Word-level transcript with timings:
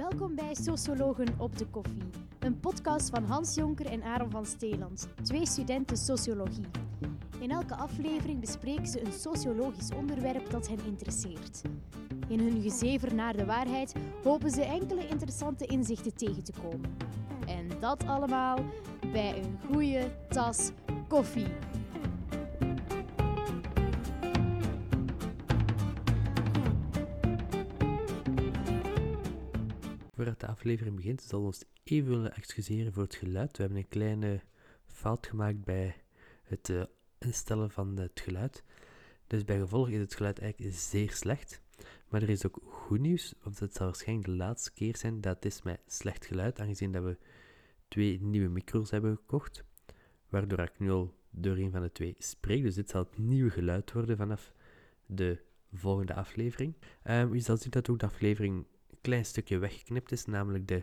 Welkom 0.00 0.34
bij 0.34 0.54
Sociologen 0.54 1.26
op 1.38 1.58
de 1.58 1.66
Koffie, 1.66 2.10
een 2.38 2.60
podcast 2.60 3.10
van 3.10 3.24
Hans 3.24 3.54
Jonker 3.54 3.86
en 3.86 4.02
Aaron 4.02 4.30
van 4.30 4.46
Steeland, 4.46 5.08
twee 5.22 5.46
studenten 5.46 5.96
sociologie. 5.96 6.64
In 7.40 7.50
elke 7.50 7.74
aflevering 7.74 8.40
bespreken 8.40 8.86
ze 8.86 9.06
een 9.06 9.12
sociologisch 9.12 9.90
onderwerp 9.96 10.50
dat 10.50 10.68
hen 10.68 10.78
interesseert. 10.86 11.62
In 12.28 12.40
hun 12.40 12.62
gezever 12.62 13.14
naar 13.14 13.36
de 13.36 13.44
waarheid 13.44 13.94
hopen 14.22 14.50
ze 14.50 14.62
enkele 14.62 15.08
interessante 15.08 15.66
inzichten 15.66 16.14
tegen 16.14 16.44
te 16.44 16.52
komen. 16.62 16.96
En 17.46 17.68
dat 17.80 18.06
allemaal 18.06 18.58
bij 19.12 19.42
een 19.42 19.58
goede 19.70 20.10
tas 20.28 20.70
koffie. 21.08 21.46
Aflevering 30.60 30.96
begint, 30.96 31.22
zal 31.22 31.42
ons 31.42 31.64
even 31.84 32.10
willen 32.10 32.34
excuseren 32.34 32.92
voor 32.92 33.02
het 33.02 33.14
geluid. 33.14 33.56
We 33.56 33.62
hebben 33.62 33.80
een 33.80 33.88
kleine 33.88 34.40
fout 34.86 35.26
gemaakt 35.26 35.64
bij 35.64 35.96
het 36.42 36.68
uh, 36.68 36.82
instellen 37.18 37.70
van 37.70 37.96
het 37.96 38.20
geluid. 38.20 38.64
Dus 39.26 39.44
bij 39.44 39.58
gevolg 39.58 39.88
is 39.88 39.98
het 39.98 40.14
geluid 40.14 40.38
eigenlijk 40.38 40.74
zeer 40.74 41.10
slecht. 41.12 41.60
Maar 42.08 42.22
er 42.22 42.28
is 42.28 42.46
ook 42.46 42.60
goed 42.64 43.00
nieuws, 43.00 43.34
want 43.42 43.58
het 43.58 43.74
zal 43.74 43.86
waarschijnlijk 43.86 44.28
de 44.28 44.34
laatste 44.34 44.72
keer 44.72 44.96
zijn 44.96 45.20
dat 45.20 45.34
het 45.34 45.44
is 45.44 45.62
met 45.62 45.80
slecht 45.86 46.26
geluid, 46.26 46.60
aangezien 46.60 46.92
dat 46.92 47.04
we 47.04 47.16
twee 47.88 48.22
nieuwe 48.22 48.48
micro's 48.48 48.90
hebben 48.90 49.16
gekocht, 49.16 49.64
waardoor 50.28 50.60
ik 50.60 50.78
nu 50.78 50.90
al 50.90 51.14
door 51.30 51.56
een 51.56 51.70
van 51.70 51.82
de 51.82 51.92
twee 51.92 52.14
spreek. 52.18 52.62
Dus 52.62 52.74
dit 52.74 52.90
zal 52.90 53.02
het 53.02 53.18
nieuwe 53.18 53.50
geluid 53.50 53.92
worden 53.92 54.16
vanaf 54.16 54.52
de 55.06 55.42
volgende 55.72 56.14
aflevering. 56.14 56.74
Um, 57.04 57.34
je 57.34 57.40
zal 57.40 57.56
zien 57.56 57.70
dat 57.70 57.88
ook 57.88 57.98
de 57.98 58.06
aflevering 58.06 58.66
klein 59.00 59.24
stukje 59.24 59.58
weggeknipt 59.58 60.12
is, 60.12 60.24
namelijk 60.24 60.68
de 60.68 60.82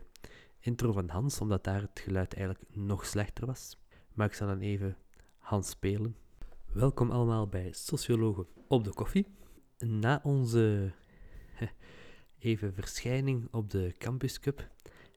intro 0.59 0.91
van 0.91 1.09
Hans, 1.09 1.41
omdat 1.41 1.63
daar 1.63 1.81
het 1.81 1.99
geluid 1.99 2.33
eigenlijk 2.33 2.75
nog 2.75 3.05
slechter 3.05 3.45
was. 3.45 3.77
Maar 4.13 4.27
ik 4.27 4.33
zal 4.33 4.47
dan 4.47 4.59
even 4.59 4.97
Hans 5.37 5.69
spelen. 5.69 6.15
Welkom 6.73 7.11
allemaal 7.11 7.47
bij 7.47 7.71
Sociologen 7.71 8.47
op 8.67 8.83
de 8.83 8.93
koffie. 8.93 9.27
Na 9.77 10.19
onze 10.23 10.91
even 12.39 12.73
verschijning 12.73 13.47
op 13.51 13.69
de 13.69 13.95
Campus 13.97 14.39
Cup 14.39 14.67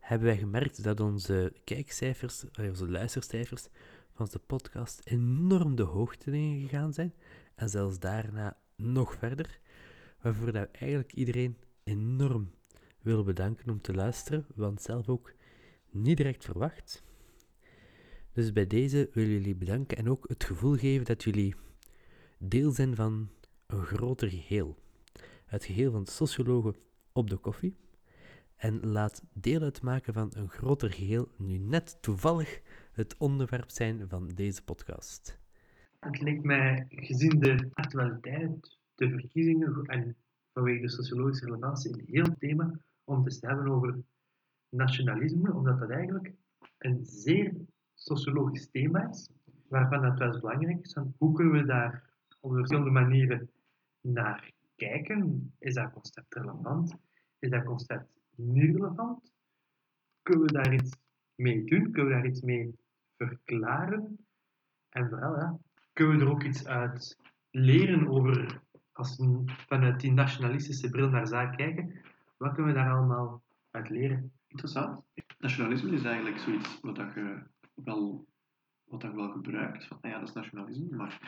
hebben 0.00 0.28
wij 0.28 0.38
gemerkt 0.38 0.82
dat 0.82 1.00
onze 1.00 1.52
kijkcijfers, 1.64 2.44
eh, 2.50 2.68
onze 2.68 2.90
luistercijfers 2.90 3.62
van 4.12 4.24
onze 4.26 4.38
podcast 4.38 5.00
enorm 5.04 5.74
de 5.76 5.82
hoogte 5.82 6.32
ingegaan 6.32 6.92
zijn. 6.92 7.14
En 7.54 7.68
zelfs 7.68 7.98
daarna 7.98 8.56
nog 8.76 9.14
verder. 9.14 9.60
Waarvoor 10.20 10.52
dat 10.52 10.70
eigenlijk 10.70 11.12
iedereen 11.12 11.56
enorm 11.84 12.50
willen 13.02 13.24
bedanken 13.24 13.70
om 13.70 13.80
te 13.80 13.94
luisteren, 13.94 14.46
want 14.54 14.82
zelf 14.82 15.08
ook 15.08 15.32
niet 15.90 16.16
direct 16.16 16.44
verwacht. 16.44 17.02
Dus 18.32 18.52
bij 18.52 18.66
deze 18.66 19.10
willen 19.12 19.30
jullie 19.30 19.54
bedanken 19.54 19.96
en 19.96 20.08
ook 20.08 20.28
het 20.28 20.44
gevoel 20.44 20.76
geven 20.76 21.04
dat 21.04 21.22
jullie 21.22 21.54
deel 22.38 22.70
zijn 22.70 22.94
van 22.94 23.28
een 23.66 23.84
groter 23.84 24.28
geheel. 24.28 24.78
Het 25.44 25.64
geheel 25.64 25.92
van 25.92 26.06
sociologen 26.06 26.76
op 27.12 27.30
de 27.30 27.36
koffie. 27.36 27.76
En 28.56 28.86
laat 28.86 29.24
deel 29.32 29.60
uitmaken 29.60 30.12
van 30.12 30.30
een 30.34 30.48
groter 30.48 30.92
geheel, 30.92 31.28
nu 31.36 31.58
net 31.58 31.98
toevallig 32.02 32.60
het 32.92 33.16
onderwerp 33.16 33.70
zijn 33.70 34.08
van 34.08 34.28
deze 34.28 34.64
podcast. 34.64 35.38
Het 36.00 36.20
lijkt 36.20 36.42
mij, 36.42 36.86
gezien 36.88 37.38
de 37.38 37.68
actualiteit, 37.72 38.78
de 38.94 39.10
verkiezingen 39.10 39.84
en 39.84 40.16
vanwege 40.52 40.80
de 40.80 40.88
sociologische 40.88 41.44
relevantie, 41.44 41.92
een 41.92 42.04
heel 42.06 42.36
thema 42.38 42.80
om 43.10 43.24
te 43.24 43.46
hebben 43.46 43.68
over 43.68 44.02
nationalisme, 44.68 45.54
omdat 45.54 45.78
dat 45.78 45.90
eigenlijk 45.90 46.32
een 46.78 47.04
zeer 47.04 47.54
sociologisch 47.94 48.70
thema 48.70 49.08
is, 49.08 49.30
waarvan 49.68 50.04
het 50.04 50.18
wel 50.18 50.40
belangrijk 50.40 50.84
is. 50.84 50.96
Hoe 51.18 51.34
kunnen 51.34 51.52
we 51.52 51.64
daar 51.64 52.10
op 52.40 52.52
verschillende 52.52 52.90
manieren 52.90 53.50
naar 54.00 54.52
kijken? 54.76 55.52
Is 55.58 55.74
dat 55.74 55.92
concept 55.92 56.34
relevant? 56.34 56.94
Is 57.38 57.50
dat 57.50 57.64
concept 57.64 58.08
niet 58.36 58.74
relevant? 58.74 59.32
Kunnen 60.22 60.46
we 60.46 60.52
daar 60.52 60.74
iets 60.74 60.96
mee 61.34 61.64
doen? 61.64 61.82
Kunnen 61.92 62.06
we 62.06 62.12
daar 62.12 62.26
iets 62.26 62.40
mee 62.40 62.78
verklaren? 63.16 64.26
En 64.88 65.08
vooral, 65.08 65.60
kunnen 65.92 66.18
we 66.18 66.24
er 66.24 66.30
ook 66.30 66.42
iets 66.42 66.66
uit 66.66 67.16
leren 67.50 68.08
over, 68.08 68.62
als 68.92 69.16
we 69.16 69.42
vanuit 69.44 70.00
die 70.00 70.12
nationalistische 70.12 70.90
bril 70.90 71.08
naar 71.08 71.26
zaken 71.26 71.56
kijken, 71.56 72.00
wat 72.40 72.54
kunnen 72.54 72.72
we 72.72 72.78
daar 72.78 72.90
allemaal 72.90 73.42
uit 73.70 73.88
leren? 73.88 74.32
Interessant. 74.46 75.04
Nationalisme 75.38 75.92
is 75.92 76.04
eigenlijk 76.04 76.38
zoiets 76.38 76.80
wat 76.80 76.96
je 76.96 77.42
wel, 77.74 78.26
wat 78.84 79.02
je 79.02 79.14
wel 79.14 79.30
gebruikt. 79.30 79.86
Van, 79.86 79.98
ah 80.00 80.10
ja, 80.10 80.18
dat 80.18 80.28
is 80.28 80.34
nationalisme, 80.34 80.96
maar 80.96 81.20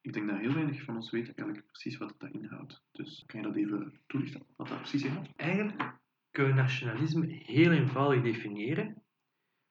ik 0.00 0.12
denk 0.12 0.28
dat 0.28 0.38
heel 0.38 0.52
weinig 0.52 0.82
van 0.82 0.94
ons 0.94 1.10
weten 1.10 1.34
eigenlijk 1.34 1.66
precies 1.66 1.96
wat 1.96 2.14
dat 2.18 2.30
inhoudt. 2.30 2.82
Dus 2.92 3.24
kan 3.26 3.40
je 3.40 3.46
dat 3.46 3.56
even 3.56 4.00
toelichten, 4.06 4.42
wat 4.56 4.68
dat 4.68 4.78
precies 4.78 5.04
inhoudt? 5.04 5.36
Eigenlijk 5.36 5.98
kun 6.30 6.46
je 6.46 6.52
nationalisme 6.52 7.26
heel 7.26 7.72
eenvoudig 7.72 8.22
definiëren. 8.22 9.02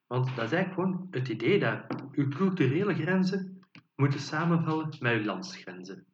Want 0.06 0.36
dat 0.36 0.44
is 0.44 0.52
eigenlijk 0.52 0.74
gewoon 0.74 1.06
het 1.10 1.28
idee 1.28 1.58
dat 1.58 2.04
uw 2.12 2.28
culturele 2.28 2.94
grenzen 2.94 3.60
moeten 3.94 4.20
samenvallen 4.20 4.96
met 5.00 5.18
uw 5.18 5.24
landsgrenzen. 5.24 6.06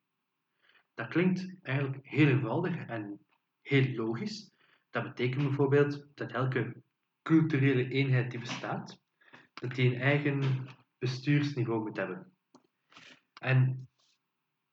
Dat 0.94 1.08
klinkt 1.08 1.54
eigenlijk 1.62 2.06
heel 2.06 2.26
eenvoudig 2.26 2.86
en 2.86 3.20
heel 3.60 3.94
logisch. 3.94 4.51
Dat 4.92 5.02
betekent 5.02 5.42
bijvoorbeeld 5.42 6.06
dat 6.14 6.32
elke 6.32 6.82
culturele 7.22 7.88
eenheid 7.88 8.30
die 8.30 8.40
bestaat, 8.40 9.00
dat 9.54 9.74
die 9.74 9.94
een 9.94 10.00
eigen 10.00 10.66
bestuursniveau 10.98 11.82
moet 11.82 11.96
hebben. 11.96 12.36
En 13.40 13.88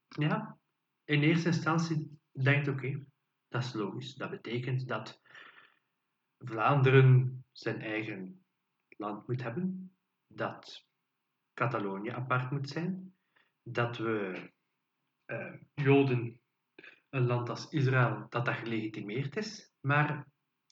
ja, 0.08 0.58
in 1.04 1.24
eerste 1.24 1.48
instantie 1.48 2.20
denkt 2.32 2.68
oké, 2.68 3.06
dat 3.48 3.64
is 3.64 3.74
logisch. 3.74 4.16
Dat 4.16 4.30
betekent 4.30 4.88
dat 4.88 5.22
Vlaanderen 6.38 7.44
zijn 7.52 7.82
eigen 7.82 8.46
land 8.90 9.28
moet 9.28 9.44
hebben, 9.44 9.96
dat 10.28 10.88
Catalonië 11.54 12.10
apart 12.10 12.52
moet 12.52 12.70
zijn, 12.70 13.16
dat 13.64 13.98
we 13.98 14.50
uh, 15.26 15.54
Joden 15.74 16.42
een 17.10 17.26
land 17.26 17.50
als 17.50 17.70
Israël, 17.70 18.26
dat 18.30 18.46
dat 18.46 18.56
gelegitimeerd 18.56 19.38
is. 19.38 19.69
Maar 19.82 20.28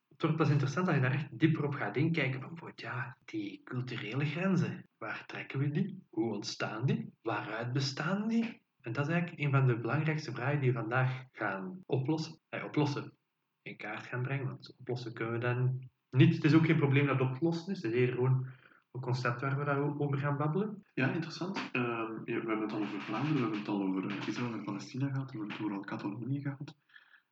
het 0.07 0.21
wordt 0.21 0.37
pas 0.37 0.49
interessant 0.49 0.85
dat 0.85 0.95
je 0.95 1.01
daar 1.01 1.13
echt 1.13 1.39
dieper 1.39 1.65
op 1.65 1.73
gaat 1.73 1.95
inkijken 1.95 2.41
van, 2.41 2.71
ja, 2.75 3.17
die 3.25 3.61
culturele 3.63 4.25
grenzen, 4.25 4.89
waar 4.97 5.25
trekken 5.25 5.59
we 5.59 5.69
die? 5.69 6.03
Hoe 6.09 6.33
ontstaan 6.33 6.85
die? 6.85 7.13
Waaruit 7.21 7.73
bestaan 7.73 8.27
die? 8.27 8.61
En 8.81 8.93
dat 8.93 9.07
is 9.07 9.13
eigenlijk 9.13 9.41
een 9.41 9.51
van 9.51 9.67
de 9.67 9.79
belangrijkste 9.79 10.31
vragen 10.31 10.59
die 10.59 10.71
we 10.71 10.79
vandaag 10.79 11.23
gaan 11.31 11.83
oplossen. 11.85 12.39
Eh, 12.49 12.63
oplossen, 12.63 13.13
in 13.61 13.77
kaart 13.77 14.05
gaan 14.05 14.21
brengen, 14.21 14.45
want 14.45 14.75
oplossen 14.79 15.13
kunnen 15.13 15.33
we 15.33 15.39
dan 15.39 15.89
niet. 16.11 16.35
Het 16.35 16.43
is 16.43 16.53
ook 16.53 16.65
geen 16.65 16.77
probleem 16.77 17.05
dat 17.05 17.21
oplossen 17.21 17.71
is, 17.71 17.81
het 17.81 17.91
is 17.91 17.99
eerder 17.99 18.15
gewoon 18.15 18.45
een 18.91 19.01
concept 19.01 19.41
waar 19.41 19.57
we 19.57 19.63
daarover 19.63 20.17
gaan 20.17 20.37
babbelen. 20.37 20.85
Ja, 20.93 21.11
interessant. 21.11 21.57
Uh, 21.57 22.09
we 22.25 22.31
hebben 22.31 22.61
het 22.61 22.71
al 22.71 22.81
over 22.81 23.01
Vlaanderen, 23.01 23.35
we 23.35 23.41
hebben 23.41 23.59
het 23.59 23.67
al 23.67 23.83
over 23.83 24.09
eh, 24.09 24.27
Israël 24.27 24.53
en 24.53 24.63
Palestina 24.63 25.09
gehad, 25.09 25.31
we 25.31 25.37
hebben 25.37 25.55
het 25.55 25.65
over 25.65 25.85
Catalonië 25.85 26.41
gehad. 26.41 26.75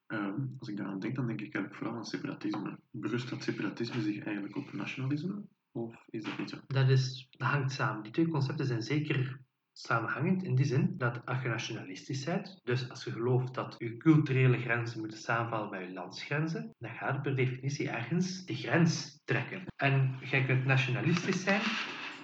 Um, 0.07 0.55
als 0.59 0.69
ik 0.69 0.77
daaraan 0.77 0.99
denk, 0.99 1.15
dan 1.15 1.27
denk 1.27 1.41
ik 1.41 1.53
eigenlijk 1.53 1.75
vooral 1.75 1.95
aan 1.95 2.05
separatisme. 2.05 2.79
Berust 2.91 3.29
dat 3.29 3.43
separatisme 3.43 4.01
zich 4.01 4.23
eigenlijk 4.23 4.55
op 4.55 4.73
nationalisme? 4.73 5.43
Of 5.71 6.05
is 6.09 6.23
dat 6.23 6.37
niet 6.37 6.49
zo? 6.49 6.57
Dat, 6.67 6.89
is, 6.89 7.27
dat 7.31 7.47
hangt 7.47 7.71
samen. 7.71 8.03
Die 8.03 8.11
twee 8.11 8.27
concepten 8.27 8.65
zijn 8.65 8.81
zeker 8.81 9.39
samenhangend 9.77 10.43
in 10.43 10.55
die 10.55 10.65
zin 10.65 10.97
dat 10.97 11.25
als 11.25 11.41
je 11.41 11.47
nationalistisch 11.47 12.23
bent, 12.23 12.59
dus 12.63 12.89
als 12.89 13.03
je 13.03 13.11
gelooft 13.11 13.53
dat 13.53 13.75
je 13.77 13.97
culturele 13.97 14.57
grenzen 14.57 14.99
moeten 14.99 15.17
samenvallen 15.17 15.69
met 15.69 15.87
je 15.87 15.93
landsgrenzen, 15.93 16.75
dan 16.79 16.91
gaat 16.91 17.13
het 17.13 17.21
per 17.21 17.35
definitie 17.35 17.89
ergens 17.89 18.45
de 18.45 18.55
grens 18.55 19.21
trekken. 19.23 19.63
En 19.75 20.17
je 20.21 20.45
kunt 20.45 20.65
nationalistisch 20.65 21.43
zijn 21.43 21.61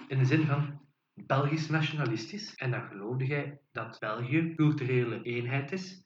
in 0.08 0.18
de 0.18 0.24
zin 0.24 0.46
van 0.46 0.80
Belgisch 1.14 1.68
nationalistisch 1.68 2.54
en 2.54 2.70
dan 2.70 2.88
geloofde 2.88 3.26
jij 3.26 3.60
dat 3.72 3.98
België 3.98 4.54
culturele 4.54 5.22
eenheid 5.22 5.72
is 5.72 6.01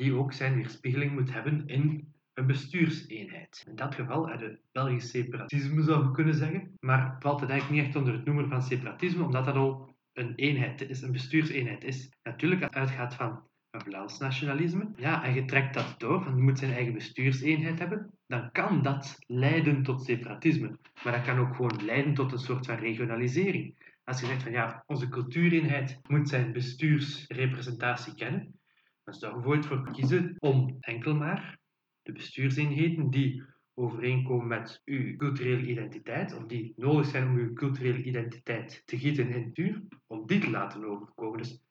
die 0.00 0.14
ook 0.14 0.32
zijn 0.32 0.54
weerspiegeling 0.54 1.12
moet 1.12 1.32
hebben 1.32 1.66
in 1.66 2.12
een 2.32 2.46
bestuurseenheid. 2.46 3.64
In 3.68 3.76
dat 3.76 3.94
geval 3.94 4.28
had 4.28 4.40
het 4.40 4.60
Belgisch 4.72 5.10
separatisme 5.10 5.82
zou 5.82 6.04
je 6.04 6.10
kunnen 6.10 6.34
zeggen, 6.34 6.76
maar 6.80 7.16
valt 7.18 7.40
het 7.40 7.50
eigenlijk 7.50 7.80
niet 7.80 7.88
echt 7.88 7.98
onder 7.98 8.14
het 8.14 8.24
noemen 8.24 8.48
van 8.48 8.62
separatisme, 8.62 9.24
omdat 9.24 9.44
dat 9.44 9.54
al 9.54 9.94
een 10.12 10.34
eenheid 10.34 10.88
is, 10.88 11.02
een 11.02 11.12
bestuurseenheid 11.12 11.84
is. 11.84 12.10
Natuurlijk 12.22 12.74
uitgaat 12.74 13.14
van 13.14 13.48
een 13.70 13.80
Vlaams 13.80 14.18
nationalisme, 14.18 14.90
ja, 14.96 15.24
en 15.24 15.34
je 15.34 15.44
trekt 15.44 15.74
dat 15.74 15.94
door, 15.98 16.22
van 16.22 16.36
je 16.36 16.42
moet 16.42 16.58
zijn 16.58 16.72
eigen 16.72 16.92
bestuurseenheid 16.92 17.78
hebben, 17.78 18.10
dan 18.26 18.50
kan 18.52 18.82
dat 18.82 19.18
leiden 19.26 19.82
tot 19.82 20.04
separatisme. 20.04 20.78
Maar 21.04 21.12
dat 21.12 21.24
kan 21.24 21.38
ook 21.38 21.54
gewoon 21.54 21.84
leiden 21.84 22.14
tot 22.14 22.32
een 22.32 22.38
soort 22.38 22.66
van 22.66 22.76
regionalisering. 22.76 23.88
Als 24.04 24.20
je 24.20 24.26
zegt 24.26 24.42
van 24.42 24.52
ja, 24.52 24.82
onze 24.86 25.08
cultuureenheid 25.08 26.00
moet 26.08 26.28
zijn 26.28 26.52
bestuursrepresentatie 26.52 28.14
kennen, 28.14 28.59
dan 29.04 29.14
zou 29.14 29.32
je 29.32 29.40
bijvoorbeeld 29.40 29.66
voor 29.66 29.92
kiezen 29.92 30.36
om 30.38 30.76
enkel 30.80 31.14
maar 31.14 31.58
de 32.02 32.12
bestuurseenheden 32.12 33.10
die 33.10 33.42
overeenkomen 33.74 34.46
met 34.46 34.82
uw 34.84 35.16
culturele 35.16 35.66
identiteit, 35.66 36.34
of 36.34 36.46
die 36.46 36.72
nodig 36.76 37.06
zijn 37.06 37.28
om 37.28 37.36
uw 37.36 37.52
culturele 37.52 38.02
identiteit 38.02 38.82
te 38.84 38.98
gieten 38.98 39.28
in 39.28 39.42
het 39.42 39.54
vuur, 39.54 39.82
om 40.06 40.26
die 40.26 40.40
te 40.40 40.50
laten 40.50 40.84
overkomen. 40.84 41.38
Dus 41.38 41.62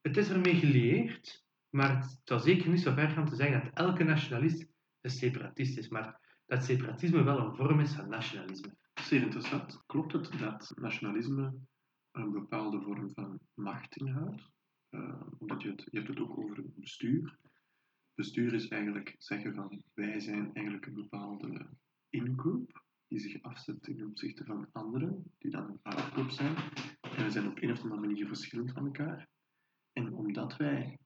het 0.00 0.16
is 0.16 0.28
ermee 0.28 0.54
gelieerd, 0.54 1.44
maar 1.70 1.96
het 1.96 2.20
zou 2.24 2.40
zeker 2.40 2.70
niet 2.70 2.80
zo 2.80 2.92
ver 2.92 3.10
gaan 3.10 3.28
te 3.28 3.34
zeggen 3.34 3.62
dat 3.62 3.72
elke 3.74 4.04
nationalist 4.04 4.66
een 5.00 5.10
separatist 5.10 5.78
is, 5.78 5.88
maar 5.88 6.20
dat 6.46 6.64
separatisme 6.64 7.22
wel 7.22 7.38
een 7.38 7.56
vorm 7.56 7.80
is 7.80 7.92
van 7.92 8.08
nationalisme. 8.08 8.76
Zeer 8.94 9.22
interessant. 9.22 9.82
Klopt 9.86 10.12
het 10.12 10.38
dat 10.38 10.72
nationalisme 10.74 11.54
een 12.12 12.32
bepaalde 12.32 12.80
vorm 12.80 13.10
van 13.10 13.40
macht 13.54 13.96
inhoudt? 13.96 14.52
Uh, 14.94 15.22
omdat 15.38 15.62
je 15.62 15.70
het, 15.70 15.84
je 15.90 15.96
hebt 15.98 16.08
het 16.08 16.20
ook 16.20 16.38
over 16.38 16.56
het 16.56 16.74
bestuur. 16.74 17.38
Bestuur 18.14 18.52
is 18.52 18.68
eigenlijk 18.68 19.14
zeggen 19.18 19.54
van 19.54 19.82
wij 19.94 20.20
zijn 20.20 20.54
eigenlijk 20.54 20.86
een 20.86 20.94
bepaalde 20.94 21.66
ingroep 22.08 22.82
die 23.08 23.18
zich 23.18 23.42
afzet 23.42 23.82
ten 23.82 24.06
opzichte 24.06 24.44
van 24.44 24.68
anderen, 24.72 25.24
die 25.38 25.50
dan 25.50 25.68
een 25.68 25.78
uitgroep 25.82 26.30
zijn. 26.30 26.56
En 27.00 27.24
we 27.24 27.30
zijn 27.30 27.48
op 27.48 27.62
een 27.62 27.70
of 27.70 27.82
andere 27.82 28.00
manier 28.00 28.26
verschillend 28.26 28.72
van 28.72 28.84
elkaar. 28.84 29.28
En 29.92 30.14
omdat 30.14 30.56
wij 30.56 30.98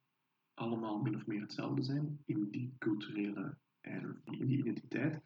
allemaal 0.55 0.99
min 0.99 1.17
of 1.17 1.27
meer 1.27 1.41
hetzelfde 1.41 1.83
zijn 1.83 2.23
in 2.25 2.51
die 2.51 2.75
culturele 2.79 3.59
en 3.81 4.21
in 4.25 4.47
die 4.47 4.59
identiteit, 4.59 5.23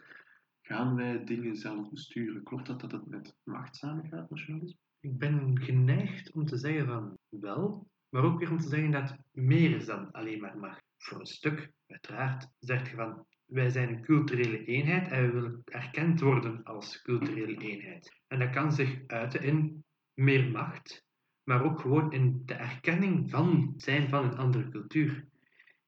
gaan 0.61 0.95
wij 0.95 1.25
dingen 1.25 1.57
zelf 1.57 1.91
besturen. 1.91 2.43
Klopt 2.43 2.67
dat 2.67 2.81
dat 2.81 2.93
het 2.93 3.07
met 3.07 3.37
macht 3.43 3.77
samengaat, 3.77 4.31
nationalisme? 4.31 4.79
Ik 5.01 5.19
ben 5.19 5.61
geneigd 5.61 6.33
om 6.33 6.47
te 6.47 6.57
zeggen 6.57 6.87
van 6.87 7.19
wel, 7.29 7.91
maar 8.13 8.25
ook 8.25 8.39
weer 8.39 8.51
om 8.51 8.59
te 8.59 8.69
zeggen 8.69 8.91
dat 8.91 9.17
meer 9.31 9.77
is 9.77 9.87
dan 9.87 10.11
alleen 10.11 10.41
maar 10.41 10.59
macht. 10.59 10.85
Voor 10.97 11.21
een 11.21 11.27
stuk, 11.27 11.73
uiteraard, 11.87 12.49
zeg 12.59 12.91
je 12.91 12.97
van 12.97 13.27
wij 13.47 13.71
zijn 13.71 13.89
een 13.89 14.03
culturele 14.03 14.65
eenheid 14.65 15.09
en 15.09 15.27
we 15.27 15.33
willen 15.33 15.63
erkend 15.65 16.21
worden 16.21 16.63
als 16.63 17.03
culturele 17.03 17.57
eenheid. 17.57 18.21
En 18.27 18.39
dat 18.39 18.51
kan 18.51 18.73
zich 18.73 19.07
uiten 19.07 19.43
in 19.43 19.85
meer 20.15 20.51
macht, 20.51 21.07
maar 21.43 21.65
ook 21.65 21.81
gewoon 21.81 22.13
in 22.13 22.43
de 22.45 22.55
erkenning 22.55 23.31
van 23.31 23.75
zijn 23.77 24.09
van 24.09 24.25
een 24.25 24.37
andere 24.37 24.69
cultuur. 24.69 25.27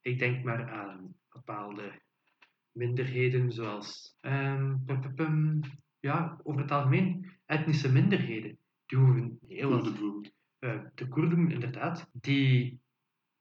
Ik 0.00 0.18
denk 0.18 0.44
maar 0.44 0.70
aan 0.70 1.14
bepaalde 1.28 2.02
minderheden 2.72 3.52
zoals, 3.52 4.16
um, 4.20 5.60
ja, 6.00 6.40
over 6.42 6.60
het 6.60 6.70
algemeen 6.70 7.30
etnische 7.46 7.92
minderheden. 7.92 8.58
Die 8.86 8.98
hoeven 8.98 9.38
heel 9.46 9.70
wat. 9.70 10.32
De 10.94 11.08
Koerden, 11.08 11.50
inderdaad, 11.50 12.10
die 12.12 12.80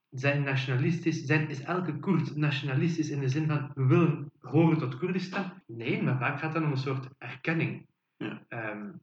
zijn 0.09 0.43
nationalistisch, 0.43 1.23
zijn, 1.23 1.49
is 1.49 1.61
elke 1.61 1.99
Koerd 1.99 2.35
nationalistisch 2.35 3.09
in 3.09 3.19
de 3.19 3.29
zin 3.29 3.47
van 3.47 3.71
we 3.75 3.85
willen 3.85 4.31
horen 4.39 4.77
tot 4.77 4.97
Koerdistan? 4.97 5.61
Nee, 5.67 6.03
maar 6.03 6.17
vaak 6.17 6.39
gaat 6.39 6.53
het 6.53 6.63
om 6.63 6.71
een 6.71 6.77
soort 6.77 7.09
erkenning. 7.17 7.87
Ja. 8.17 8.45
Um, 8.49 9.01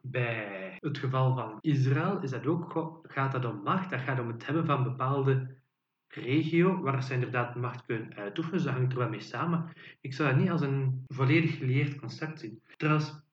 bij 0.00 0.76
het 0.80 0.98
geval 0.98 1.34
van 1.34 1.58
Israël 1.60 2.22
is 2.22 2.30
dat 2.30 2.46
ook, 2.46 3.00
gaat 3.02 3.32
dat 3.32 3.44
om 3.44 3.62
macht, 3.62 3.90
dat 3.90 4.00
gaat 4.00 4.20
om 4.20 4.28
het 4.28 4.46
hebben 4.46 4.66
van 4.66 4.82
bepaalde 4.82 5.56
regio 6.08 6.80
waar 6.80 7.02
ze 7.02 7.14
inderdaad 7.14 7.54
macht 7.54 7.84
kunnen 7.84 8.14
uitoefenen. 8.14 8.60
Ze 8.60 8.70
hangt 8.70 8.92
er 8.92 8.98
wel 8.98 9.08
mee 9.08 9.20
samen. 9.20 9.72
Ik 10.00 10.14
zou 10.14 10.28
dat 10.28 10.38
niet 10.38 10.50
als 10.50 10.60
een 10.60 11.04
volledig 11.06 11.56
geleerd 11.56 12.00
concept 12.00 12.38
zien. 12.38 12.62
Trouwens, 12.76 13.26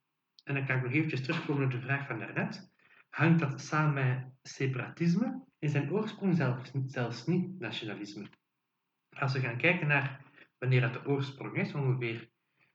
en 0.44 0.54
dan 0.54 0.66
kan 0.66 0.76
ik 0.76 0.82
nog 0.82 0.92
eventjes 0.92 1.22
terugkomen 1.22 1.64
op 1.64 1.70
de 1.70 1.80
vraag 1.80 2.06
van 2.06 2.18
daarnet, 2.18 2.74
hangt 3.16 3.38
dat 3.38 3.60
samen 3.60 3.94
met 3.94 4.32
separatisme? 4.42 5.44
In 5.58 5.68
zijn 5.68 5.92
oorsprong 5.92 6.36
zelfs, 6.36 6.70
zelfs 6.86 7.26
niet 7.26 7.58
nationalisme. 7.58 8.26
Als 9.18 9.32
we 9.32 9.40
gaan 9.40 9.56
kijken 9.56 9.86
naar 9.86 10.20
wanneer 10.58 10.80
dat 10.80 10.92
de 10.92 11.06
oorsprong 11.06 11.56
is, 11.56 11.74
ongeveer 11.74 12.30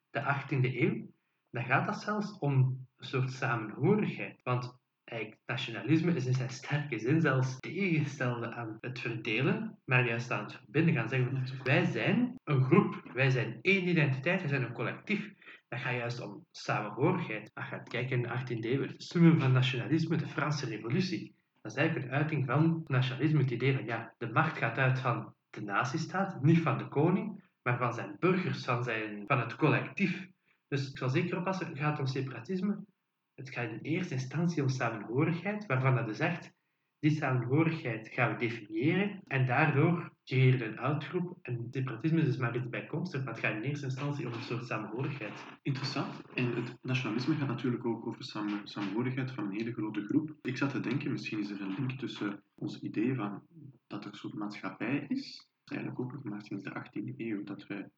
de 0.10 0.20
18e 0.20 0.76
eeuw, 0.76 1.14
dan 1.50 1.66
gaat 1.66 1.86
dat 1.86 2.02
zelfs 2.02 2.40
om 2.40 2.54
een 2.98 3.06
soort 3.06 3.32
samenhorigheid. 3.32 4.40
Want 4.44 4.80
eigenlijk, 5.04 5.42
nationalisme 5.46 6.14
is 6.14 6.26
in 6.26 6.34
zijn 6.34 6.50
sterke 6.50 7.00
zin 7.00 7.22
zelfs 7.22 7.60
tegengestelde 7.60 8.54
aan 8.54 8.78
het 8.80 9.00
verdelen, 9.00 9.80
maar 9.86 10.08
juist 10.08 10.32
aan 10.32 10.44
het 10.44 10.54
verbinden. 10.54 10.94
Gaan 10.94 11.10
zeggen, 11.10 11.64
wij 11.64 11.86
zijn 11.86 12.36
een 12.44 12.64
groep, 12.64 13.12
wij 13.14 13.30
zijn 13.30 13.60
één 13.62 13.88
identiteit, 13.88 14.40
wij 14.40 14.50
zijn 14.50 14.64
een 14.64 14.74
collectief. 14.74 15.34
Dat 15.72 15.80
gaat 15.80 15.96
juist 15.96 16.22
om 16.22 16.46
samenhorigheid. 16.52 17.52
Als 17.54 17.66
gaat 17.66 17.88
kijken 17.88 18.16
in 18.16 18.22
de 18.22 18.30
18e 18.30 18.66
eeuw, 18.66 18.82
het 18.82 19.04
summum 19.04 19.40
van 19.40 19.52
nationalisme, 19.52 20.18
de 20.18 20.28
Franse 20.28 20.66
revolutie. 20.66 21.36
Dat 21.62 21.72
is 21.72 21.78
eigenlijk 21.78 22.08
een 22.08 22.18
uiting 22.18 22.46
van 22.46 22.84
nationalisme, 22.88 23.40
het 23.40 23.52
idee 23.52 23.74
van 23.74 23.86
ja, 23.86 24.14
de 24.18 24.32
macht 24.32 24.58
gaat 24.58 24.78
uit 24.78 25.00
van 25.00 25.36
de 25.50 25.62
nazistaat, 25.62 26.42
niet 26.42 26.60
van 26.60 26.78
de 26.78 26.88
koning, 26.88 27.44
maar 27.62 27.78
van 27.78 27.94
zijn 27.94 28.16
burgers, 28.20 28.66
van, 28.66 28.84
zijn, 28.84 29.24
van 29.28 29.40
het 29.40 29.56
collectief. 29.56 30.28
Dus 30.68 30.90
ik 30.90 30.98
zal 30.98 31.10
zeker 31.10 31.38
oppassen, 31.38 31.68
het 31.68 31.78
gaat 31.78 32.00
om 32.00 32.06
separatisme. 32.06 32.86
Het 33.34 33.50
gaat 33.50 33.72
in 33.72 33.80
eerste 33.80 34.14
instantie 34.14 34.62
om 34.62 34.70
samenhorigheid, 34.70 35.66
waarvan 35.66 35.96
dat 35.96 36.10
is 36.10 36.18
zegt, 36.18 36.52
die 37.00 37.12
samenhorigheid 37.12 38.08
gaan 38.08 38.32
we 38.32 38.38
definiëren 38.38 39.22
en 39.28 39.46
daardoor 39.46 40.11
creëren 40.26 40.60
we 40.60 40.66
een 40.66 40.80
uitgroep. 40.80 41.38
En 41.42 41.68
separatisme 41.72 42.20
is 42.20 42.26
dus 42.26 42.38
maar 42.38 42.56
iets 42.56 42.70
bijkomstig, 42.70 43.24
maar 43.24 43.34
het 43.34 43.44
gaat 43.44 43.56
in 43.56 43.62
eerste 43.62 43.86
instantie 43.86 44.28
om 44.28 44.34
een 44.34 44.42
soort 44.42 44.66
samenhorigheid. 44.66 45.34
Interessant. 45.62 46.22
En 46.34 46.56
het 46.56 46.78
nationalisme 46.82 47.36
gaat 47.36 47.48
natuurlijk 47.48 47.86
ook 47.86 48.08
over 48.08 48.24
samen, 48.24 48.68
samenhorigheid 48.68 49.32
van 49.32 49.44
een 49.44 49.58
hele 49.58 49.74
grote 49.74 50.06
groep. 50.06 50.36
Ik 50.42 50.58
zat 50.58 50.70
te 50.70 50.80
denken, 50.80 51.12
misschien 51.12 51.40
is 51.40 51.50
er 51.50 51.62
een 51.62 51.76
link 51.78 51.92
tussen 51.92 52.44
ons 52.56 52.80
idee 52.80 53.16
van 53.16 53.42
dat 53.88 54.04
er 54.04 54.12
een 54.12 54.18
soort 54.18 54.34
maatschappij 54.34 55.06
is, 55.08 55.50
eigenlijk 55.64 56.00
ook 56.00 56.14
nog 56.14 56.24
maar 56.24 56.42
sinds 56.42 56.64
de 56.64 56.70
18e 56.70 57.16
eeuw, 57.18 57.44
dat 57.44 57.68
wij 57.68 57.90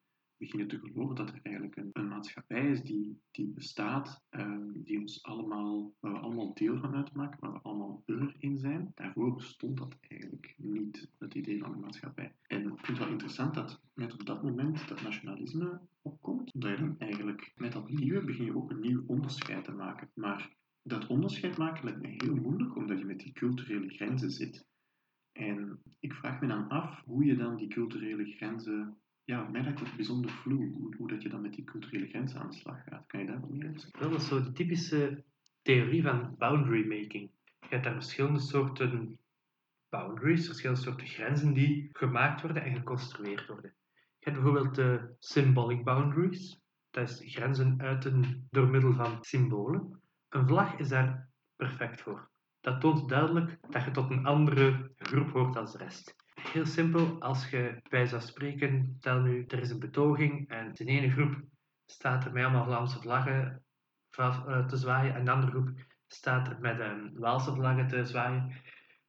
beginnen 0.44 0.68
te 0.68 0.78
geloven 0.78 1.16
dat 1.16 1.28
er 1.28 1.40
eigenlijk 1.42 1.76
een, 1.76 2.08
maatschappij 2.08 2.70
is 2.70 2.82
die, 2.82 3.20
die 3.30 3.46
bestaat, 3.46 4.24
uh, 4.30 4.56
die 4.74 4.98
ons 4.98 5.22
allemaal, 5.22 5.94
waar 6.00 6.12
we 6.12 6.18
allemaal 6.18 6.54
deel 6.54 6.78
van 6.78 6.94
uitmaken, 6.94 7.40
waar 7.40 7.52
we 7.52 7.58
allemaal 7.62 8.02
burger 8.06 8.34
in 8.38 8.58
zijn. 8.58 8.92
Daarvoor 8.94 9.34
bestond 9.34 9.78
dat 9.78 9.96
eigenlijk 10.00 10.54
niet, 10.56 11.10
het 11.18 11.34
idee 11.34 11.58
van 11.58 11.72
een 11.72 11.80
maatschappij. 11.80 12.34
En 12.46 12.60
ik 12.60 12.66
vind 12.66 12.86
het 12.86 12.98
wel 12.98 13.08
interessant 13.08 13.54
dat 13.54 13.80
net 13.94 14.12
op 14.12 14.26
dat 14.26 14.42
moment 14.42 14.88
dat 14.88 15.02
nationalisme 15.02 15.80
opkomt, 16.02 16.50
dat 16.54 16.70
je 16.70 16.76
dan 16.76 16.98
eigenlijk 16.98 17.52
met 17.56 17.72
dat 17.72 17.90
nieuwe 17.90 18.24
begin 18.24 18.44
je 18.44 18.56
ook 18.56 18.70
een 18.70 18.80
nieuw 18.80 19.04
onderscheid 19.06 19.64
te 19.64 19.72
maken. 19.72 20.10
Maar 20.14 20.56
dat 20.82 21.06
onderscheid 21.06 21.56
maken 21.56 21.84
lijkt 21.84 22.02
me 22.02 22.08
heel 22.08 22.34
moeilijk, 22.34 22.76
omdat 22.76 22.98
je 22.98 23.04
met 23.04 23.20
die 23.20 23.32
culturele 23.32 23.88
grenzen 23.88 24.30
zit. 24.30 24.66
En 25.32 25.82
ik 26.00 26.12
vraag 26.12 26.40
me 26.40 26.46
dan 26.46 26.68
af 26.68 27.02
hoe 27.04 27.24
je 27.24 27.36
dan 27.36 27.56
die 27.56 27.68
culturele 27.68 28.24
grenzen 28.24 28.98
ja, 29.24 29.48
mij 29.48 29.62
lijkt 29.62 29.80
het 29.80 29.96
bijzonder 29.96 30.30
vloe 30.30 30.92
hoe, 30.96 31.08
dat 31.08 31.22
je 31.22 31.28
dan 31.28 31.40
met 31.40 31.54
die 31.54 31.64
culturele 31.64 32.06
grenzen 32.06 32.40
aan 32.40 32.50
de 32.50 32.56
slag 32.56 32.84
gaat. 32.84 33.06
Kan 33.06 33.20
je 33.20 33.26
daar 33.26 33.40
wat 33.40 33.50
meer 33.50 33.68
over 33.68 33.80
zeggen? 33.80 34.00
Dat 34.00 34.20
is 34.20 34.28
zo 34.28 34.42
de 34.42 34.52
typische 34.52 35.24
theorie 35.62 36.02
van 36.02 36.34
boundary 36.38 36.86
making. 36.86 37.30
Je 37.60 37.66
hebt 37.68 37.84
daar 37.84 37.92
verschillende 37.92 38.40
soorten 38.40 39.18
boundaries, 39.88 40.46
verschillende 40.46 40.82
soorten 40.82 41.06
grenzen 41.06 41.52
die 41.52 41.88
gemaakt 41.92 42.42
worden 42.42 42.62
en 42.62 42.76
geconstrueerd 42.76 43.46
worden. 43.46 43.74
Je 44.18 44.30
hebt 44.30 44.42
bijvoorbeeld 44.42 44.74
de 44.74 45.14
symbolic 45.18 45.84
boundaries. 45.84 46.60
Dat 46.90 47.08
is 47.08 47.34
grenzen 47.34 47.80
uiten 47.80 48.46
door 48.50 48.68
middel 48.68 48.92
van 48.92 49.18
symbolen. 49.20 50.00
Een 50.28 50.46
vlag 50.46 50.78
is 50.78 50.88
daar 50.88 51.28
perfect 51.56 52.00
voor. 52.00 52.30
Dat 52.60 52.80
toont 52.80 53.08
duidelijk 53.08 53.58
dat 53.70 53.84
je 53.84 53.90
tot 53.90 54.10
een 54.10 54.26
andere 54.26 54.92
groep 54.96 55.30
hoort 55.30 55.56
als 55.56 55.72
de 55.72 55.78
rest. 55.78 56.23
Heel 56.52 56.66
simpel, 56.66 57.20
als 57.20 57.50
je 57.50 57.80
bij 57.88 58.06
zou 58.06 58.22
spreken, 58.22 58.96
stel 58.98 59.20
nu, 59.20 59.44
er 59.48 59.60
is 59.60 59.70
een 59.70 59.78
betoging 59.78 60.48
en 60.48 60.72
in 60.74 60.86
ene 60.86 61.10
groep 61.10 61.42
staat 61.86 62.24
er 62.24 62.32
met 62.32 62.44
allemaal 62.44 62.64
Vlaamse 62.64 63.00
vlaggen 63.00 63.62
eh, 64.10 64.66
te 64.66 64.76
zwaaien 64.76 65.14
en 65.14 65.24
de 65.24 65.30
andere 65.30 65.50
groep 65.50 65.70
staat 66.06 66.48
er 66.48 66.56
met 66.60 66.80
een 66.80 67.12
Waalse 67.14 67.54
vlaggen 67.54 67.88
te 67.88 68.04
zwaaien, 68.04 68.52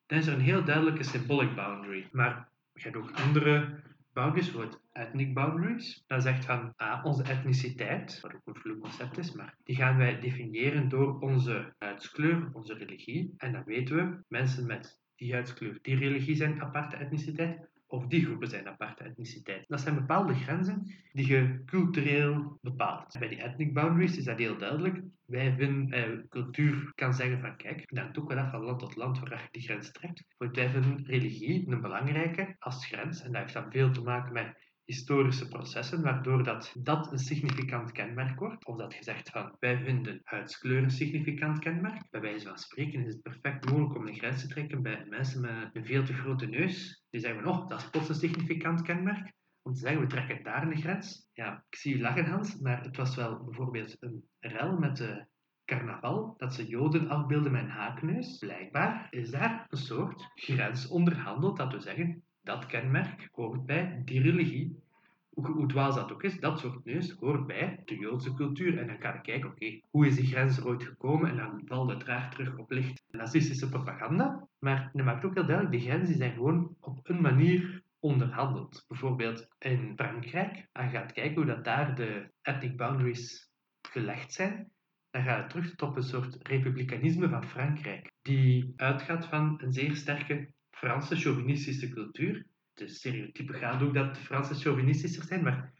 dan 0.06 0.18
is 0.18 0.28
er 0.28 0.34
een 0.34 0.40
heel 0.40 0.64
duidelijke 0.64 1.04
symbolic 1.04 1.56
boundary. 1.56 2.10
Maar 2.12 2.50
je 2.74 2.82
hebt 2.82 2.96
ook 2.96 3.12
andere 3.12 3.84
boundaries, 4.14 4.52
bijvoorbeeld 4.52 4.82
ethnic 4.92 5.34
boundaries. 5.34 6.04
Dat 6.08 6.22
zegt 6.22 6.46
van 6.46 6.74
ah, 6.76 7.06
onze 7.06 7.24
etniciteit, 7.24 8.20
wat 8.22 8.34
ook 8.34 8.48
een 8.56 8.62
vloek 8.62 8.80
concept 8.80 9.18
is, 9.18 9.32
maar 9.32 9.58
die 9.64 9.76
gaan 9.76 9.98
wij 9.98 10.20
definiëren 10.20 10.90
door 10.90 11.20
onze 11.20 11.74
huidskleur, 11.78 12.50
onze 12.54 12.74
religie. 12.74 13.34
En 13.38 13.52
dan 13.52 13.64
weten 13.64 13.96
we, 13.96 14.24
mensen 14.28 14.66
met 14.66 15.04
die 15.16 15.34
huidskleur, 15.34 15.80
die 15.82 15.96
religie 15.96 16.36
zijn 16.36 16.62
aparte 16.62 16.96
etniciteit, 16.96 17.70
of 17.88 18.08
die 18.08 18.26
groepen 18.26 18.48
zijn 18.48 18.68
aparte 18.68 19.04
etniciteit. 19.04 19.68
Dat 19.68 19.82
zijn 19.82 19.96
bepaalde 19.96 20.34
grenzen 20.34 20.94
die 21.12 21.28
je 21.28 21.62
cultureel 21.66 22.58
bepaalt. 22.62 23.20
Bij 23.20 23.28
die 23.28 23.44
ethnic 23.44 23.74
boundaries 23.74 24.18
is 24.18 24.24
dat 24.24 24.38
heel 24.38 24.58
duidelijk. 24.58 25.02
Wij 25.26 25.56
vinden, 25.58 25.92
eh, 25.92 26.28
cultuur 26.30 26.92
kan 26.96 27.14
zeggen 27.14 27.40
van 27.40 27.58
kijk, 27.58 27.84
dan 27.86 28.18
ook 28.18 28.30
wel 28.30 28.38
af 28.38 28.52
van 28.52 28.64
land 28.64 28.80
tot 28.80 28.96
land 28.96 29.20
waar 29.20 29.42
je 29.42 29.48
die 29.52 29.62
grens 29.62 29.92
trekt. 29.92 30.26
Want 30.38 30.56
wij 30.56 30.70
vinden 30.70 31.06
religie 31.06 31.72
een 31.72 31.82
belangrijke 31.82 32.56
als 32.60 32.86
grens 32.86 33.22
en 33.22 33.32
dat 33.32 33.42
heeft 33.42 33.54
dan 33.54 33.72
veel 33.72 33.92
te 33.92 34.02
maken 34.02 34.34
met 34.34 34.65
historische 34.86 35.48
processen, 35.48 36.02
waardoor 36.02 36.44
dat, 36.44 36.76
dat 36.78 37.12
een 37.12 37.18
significant 37.18 37.92
kenmerk 37.92 38.40
wordt. 38.40 38.66
Of 38.66 38.78
dat 38.78 38.94
gezegd 38.94 39.30
van, 39.30 39.56
wij 39.60 39.78
vinden 39.78 40.20
huidskleur 40.24 40.84
een 40.84 40.90
significant 40.90 41.60
kenmerk. 41.60 42.10
Bij 42.10 42.22
wijze 42.22 42.48
van 42.48 42.58
spreken 42.58 43.06
is 43.06 43.14
het 43.14 43.22
perfect 43.22 43.70
mogelijk 43.70 43.96
om 43.96 44.08
een 44.08 44.16
grens 44.16 44.42
te 44.42 44.48
trekken 44.48 44.82
bij 44.82 45.06
mensen 45.10 45.42
met 45.42 45.70
een 45.74 45.86
veel 45.86 46.04
te 46.04 46.14
grote 46.14 46.46
neus. 46.46 47.06
Die 47.10 47.22
zeggen 47.22 47.44
van, 47.44 47.52
oh, 47.52 47.68
dat 47.68 47.82
is 47.82 47.90
plots 47.90 48.10
een 48.10 48.16
significant 48.16 48.82
kenmerk. 48.82 49.34
om 49.62 49.74
te 49.74 49.80
zeggen, 49.80 50.02
we 50.02 50.08
trekken 50.08 50.44
daar 50.44 50.68
een 50.68 50.82
grens. 50.82 51.30
Ja, 51.34 51.66
ik 51.70 51.78
zie 51.78 51.96
u 51.96 52.02
lachen, 52.02 52.26
Hans, 52.26 52.60
maar 52.60 52.84
het 52.84 52.98
was 52.98 53.16
wel 53.16 53.44
bijvoorbeeld 53.44 53.96
een 54.00 54.30
rel 54.40 54.78
met 54.78 54.98
de 54.98 55.28
carnaval, 55.66 56.34
dat 56.38 56.54
ze 56.54 56.68
Joden 56.68 57.10
afbeelden 57.10 57.52
met 57.52 57.62
een 57.62 57.70
haakneus. 57.70 58.38
Blijkbaar 58.38 59.08
is 59.10 59.32
daar 59.32 59.66
een 59.70 59.78
soort 59.78 60.32
grens 60.36 60.88
onderhandeld, 60.88 61.58
dat 61.58 61.74
we 61.74 61.80
zeggen, 61.80 62.24
dat 62.46 62.66
kenmerk 62.66 63.30
hoort 63.32 63.66
bij 63.66 64.02
die 64.06 64.22
religie. 64.22 64.84
Hoe, 65.30 65.48
hoe 65.48 65.68
dwaas 65.68 65.96
dat 65.96 66.12
ook 66.12 66.24
is, 66.24 66.40
dat 66.40 66.60
soort 66.60 66.86
neus 66.86 67.12
hoort 67.12 67.48
bij 67.48 67.82
de 67.86 67.96
Joodse 67.96 68.34
cultuur. 68.34 68.78
En 68.78 68.88
dan 68.88 69.00
kan 69.00 69.14
ik 69.14 69.22
kijken, 69.22 69.50
oké, 69.50 69.80
hoe 69.90 70.08
is 70.08 70.16
die 70.16 70.28
grens 70.28 70.58
er 70.58 70.68
ooit 70.68 70.84
gekomen? 70.84 71.30
En 71.30 71.38
dan 71.38 71.62
valt 71.66 71.90
het 71.90 72.04
raar 72.04 72.30
terug 72.30 72.58
op 72.58 72.72
licht 72.72 73.04
nazistische 73.12 73.70
propaganda. 73.70 74.48
Maar 74.60 74.90
dat 74.94 75.06
maakt 75.06 75.26
ook 75.26 75.34
heel 75.34 75.46
duidelijk, 75.46 75.76
de 75.76 75.90
grenzen 75.90 76.16
zijn 76.16 76.34
gewoon 76.34 76.76
op 76.80 77.00
een 77.04 77.22
manier 77.22 77.84
onderhandeld. 78.00 78.86
Bijvoorbeeld 78.88 79.48
in 79.60 79.94
Frankrijk, 79.96 80.68
als 80.72 80.92
je 80.92 80.98
gaat 80.98 81.12
kijken 81.12 81.36
hoe 81.36 81.46
dat 81.46 81.64
daar 81.64 81.96
de 81.96 82.32
ethnic 82.42 82.78
boundaries 82.78 83.52
gelegd 83.82 84.34
zijn, 84.34 84.72
dan 85.12 85.24
gaat 85.24 85.38
het 85.38 85.50
terug 85.50 85.76
tot 85.76 85.96
een 85.96 86.04
soort 86.04 86.38
republikeinisme 86.42 87.30
van 87.30 87.44
Frankrijk, 87.44 88.12
die 88.22 88.74
uitgaat 88.76 89.26
van 89.26 89.62
een 89.62 89.74
zeer 89.74 89.96
sterke 89.96 90.54
Franse 90.76 91.16
chauvinistische 91.16 91.90
cultuur. 91.90 92.46
De 92.74 92.88
stereotypen 92.88 93.56
gaan 93.56 93.82
ook 93.82 93.94
dat 93.94 94.18
Fransen 94.18 94.56
chauvinistischer 94.56 95.24
zijn, 95.24 95.44
maar 95.44 95.74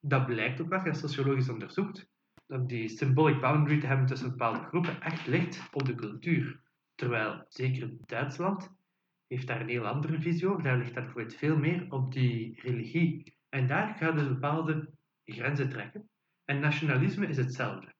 dat 0.00 0.26
blijkt 0.26 0.60
ook 0.60 0.68
wel, 0.68 0.80
als 0.80 0.98
sociologisch 0.98 1.48
onderzoekt, 1.48 2.08
dat 2.46 2.68
die 2.68 2.88
symbolic 2.88 3.40
boundary 3.40 3.80
te 3.80 3.86
hebben 3.86 4.06
tussen 4.06 4.30
bepaalde 4.30 4.58
groepen 4.58 5.00
echt 5.00 5.26
ligt 5.26 5.68
op 5.72 5.86
de 5.86 5.94
cultuur. 5.94 6.60
Terwijl, 6.94 7.44
zeker 7.48 7.90
Duitsland, 8.06 8.70
heeft 9.26 9.46
daar 9.46 9.60
een 9.60 9.68
heel 9.68 9.86
andere 9.86 10.20
visie 10.20 10.48
over. 10.48 10.62
Daar 10.62 10.78
ligt 10.78 10.94
dat 10.94 11.04
bijvoorbeeld 11.04 11.36
veel 11.36 11.56
meer 11.56 11.86
op 11.88 12.12
die 12.12 12.60
religie. 12.60 13.34
En 13.48 13.66
daar 13.66 13.94
gaat 13.94 14.18
dus 14.18 14.28
bepaalde 14.28 14.90
grenzen 15.24 15.68
trekken. 15.68 16.08
En 16.44 16.60
nationalisme 16.60 17.26
is 17.26 17.36
hetzelfde. 17.36 17.94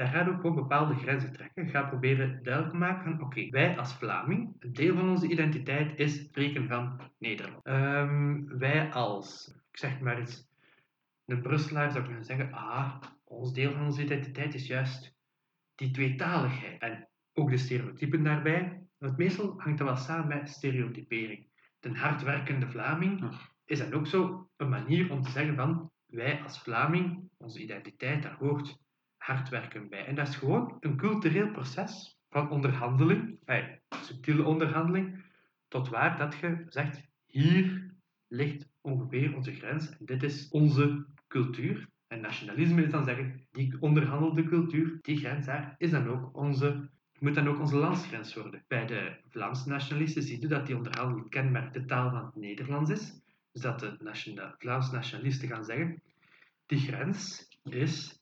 Daar 0.00 0.08
gaat 0.08 0.28
ook 0.28 0.44
op 0.44 0.54
bepaalde 0.54 0.94
grenzen 0.94 1.32
trekken. 1.32 1.68
Ga 1.68 1.82
proberen 1.82 2.42
duidelijk 2.42 2.72
te 2.72 2.78
maken 2.78 3.02
van, 3.04 3.26
oké, 3.26 3.48
wij 3.50 3.78
als 3.78 3.94
Vlaming, 3.94 4.56
een 4.58 4.72
deel 4.72 4.96
van 4.96 5.08
onze 5.08 5.28
identiteit 5.28 5.98
is 5.98 6.14
spreken 6.18 6.68
van 6.68 7.00
Nederland. 7.18 7.64
Ehm, 7.64 8.58
wij 8.58 8.92
als, 8.92 9.54
ik 9.70 9.78
zeg 9.78 10.00
maar 10.00 10.18
eens, 10.18 10.48
een 11.26 11.42
Brusselaar 11.42 11.90
zou 11.90 12.04
kunnen 12.04 12.24
zeggen, 12.24 12.52
ah, 12.52 13.02
ons 13.24 13.52
deel 13.52 13.72
van 13.72 13.84
onze 13.84 14.02
identiteit 14.02 14.54
is 14.54 14.66
juist 14.66 15.16
die 15.74 15.90
tweetaligheid. 15.90 16.80
En 16.80 17.08
ook 17.32 17.50
de 17.50 17.56
stereotypen 17.56 18.22
daarbij. 18.22 18.82
Want 18.98 19.16
meestal 19.16 19.54
hangt 19.60 19.78
dat 19.78 19.86
wel 19.86 19.96
samen 19.96 20.28
met 20.28 20.50
stereotypering. 20.50 21.46
De 21.80 21.98
hardwerkende 21.98 22.68
Vlaming 22.68 23.30
is 23.64 23.78
dan 23.78 23.92
ook 23.92 24.06
zo 24.06 24.48
een 24.56 24.68
manier 24.68 25.10
om 25.10 25.22
te 25.22 25.30
zeggen 25.30 25.56
van 25.56 25.90
wij 26.06 26.42
als 26.42 26.62
Vlaming, 26.62 27.30
onze 27.36 27.60
identiteit, 27.62 28.22
daar 28.22 28.36
hoort 28.36 28.78
werken 29.48 29.88
bij. 29.88 30.06
En 30.06 30.14
dat 30.14 30.28
is 30.28 30.36
gewoon 30.36 30.76
een 30.80 30.96
cultureel 30.96 31.50
proces 31.50 32.18
van 32.30 32.50
onderhandeling, 32.50 33.38
hey, 33.44 33.82
subtiele 34.02 34.44
onderhandeling, 34.44 35.24
tot 35.68 35.88
waar 35.88 36.18
dat 36.18 36.34
je 36.40 36.64
zegt, 36.68 37.08
hier 37.26 37.94
ligt 38.28 38.68
ongeveer 38.80 39.36
onze 39.36 39.54
grens 39.54 39.90
en 39.90 40.04
dit 40.04 40.22
is 40.22 40.48
onze 40.48 41.06
cultuur. 41.28 41.88
En 42.06 42.20
nationalisme 42.20 42.82
is 42.82 42.90
dan 42.90 43.04
zeggen, 43.04 43.46
die 43.50 43.76
onderhandelde 43.80 44.44
cultuur, 44.44 44.98
die 45.00 45.16
grens 45.16 45.46
daar, 45.46 45.74
is 45.78 45.90
dan 45.90 46.08
ook 46.08 46.36
onze, 46.36 46.90
moet 47.18 47.34
dan 47.34 47.48
ook 47.48 47.58
onze 47.58 47.76
landsgrens 47.76 48.34
worden. 48.34 48.64
Bij 48.68 48.86
de 48.86 49.16
Vlaamse 49.28 49.68
nationalisten 49.68 50.22
zie 50.22 50.40
je 50.40 50.46
dat 50.46 50.66
die 50.66 50.76
onderhandeling 50.76 51.28
kenmerk 51.28 51.72
de 51.72 51.84
taal 51.84 52.10
van 52.10 52.24
het 52.24 52.34
Nederlands 52.34 52.90
is. 52.90 53.22
Dus 53.52 53.62
dat 53.62 53.80
de 53.80 53.96
Vlaamse 54.58 54.92
nationalisten 54.92 55.48
gaan 55.48 55.64
zeggen, 55.64 56.02
die 56.66 56.78
grens 56.78 57.48
is 57.62 58.19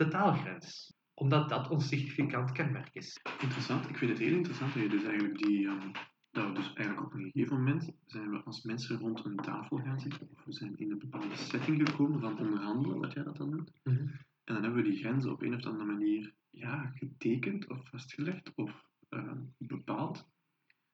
de 0.00 0.08
taalgrens. 0.08 0.94
Omdat 1.14 1.48
dat 1.48 1.68
ons 1.68 1.88
significant 1.88 2.52
kenmerk 2.52 2.88
is. 2.92 3.20
Interessant. 3.40 3.88
Ik 3.88 3.96
vind 3.96 4.10
het 4.10 4.20
heel 4.20 4.36
interessant 4.36 4.74
dat 4.74 4.82
je 4.82 4.88
dus 4.88 5.04
eigenlijk 5.04 5.38
die... 5.38 5.66
Um, 5.66 5.92
dat 6.30 6.46
we 6.46 6.52
dus 6.52 6.72
eigenlijk 6.72 7.06
op 7.06 7.14
een 7.14 7.30
gegeven 7.30 7.56
moment 7.56 7.92
zijn 8.06 8.30
we 8.30 8.42
als 8.42 8.62
mensen 8.62 8.98
rond 8.98 9.24
een 9.24 9.36
tafel 9.36 9.76
gaan 9.76 10.00
zitten. 10.00 10.28
Of 10.34 10.44
we 10.44 10.52
zijn 10.52 10.76
in 10.76 10.90
een 10.90 10.98
bepaalde 10.98 11.36
setting 11.36 11.88
gekomen 11.88 12.20
van 12.20 12.38
onderhandelen, 12.38 13.00
wat 13.00 13.12
jij 13.12 13.22
dat 13.22 13.36
dan 13.36 13.50
noemt. 13.50 13.72
Mhm. 13.82 13.96
En 14.44 14.54
dan 14.54 14.62
hebben 14.62 14.82
we 14.82 14.90
die 14.90 14.98
grenzen 14.98 15.32
op 15.32 15.42
een 15.42 15.54
of 15.54 15.64
andere 15.64 15.84
manier 15.84 16.34
ja, 16.50 16.92
getekend 16.94 17.68
of 17.68 17.88
vastgelegd 17.88 18.54
of 18.54 18.84
uh, 19.10 19.32
bepaald. 19.58 20.28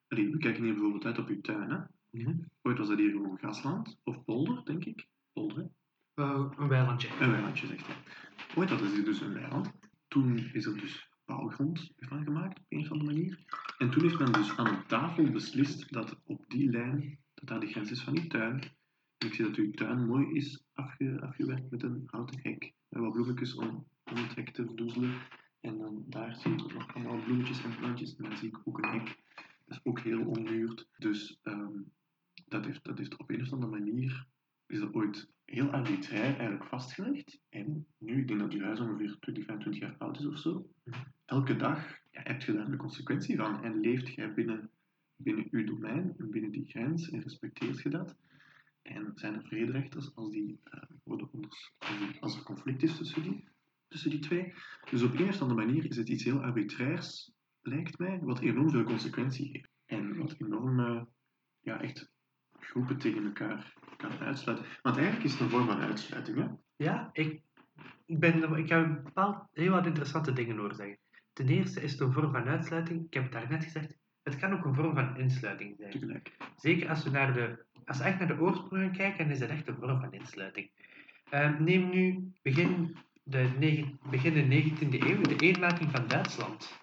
Allee, 0.07 0.31
we 0.31 0.37
kijken 0.37 0.63
hier 0.63 0.73
bijvoorbeeld 0.73 1.05
uit 1.05 1.17
op 1.17 1.27
uw 1.27 1.41
tuin. 1.41 1.71
Hè? 1.71 1.79
Mhm. 2.09 2.37
Ooit 2.61 2.77
was 2.77 2.87
dat 2.87 2.97
hier 2.97 3.11
gewoon 3.11 3.37
grasland 3.37 3.99
of 4.03 4.23
polder, 4.23 4.65
denk 4.65 4.85
ik. 4.85 5.07
Polder? 5.33 5.69
Een 6.17 6.67
weilandje. 6.67 7.09
Een 7.19 7.31
weilandje, 7.31 7.67
zegt 7.67 7.87
hij. 7.87 7.95
Ooit 8.55 8.69
hadden 8.69 8.89
ze 8.89 9.03
dus 9.03 9.21
een 9.21 9.33
weiland. 9.33 9.71
Toen 10.07 10.37
is 10.37 10.65
er 10.65 10.77
dus 10.77 11.09
bouwgrond 11.25 11.91
van 11.97 12.23
gemaakt, 12.23 12.59
op 12.59 12.65
een 12.69 12.79
of 12.79 12.91
andere 12.91 13.13
manier. 13.13 13.39
En 13.77 13.89
toen 13.89 14.01
heeft 14.01 14.19
men 14.19 14.31
dus 14.31 14.57
aan 14.57 14.67
een 14.67 14.85
tafel 14.85 15.31
beslist 15.31 15.93
dat 15.93 16.21
op 16.23 16.49
die 16.49 16.69
lijn, 16.69 17.19
dat 17.33 17.47
daar 17.47 17.59
de 17.59 17.67
grens 17.67 17.91
is 17.91 18.01
van 18.01 18.17
uw 18.17 18.27
tuin. 18.27 18.63
Ik 19.17 19.33
zie 19.33 19.45
dat 19.45 19.55
uw 19.55 19.71
tuin 19.71 20.07
mooi 20.07 20.33
is 20.33 20.63
afge, 20.73 21.21
afgewerkt 21.21 21.71
met 21.71 21.83
een 21.83 22.03
houten 22.05 22.39
hek. 22.41 22.73
En 22.89 23.01
wat 23.01 23.11
bloemetjes 23.11 23.55
om, 23.55 23.87
om 24.03 24.15
het 24.15 24.35
hek 24.35 24.49
te 24.49 24.65
verdoezelen. 24.65 25.11
En 25.59 25.77
dan 25.77 26.03
daar 26.07 26.35
zie 26.35 26.51
ik 26.51 26.73
nog 26.73 26.95
allemaal 26.95 27.23
bloemetjes 27.23 27.63
en 27.63 27.75
plantjes. 27.75 28.15
En 28.15 28.23
dan 28.23 28.37
zie 28.37 28.47
ik 28.47 28.61
ook 28.63 28.77
een 28.77 28.91
hek. 28.91 29.21
Dat 29.65 29.77
is 29.77 29.79
ook 29.83 29.99
heel 29.99 30.25
ommuurd. 30.25 30.87
Dus 30.97 31.39
um, 31.43 31.91
dat, 32.47 32.65
heeft, 32.65 32.83
dat 32.83 32.97
heeft 32.97 33.17
op 33.17 33.29
een 33.29 33.41
of 33.41 33.51
andere 33.51 33.71
manier 33.71 34.27
is 34.67 34.79
dat 34.79 34.93
ooit 34.93 35.35
heel 35.47 35.71
arbitrair 35.71 36.37
eigenlijk 36.37 36.63
vastgelegd. 36.63 37.39
En 37.49 37.85
nu, 37.97 38.19
ik 38.19 38.27
denk 38.27 38.39
dat 38.39 38.53
uw 38.53 38.63
huis 38.63 38.79
ongeveer 38.79 39.17
20, 39.19 39.45
25 39.45 39.81
jaar 39.81 39.95
oud 39.97 40.19
is 40.19 40.25
of 40.25 40.37
zo. 40.37 40.69
Elke 41.25 41.55
dag 41.55 41.87
ja, 42.11 42.21
heb 42.23 42.41
je 42.41 42.53
daar 42.53 42.71
de 42.71 42.77
consequentie 42.77 43.37
van. 43.37 43.63
En 43.63 43.79
leeft 43.79 44.13
jij 44.13 44.33
binnen, 44.33 44.69
binnen 45.15 45.47
uw 45.51 45.65
domein, 45.65 46.15
binnen 46.17 46.51
die 46.51 46.65
grens, 46.65 47.09
en 47.09 47.21
respecteert 47.21 47.81
je 47.81 47.89
dat. 47.89 48.15
En 48.81 49.11
zijn 49.15 49.33
er 49.33 49.43
vrederechters 49.43 50.15
als, 50.15 50.31
die, 50.31 50.59
uh, 50.73 50.81
worden 51.03 51.29
onders, 51.31 51.71
als, 52.19 52.37
er 52.37 52.43
conflict 52.43 52.83
is 52.83 52.97
tussen 52.97 53.23
die, 53.23 53.47
tussen 53.87 54.09
die 54.09 54.19
twee. 54.19 54.53
Dus 54.89 55.03
op 55.03 55.13
een 55.13 55.29
of 55.29 55.41
andere 55.41 55.65
manier 55.65 55.85
is 55.85 55.97
het 55.97 56.09
iets 56.09 56.23
heel 56.23 56.43
arbitrairs, 56.43 57.31
lijkt 57.61 57.97
mij, 57.97 58.19
wat 58.19 58.39
enorm 58.39 58.69
veel 58.69 58.83
consequentie 58.83 59.49
heeft. 59.51 59.69
En 59.85 60.17
wat 60.17 60.35
enorm, 60.37 60.79
uh, 60.79 61.01
ja, 61.59 61.81
echt 61.81 62.11
groepen 62.67 62.97
tegen 62.97 63.25
elkaar 63.25 63.73
kan 63.97 64.19
uitsluiten. 64.19 64.65
Want 64.81 64.97
eigenlijk 64.97 65.25
is 65.25 65.31
het 65.31 65.41
een 65.41 65.49
vorm 65.49 65.65
van 65.65 65.79
uitsluiting, 65.79 66.37
hè? 66.37 66.47
Ja, 66.75 67.09
ik, 67.13 67.41
ben, 68.05 68.55
ik 68.57 68.69
heb 68.69 69.03
bepaald 69.03 69.47
heel 69.53 69.71
wat 69.71 69.85
interessante 69.85 70.33
dingen 70.33 70.57
horen 70.57 70.75
zeggen. 70.75 70.97
Ten 71.33 71.47
eerste 71.47 71.81
is 71.81 71.91
het 71.91 71.99
een 72.01 72.13
vorm 72.13 72.31
van 72.31 72.47
uitsluiting. 72.47 73.05
Ik 73.05 73.13
heb 73.13 73.23
het 73.23 73.31
daarnet 73.31 73.63
gezegd. 73.63 73.97
Het 74.23 74.37
kan 74.37 74.53
ook 74.53 74.65
een 74.65 74.75
vorm 74.75 74.95
van 74.95 75.17
insluiting 75.17 75.75
zijn. 75.77 76.21
Zeker 76.55 76.89
als 76.89 77.03
we, 77.03 77.09
naar 77.09 77.33
de, 77.33 77.65
als 77.85 77.97
we 77.97 78.03
echt 78.03 78.19
naar 78.19 78.27
de 78.27 78.39
oorsprong 78.39 78.97
kijken, 78.97 79.17
dan 79.17 79.33
is 79.33 79.39
het 79.39 79.49
echt 79.49 79.67
een 79.67 79.77
vorm 79.79 79.99
van 79.99 80.13
insluiting. 80.13 80.69
Uh, 81.33 81.59
neem 81.59 81.89
nu 81.89 82.31
begin 82.41 82.97
de, 83.23 83.49
negen, 83.59 83.99
begin 84.09 84.33
de 84.33 84.63
19e 84.63 85.07
eeuw, 85.07 85.21
de 85.21 85.35
eenmaking 85.35 85.91
van 85.91 86.07
Duitsland. 86.07 86.79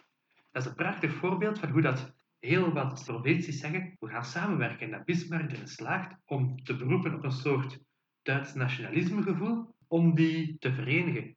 Dat 0.53 0.63
is 0.63 0.69
een 0.69 0.75
prachtig 0.75 1.13
voorbeeld 1.15 1.59
van 1.59 1.71
hoe 1.71 1.83
dat 1.83 2.14
heel 2.45 2.73
wat 2.73 3.05
provincies 3.05 3.61
zeggen, 3.61 3.97
we 4.01 4.09
gaan 4.09 4.25
samenwerken 4.25 4.87
en 4.87 4.91
dat 4.91 5.05
Bismarck 5.05 5.53
erin 5.53 5.69
slaagt 5.69 6.17
om 6.25 6.63
te 6.65 6.77
beroepen 6.77 7.15
op 7.15 7.25
een 7.25 7.33
soort 7.33 7.83
Duits 8.23 8.55
nationalismegevoel, 8.55 9.75
om 9.89 10.15
die 10.15 10.57
te 10.59 10.73
verenigen. 10.73 11.37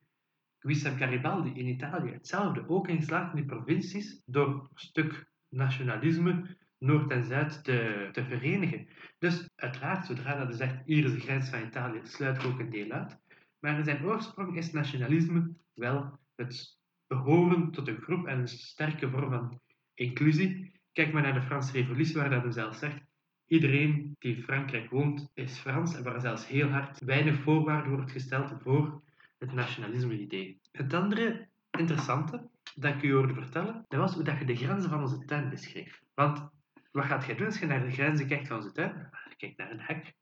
Guisem 0.60 0.98
Garibaldi 0.98 1.52
in 1.54 1.68
Italië, 1.68 2.12
hetzelfde, 2.12 2.70
ook 2.70 2.88
in 2.88 3.04
slaagt 3.04 3.30
in 3.30 3.36
die 3.36 3.46
provincies 3.46 4.22
door 4.26 4.48
een 4.48 4.70
stuk 4.74 5.32
nationalisme 5.50 6.58
Noord 6.80 7.12
en 7.12 7.24
Zuid 7.24 7.64
te, 7.64 8.10
te 8.12 8.24
verenigen. 8.24 8.88
Dus 9.20 9.50
uiteraard, 9.56 10.06
zodra 10.06 10.36
dat 10.36 10.48
je 10.48 10.54
zegt, 10.54 10.86
hier 10.86 11.06
is 11.06 11.12
de 11.12 11.20
grens 11.20 11.50
van 11.50 11.64
Italië, 11.64 12.00
sluit 12.04 12.46
ook 12.46 12.60
een 12.60 12.70
deel 12.70 12.92
uit. 12.92 13.18
Maar 13.60 13.78
in 13.78 13.84
zijn 13.84 14.06
oorsprong 14.06 14.58
is 14.58 14.72
nationalisme 14.72 15.56
wel 15.74 16.20
het 16.36 16.80
behoren 17.08 17.72
tot 17.72 17.88
een 17.88 18.02
groep 18.02 18.28
en 18.28 18.40
een 18.40 18.48
sterke 18.48 19.10
vorm 19.10 19.30
van 19.30 19.62
inclusie. 19.94 20.77
Kijk 20.98 21.13
maar 21.13 21.22
naar 21.22 21.34
de 21.34 21.42
Franse 21.42 21.72
Revolutie, 21.72 22.16
waar 22.16 22.30
dat 22.30 22.54
zelf 22.54 22.75
zegt: 22.75 23.01
iedereen 23.48 24.16
die 24.20 24.36
in 24.36 24.44
Frankrijk 24.44 24.89
woont 24.89 25.32
is 25.34 25.58
Frans 25.58 25.96
en 25.96 26.04
waar 26.04 26.22
zelfs 26.22 26.48
heel 26.48 26.70
hard 26.70 27.00
weinig 27.00 27.42
voorwaarden 27.42 27.92
wordt 27.92 28.12
gesteld 28.12 28.54
voor 28.62 29.01
het 29.38 29.54
nationalisme-idee. 29.54 30.60
Het 30.72 30.94
andere 30.94 31.48
interessante 31.72 32.50
dat 32.75 32.96
ik 32.96 33.04
u 33.04 33.13
hoorde 33.13 33.34
vertellen, 33.34 33.86
dat 33.88 34.00
was 34.00 34.13
hoe 34.13 34.24
dat 34.24 34.38
je 34.39 34.46
de 34.46 34.56
grenzen 34.56 34.89
van 34.89 35.01
onze 35.01 35.25
tuin 35.25 35.50
beschreef. 35.50 36.01
Want 36.13 36.50
wat 36.92 37.06
gaat 37.06 37.25
jij 37.25 37.36
doen 37.36 37.46
als 37.46 37.60
je 37.60 37.66
naar 37.66 37.86
de 37.86 37.92
grenzen 37.92 38.27
kijkt 38.27 38.48
van 38.48 38.58
onze 38.58 38.72
tuin? 38.72 39.10
Kijk 39.38 39.58
naar 39.58 39.72
een 39.72 39.82
hek, 39.82 40.13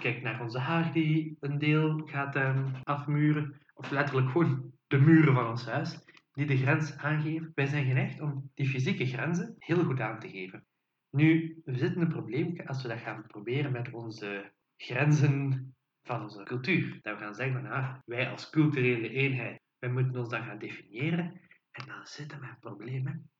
kijk 0.00 0.22
naar 0.22 0.40
onze 0.40 0.58
haag 0.58 0.92
die 0.92 1.36
een 1.40 1.58
deel 1.58 2.02
gaat 2.04 2.36
um, 2.36 2.74
afmuren, 2.84 3.60
of 3.74 3.90
letterlijk 3.90 4.30
gewoon 4.30 4.72
de 4.86 4.98
muren 4.98 5.34
van 5.34 5.46
ons 5.46 5.66
huis 5.66 5.98
die 6.38 6.46
de 6.46 6.56
grens 6.56 6.96
aangeven. 6.96 7.52
Wij 7.54 7.66
zijn 7.66 7.86
geneigd 7.86 8.20
om 8.20 8.50
die 8.54 8.68
fysieke 8.68 9.06
grenzen 9.06 9.54
heel 9.58 9.84
goed 9.84 10.00
aan 10.00 10.18
te 10.18 10.28
geven. 10.28 10.66
Nu, 11.10 11.60
we 11.64 11.78
zitten 11.78 12.00
een 12.00 12.08
probleem 12.08 12.60
als 12.66 12.82
we 12.82 12.88
dat 12.88 12.98
gaan 12.98 13.26
proberen 13.26 13.72
met 13.72 13.90
onze 13.90 14.52
grenzen 14.76 15.74
van 16.02 16.22
onze 16.22 16.42
cultuur. 16.42 16.98
Dat 17.02 17.18
we 17.18 17.24
gaan 17.24 17.34
zeggen 17.34 17.60
van, 17.60 17.70
ah, 17.70 17.94
wij 18.04 18.30
als 18.30 18.50
culturele 18.50 19.08
eenheid, 19.08 19.60
wij 19.78 19.90
moeten 19.90 20.16
ons 20.16 20.28
dan 20.28 20.44
gaan 20.44 20.58
definiëren. 20.58 21.40
En 21.70 21.86
dan 21.86 22.06
zitten 22.06 22.40
we 22.40 22.46
met 22.46 22.60
problemen. 22.60 23.30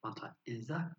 Want 0.00 0.20
wat 0.20 0.36
is 0.42 0.66
dat? 0.66 0.94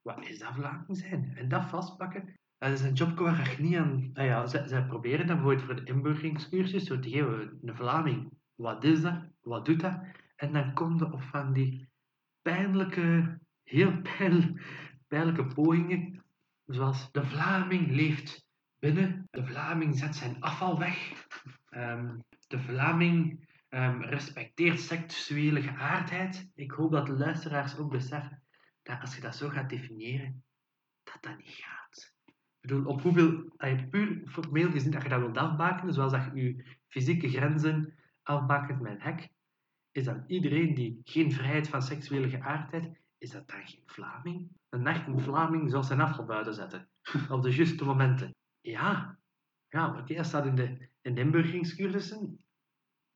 Wat 0.00 0.28
is 0.28 0.38
dat 0.38 0.54
Vlaming 0.54 0.96
zijn? 0.96 1.32
En 1.36 1.48
dat 1.48 1.68
vastpakken, 1.68 2.34
dat 2.58 2.70
is 2.70 2.82
een 2.82 2.92
job 2.92 3.18
waar 3.18 3.50
je 3.50 3.62
niet 3.62 3.76
aan... 3.76 4.10
Ah 4.14 4.24
ja, 4.24 4.46
zij, 4.46 4.66
zij 4.66 4.86
proberen 4.86 5.26
dan 5.26 5.36
bijvoorbeeld 5.36 5.66
voor 5.66 5.84
de 5.84 5.92
inburgeringscursus 5.92 6.84
door 6.84 6.98
te 6.98 7.10
geven, 7.10 7.58
een 7.62 7.76
Vlaming, 7.76 8.32
wat 8.54 8.84
is 8.84 9.02
dat? 9.02 9.30
Wat 9.40 9.64
doet 9.64 9.80
dat? 9.80 10.00
En 10.42 10.52
dan 10.52 10.74
komt 10.74 11.00
er 11.00 11.12
op 11.12 11.22
van 11.22 11.52
die 11.52 11.88
pijnlijke, 12.42 13.38
heel 13.62 14.00
pijl, 14.00 14.58
pijnlijke 15.08 15.46
pogingen, 15.46 16.24
zoals 16.66 17.12
de 17.12 17.24
Vlaming 17.24 17.90
leeft 17.90 18.46
binnen, 18.78 19.28
de 19.30 19.46
Vlaming 19.46 19.98
zet 19.98 20.16
zijn 20.16 20.40
afval 20.40 20.78
weg, 20.78 21.26
Ehm, 21.72 22.18
de 22.48 22.58
Vlaming 22.58 23.50
ehm, 23.68 24.00
respecteert 24.00 24.80
seksuele 24.80 25.62
geaardheid. 25.62 26.50
Ik 26.54 26.70
hoop 26.70 26.92
dat 26.92 27.06
de 27.06 27.12
luisteraars 27.12 27.76
ook 27.76 27.90
beseffen 27.90 28.42
dat 28.82 29.00
als 29.00 29.14
je 29.14 29.20
dat 29.20 29.36
zo 29.36 29.48
gaat 29.48 29.70
definiëren, 29.70 30.44
dat 31.02 31.18
dat 31.20 31.36
niet 31.36 31.48
gaat. 31.48 32.14
Ik 32.26 32.34
bedoel, 32.60 32.84
op 32.84 33.02
hoeveel, 33.02 33.52
allee, 33.56 33.88
puur 33.88 34.22
formeel 34.28 34.70
gezien, 34.70 34.90
dat 34.90 35.02
je 35.02 35.08
dat 35.08 35.20
wilt 35.20 35.36
afbakenen, 35.36 35.94
zoals 35.94 36.12
dat 36.12 36.24
je 36.34 36.42
je 36.42 36.76
fysieke 36.88 37.28
grenzen 37.28 37.94
afbakent 38.22 38.80
met 38.80 38.92
een 38.92 39.00
hek, 39.00 39.31
is 39.92 40.04
dan 40.04 40.24
iedereen 40.26 40.74
die 40.74 41.00
geen 41.04 41.32
vrijheid 41.32 41.68
van 41.68 41.82
seksuele 41.82 42.28
geaardheid, 42.28 43.00
is 43.18 43.30
dat 43.30 43.48
dan 43.48 43.66
geen 43.66 43.82
Vlaming? 43.86 44.48
Een 44.68 44.86
echte 44.86 45.18
Vlaming 45.18 45.70
zal 45.70 45.82
zijn 45.82 46.00
afval 46.00 46.24
buiten 46.24 46.54
zetten. 46.54 46.88
Op 47.30 47.42
de 47.42 47.54
juiste 47.54 47.84
momenten. 47.84 48.34
Ja, 48.60 49.18
ja 49.68 49.98
oké, 49.98 50.14
dat 50.14 50.26
staat 50.26 50.46
in 50.46 50.54
de, 50.54 50.88
in 51.02 51.14
de 51.14 51.20
inburgeringscursussen. 51.20 52.44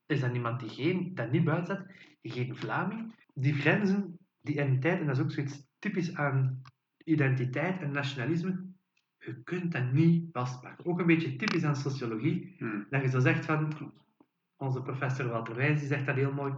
Is 0.05 0.19
dat 0.19 0.33
iemand 0.33 0.59
die 0.59 0.69
geen, 0.69 1.15
dat 1.15 1.31
niet 1.31 1.43
buiten 1.43 1.75
zet, 1.75 2.33
geen 2.33 2.55
Vlaming? 2.55 3.25
Die 3.33 3.53
grenzen, 3.53 4.19
die 4.41 4.53
identiteit, 4.53 4.99
en 4.99 5.05
dat 5.05 5.17
is 5.17 5.23
ook 5.23 5.31
zoiets 5.31 5.67
typisch 5.79 6.15
aan 6.15 6.61
identiteit 7.03 7.81
en 7.81 7.91
nationalisme, 7.91 8.65
je 9.17 9.43
kunt 9.43 9.71
dat 9.71 9.91
niet 9.91 10.29
vastpakken. 10.31 10.85
Ook 10.85 10.99
een 10.99 11.05
beetje 11.05 11.35
typisch 11.35 11.63
aan 11.63 11.75
sociologie, 11.75 12.55
Hmm. 12.57 12.85
dat 12.89 13.01
je 13.01 13.09
zo 13.09 13.19
zegt 13.19 13.45
van, 13.45 13.73
onze 14.57 14.81
professor 14.81 15.27
Walter 15.27 15.55
Wijs, 15.55 15.81
zegt 15.81 16.05
dat 16.05 16.15
heel 16.15 16.33
mooi, 16.33 16.53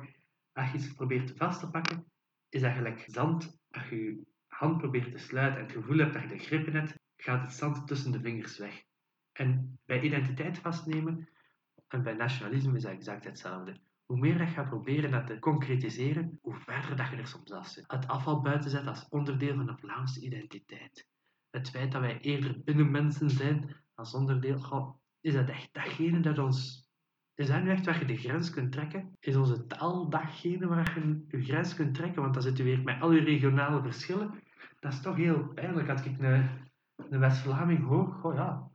als 0.53 0.71
je 0.71 0.77
iets 0.77 0.93
probeert 0.93 1.33
vast 1.37 1.59
te 1.59 1.69
pakken, 1.69 2.11
is 2.49 2.61
dat 2.61 2.73
gelijk 2.73 3.03
zand. 3.07 3.57
Als 3.69 3.89
je 3.89 3.95
je 3.95 4.25
hand 4.47 4.77
probeert 4.77 5.11
te 5.11 5.17
sluiten 5.17 5.59
en 5.59 5.65
het 5.65 5.75
gevoel 5.75 5.97
hebt 5.97 6.13
dat 6.13 6.21
je 6.21 6.27
de 6.27 6.37
grippen 6.37 6.73
hebt, 6.73 6.99
gaat 7.17 7.41
het 7.41 7.53
zand 7.53 7.87
tussen 7.87 8.11
de 8.11 8.21
vingers 8.21 8.57
weg. 8.57 8.83
En 9.31 9.79
bij 9.85 10.01
identiteit 10.01 10.57
vastnemen 10.57 11.29
en 11.87 12.03
bij 12.03 12.13
nationalisme 12.13 12.75
is 12.75 12.83
dat 12.83 12.91
exact 12.91 13.23
hetzelfde. 13.23 13.79
Hoe 14.05 14.19
meer 14.19 14.37
dat 14.37 14.47
je 14.47 14.53
gaat 14.53 14.69
proberen 14.69 15.11
dat 15.11 15.27
te 15.27 15.39
concretiseren, 15.39 16.39
hoe 16.41 16.55
verder 16.55 16.95
dat 16.95 17.09
je 17.09 17.15
er 17.15 17.27
soms 17.27 17.51
af 17.51 17.67
zit. 17.67 17.83
Het 17.87 18.07
afval 18.07 18.41
buiten 18.41 18.69
zet 18.69 18.87
als 18.87 19.07
onderdeel 19.09 19.55
van 19.55 19.65
de 19.65 19.77
Vlaamse 19.77 20.21
identiteit. 20.21 21.07
Het 21.49 21.69
feit 21.69 21.91
dat 21.91 22.01
wij 22.01 22.19
eerder 22.19 22.63
binnenmensen 22.63 23.29
zijn 23.29 23.75
als 23.93 24.13
onderdeel, 24.13 24.99
is 25.21 25.33
dat 25.33 25.49
echt 25.49 25.73
datgene 25.73 26.19
dat 26.19 26.37
ons... 26.37 26.88
Is 27.39 27.47
dat 27.47 27.63
nu 27.63 27.69
echt 27.69 27.85
waar 27.85 27.99
je 27.99 28.05
de 28.05 28.17
grens 28.17 28.49
kunt 28.49 28.71
trekken? 28.71 29.15
Is 29.19 29.35
onze 29.35 29.67
taal 29.67 30.09
datgene 30.09 30.67
waar 30.67 30.99
je 30.99 31.25
je 31.27 31.43
grens 31.43 31.75
kunt 31.75 31.95
trekken? 31.95 32.21
Want 32.21 32.33
dan 32.33 32.43
zit 32.43 32.59
u 32.59 32.63
weer 32.63 32.81
met 32.81 33.01
al 33.01 33.11
je 33.11 33.21
regionale 33.21 33.81
verschillen. 33.81 34.43
Dat 34.79 34.93
is 34.93 35.01
toch 35.01 35.15
heel 35.15 35.47
pijnlijk. 35.47 35.89
Als 35.89 36.03
ik 36.03 36.19
een, 36.19 37.19
West-Vlaming 37.19 37.83
hoor, 37.83 38.11
goh 38.11 38.33
ja, 38.35 38.71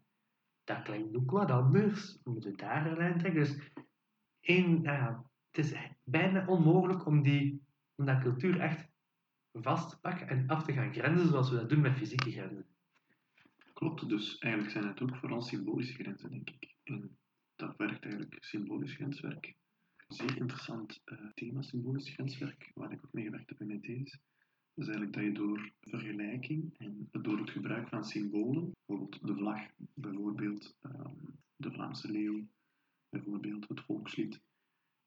dat 0.64 0.82
klinkt 0.82 1.16
ook 1.16 1.30
wat 1.30 1.50
anders. 1.50 2.18
We 2.22 2.30
moeten 2.30 2.56
daar 2.56 2.86
een 2.86 2.96
lijn 2.96 3.18
trekken. 3.18 3.40
Dus 3.40 3.70
één, 4.40 4.82
ja, 4.82 5.24
het 5.50 5.64
is 5.64 5.74
bijna 6.04 6.46
onmogelijk 6.46 7.06
om, 7.06 7.22
die, 7.22 7.62
om 7.94 8.04
dat 8.04 8.20
cultuur 8.20 8.60
echt 8.60 8.88
vast 9.52 9.90
te 9.90 10.00
pakken 10.00 10.28
en 10.28 10.48
af 10.48 10.64
te 10.64 10.72
gaan 10.72 10.92
grenzen 10.92 11.28
zoals 11.28 11.50
we 11.50 11.56
dat 11.56 11.68
doen 11.68 11.80
met 11.80 11.96
fysieke 11.96 12.30
grenzen. 12.30 12.66
Klopt, 13.72 14.08
dus 14.08 14.38
eigenlijk 14.38 14.72
zijn 14.72 14.86
het 14.86 15.02
ook 15.02 15.16
vooral 15.16 15.42
symbolische 15.42 15.94
grenzen, 15.94 16.30
denk 16.30 16.50
ik. 16.50 16.76
Dat 17.56 17.76
werkt 17.76 18.04
eigenlijk 18.04 18.44
symbolisch 18.44 18.94
grenswerk. 18.94 19.54
Zeer 20.08 20.36
interessant 20.36 21.00
eh, 21.04 21.18
thema, 21.34 21.62
symbolisch 21.62 22.10
grenswerk, 22.10 22.70
waar 22.74 22.92
ik 22.92 23.04
ook 23.04 23.12
mee 23.12 23.24
gewerkt 23.24 23.48
heb 23.48 23.60
in 23.60 23.66
mijn 23.66 23.80
thesis. 23.80 24.20
Dat 24.74 24.86
is 24.86 24.94
eigenlijk 24.94 25.12
dat 25.12 25.24
je 25.24 25.32
door 25.32 25.72
vergelijking 25.80 26.78
en 26.78 27.08
door 27.10 27.38
het 27.38 27.50
gebruik 27.50 27.88
van 27.88 28.04
symbolen, 28.04 28.72
bijvoorbeeld 28.72 29.26
de 29.26 29.34
vlag, 29.34 29.66
bijvoorbeeld 29.94 30.76
ehm, 30.80 31.14
de 31.56 31.72
Vlaamse 31.72 32.10
leeuw, 32.10 32.48
bijvoorbeeld 33.08 33.68
het 33.68 33.80
volkslied, 33.80 34.40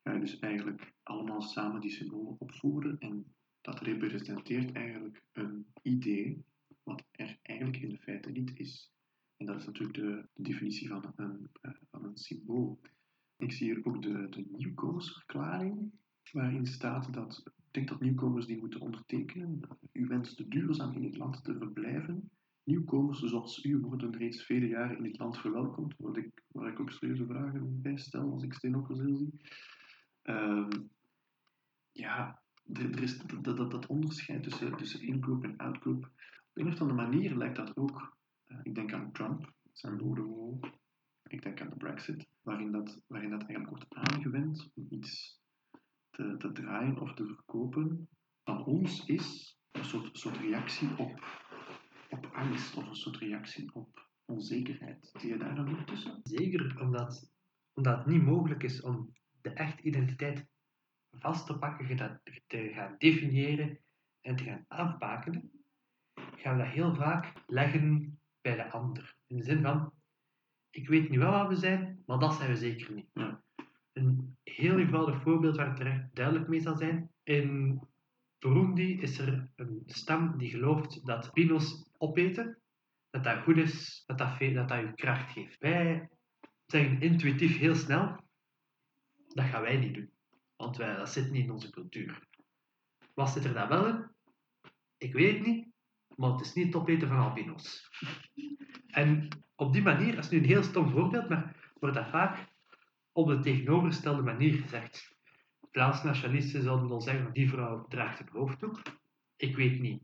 ga 0.03 0.13
je 0.13 0.19
dus 0.19 0.39
eigenlijk 0.39 0.93
allemaal 1.03 1.41
samen 1.41 1.81
die 1.81 1.91
symbolen 1.91 2.39
opvoeren 2.39 2.99
en 2.99 3.35
dat 3.61 3.79
representeert 3.79 4.71
eigenlijk 4.71 5.23
een 5.31 5.65
idee 5.81 6.45
wat 6.83 7.03
er 7.11 7.39
eigenlijk 7.41 7.77
in 7.77 7.89
de 7.89 7.97
feite 7.97 8.29
niet 8.29 8.59
is. 8.59 8.91
En 9.37 9.45
dat 9.45 9.55
is 9.55 9.65
natuurlijk 9.65 9.97
de, 9.97 10.25
de 10.33 10.43
definitie 10.43 10.87
van 10.87 11.13
een, 11.15 11.49
eh, 11.61 11.71
van 11.91 12.03
een 12.03 12.17
symbool. 12.17 12.79
Ik 13.37 13.51
zie 13.51 13.73
hier 13.73 13.85
ook 13.85 14.01
de, 14.01 14.29
de 14.29 14.45
nieuwkomersverklaring, 14.49 15.91
waarin 16.31 16.65
staat 16.65 17.13
dat, 17.13 17.43
ik 17.45 17.53
denk 17.71 17.87
dat 17.87 17.99
nieuwkomers 17.99 18.45
die 18.45 18.59
moeten 18.59 18.79
ondertekenen, 18.79 19.61
u 19.91 20.07
wenst 20.07 20.51
duurzaam 20.51 20.93
in 20.93 21.03
het 21.03 21.17
land 21.17 21.43
te 21.43 21.57
verblijven. 21.57 22.29
Nieuwkomers 22.63 23.19
zoals 23.19 23.63
u 23.63 23.79
worden 23.79 24.17
reeds 24.17 24.43
vele 24.43 24.67
jaren 24.67 24.97
in 24.97 25.03
het 25.03 25.17
land 25.17 25.37
verwelkomd, 25.37 25.95
ik, 26.13 26.43
waar 26.47 26.71
ik 26.71 26.79
ook 26.79 26.91
serieuze 26.91 27.25
vragen 27.25 27.81
bij 27.81 27.97
stel 27.97 28.31
als 28.31 28.43
ik 28.43 28.53
Steenokkerzeel 28.53 29.17
zie. 29.17 29.41
Ehm, 30.21 30.81
ja, 31.91 32.41
er, 32.73 33.01
is 33.01 33.17
dat, 33.17 33.57
dat, 33.57 33.71
dat 33.71 33.85
onderscheid 33.85 34.43
tussen, 34.43 34.77
tussen 34.77 35.01
inkoop 35.01 35.43
en 35.43 35.59
uitkoop. 35.59 36.05
Op 36.49 36.57
een 36.63 36.67
of 36.67 36.81
andere 36.81 37.09
manier 37.09 37.35
lijkt 37.35 37.55
dat 37.55 37.77
ook, 37.77 38.16
ik 38.63 38.75
denk 38.75 38.93
aan 38.93 39.11
Trump, 39.11 39.53
zijn 39.71 39.97
woorden 39.97 40.25
ik 41.27 41.41
denk 41.41 41.61
aan 41.61 41.69
de 41.69 41.75
Brexit, 41.75 42.27
waarin 42.41 42.71
dat, 42.71 43.01
waarin 43.07 43.29
dat 43.29 43.43
eigenlijk 43.43 43.69
wordt 43.69 44.09
aangewend 44.09 44.71
om 44.73 44.85
iets 44.89 45.41
te, 46.09 46.35
te 46.37 46.51
draaien 46.51 46.99
of 46.99 47.13
te 47.13 47.25
verkopen 47.25 48.09
van 48.43 48.65
ons 48.65 49.05
is 49.05 49.59
een 49.71 49.85
soort, 49.85 50.17
soort 50.17 50.37
reactie 50.37 50.97
op, 50.97 51.23
op 52.09 52.25
angst 52.33 52.75
of 52.75 52.87
een 52.87 52.95
soort 52.95 53.17
reactie 53.17 53.73
op 53.73 54.09
onzekerheid. 54.25 55.09
Zie 55.13 55.29
je 55.29 55.37
daar 55.37 55.59
ook 55.59 55.87
tussen? 55.87 56.19
Zeker 56.23 56.81
omdat, 56.81 57.31
omdat 57.73 57.97
het 57.97 58.05
niet 58.05 58.23
mogelijk 58.23 58.63
is 58.63 58.81
om 58.81 59.13
de 59.41 59.49
echte 59.49 59.81
identiteit 59.81 60.47
vast 61.11 61.45
te 61.45 61.57
pakken, 61.57 62.21
te 62.47 62.71
gaan 62.73 62.95
definiëren 62.97 63.79
en 64.21 64.35
te 64.35 64.43
gaan 64.43 64.65
afbakenen, 64.67 65.51
gaan 66.15 66.57
we 66.57 66.63
dat 66.63 66.71
heel 66.71 66.95
vaak 66.95 67.33
leggen 67.47 68.16
bij 68.47 68.55
de 68.55 68.71
ander. 68.71 69.15
In 69.27 69.37
de 69.37 69.43
zin 69.43 69.61
van, 69.61 69.93
ik 70.69 70.87
weet 70.87 71.09
nu 71.09 71.19
wel 71.19 71.31
wat 71.31 71.47
we 71.47 71.55
zijn, 71.55 72.03
maar 72.05 72.19
dat 72.19 72.33
zijn 72.33 72.49
we 72.49 72.55
zeker 72.55 72.93
niet. 72.93 73.09
Ja. 73.13 73.41
Een 73.93 74.37
heel 74.43 74.79
eenvoudig 74.79 75.21
voorbeeld 75.21 75.55
waar 75.55 75.69
het 75.69 75.79
er 75.79 76.09
duidelijk 76.13 76.47
mee 76.47 76.59
zal 76.59 76.75
zijn. 76.75 77.11
In 77.23 77.79
Burundi 78.39 79.01
is 79.01 79.19
er 79.19 79.49
een 79.55 79.83
stam 79.85 80.37
die 80.37 80.49
gelooft 80.49 81.05
dat 81.05 81.33
pino's 81.33 81.89
opeten, 81.97 82.59
dat 83.09 83.23
dat 83.23 83.43
goed 83.43 83.57
is, 83.57 84.03
dat 84.05 84.17
dat, 84.17 84.37
veel, 84.37 84.53
dat, 84.53 84.69
dat 84.69 84.79
je 84.79 84.93
kracht 84.93 85.31
geeft. 85.31 85.59
Wij 85.59 86.09
zeggen 86.65 87.01
intuïtief 87.01 87.57
heel 87.57 87.75
snel, 87.75 88.19
dat 89.27 89.45
gaan 89.45 89.61
wij 89.61 89.77
niet 89.77 89.93
doen. 89.93 90.11
Want 90.55 90.77
wij, 90.77 90.95
dat 90.95 91.09
zit 91.09 91.31
niet 91.31 91.43
in 91.43 91.51
onze 91.51 91.69
cultuur. 91.69 92.27
Wat 93.13 93.29
zit 93.29 93.45
er 93.45 93.53
dan 93.53 93.67
wel 93.67 93.87
in? 93.87 94.07
Ik 94.97 95.13
weet 95.13 95.37
het 95.37 95.45
niet, 95.45 95.67
maar 96.17 96.31
het 96.31 96.41
is 96.41 96.53
niet 96.53 96.65
het 96.65 96.75
opeten 96.75 97.07
van 97.07 97.17
albino's. 97.17 97.89
En 98.87 99.27
op 99.55 99.73
die 99.73 99.81
manier, 99.81 100.15
dat 100.15 100.23
is 100.23 100.29
nu 100.29 100.37
een 100.37 100.45
heel 100.45 100.63
stom 100.63 100.89
voorbeeld, 100.89 101.29
maar 101.29 101.71
wordt 101.79 101.95
dat 101.95 102.07
vaak 102.07 102.53
op 103.11 103.27
de 103.27 103.39
tegenovergestelde 103.39 104.21
manier 104.21 104.53
gezegd. 104.53 105.15
Vlaams 105.71 106.03
nationalisten 106.03 106.63
zouden 106.63 106.89
wel 106.89 107.01
zeggen, 107.01 107.33
die 107.33 107.49
vrouw 107.49 107.87
draagt 107.87 108.19
een 108.19 108.29
hoofddoek. 108.31 108.81
Ik 109.35 109.55
weet 109.55 109.79
niet 109.79 110.03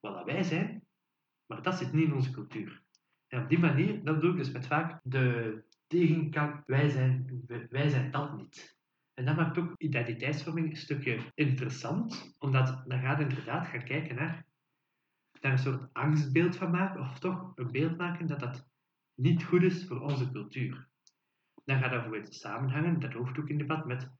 wat 0.00 0.14
dat 0.14 0.24
wij 0.24 0.42
zijn, 0.42 0.86
maar 1.46 1.62
dat 1.62 1.78
zit 1.78 1.92
niet 1.92 2.06
in 2.06 2.14
onze 2.14 2.30
cultuur. 2.30 2.82
En 3.28 3.42
op 3.42 3.48
die 3.48 3.58
manier, 3.58 4.04
dat 4.04 4.20
doe 4.20 4.30
ik 4.30 4.36
dus 4.36 4.50
met 4.50 4.66
vaak 4.66 5.00
de 5.02 5.62
tegenkant, 5.86 6.62
wij 6.66 6.88
zijn, 6.88 7.42
wij 7.70 7.88
zijn 7.88 8.10
dat 8.10 8.36
niet. 8.36 8.78
En 9.14 9.24
dat 9.24 9.36
maakt 9.36 9.58
ook 9.58 9.74
identiteitsvorming 9.76 10.70
een 10.70 10.76
stukje 10.76 11.18
interessant, 11.34 12.34
omdat 12.38 12.84
dan 12.86 13.00
gaat 13.00 13.20
inderdaad 13.20 13.66
gaan 13.66 13.84
kijken 13.84 14.14
naar, 14.14 14.46
naar 15.44 15.52
een 15.52 15.58
soort 15.58 15.92
angstbeeld 15.92 16.56
van 16.56 16.70
maken, 16.70 17.00
of 17.00 17.18
toch 17.18 17.52
een 17.54 17.72
beeld 17.72 17.96
maken 17.96 18.26
dat 18.26 18.40
dat 18.40 18.68
niet 19.14 19.44
goed 19.44 19.62
is 19.62 19.86
voor 19.86 20.00
onze 20.00 20.30
cultuur. 20.30 20.88
Dan 21.64 21.78
gaat 21.78 21.90
dat 21.90 22.00
bijvoorbeeld 22.02 22.34
samenhangen, 22.34 23.00
dat 23.00 23.12
hoofddoek 23.12 23.48
in 23.48 23.58
debat, 23.58 23.86
met 23.86 24.10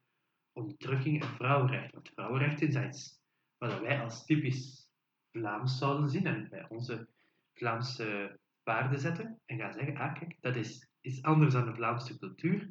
onderdrukking 0.53 1.23
en 1.23 1.29
vrouwenrechten. 1.29 1.95
Want 1.95 2.09
vrouwenrechten 2.09 2.73
zijn 2.73 2.89
iets 2.89 3.23
wat 3.59 3.81
wij 3.81 4.03
als 4.03 4.25
typisch 4.25 4.93
Vlaams 5.33 5.79
zouden 5.79 6.11
zien 6.11 6.27
en 6.27 6.49
bij 6.49 6.69
onze 6.69 7.09
Vlaamse 7.55 8.39
waarden 8.63 8.99
zetten 8.99 9.41
en 9.47 9.59
gaan 9.59 9.73
zeggen, 9.73 9.97
ah 9.97 10.15
kijk, 10.15 10.37
dat 10.41 10.57
is 10.57 10.89
is 11.05 11.23
anders 11.23 11.53
dan 11.53 11.67
de 11.67 11.75
Vlaamse 11.75 12.19
cultuur. 12.19 12.71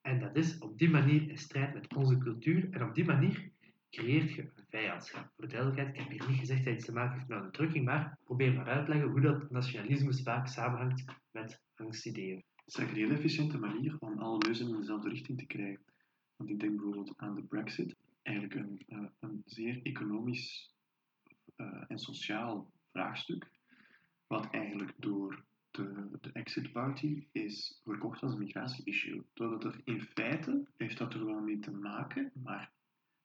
En 0.00 0.18
dat 0.18 0.36
is 0.36 0.58
op 0.58 0.78
die 0.78 0.90
manier 0.90 1.28
in 1.28 1.38
strijd 1.38 1.74
met 1.74 1.94
onze 1.94 2.18
cultuur. 2.18 2.70
En 2.70 2.82
op 2.82 2.94
die 2.94 3.04
manier 3.04 3.50
creëert 3.90 4.32
je 4.32 4.52
vijandschap. 4.76 5.32
Voor 5.36 5.48
duidelijkheid, 5.48 5.94
ik 5.94 6.00
heb 6.00 6.10
hier 6.10 6.28
niet 6.28 6.38
gezegd 6.38 6.64
dat 6.64 6.74
het 6.74 6.84
te 6.84 6.92
maken 6.92 7.14
heeft 7.14 7.28
met 7.28 7.38
onderdrukking, 7.38 7.84
maar 7.84 8.18
probeer 8.24 8.52
maar 8.54 8.68
uit 8.68 8.84
te 8.84 8.90
leggen 8.90 9.10
hoe 9.10 9.20
dat 9.20 9.50
nationalisme 9.50 10.14
vaak 10.14 10.46
samenhangt 10.46 11.04
met 11.30 11.62
angstideeën. 11.74 12.36
Het 12.36 12.66
is 12.66 12.74
eigenlijk 12.74 12.92
een 12.92 13.10
heel 13.10 13.22
efficiënte 13.22 13.58
manier 13.58 13.96
om 13.98 14.18
alle 14.18 14.38
neuzen 14.38 14.68
in 14.68 14.76
dezelfde 14.76 15.08
richting 15.08 15.38
te 15.38 15.46
krijgen. 15.46 15.84
Want 16.36 16.50
ik 16.50 16.60
denk 16.60 16.76
bijvoorbeeld 16.76 17.12
aan 17.16 17.34
de 17.34 17.42
Brexit, 17.42 17.96
eigenlijk 18.22 18.60
een, 18.60 18.82
uh, 18.88 19.08
een 19.20 19.42
zeer 19.44 19.80
economisch 19.82 20.74
uh, 21.56 21.84
en 21.88 21.98
sociaal 21.98 22.72
vraagstuk, 22.92 23.50
wat 24.26 24.50
eigenlijk 24.50 24.92
door 24.96 25.44
de, 25.70 26.08
de 26.20 26.30
exit 26.32 26.72
party 26.72 27.26
is 27.32 27.80
verkocht 27.84 28.22
als 28.22 28.32
een 28.32 28.38
migratie-issue. 28.38 29.24
Doordat 29.34 29.64
er 29.64 29.80
in 29.84 30.02
feite 30.02 30.66
heeft 30.76 30.98
dat 30.98 31.14
er 31.14 31.26
wel 31.26 31.40
mee 31.40 31.58
te 31.58 31.70
maken, 31.70 32.30
maar 32.34 32.74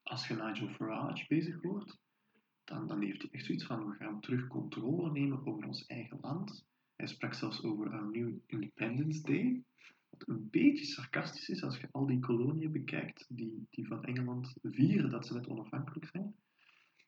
als 0.03 0.27
je 0.27 0.35
Nigel 0.35 0.69
Farage 0.69 1.25
bezig 1.27 1.61
wordt, 1.61 1.99
dan, 2.63 2.87
dan 2.87 3.01
heeft 3.01 3.21
hij 3.21 3.31
echt 3.31 3.45
zoiets 3.45 3.65
van, 3.65 3.89
we 3.89 3.95
gaan 3.95 4.21
terug 4.21 4.47
controle 4.47 5.11
nemen 5.11 5.45
over 5.45 5.67
ons 5.67 5.85
eigen 5.85 6.17
land. 6.21 6.65
Hij 6.95 7.07
sprak 7.07 7.33
zelfs 7.33 7.63
over 7.63 7.93
een 7.93 8.11
nieuw 8.11 8.41
Independence 8.45 9.21
Day, 9.21 9.63
wat 10.09 10.27
een 10.27 10.49
beetje 10.49 10.85
sarcastisch 10.85 11.49
is 11.49 11.63
als 11.63 11.77
je 11.77 11.87
al 11.91 12.05
die 12.05 12.19
koloniën 12.19 12.71
bekijkt, 12.71 13.25
die, 13.29 13.67
die 13.69 13.87
van 13.87 14.03
Engeland 14.03 14.53
vieren 14.61 15.09
dat 15.09 15.27
ze 15.27 15.33
net 15.33 15.47
onafhankelijk 15.47 16.05
zijn. 16.05 16.35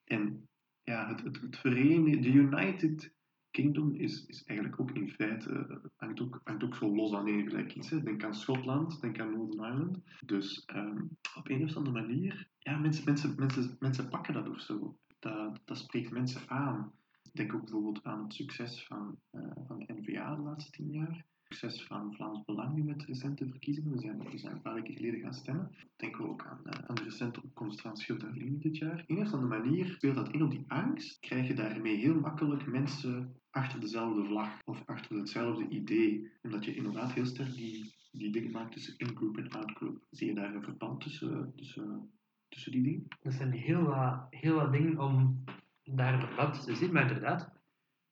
En 0.03 0.49
ja, 0.83 1.07
het, 1.07 1.23
het, 1.23 1.41
het 1.41 1.61
de 1.61 2.31
United 2.31 3.13
Kingdom 3.53 3.95
is, 3.95 4.25
is 4.25 4.43
eigenlijk 4.43 4.79
ook 4.79 4.91
in 4.91 5.09
feite, 5.09 5.81
hangt 5.95 6.21
ook, 6.21 6.41
hangt 6.43 6.63
ook 6.63 6.75
zo 6.75 6.95
los 6.95 7.13
aan 7.13 7.27
één 7.27 7.47
gelijk 7.47 7.75
iets. 7.75 7.89
Hè. 7.89 8.03
Denk 8.03 8.23
aan 8.23 8.35
Schotland, 8.35 9.01
denk 9.01 9.19
aan 9.19 9.33
Northern 9.33 9.63
Ireland. 9.63 9.99
Dus 10.25 10.63
um, 10.75 11.17
op 11.35 11.49
een 11.49 11.63
of 11.63 11.75
andere 11.75 12.01
manier, 12.01 12.47
ja, 12.59 12.77
mensen, 12.77 13.05
mensen, 13.05 13.35
mensen, 13.37 13.77
mensen 13.79 14.09
pakken 14.09 14.33
dat 14.33 14.49
of 14.49 14.59
zo. 14.59 14.97
Dat, 15.19 15.59
dat 15.65 15.77
spreekt 15.77 16.11
mensen 16.11 16.49
aan. 16.49 16.91
Denk 17.33 17.53
ook 17.53 17.61
bijvoorbeeld 17.61 18.03
aan 18.03 18.23
het 18.23 18.33
succes 18.33 18.85
van, 18.85 19.17
uh, 19.31 19.51
van 19.67 19.83
NVA 19.87 20.35
de 20.35 20.41
laatste 20.41 20.71
tien 20.71 20.91
jaar 20.91 21.25
van 21.59 22.13
Vlaams 22.13 22.43
Belang 22.45 22.75
nu 22.75 22.83
met 22.83 23.03
recente 23.03 23.47
verkiezingen. 23.49 23.91
We 23.91 23.99
zijn, 23.99 24.31
we 24.31 24.37
zijn 24.37 24.53
een 24.53 24.61
paar 24.61 24.73
weken 24.73 24.93
geleden 24.93 25.19
gaan 25.19 25.33
stemmen. 25.33 25.75
Denken 25.95 26.23
we 26.23 26.29
ook 26.29 26.45
aan, 26.45 26.61
uh, 26.65 26.71
aan 26.87 26.95
de 26.95 27.03
recente 27.03 27.43
opkomst 27.43 27.81
van 27.81 27.93
dit 28.37 28.77
jaar. 28.77 29.03
Een 29.07 29.21
of 29.21 29.33
andere 29.33 29.61
manier 29.61 29.87
speelt 29.87 30.15
dat 30.15 30.31
in 30.31 30.43
op 30.43 30.51
die 30.51 30.65
angst. 30.67 31.19
Krijg 31.19 31.47
je 31.47 31.53
daarmee 31.53 31.97
heel 31.97 32.19
makkelijk 32.19 32.65
mensen 32.67 33.35
achter 33.49 33.79
dezelfde 33.79 34.25
vlag 34.25 34.59
of 34.65 34.83
achter 34.85 35.17
hetzelfde 35.17 35.67
idee. 35.67 36.31
Omdat 36.41 36.65
je 36.65 36.75
inderdaad 36.75 37.11
heel 37.11 37.25
sterk 37.25 37.53
die, 37.53 37.93
die 38.11 38.31
dingen 38.31 38.51
maakt 38.51 38.71
tussen 38.71 38.97
in-group 38.97 39.37
en 39.37 39.49
out-group. 39.49 40.05
Zie 40.09 40.27
je 40.27 40.33
daar 40.33 40.55
een 40.55 40.63
verband 40.63 41.01
tussen, 41.01 41.53
tussen, 41.55 42.11
tussen 42.47 42.71
die 42.71 42.83
dingen? 42.83 43.07
Er 43.21 43.31
zijn 43.31 43.51
heel 43.51 43.81
wat, 43.81 44.27
heel 44.29 44.55
wat 44.55 44.71
dingen 44.71 44.99
om 44.99 45.43
daar 45.83 46.13
een 46.13 46.27
verband 46.27 46.63
te 46.63 46.75
zien, 46.75 46.91
maar 46.91 47.01
inderdaad, 47.01 47.41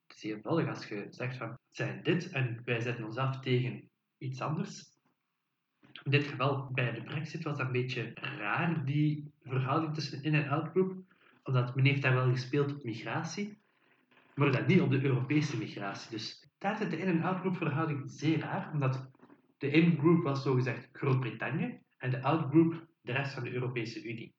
het 0.07 0.15
is 0.15 0.23
eenvoudig 0.23 0.67
als 0.67 0.87
je 0.87 1.07
zegt 1.09 1.37
van, 1.37 1.57
zijn 1.71 2.03
dit 2.03 2.29
en 2.29 2.61
wij 2.65 2.79
zetten 2.79 3.05
ons 3.05 3.17
af 3.17 3.39
tegen 3.39 3.89
iets 4.17 4.41
anders. 4.41 4.89
In 6.03 6.11
dit 6.11 6.23
geval, 6.23 6.69
bij 6.71 6.91
de 6.91 7.03
brexit 7.03 7.43
was 7.43 7.57
dat 7.57 7.65
een 7.65 7.71
beetje 7.71 8.11
raar, 8.13 8.85
die 8.85 9.33
verhouding 9.43 9.93
tussen 9.93 10.23
in- 10.23 10.35
en 10.35 10.49
out-group, 10.49 11.03
omdat 11.43 11.75
men 11.75 11.85
heeft 11.85 12.01
daar 12.01 12.13
wel 12.13 12.31
gespeeld 12.31 12.73
op 12.75 12.83
migratie, 12.83 13.59
maar 14.35 14.51
dat 14.51 14.67
niet 14.67 14.81
op 14.81 14.89
de 14.91 15.03
Europese 15.03 15.57
migratie. 15.57 16.11
Dus 16.11 16.49
daar 16.57 16.77
zit 16.77 16.89
de 16.89 16.97
in- 16.97 17.07
en 17.07 17.23
out-group 17.23 17.57
verhouding 17.57 18.03
zeer 18.05 18.39
raar, 18.39 18.71
omdat 18.73 19.09
de 19.57 19.71
in-group 19.71 20.23
was 20.23 20.43
zogezegd 20.43 20.89
Groot-Brittannië 20.91 21.79
en 21.97 22.09
de 22.09 22.21
out-group 22.23 22.87
de 23.01 23.11
rest 23.11 23.33
van 23.33 23.43
de 23.43 23.53
Europese 23.53 24.03
Unie. 24.03 24.35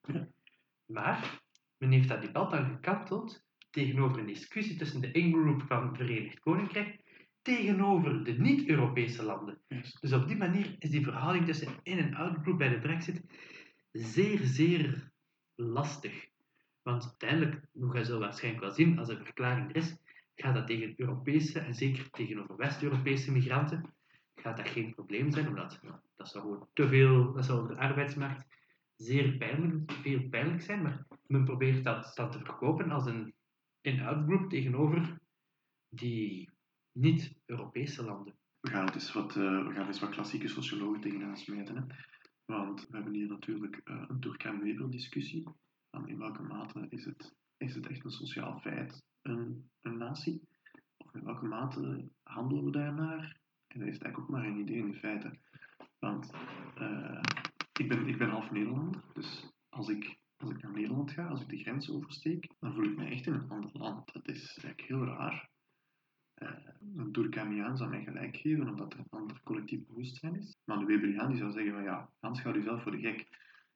Maar 0.85 1.41
men 1.77 1.91
heeft 1.91 2.07
dat 2.07 2.21
debat 2.21 2.51
dan 2.51 2.65
gekanteld 2.65 3.45
tegenover 3.69 4.19
een 4.19 4.25
discussie 4.25 4.77
tussen 4.77 5.01
de 5.01 5.11
in-group 5.11 5.61
van 5.61 5.87
het 5.87 5.97
Verenigd 5.97 6.39
Koninkrijk 6.39 7.02
tegenover 7.43 8.23
de 8.23 8.31
niet-Europese 8.31 9.23
landen. 9.23 9.61
Yes. 9.67 9.93
Dus 9.99 10.13
op 10.13 10.27
die 10.27 10.37
manier 10.37 10.75
is 10.79 10.89
die 10.89 11.03
verhouding 11.03 11.45
tussen 11.45 11.79
in- 11.83 11.99
en 11.99 12.13
out-group 12.13 12.57
bij 12.57 12.69
de 12.69 12.79
brexit 12.79 13.21
zeer, 13.91 14.39
zeer 14.39 15.11
lastig. 15.55 16.27
Want 16.81 17.03
uiteindelijk, 17.03 17.65
nog 17.71 17.97
je 17.97 18.05
zo 18.05 18.19
waarschijnlijk 18.19 18.63
wel 18.63 18.73
zien, 18.73 18.99
als 18.99 19.09
er 19.09 19.23
verklaring 19.23 19.69
er 19.69 19.75
is, 19.75 19.97
gaat 20.35 20.55
dat 20.55 20.67
tegen 20.67 20.93
Europese 20.95 21.59
en 21.59 21.73
zeker 21.73 22.09
tegenover 22.09 22.55
West-Europese 22.55 23.31
migranten, 23.31 23.93
gaat 24.35 24.57
dat 24.57 24.69
geen 24.69 24.93
probleem 24.93 25.31
zijn, 25.31 25.47
omdat 25.47 25.79
dat 26.15 26.29
zou 26.29 26.43
gewoon 26.43 26.67
te 26.73 26.87
veel, 26.87 27.33
dat 27.33 27.45
zou 27.45 27.61
op 27.61 27.67
de 27.67 27.77
arbeidsmarkt 27.77 28.45
zeer 28.95 29.37
pijnlijk, 29.37 29.91
veel 29.91 30.29
pijnlijk 30.29 30.61
zijn, 30.61 30.81
maar 30.81 31.05
men 31.27 31.43
probeert 31.43 31.83
dat 31.83 32.11
dan 32.15 32.31
te 32.31 32.39
verkopen 32.39 32.91
als 32.91 33.05
een 33.05 33.33
in-out 33.81 34.25
group 34.25 34.49
tegenover 34.49 35.19
die 35.89 36.49
niet-Europese 36.93 38.03
landen. 38.03 38.35
We 38.59 38.69
gaan 38.69 38.89
eens 38.89 39.13
wat, 39.13 39.35
uh, 39.35 39.67
we 39.67 39.73
gaan 39.73 39.87
eens 39.87 39.99
wat 39.99 40.09
klassieke 40.09 40.47
sociologen 40.47 41.01
tegenaan 41.01 41.37
smijten. 41.37 41.75
Hè? 41.75 41.83
Want 42.45 42.87
we 42.89 42.95
hebben 42.95 43.13
hier 43.13 43.27
natuurlijk 43.27 43.81
uh, 43.83 44.03
een 44.07 44.19
Durkheim-Weber-discussie. 44.19 45.47
Van 45.91 46.07
in 46.07 46.17
welke 46.17 46.41
mate 46.41 46.85
is 46.89 47.05
het, 47.05 47.35
is 47.57 47.75
het 47.75 47.87
echt 47.87 48.03
een 48.03 48.11
sociaal 48.11 48.59
feit, 48.59 49.03
een, 49.21 49.69
een 49.81 49.97
natie? 49.97 50.41
Of 50.97 51.13
in 51.13 51.23
welke 51.23 51.45
mate 51.45 52.09
handelen 52.23 52.63
we 52.63 52.71
daarnaar? 52.71 53.39
En 53.67 53.79
dat 53.79 53.87
is 53.87 53.97
eigenlijk 53.97 54.19
ook 54.19 54.29
maar 54.29 54.45
een 54.45 54.59
idee 54.59 54.77
in 54.77 54.95
feite. 54.95 55.39
Want 55.99 56.31
uh, 56.77 57.21
ik, 57.79 57.87
ben, 57.87 58.07
ik 58.07 58.17
ben 58.17 58.29
half 58.29 58.51
Nederlander, 58.51 59.03
dus 59.13 59.51
als 59.69 59.89
ik, 59.89 60.17
als 60.37 60.49
ik 60.49 60.61
naar 60.61 60.71
Nederland 60.71 61.11
ga, 61.11 61.27
als 61.27 61.41
ik 61.41 61.49
de 61.49 61.57
grens 61.57 61.89
oversteek, 61.89 62.47
dan 62.59 62.73
voel 62.73 62.83
ik 62.83 62.97
me 62.97 63.05
echt 63.05 63.25
in 63.25 63.33
een 63.33 63.49
ander 63.49 63.71
land. 63.73 64.13
Dat 64.13 64.27
is 64.27 64.57
eigenlijk 64.57 64.81
heel 64.81 65.05
raar. 65.05 65.49
Uh, 66.37 66.49
een 66.95 67.11
Durkheimiaan 67.11 67.77
zou 67.77 67.89
mij 67.89 68.03
gelijk 68.03 68.37
geven, 68.37 68.69
omdat 68.69 68.93
er 68.93 68.99
een 68.99 69.19
ander 69.19 69.41
collectief 69.43 69.85
bewustzijn 69.87 70.35
is. 70.35 70.57
Maar 70.65 70.77
een 70.77 70.85
Weberiaan 70.85 71.27
die 71.27 71.37
zou 71.37 71.51
zeggen 71.51 71.73
van 71.73 71.83
ja, 71.83 72.09
Hans, 72.19 72.41
hou 72.41 72.55
jezelf 72.55 72.81
voor 72.81 72.91
de 72.91 72.99
gek. 72.99 73.27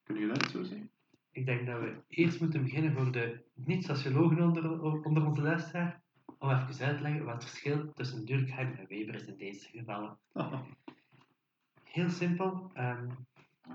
Kun 0.03 0.19
je 0.19 0.27
dat 0.27 0.49
zo 0.49 0.63
zeggen? 0.63 0.89
Ik 1.31 1.45
denk 1.45 1.65
dat 1.65 1.79
we 1.79 2.03
eerst 2.07 2.39
moeten 2.39 2.63
beginnen 2.63 2.93
voor 2.93 3.11
de 3.11 3.43
niet-sociologen 3.53 4.41
onder, 4.41 4.81
onder 4.81 5.25
onze 5.25 5.41
luisteraar, 5.41 6.01
om 6.37 6.49
even 6.49 6.85
uit 6.85 6.97
te 6.97 7.03
leggen 7.03 7.25
wat 7.25 7.33
het 7.33 7.43
verschil 7.43 7.93
tussen 7.93 8.25
Durkheim 8.25 8.73
en 8.73 8.87
Weber 8.87 9.15
is 9.15 9.25
in 9.25 9.37
deze 9.37 9.69
gevallen. 9.69 10.17
Heel 11.83 12.09
simpel. 12.09 12.71
Um, 12.77 13.27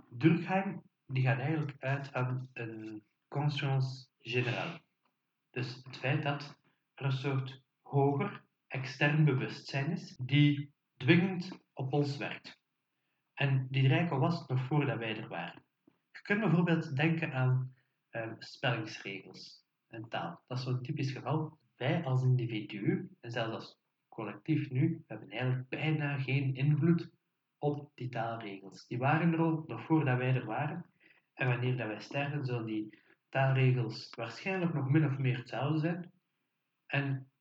Durkheim 0.09 0.83
die 1.07 1.23
gaat 1.23 1.39
eigenlijk 1.39 1.77
uit 1.79 2.09
van 2.09 2.49
een 2.53 3.03
conscience 3.29 4.07
générale. 4.21 4.81
Dus 5.51 5.81
het 5.85 5.97
feit 5.97 6.23
dat 6.23 6.57
er 6.95 7.05
een 7.05 7.13
soort 7.13 7.63
hoger 7.83 8.45
extern 8.73 9.25
bewustzijn 9.25 9.91
is 9.91 10.17
die 10.17 10.73
dwingend 10.97 11.59
op 11.73 11.93
ons 11.93 12.17
werkt. 12.17 12.61
En 13.35 13.67
die 13.71 14.11
al 14.11 14.19
was 14.19 14.47
nog 14.47 14.67
voordat 14.67 14.99
wij 14.99 15.17
er 15.17 15.29
waren. 15.29 15.63
Je 16.13 16.23
kunt 16.23 16.41
bijvoorbeeld 16.41 16.97
denken 16.97 17.33
aan 17.33 17.75
um, 18.11 18.37
spellingsregels 18.39 19.67
en 19.89 20.09
taal. 20.09 20.43
Dat 20.47 20.59
is 20.59 20.65
zo'n 20.65 20.83
typisch 20.83 21.13
geval. 21.13 21.59
Wij 21.77 22.05
als 22.05 22.23
individu, 22.23 23.11
en 23.21 23.31
zelfs 23.31 23.55
als 23.55 23.79
collectief 24.09 24.71
nu, 24.71 25.05
hebben 25.07 25.29
eigenlijk 25.29 25.69
bijna 25.69 26.19
geen 26.19 26.55
invloed 26.55 27.11
op 27.59 27.91
die 27.95 28.09
taalregels. 28.09 28.87
Die 28.87 28.99
waren 28.99 29.33
er 29.33 29.39
al 29.39 29.65
nog 29.67 29.85
voordat 29.85 30.19
wij 30.19 30.35
er 30.35 30.45
waren. 30.45 30.87
En 31.35 31.49
wanneer 31.49 31.77
dat 31.77 31.87
wij 31.87 32.01
sterven, 32.01 32.45
zullen 32.45 32.67
die 32.67 32.99
taalregels 33.29 34.15
waarschijnlijk 34.15 34.75
nog 34.75 34.89
min 34.89 35.05
of 35.05 35.19
meer 35.19 35.37
hetzelfde 35.37 35.79
zijn. 35.79 36.13
En 36.87 37.32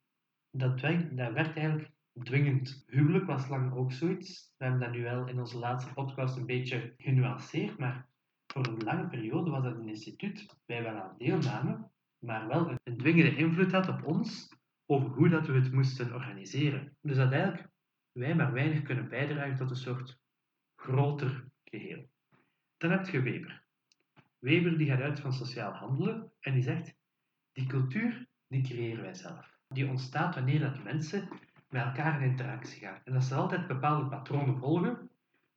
dat, 0.52 0.78
dwing, 0.78 1.18
dat 1.18 1.34
werd 1.34 1.56
eigenlijk 1.56 1.92
dwingend. 2.24 2.84
Huwelijk 2.88 3.26
was 3.26 3.48
lang 3.48 3.74
ook 3.74 3.92
zoiets. 3.92 4.54
We 4.58 4.64
hebben 4.64 4.82
dat 4.82 4.92
nu 4.92 5.04
wel 5.04 5.28
in 5.28 5.40
onze 5.40 5.58
laatste 5.58 5.94
podcast 5.94 6.38
een 6.38 6.46
beetje 6.46 6.94
genuanceerd, 6.98 7.78
maar 7.78 8.10
voor 8.48 8.68
een 8.68 8.84
lange 8.84 9.08
periode 9.08 9.50
was 9.50 9.64
dat 9.64 9.76
een 9.76 9.88
instituut 9.88 10.46
wij 10.66 10.84
wel 10.84 10.96
aan 10.96 11.16
deelnamen, 11.18 11.92
maar 12.20 12.48
wel 12.48 12.70
een, 12.70 12.80
een 12.84 12.98
dwingende 12.98 13.36
invloed 13.36 13.72
had 13.72 13.88
op 13.88 14.06
ons 14.06 14.60
over 14.86 15.10
hoe 15.10 15.30
dat 15.30 15.48
we 15.48 15.54
het 15.54 15.72
moesten 15.72 16.14
organiseren. 16.14 16.98
Dus 17.02 17.16
dat 17.16 17.32
eigenlijk 17.32 17.70
wij 18.12 18.36
maar 18.36 18.54
weinig 18.54 18.82
kunnen 18.82 19.10
bijdragen 19.10 19.56
tot 19.56 19.70
een 19.70 19.76
soort 19.76 20.20
groter 20.76 21.46
geheel. 21.64 22.10
Dan 22.78 22.92
heb 22.92 23.08
je 23.08 23.22
Weber. 23.22 23.64
Weber 24.40 24.78
die 24.78 24.88
gaat 24.88 25.02
uit 25.02 25.20
van 25.20 25.34
sociaal 25.34 25.72
handelen 25.72 26.32
en 26.40 26.54
die 26.54 26.64
zegt, 26.64 26.96
die 27.52 27.68
cultuur 27.68 28.28
die 28.48 28.64
creëren 28.64 29.04
wij 29.04 29.14
zelf. 29.14 29.51
Die 29.74 29.90
ontstaat 29.90 30.36
wanneer 30.36 30.60
dat 30.60 30.84
mensen 30.84 31.28
met 31.70 31.84
elkaar 31.84 32.22
in 32.22 32.30
interactie 32.30 32.80
gaan. 32.80 33.02
En 33.04 33.14
dat 33.14 33.24
ze 33.24 33.36
altijd 33.36 33.68
bepaalde 33.68 34.10
patronen 34.10 34.58
volgen, 34.58 35.10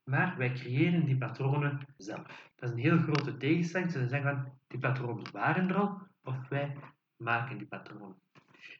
maar 0.04 0.36
wij 0.36 0.52
creëren 0.52 1.04
die 1.04 1.16
patronen 1.16 1.86
zelf. 1.96 2.50
Dat 2.56 2.68
is 2.68 2.70
een 2.70 2.82
heel 2.82 2.98
grote 2.98 3.36
tegenstelling. 3.36 3.92
Ze 3.92 4.08
zeggen 4.08 4.30
van, 4.30 4.52
die 4.66 4.78
patronen 4.78 5.32
waren 5.32 5.68
er 5.68 5.76
al, 5.76 5.98
of 6.22 6.48
wij 6.48 6.76
maken 7.16 7.58
die 7.58 7.66
patronen. 7.66 8.16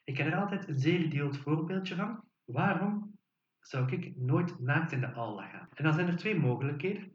Ik 0.03 0.17
heb 0.17 0.27
er 0.27 0.39
altijd 0.39 0.67
een 0.67 0.79
zeer 0.79 0.99
idioot 0.99 1.37
voorbeeldje 1.37 1.95
van. 1.95 2.23
Waarom 2.45 3.17
zou 3.59 3.91
ik 3.91 4.15
nooit 4.17 4.59
naakt 4.59 4.91
in 4.91 5.01
de 5.01 5.11
aula 5.11 5.47
gaan. 5.47 5.67
En 5.73 5.83
dan 5.83 5.93
zijn 5.93 6.07
er 6.07 6.17
twee 6.17 6.39
mogelijkheden. 6.39 7.11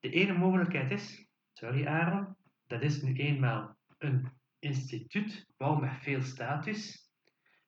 De 0.00 0.10
ene 0.10 0.32
mogelijkheid 0.38 0.90
is, 0.90 1.26
sorry 1.52 1.86
Aaron, 1.86 2.36
dat 2.66 2.82
is 2.82 3.02
nu 3.02 3.14
eenmaal 3.14 3.76
een 3.98 4.28
instituut, 4.58 5.46
wel 5.56 5.76
met 5.76 5.92
veel 6.00 6.22
status. 6.22 7.05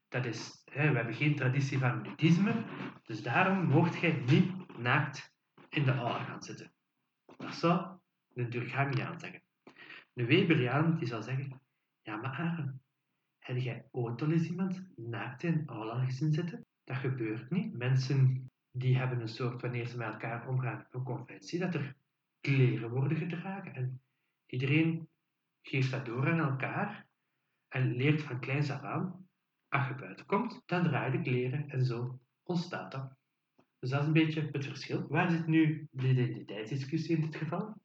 Dat 0.09 0.25
is, 0.25 0.63
hè, 0.71 0.91
we 0.91 0.97
hebben 0.97 1.15
geen 1.15 1.37
traditie 1.37 1.79
van 1.79 2.03
nudisme, 2.03 2.65
dus 3.03 3.23
daarom 3.23 3.65
mocht 3.65 4.01
jij 4.01 4.23
niet 4.27 4.79
naakt 4.79 5.35
in 5.69 5.85
de 5.85 5.95
aula 5.95 6.25
gaan 6.25 6.43
zitten. 6.43 6.73
Dat 7.37 7.55
zou 7.55 7.99
een 8.35 8.51
Durkheimiaan 8.51 9.21
zeggen. 9.21 9.43
Een 10.15 10.27
Weberiaan 10.27 10.97
die 10.99 11.07
zou 11.07 11.23
zeggen, 11.23 11.61
ja 12.03 12.17
maar 12.17 12.31
Aaron, 12.31 12.81
heb 13.39 13.57
jij 13.57 13.89
ooit 13.91 14.23
al 14.23 14.31
eens 14.31 14.49
iemand 14.49 14.89
naakt 14.97 15.43
in 15.43 15.53
een 15.53 15.69
aula 15.69 16.05
gezien 16.05 16.33
zitten? 16.33 16.67
Dat 16.85 16.97
gebeurt 16.97 17.51
niet. 17.51 17.77
Mensen 17.77 18.51
die 18.71 18.97
hebben 18.97 19.21
een 19.21 19.29
soort, 19.29 19.63
wanneer 19.63 19.87
ze 19.87 19.97
met 19.97 20.13
elkaar 20.13 20.49
omgaan, 20.49 20.87
een 20.91 21.03
conventie 21.03 21.59
dat 21.59 21.75
er 21.75 21.97
kleren 22.41 22.91
worden 22.91 23.19
gedragen. 23.19 23.75
En 23.75 24.03
iedereen 24.47 25.09
geeft 25.63 25.91
dat 25.91 26.07
door 26.07 26.31
aan 26.33 26.39
elkaar 26.39 27.07
en 27.69 27.97
leert 27.97 28.23
van 28.23 28.41
kleins 28.41 28.71
aan. 28.71 29.28
Als 29.69 29.87
je 29.87 30.25
komt, 30.27 30.63
dan 30.67 30.83
draai 30.83 31.13
je 31.13 31.21
kleren 31.21 31.69
en 31.69 31.85
zo 31.85 32.19
ontstaat 32.43 32.93
dat. 32.93 33.17
Dus 33.79 33.91
dat 33.91 34.01
is 34.01 34.07
een 34.07 34.13
beetje 34.13 34.49
het 34.53 34.67
verschil. 34.67 35.07
Waar 35.09 35.31
zit 35.31 35.47
nu 35.47 35.89
de 35.91 36.09
identiteitsdiscussie 36.09 37.17
in 37.17 37.23
dit 37.23 37.37
geval? 37.37 37.77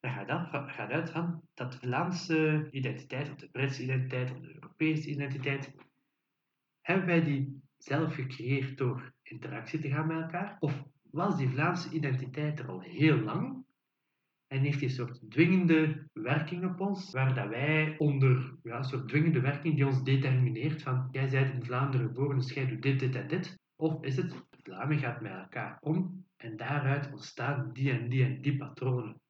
Dan 0.00 0.12
gaat, 0.12 0.52
dat, 0.52 0.70
gaat 0.70 0.90
uit 0.90 1.10
van 1.10 1.42
dat 1.54 1.72
de 1.72 1.78
Vlaamse 1.78 2.68
identiteit, 2.70 3.30
of 3.30 3.36
de 3.36 3.48
Britse 3.48 3.82
identiteit, 3.82 4.30
of 4.30 4.38
de 4.38 4.54
Europese 4.54 5.10
identiteit, 5.10 5.74
hebben 6.80 7.06
wij 7.06 7.22
die 7.22 7.62
zelf 7.76 8.14
gecreëerd 8.14 8.78
door 8.78 9.12
interactie 9.22 9.80
te 9.80 9.88
gaan 9.88 10.06
met 10.06 10.22
elkaar? 10.22 10.56
Of 10.60 10.82
was 11.10 11.36
die 11.36 11.48
Vlaamse 11.48 11.90
identiteit 11.90 12.58
er 12.58 12.68
al 12.68 12.80
heel 12.80 13.18
lang 13.18 13.65
en 14.46 14.62
heeft 14.62 14.80
die 14.80 14.88
soort 14.88 15.30
dwingende 15.30 16.08
werking 16.12 16.64
op 16.64 16.80
ons, 16.80 17.12
waar 17.12 17.34
dat 17.34 17.48
wij 17.48 17.94
onder 17.98 18.56
ja, 18.62 18.76
een 18.76 18.84
soort 18.84 19.08
dwingende 19.08 19.40
werking 19.40 19.74
die 19.74 19.86
ons 19.86 20.02
determineert 20.02 20.82
van 20.82 21.08
jij 21.10 21.28
bent 21.28 21.54
in 21.54 21.64
Vlaanderen 21.64 22.06
geboren, 22.06 22.36
dus 22.36 22.52
jij 22.52 22.66
doet 22.66 22.82
dit, 22.82 23.00
dit 23.00 23.14
en 23.14 23.28
dit. 23.28 23.58
Of 23.76 24.02
is 24.02 24.16
het, 24.16 24.44
Vlaming 24.62 25.00
gaat 25.00 25.20
met 25.20 25.32
elkaar 25.32 25.78
om 25.80 26.24
en 26.36 26.56
daaruit 26.56 27.10
ontstaan 27.12 27.72
die 27.72 27.90
en 27.90 28.08
die 28.08 28.24
en 28.24 28.42
die 28.42 28.56
patronen. 28.56 29.20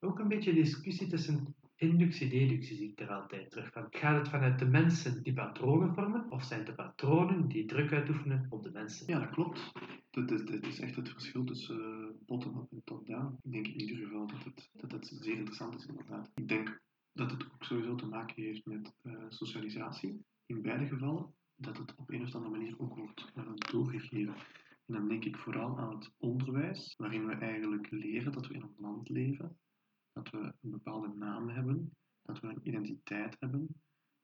Ook 0.00 0.18
een 0.18 0.28
beetje 0.28 0.54
discussie 0.54 1.08
tussen 1.08 1.54
inductie-deductie 1.78 2.76
zie 2.76 2.90
ik 2.90 3.00
er 3.00 3.10
altijd 3.10 3.50
terug 3.50 3.72
van. 3.72 3.86
Gaat 3.90 4.18
het 4.18 4.28
vanuit 4.28 4.58
de 4.58 4.66
mensen 4.66 5.22
die 5.22 5.32
patronen 5.32 5.94
vormen, 5.94 6.30
of 6.30 6.44
zijn 6.44 6.64
de 6.64 6.74
patronen 6.74 7.48
die 7.48 7.64
druk 7.64 7.92
uitoefenen 7.92 8.46
op 8.48 8.62
de 8.62 8.70
mensen? 8.70 9.06
Ja, 9.06 9.18
dat 9.18 9.30
klopt. 9.30 9.72
Dat 10.10 10.30
is, 10.30 10.44
dat 10.44 10.66
is 10.66 10.80
echt 10.80 10.96
het 10.96 11.08
verschil 11.08 11.44
tussen 11.44 11.80
uh, 11.80 12.06
bottom-up 12.26 12.72
en 12.72 12.80
top-down. 12.84 13.38
Ik 13.42 13.52
denk 13.52 13.66
in 13.66 13.80
ieder 13.80 13.96
geval 13.96 14.26
dat 14.26 14.44
het, 14.44 14.70
dat 14.72 14.92
het 14.92 15.16
zeer 15.20 15.36
interessant 15.36 15.74
is, 15.74 15.86
inderdaad. 15.86 16.30
Ik 16.34 16.48
denk 16.48 16.80
dat 17.12 17.30
het 17.30 17.44
ook 17.52 17.64
sowieso 17.64 17.94
te 17.94 18.06
maken 18.06 18.42
heeft 18.42 18.66
met 18.66 18.94
uh, 19.02 19.24
socialisatie. 19.28 20.24
In 20.46 20.62
beide 20.62 20.86
gevallen 20.86 21.34
dat 21.56 21.76
het 21.76 21.94
op 21.96 22.10
een 22.10 22.22
of 22.22 22.34
andere 22.34 22.56
manier 22.56 22.74
ook 22.78 22.96
wordt 22.96 23.32
uh, 23.36 23.44
doorgegeven. 23.54 24.34
En 24.86 24.94
dan 24.94 25.08
denk 25.08 25.24
ik 25.24 25.36
vooral 25.36 25.78
aan 25.78 25.94
het 25.94 26.14
onderwijs, 26.18 26.94
waarin 26.96 27.26
we 27.26 27.32
eigenlijk 27.32 27.90
leren 27.90 28.32
dat 28.32 28.46
we 28.46 28.54
in 28.54 28.62
een 28.62 28.74
land 28.76 29.08
leven 29.08 29.58
dat 30.22 30.30
we 30.30 30.52
een 30.60 30.70
bepaalde 30.70 31.08
naam 31.14 31.48
hebben, 31.48 31.96
dat 32.22 32.40
we 32.40 32.48
een 32.48 32.68
identiteit 32.68 33.36
hebben, 33.38 33.66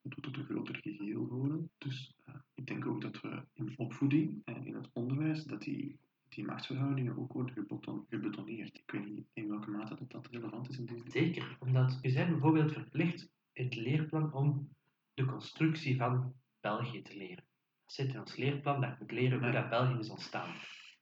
dat 0.02 0.14
we 0.14 0.20
tot 0.20 0.36
een 0.36 0.44
groter 0.44 0.76
geheel 0.76 1.26
horen. 1.26 1.70
Dus 1.78 2.14
uh, 2.28 2.34
ik 2.54 2.66
denk 2.66 2.86
ook 2.86 3.00
dat 3.00 3.20
we 3.20 3.46
in 3.52 3.78
opvoeding 3.78 4.42
en 4.44 4.66
in 4.66 4.74
het 4.74 4.90
onderwijs, 4.92 5.44
dat 5.44 5.62
die, 5.62 5.98
die 6.28 6.44
machtsverhoudingen 6.44 7.18
ook 7.18 7.32
worden 7.32 7.54
gebeton, 7.54 8.06
gebetoneerd. 8.08 8.78
Ik 8.78 8.90
weet 8.90 9.06
niet 9.06 9.26
in 9.32 9.48
welke 9.48 9.70
mate 9.70 9.94
dat, 9.94 10.10
dat 10.10 10.26
relevant 10.26 10.68
is 10.68 10.78
in 10.78 10.86
deze 10.86 11.10
Zeker, 11.10 11.56
omdat 11.60 11.98
je 12.02 12.12
bent 12.12 12.30
bijvoorbeeld 12.30 12.72
verplicht 12.72 13.30
in 13.52 13.64
het 13.64 13.76
leerplan 13.76 14.32
om 14.32 14.68
de 15.14 15.24
constructie 15.24 15.96
van 15.96 16.34
België 16.60 17.02
te 17.02 17.16
leren. 17.16 17.44
Dat 17.84 17.92
zit 17.92 18.12
in 18.12 18.20
ons 18.20 18.36
leerplan 18.36 18.80
dat 18.80 19.00
moet 19.00 19.10
leren 19.10 19.42
hoe 19.42 19.52
dat 19.52 19.68
België 19.68 19.98
is 19.98 20.10
ontstaan. 20.10 20.54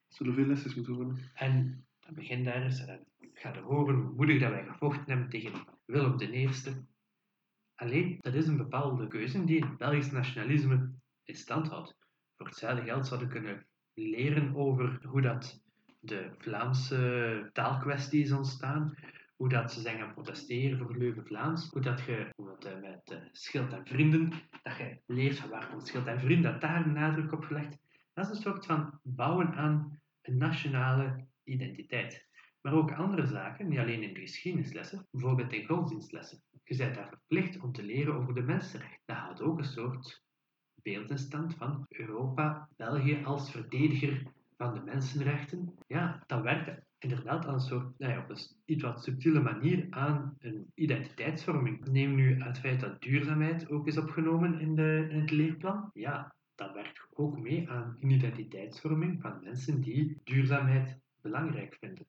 Zullen 0.08 0.34
veel 0.34 0.46
lessen 0.46 0.72
moeten 0.74 0.94
worden? 0.94 1.30
En 1.34 1.86
dan 2.00 2.14
begint 2.14 2.44
daar 2.44 2.62
eens 2.62 2.84
en 2.86 3.11
ga 3.32 3.54
er 3.54 3.62
horen 3.62 3.94
hoe 3.94 4.14
moedig 4.14 4.40
dat 4.40 4.50
wij 4.50 4.64
gevochten 4.64 5.04
hebben 5.06 5.28
tegen 5.28 5.52
Willem 5.84 6.20
I. 6.20 6.50
Alleen, 7.74 8.16
dat 8.20 8.34
is 8.34 8.46
een 8.46 8.56
bepaalde 8.56 9.08
keuze 9.08 9.44
die 9.44 9.64
het 9.64 9.76
Belgisch 9.76 10.10
nationalisme 10.10 10.92
in 11.24 11.36
stand 11.36 11.68
houdt. 11.68 11.96
Voor 12.36 12.46
hetzelfde 12.46 12.84
geld 12.84 13.06
zouden 13.06 13.28
kunnen 13.28 13.66
leren 13.94 14.56
over 14.56 15.00
hoe 15.04 15.20
dat 15.20 15.62
de 16.00 16.30
Vlaamse 16.38 17.50
taalkwestie 17.52 18.22
is 18.22 18.32
ontstaan, 18.32 18.94
hoe 19.36 19.48
dat 19.48 19.72
ze 19.72 19.80
zijn 19.80 19.98
gaan 19.98 20.12
protesteren 20.12 20.78
voor 20.78 20.96
Leuven-Vlaams, 20.96 21.70
hoe 21.70 21.82
dat 21.82 22.00
je 22.00 22.28
hoe 22.36 22.56
met 22.80 23.10
uh, 23.12 23.18
Schild 23.32 23.72
en 23.72 23.86
Vrienden, 23.86 24.32
dat 24.62 24.76
je 24.76 25.00
leert 25.06 25.48
waar 25.48 25.68
komt 25.68 25.86
Schild 25.86 26.06
en 26.06 26.20
Vrienden, 26.20 26.52
dat 26.52 26.60
daar 26.60 26.86
een 26.86 26.92
nadruk 26.92 27.32
op 27.32 27.44
gelegd. 27.44 27.78
Dat 28.12 28.24
is 28.24 28.36
een 28.36 28.42
soort 28.42 28.66
van 28.66 29.00
bouwen 29.02 29.54
aan 29.54 30.00
een 30.22 30.36
nationale 30.36 31.26
identiteit. 31.44 32.30
Maar 32.62 32.72
ook 32.72 32.92
andere 32.92 33.26
zaken, 33.26 33.68
niet 33.68 33.78
alleen 33.78 34.02
in 34.02 34.14
de 34.14 34.20
geschiedenislessen, 34.20 35.06
bijvoorbeeld 35.10 35.52
in 35.52 35.66
godsdienstlessen. 35.66 36.42
Je 36.64 36.76
bent 36.76 36.94
daar 36.94 37.08
verplicht 37.08 37.60
om 37.60 37.72
te 37.72 37.82
leren 37.82 38.14
over 38.14 38.34
de 38.34 38.42
mensenrechten. 38.42 39.00
Dat 39.04 39.16
houdt 39.16 39.42
ook 39.42 39.58
een 39.58 39.64
soort 39.64 40.22
beeld 40.82 41.10
in 41.10 41.18
stand 41.18 41.54
van 41.54 41.86
Europa, 41.88 42.68
België 42.76 43.24
als 43.24 43.50
verdediger 43.50 44.32
van 44.56 44.74
de 44.74 44.80
mensenrechten. 44.80 45.74
Ja, 45.86 46.22
dat 46.26 46.42
werkt 46.42 46.82
inderdaad 46.98 47.46
aan 47.46 47.54
een 47.54 47.60
soort, 47.60 47.98
nou 47.98 48.12
ja, 48.12 48.22
op 48.22 48.30
een 48.30 48.38
iets 48.64 48.82
wat 48.82 49.02
subtiele 49.02 49.40
manier 49.40 49.86
aan 49.90 50.36
een 50.38 50.70
identiteitsvorming. 50.74 51.86
Neem 51.86 52.14
nu 52.14 52.42
het 52.42 52.58
feit 52.58 52.80
dat 52.80 53.00
duurzaamheid 53.00 53.70
ook 53.70 53.86
is 53.86 53.98
opgenomen 53.98 54.60
in, 54.60 54.74
de, 54.74 55.06
in 55.10 55.20
het 55.20 55.30
leerplan. 55.30 55.90
Ja, 55.92 56.34
dat 56.54 56.72
werkt 56.72 57.06
ook 57.10 57.38
mee 57.38 57.70
aan 57.70 57.96
een 58.00 58.10
identiteitsvorming 58.10 59.20
van 59.20 59.42
mensen 59.42 59.80
die 59.80 60.20
duurzaamheid 60.24 60.98
belangrijk 61.20 61.76
vinden. 61.80 62.06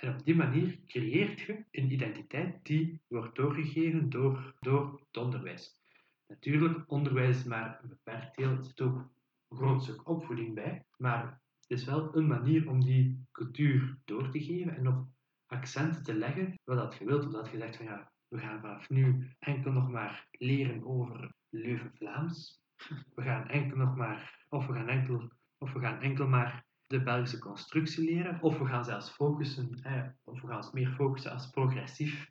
En 0.00 0.14
op 0.14 0.24
die 0.24 0.34
manier 0.34 0.78
creëert 0.86 1.40
je 1.40 1.64
een 1.70 1.92
identiteit 1.92 2.64
die 2.64 3.00
wordt 3.08 3.36
doorgegeven 3.36 4.10
door, 4.10 4.54
door 4.60 5.00
het 5.06 5.16
onderwijs. 5.16 5.80
Natuurlijk, 6.26 6.90
onderwijs 6.90 7.36
is 7.36 7.44
maar 7.44 7.78
een 7.82 7.88
beperkt 7.88 8.36
deel, 8.36 8.50
er 8.50 8.64
zit 8.64 8.80
ook 8.80 9.10
een 9.48 9.56
groot 9.56 9.82
stuk 9.82 10.08
opvoeding 10.08 10.54
bij, 10.54 10.84
maar 10.96 11.40
het 11.60 11.78
is 11.78 11.84
wel 11.84 12.16
een 12.16 12.26
manier 12.26 12.68
om 12.68 12.84
die 12.84 13.26
cultuur 13.32 13.98
door 14.04 14.30
te 14.30 14.40
geven 14.40 14.76
en 14.76 14.88
op 14.88 15.08
accenten 15.46 16.02
te 16.02 16.14
leggen 16.14 16.54
wat 16.64 16.76
dat 16.76 16.94
je 16.94 17.04
wilt, 17.04 17.24
omdat 17.24 17.50
je 17.50 17.58
zegt 17.58 17.76
van 17.76 17.84
ja, 17.84 18.12
we 18.28 18.38
gaan 18.38 18.60
vanaf 18.60 18.88
nu 18.88 19.30
enkel 19.38 19.72
nog 19.72 19.88
maar 19.88 20.28
leren 20.30 20.84
over 20.84 21.34
Leuven-Vlaams. 21.48 22.62
We 23.14 23.22
gaan 23.22 23.48
enkel 23.48 23.76
nog 23.76 23.96
maar, 23.96 24.46
of 24.48 24.66
we 24.66 24.72
gaan 24.72 24.88
enkel, 24.88 25.30
of 25.58 25.72
we 25.72 25.80
gaan 25.80 26.00
enkel 26.00 26.28
maar 26.28 26.64
de 26.90 27.02
Belgische 27.02 27.38
constructie 27.38 28.04
leren, 28.04 28.42
of 28.42 28.58
we 28.58 28.66
gaan 28.66 28.84
zelfs 28.84 29.10
focussen, 29.10 29.82
eh, 29.82 30.06
of 30.24 30.40
we 30.40 30.46
gaan 30.46 30.56
ons 30.56 30.72
meer 30.72 30.92
focussen 30.92 31.32
als 31.32 31.50
progressief 31.50 32.30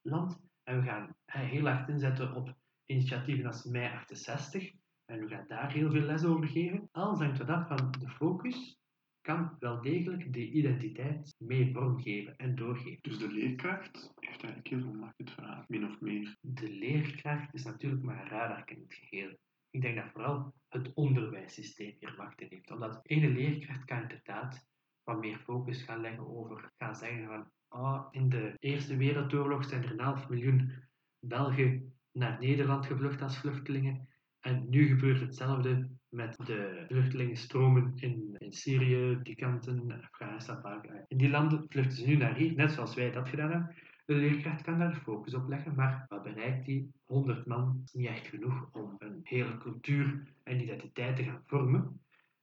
land. 0.00 0.40
En 0.62 0.80
we 0.80 0.86
gaan 0.86 1.14
eh, 1.24 1.40
heel 1.40 1.66
hard 1.66 1.88
inzetten 1.88 2.34
op 2.34 2.54
initiatieven 2.86 3.46
als 3.46 3.64
mei 3.64 3.94
68. 3.94 4.72
En 5.04 5.20
we 5.20 5.28
gaan 5.28 5.44
daar 5.48 5.72
heel 5.72 5.90
veel 5.90 6.00
les 6.00 6.24
over 6.24 6.48
geven. 6.48 6.88
Alles 6.92 7.18
hangt 7.18 7.38
er 7.38 7.52
af 7.52 7.68
van 7.68 7.90
de 7.90 8.08
focus 8.08 8.80
kan 9.20 9.56
wel 9.58 9.82
degelijk 9.82 10.32
de 10.32 10.50
identiteit 10.50 11.34
mee 11.38 11.72
vormgeven 11.72 12.36
en 12.36 12.54
doorgeven. 12.54 12.98
Dus 13.00 13.18
de 13.18 13.32
leerkracht 13.32 14.12
heeft 14.18 14.42
eigenlijk 14.42 14.68
heel 14.68 14.80
veel 14.80 15.00
macht 15.00 15.18
in 15.18 15.24
het 15.24 15.34
verhaal, 15.34 15.64
min 15.68 15.86
of 15.86 16.00
meer. 16.00 16.36
De 16.40 16.70
leerkracht 16.70 17.54
is 17.54 17.64
natuurlijk 17.64 18.02
maar 18.02 18.20
een 18.20 18.28
radar 18.28 18.62
in 18.64 18.80
het 18.80 18.94
geheel. 18.94 19.38
Ik 19.70 19.80
denk 19.82 19.96
dat 19.96 20.10
vooral 20.12 20.54
het 20.68 20.94
onderwijssysteem 20.94 21.96
hier 21.98 22.14
macht 22.16 22.40
in 22.40 22.46
heeft. 22.50 22.70
Omdat 22.70 23.00
ene 23.02 23.28
leerkracht 23.28 23.84
kan 23.84 24.02
inderdaad 24.02 24.68
wat 25.02 25.20
meer 25.20 25.38
focus 25.38 25.82
gaan 25.82 26.00
leggen 26.00 26.36
over, 26.36 26.72
gaan 26.76 26.96
zeggen 26.96 27.26
van, 27.26 27.50
oh, 27.68 28.06
in 28.10 28.28
de 28.28 28.54
Eerste 28.58 28.96
Wereldoorlog 28.96 29.64
zijn 29.64 29.82
er 29.82 29.90
een 29.90 30.00
half 30.00 30.28
miljoen 30.28 30.72
Belgen 31.18 31.94
naar 32.12 32.38
Nederland 32.40 32.86
gevlucht 32.86 33.22
als 33.22 33.38
vluchtelingen. 33.38 34.08
En 34.40 34.68
nu 34.68 34.86
gebeurt 34.86 35.20
hetzelfde 35.20 35.90
met 36.08 36.36
de 36.36 36.84
vluchtelingenstromen 36.88 37.92
in, 37.96 38.36
in 38.38 38.52
Syrië, 38.52 39.18
die 39.22 39.34
kanten, 39.34 40.02
Afghanistan, 40.02 40.84
In 41.08 41.16
die 41.16 41.30
landen 41.30 41.64
vluchten 41.68 41.96
ze 41.96 42.06
nu 42.06 42.16
naar 42.16 42.36
hier, 42.36 42.54
net 42.54 42.72
zoals 42.72 42.94
wij 42.94 43.10
dat 43.10 43.28
gedaan 43.28 43.50
hebben. 43.50 43.76
De 44.10 44.16
leerkracht 44.16 44.62
kan 44.62 44.78
daar 44.78 44.94
focus 44.94 45.34
op 45.34 45.48
leggen, 45.48 45.74
maar 45.74 46.04
wat 46.08 46.22
bereikt 46.22 46.66
die? 46.66 46.92
100 47.04 47.46
man 47.46 47.84
niet 47.92 48.06
echt 48.06 48.26
genoeg 48.26 48.68
om 48.72 48.94
een 48.98 49.20
hele 49.22 49.58
cultuur 49.58 50.34
en 50.42 50.60
identiteit 50.60 51.16
te 51.16 51.22
gaan 51.22 51.42
vormen. 51.46 52.00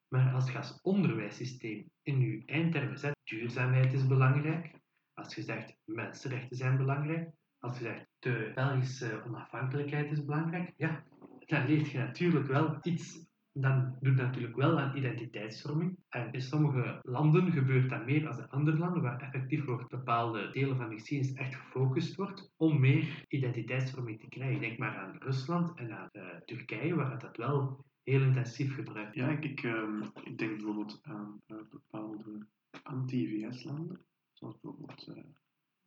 Maar 0.07 0.33
als 0.33 0.51
je 0.51 0.57
als 0.57 0.81
onderwijssysteem 0.81 1.89
in 2.01 2.19
je 2.19 2.43
eindtermen 2.45 2.99
zet, 2.99 3.15
duurzaamheid 3.23 3.93
is 3.93 4.07
belangrijk. 4.07 4.71
Als 5.13 5.35
je 5.35 5.41
zegt 5.41 5.77
mensenrechten 5.85 6.57
zijn 6.57 6.77
belangrijk. 6.77 7.29
Als 7.59 7.77
je 7.77 7.83
zegt 7.83 8.07
de 8.19 8.51
Belgische 8.55 9.23
onafhankelijkheid 9.25 10.11
is 10.11 10.25
belangrijk. 10.25 10.73
Ja, 10.77 11.03
dan 11.45 11.65
leert 11.65 11.89
je 11.89 11.97
natuurlijk 11.97 12.47
wel 12.47 12.77
iets 12.81 13.26
dan 13.61 13.97
doet 13.99 14.17
dat 14.17 14.25
natuurlijk 14.25 14.55
wel 14.55 14.79
aan 14.79 14.97
identiteitsvorming. 14.97 15.97
En 16.09 16.31
in 16.33 16.41
sommige 16.41 16.99
landen 17.03 17.51
gebeurt 17.51 17.89
dat 17.89 18.05
meer 18.05 18.23
dan 18.23 18.37
in 18.37 18.49
andere 18.49 18.77
landen, 18.77 19.01
waar 19.01 19.21
effectief 19.21 19.65
wordt 19.65 19.89
bepaalde 19.89 20.51
delen 20.51 20.77
van 20.77 20.89
de 20.89 20.95
geschiedenis 20.95 21.33
echt 21.33 21.55
gefocust 21.55 22.15
wordt 22.15 22.51
om 22.55 22.79
meer 22.79 23.25
identiteitsvorming 23.27 24.19
te 24.19 24.27
krijgen. 24.27 24.61
Denk 24.61 24.77
maar 24.77 24.97
aan 24.97 25.15
Rusland 25.19 25.77
en 25.77 25.91
aan 25.91 26.09
uh, 26.13 26.23
Turkije, 26.45 26.95
waar 26.95 27.19
dat 27.19 27.37
wel 27.37 27.85
heel 28.03 28.21
intensief 28.21 28.75
gebruikt 28.75 29.15
Ja, 29.15 29.29
ik, 29.29 29.43
ik, 29.43 29.63
ehm, 29.63 30.01
ik 30.23 30.37
denk 30.37 30.55
bijvoorbeeld 30.55 30.99
aan 31.01 31.41
uh, 31.47 31.57
bepaalde 31.69 32.47
anti-VS-landen, 32.83 34.05
zoals 34.33 34.59
bijvoorbeeld, 34.59 35.07
uh, 35.07 35.23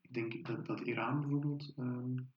ik 0.00 0.14
denk 0.14 0.46
dat, 0.46 0.66
dat 0.66 0.80
Iran 0.80 1.20
bijvoorbeeld 1.20 1.74
um, 1.78 2.30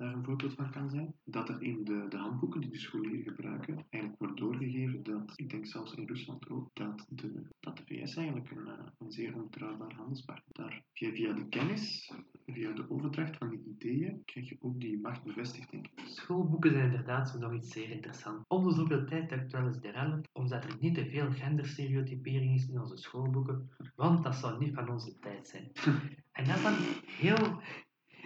daar 0.00 0.14
een 0.14 0.24
voorbeeld 0.24 0.54
van 0.54 0.70
kan 0.70 0.90
zijn. 0.90 1.14
Dat 1.24 1.48
er 1.48 1.62
in 1.62 1.84
de, 1.84 2.06
de 2.08 2.16
handboeken 2.16 2.60
die 2.60 2.70
de 2.70 2.78
scholieren 2.78 3.34
gebruiken, 3.34 3.86
eigenlijk 3.90 4.22
wordt 4.22 4.38
doorgegeven 4.38 5.02
dat, 5.02 5.32
ik 5.36 5.50
denk 5.50 5.66
zelfs 5.66 5.94
in 5.94 6.06
Rusland 6.06 6.50
ook, 6.50 6.70
dat 6.72 7.06
de, 7.08 7.42
dat 7.60 7.76
de 7.76 7.82
VS 7.86 8.16
eigenlijk 8.16 8.50
een, 8.50 8.66
uh, 8.66 8.72
een 8.98 9.10
zeer 9.10 9.34
onbetrouwbaar 9.34 9.94
handelspartner 9.94 10.52
daar 10.52 10.82
via, 10.92 11.12
via 11.12 11.32
de 11.32 11.48
kennis, 11.48 12.12
via 12.46 12.72
de 12.72 12.90
overdracht 12.90 13.36
van 13.36 13.50
die 13.50 13.64
ideeën, 13.64 14.22
krijg 14.24 14.48
je 14.48 14.56
ook 14.60 14.80
die 14.80 15.00
macht 15.00 15.22
bevestigd, 15.24 15.70
denk 15.70 15.86
ik. 15.86 16.02
Schoolboeken 16.06 16.70
zijn 16.72 16.84
inderdaad 16.84 17.38
nog 17.38 17.54
iets 17.54 17.72
zeer 17.72 17.90
interessant. 17.90 18.44
Om 18.48 18.64
de 18.64 18.74
zoveel 18.74 19.06
tijd 19.06 19.30
heb 19.30 19.44
ik 19.44 19.50
wel 19.50 19.66
eens 19.66 19.80
de 19.80 20.22
omdat 20.32 20.64
er 20.64 20.76
niet 20.80 20.94
te 20.94 21.06
veel 21.06 21.30
genderstereotypering 21.30 22.54
is 22.54 22.68
in 22.68 22.80
onze 22.80 22.96
schoolboeken, 22.96 23.70
want 23.94 24.22
dat 24.22 24.34
zou 24.34 24.58
niet 24.58 24.74
van 24.74 24.90
onze 24.90 25.18
tijd 25.18 25.48
zijn. 25.48 25.70
en 26.38 26.44
dat 26.44 26.56
is 26.56 26.62
dan 26.62 26.74
heel, 27.06 27.60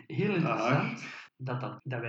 heel 0.06 0.34
interessant 0.34 1.22
dat, 1.44 1.61
dat, 1.61 1.80
dat, 1.85 2.00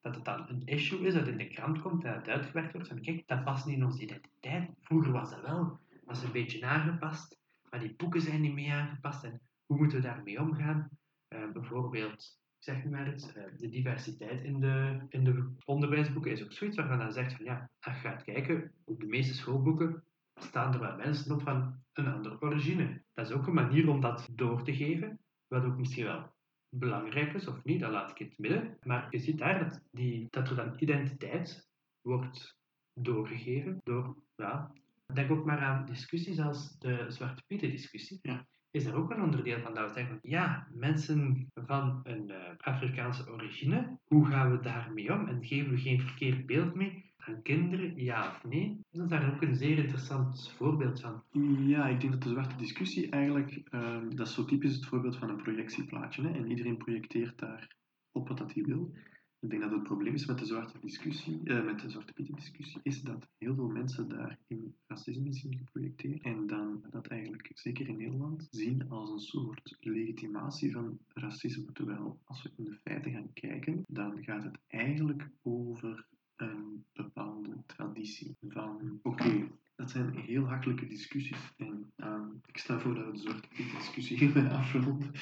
dat 0.00 0.14
het 0.14 0.24
dan 0.24 0.48
een 0.48 0.66
issue 0.66 1.06
is 1.06 1.14
dat 1.14 1.26
in 1.26 1.38
de 1.38 1.48
krant 1.48 1.82
komt 1.82 2.04
en 2.04 2.14
het 2.14 2.28
uitgewerkt 2.28 2.72
wordt 2.72 2.88
van 2.88 3.00
kijk, 3.00 3.22
dat 3.26 3.44
past 3.44 3.66
niet 3.66 3.76
in 3.76 3.84
onze 3.84 4.02
identiteit. 4.02 4.70
Vroeger 4.80 5.12
was 5.12 5.30
dat 5.30 5.40
wel, 5.40 5.78
was 6.04 6.22
een 6.22 6.32
beetje 6.32 6.66
aangepast, 6.66 7.38
maar 7.70 7.80
die 7.80 7.94
boeken 7.96 8.20
zijn 8.20 8.40
niet 8.40 8.54
mee 8.54 8.72
aangepast 8.72 9.24
en 9.24 9.40
hoe 9.66 9.76
moeten 9.76 10.00
we 10.00 10.06
daarmee 10.06 10.40
omgaan? 10.40 10.88
Uh, 11.28 11.52
bijvoorbeeld, 11.52 12.40
zeg 12.58 12.84
maar 12.84 13.06
het, 13.06 13.34
uh, 13.36 13.58
de 13.58 13.68
diversiteit 13.68 14.44
in 14.44 14.60
de, 14.60 15.06
in 15.08 15.24
de 15.24 15.54
onderwijsboeken 15.64 16.30
is 16.30 16.44
ook 16.44 16.52
zoiets 16.52 16.76
waarvan 16.76 16.98
dan 16.98 17.12
zegt 17.12 17.32
van 17.32 17.44
ja, 17.44 17.70
als 17.80 17.94
je 17.94 18.08
gaat 18.08 18.24
kijken, 18.24 18.72
op 18.84 19.00
de 19.00 19.06
meeste 19.06 19.34
schoolboeken 19.34 20.04
staan 20.34 20.72
er 20.72 20.80
wel 20.80 20.96
mensen 20.96 21.34
op 21.34 21.42
van 21.42 21.82
een 21.92 22.06
andere 22.06 22.40
origine. 22.40 23.02
Dat 23.14 23.28
is 23.28 23.34
ook 23.34 23.46
een 23.46 23.54
manier 23.54 23.88
om 23.88 24.00
dat 24.00 24.28
door 24.32 24.62
te 24.62 24.74
geven, 24.74 25.18
wat 25.46 25.64
ook 25.64 25.76
misschien 25.76 26.04
wel 26.04 26.34
belangrijk 26.78 27.34
is 27.34 27.46
of 27.46 27.64
niet, 27.64 27.80
dat 27.80 27.90
laat 27.90 28.10
ik 28.10 28.18
in 28.18 28.26
het 28.26 28.38
midden. 28.38 28.76
Maar 28.82 29.06
je 29.10 29.18
ziet 29.18 29.38
daar 29.38 29.58
dat, 29.58 29.82
die, 29.90 30.26
dat 30.30 30.48
er 30.48 30.56
dan 30.56 30.74
identiteit 30.78 31.70
wordt 32.00 32.56
doorgegeven 32.92 33.80
door, 33.82 34.16
ja, 34.34 34.72
denk 35.14 35.30
ook 35.30 35.44
maar 35.44 35.60
aan 35.60 35.86
discussies 35.86 36.40
als 36.40 36.78
de 36.78 37.04
Zwarte 37.08 37.42
Pieten 37.46 37.70
discussie. 37.70 38.18
Ja. 38.22 38.46
Is 38.70 38.84
er 38.84 38.96
ook 38.96 39.10
een 39.10 39.22
onderdeel 39.22 39.60
van 39.60 39.74
dat 39.74 39.86
we 39.86 39.92
zeggen, 39.92 40.18
ja, 40.22 40.68
mensen 40.72 41.48
van 41.54 42.00
een 42.02 42.30
uh, 42.30 42.36
Afrikaanse 42.58 43.30
origine, 43.30 43.98
hoe 44.04 44.26
gaan 44.26 44.50
we 44.50 44.60
daarmee 44.60 45.12
om? 45.12 45.28
En 45.28 45.44
geven 45.44 45.70
we 45.70 45.78
geen 45.78 46.00
verkeerd 46.00 46.46
beeld 46.46 46.74
mee? 46.74 47.14
Kinderen, 47.42 48.02
ja 48.02 48.28
of 48.28 48.44
nee? 48.50 48.80
Dat 48.90 49.04
is 49.04 49.10
daar 49.10 49.34
ook 49.34 49.42
een 49.42 49.56
zeer 49.56 49.78
interessant 49.78 50.52
voorbeeld 50.56 51.00
van. 51.00 51.22
Ja, 51.66 51.88
ik 51.88 52.00
denk 52.00 52.12
dat 52.12 52.22
de 52.22 52.28
zwarte 52.28 52.56
discussie 52.56 53.10
eigenlijk, 53.10 53.62
uh, 53.70 53.98
dat 54.14 54.26
is 54.26 54.34
zo 54.34 54.44
typisch 54.44 54.74
het 54.74 54.86
voorbeeld 54.86 55.16
van 55.16 55.28
een 55.28 55.42
projectieplaatje. 55.42 56.22
Hè? 56.22 56.28
En 56.28 56.50
iedereen 56.50 56.76
projecteert 56.76 57.38
daar 57.38 57.76
op 58.12 58.28
wat 58.28 58.38
hij 58.38 58.62
wil. 58.62 58.92
Ik 59.40 59.50
denk 59.50 59.62
dat 59.62 59.70
het 59.70 59.82
probleem 59.82 60.14
is 60.14 60.26
met 60.26 60.38
de 60.38 60.44
zwarte 60.44 60.78
discussie, 60.80 61.40
uh, 61.44 61.64
met 61.64 61.80
de 61.80 61.90
zwarte 61.90 62.12
pieten 62.12 62.34
discussie, 62.34 62.80
is 62.82 63.02
dat 63.02 63.28
heel 63.38 63.54
veel 63.54 63.68
mensen 63.68 64.08
daarin 64.08 64.74
racisme 64.86 65.32
zien 65.32 65.56
geprojecteerd. 65.56 66.22
En 66.22 66.46
dan 66.46 66.84
dat 66.90 67.06
eigenlijk, 67.06 67.50
zeker 67.54 67.88
in 67.88 67.96
Nederland, 67.96 68.46
zien 68.50 68.88
als 68.88 69.10
een 69.10 69.20
soort 69.20 69.76
legitimatie 69.80 70.72
van 70.72 70.98
racisme. 71.08 71.72
Terwijl 71.72 72.20
als 72.24 72.42
we 72.42 72.50
in 72.56 72.64
de 72.64 72.78
feiten 72.84 73.12
gaan 73.12 73.32
kijken, 73.32 73.84
dan 73.86 74.24
gaat 74.24 74.44
het 74.44 74.58
eigenlijk 74.66 75.30
over 75.42 76.06
een 76.36 76.84
bepaalde 76.92 77.62
traditie. 77.66 78.36
Van 78.48 78.98
oké, 79.02 79.48
dat 79.76 79.90
zijn 79.90 80.14
heel 80.14 80.44
hakkelijke 80.44 80.86
discussies. 80.86 81.54
En 81.56 81.92
uh, 81.96 82.26
ik 82.46 82.58
stel 82.58 82.80
voor 82.80 82.94
dat 82.94 83.06
we 83.06 83.12
de 83.12 83.18
zwarte 83.18 83.48
discussie 83.56 84.18
hierbij 84.20 84.50
afronden. 84.50 85.12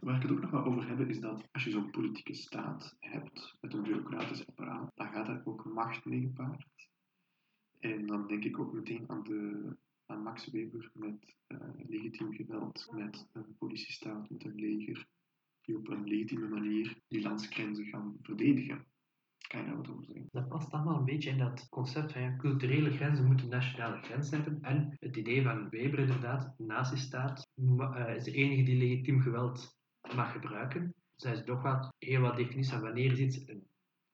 Waar 0.00 0.16
ik 0.16 0.22
het 0.22 0.30
ook 0.30 0.40
nog 0.40 0.50
wel 0.50 0.64
over 0.64 0.88
heb, 0.88 1.00
is 1.08 1.20
dat 1.20 1.48
als 1.52 1.64
je 1.64 1.70
zo'n 1.70 1.90
politieke 1.90 2.34
staat 2.34 2.96
hebt, 2.98 3.56
met 3.60 3.74
een 3.74 3.82
bureaucratisch 3.82 4.46
apparaat, 4.46 4.92
dan 4.94 5.08
gaat 5.08 5.26
daar 5.26 5.42
ook 5.44 5.64
macht 5.64 6.04
mee 6.04 6.20
gepaard. 6.20 6.66
En 7.78 8.06
dan 8.06 8.26
denk 8.26 8.44
ik 8.44 8.58
ook 8.58 8.72
meteen 8.72 9.04
aan, 9.08 9.22
de, 9.22 9.76
aan 10.06 10.22
Max 10.22 10.50
Weber 10.50 10.90
met 10.94 11.36
uh, 11.48 11.58
legitiem 11.88 12.32
geweld, 12.32 12.88
met 12.92 13.28
een 13.32 13.56
politiestaat, 13.58 14.30
met 14.30 14.44
een 14.44 14.54
leger, 14.54 15.06
die 15.60 15.76
op 15.76 15.88
een 15.88 16.04
legitieme 16.04 16.48
manier 16.48 17.00
die 17.08 17.22
landsgrenzen 17.22 17.86
gaan 17.86 18.16
verdedigen. 18.22 18.86
Dat 20.30 20.48
past 20.48 20.70
allemaal 20.70 20.98
een 20.98 21.04
beetje 21.04 21.30
in 21.30 21.38
dat 21.38 21.68
concept 21.68 22.12
van 22.12 22.36
culturele 22.36 22.90
grenzen 22.90 23.26
moeten 23.26 23.48
nationale 23.48 24.02
grenzen 24.02 24.42
hebben. 24.42 24.62
En 24.62 24.96
het 25.00 25.16
idee 25.16 25.42
van 25.42 25.68
Weber 25.68 25.98
inderdaad, 25.98 26.54
nazistaat, 26.58 27.50
uh, 27.54 28.14
is 28.16 28.24
de 28.24 28.32
enige 28.32 28.62
die 28.62 28.78
legitiem 28.78 29.20
geweld 29.20 29.76
mag 30.14 30.32
gebruiken. 30.32 30.94
Zij 31.16 31.32
is 31.32 31.44
toch 31.44 31.62
wat, 31.62 31.94
heel 31.98 32.20
wat 32.20 32.36
definitie 32.36 32.72
van 32.72 32.80
wanneer 32.80 33.12
is 33.12 33.18
iets 33.18 33.48
een 33.48 33.68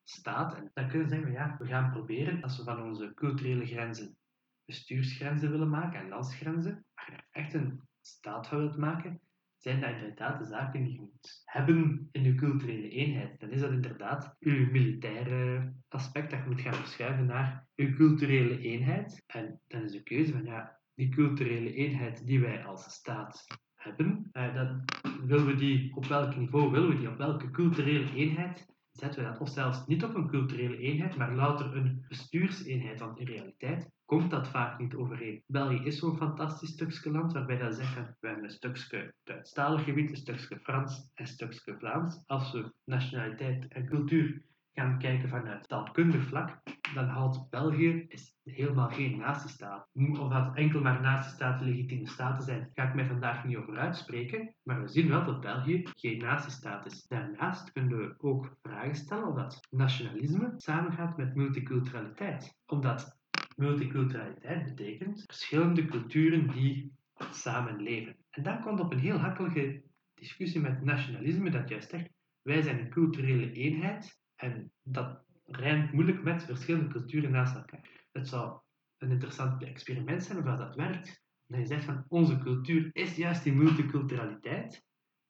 staat. 0.05 0.55
En 0.55 0.71
dan 0.75 0.89
kunnen 0.89 1.09
we 1.09 1.15
zeggen, 1.15 1.33
ja, 1.33 1.57
we 1.59 1.67
gaan 1.67 1.91
proberen, 1.91 2.43
als 2.43 2.57
we 2.57 2.65
van 2.65 2.83
onze 2.83 3.13
culturele 3.15 3.67
grenzen 3.67 4.17
bestuursgrenzen 4.65 5.51
willen 5.51 5.71
maken 5.71 6.01
en 6.01 6.09
landsgrenzen, 6.09 6.87
als 6.95 7.07
je 7.07 7.23
echt 7.31 7.55
een 7.55 7.81
staat 8.01 8.47
van 8.47 8.59
wilt 8.59 8.77
maken, 8.77 9.21
zijn 9.65 9.81
dat 9.81 9.91
inderdaad 9.91 10.39
de 10.39 10.45
zaken 10.45 10.85
die 10.85 10.93
je 10.93 11.01
moet 11.01 11.43
hebben 11.45 12.09
in 12.13 12.23
je 12.23 12.35
culturele 12.35 12.89
eenheid. 12.89 13.41
Dan 13.41 13.51
is 13.51 13.61
dat 13.61 13.71
inderdaad 13.71 14.37
je 14.39 14.69
militaire 14.73 15.73
aspect 15.89 16.31
dat 16.31 16.41
je 16.43 16.49
moet 16.49 16.61
gaan 16.61 16.75
verschuiven 16.75 17.27
naar 17.27 17.67
je 17.75 17.95
culturele 17.95 18.59
eenheid. 18.59 19.23
En 19.27 19.61
dan 19.67 19.83
is 19.83 19.93
de 19.93 20.03
keuze 20.03 20.33
van 20.33 20.45
ja, 20.45 20.81
die 20.95 21.09
culturele 21.09 21.75
eenheid 21.75 22.27
die 22.27 22.41
wij 22.41 22.65
als 22.65 22.93
staat 22.93 23.47
hebben, 23.75 24.29
eh, 24.33 24.55
dan 24.55 24.85
willen 25.27 25.47
we 25.47 25.55
die 25.55 25.97
op 25.97 26.07
welk 26.07 26.37
niveau 26.37 26.71
willen 26.71 26.89
we 26.89 26.99
die, 26.99 27.09
op 27.09 27.17
welke 27.17 27.51
culturele 27.51 28.15
eenheid 28.15 28.74
zetten 28.99 29.23
we 29.23 29.29
dat? 29.29 29.41
Of 29.41 29.49
zelfs 29.49 29.87
niet 29.87 30.05
op 30.05 30.15
een 30.15 30.29
culturele 30.29 30.77
eenheid, 30.77 31.17
maar 31.17 31.35
louter 31.35 31.77
een 31.77 32.05
bestuurseenheid. 32.09 33.01
Want 33.01 33.19
in 33.19 33.27
realiteit 33.27 33.91
komt 34.05 34.31
dat 34.31 34.49
vaak 34.49 34.79
niet 34.79 34.95
overeen. 34.95 35.43
België 35.47 35.85
is 35.85 35.99
zo'n 35.99 36.17
fantastisch 36.17 36.71
stukje 36.71 37.11
land 37.11 37.33
waarbij 37.33 37.59
dat 37.59 37.75
zeggen, 37.75 38.17
we 38.21 38.27
hebben 38.27 38.45
een 38.45 38.51
stukje 38.51 39.15
Duitsstalig 39.25 39.85
gebied, 39.85 40.11
een 40.11 40.17
stukje 40.17 40.59
Frans 40.59 41.11
en 41.15 41.25
een 41.25 41.27
stukje 41.27 41.77
Vlaams. 41.79 42.23
Als 42.27 42.53
we 42.53 42.73
nationaliteit 42.85 43.69
en 43.69 43.87
cultuur 43.87 44.43
gaan 44.73 44.99
kijken 44.99 45.29
vanuit 45.29 45.69
taalkundig 45.69 46.27
vlak, 46.27 46.63
dan 46.95 47.09
houdt 47.09 47.51
België 47.51 48.05
is 48.09 48.37
helemaal 48.45 48.89
geen 48.89 49.19
nazistaat. 49.19 49.89
Of 49.95 50.29
dat 50.29 50.57
enkel 50.57 50.81
maar 50.81 51.01
nazistaten 51.01 51.67
legitieme 51.67 52.09
staten 52.09 52.45
zijn, 52.45 52.71
ga 52.75 52.89
ik 52.89 52.95
mij 52.95 53.07
vandaag 53.07 53.45
niet 53.45 53.57
over 53.57 53.79
uitspreken, 53.79 54.55
maar 54.63 54.83
we 54.83 54.89
zien 54.89 55.09
wel 55.09 55.25
dat 55.25 55.41
België 55.41 55.83
geen 55.95 56.19
nazistaat 56.19 56.87
is. 56.87 57.07
Daarnaast 57.07 57.73
kunnen 57.73 57.99
we 57.99 58.15
ook 58.19 58.57
vragen 58.63 58.95
stellen 58.95 59.27
of 59.27 59.35
dat 59.35 59.67
nationalisme 59.71 60.55
samengaat 60.57 61.17
met 61.17 61.35
multiculturaliteit. 61.35 62.57
Omdat 62.67 63.19
multiculturaliteit 63.57 64.65
betekent 64.65 65.23
verschillende 65.27 65.85
culturen 65.85 66.51
die 66.51 66.93
samenleven. 67.31 68.17
En 68.31 68.43
dan 68.43 68.61
komt 68.61 68.81
op 68.81 68.93
een 68.93 68.99
heel 68.99 69.19
hakkelige 69.19 69.83
discussie 70.15 70.61
met 70.61 70.83
nationalisme 70.83 71.51
dat 71.51 71.69
juist 71.69 71.91
zegt, 71.91 72.11
wij 72.43 72.63
zijn 72.63 72.79
een 72.79 72.91
culturele 72.91 73.53
eenheid 73.53 74.21
en 74.37 74.73
dat 74.83 75.25
rijmt 75.45 75.93
moeilijk 75.93 76.23
met 76.23 76.45
verschillende 76.45 76.89
culturen 76.89 77.31
naast 77.31 77.55
elkaar. 77.55 78.07
Het 78.13 78.29
zou 78.29 78.61
een 78.99 79.11
interessant 79.11 79.63
experiment 79.63 80.23
zijn 80.25 80.39
of 80.39 80.45
dat 80.45 80.75
werkt. 80.75 81.23
Dat 81.47 81.61
je 81.61 81.67
zegt 81.67 81.85
van 81.85 82.05
onze 82.09 82.39
cultuur 82.39 82.91
is 82.93 83.17
juist 83.17 83.45
die 83.45 83.53
multiculturaliteit, 83.53 84.85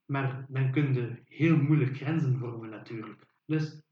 maar 0.05 0.47
dan 0.49 0.71
kun 0.71 0.95
je 0.95 1.23
heel 1.25 1.57
moeilijk 1.57 1.97
grenzen 1.97 2.39
vormen 2.39 2.71
natuurlijk. 2.71 3.27
Dus 3.45 3.83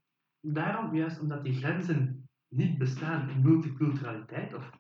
daarom, 0.41 0.95
juist 0.97 1.21
omdat 1.21 1.45
die 1.45 1.55
grenzen 1.55 2.29
niet 2.49 2.79
bestaan 2.79 3.31
in 3.31 3.43
multiculturaliteit, 3.43 4.55
of 4.55 4.71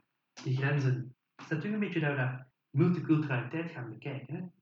die 0.43 0.57
grenzen, 0.57 1.14
is 1.49 1.64
een 1.64 1.78
beetje 1.78 2.01
dat 2.01 2.47
multiculturaliteit 2.70 3.70
gaan 3.70 3.90
bekijken. 3.90 4.53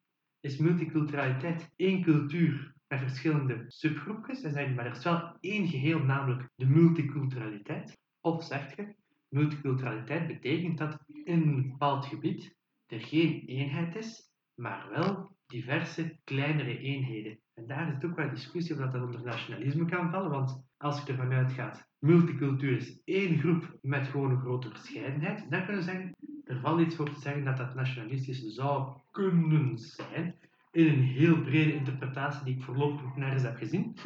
Is 0.41 0.57
multiculturaliteit 0.57 1.71
één 1.77 2.03
cultuur 2.03 2.70
met 2.91 3.01
verschillende 3.01 3.65
subgroepjes 3.67 4.43
en 4.43 4.53
zijn, 4.53 4.75
maar 4.75 4.87
er 4.87 4.97
is 4.97 5.05
wel 5.05 5.37
één 5.41 5.69
geheel, 5.69 5.99
namelijk 5.99 6.49
de 6.55 6.67
multiculturaliteit. 6.67 7.99
Of 8.21 8.45
zeg 8.45 8.77
je, 8.77 8.95
multiculturaliteit 9.29 10.27
betekent 10.27 10.79
dat 10.79 10.99
in 11.07 11.43
een 11.43 11.71
bepaald 11.71 12.07
gebied 12.07 12.57
er 12.87 13.01
geen 13.01 13.43
eenheid 13.47 13.97
is, 13.97 14.33
maar 14.55 14.89
wel 14.91 15.37
diverse 15.47 16.19
kleinere 16.25 16.79
eenheden. 16.79 17.41
En 17.55 17.67
daar 17.67 17.89
is 17.89 17.95
het 17.95 18.05
ook 18.05 18.17
wel 18.17 18.31
discussie 18.31 18.75
of 18.75 18.81
dat, 18.81 18.93
dat 18.93 19.03
onder 19.03 19.23
nationalisme 19.23 19.85
kan 19.85 20.11
vallen, 20.11 20.31
want 20.31 20.65
als 20.77 21.03
je 21.03 21.13
ervan 21.13 21.33
uitgaat 21.33 21.89
multicultuur 21.99 22.77
is 22.77 23.01
één 23.05 23.39
groep 23.39 23.79
met 23.83 24.07
gewoon 24.07 24.31
een 24.31 24.41
grote 24.41 24.69
verscheidenheid, 24.69 25.51
dan 25.51 25.65
kunnen 25.65 25.85
we 25.85 25.91
zeggen, 25.91 26.17
er 26.45 26.61
valt 26.61 26.81
iets 26.81 26.97
voor 26.97 27.13
te 27.13 27.21
zeggen 27.21 27.45
dat 27.45 27.57
dat 27.57 27.75
nationalistisch 27.75 28.41
zou 28.41 28.97
kunnen 29.11 29.79
zijn, 29.79 30.39
in 30.71 30.87
een 30.87 31.03
heel 31.03 31.43
brede 31.43 31.75
interpretatie 31.75 32.45
die 32.45 32.57
ik 32.57 32.63
voorlopig 32.63 33.03
nog 33.03 33.17
nergens 33.17 33.43
heb 33.43 33.57
gezien. 33.57 33.97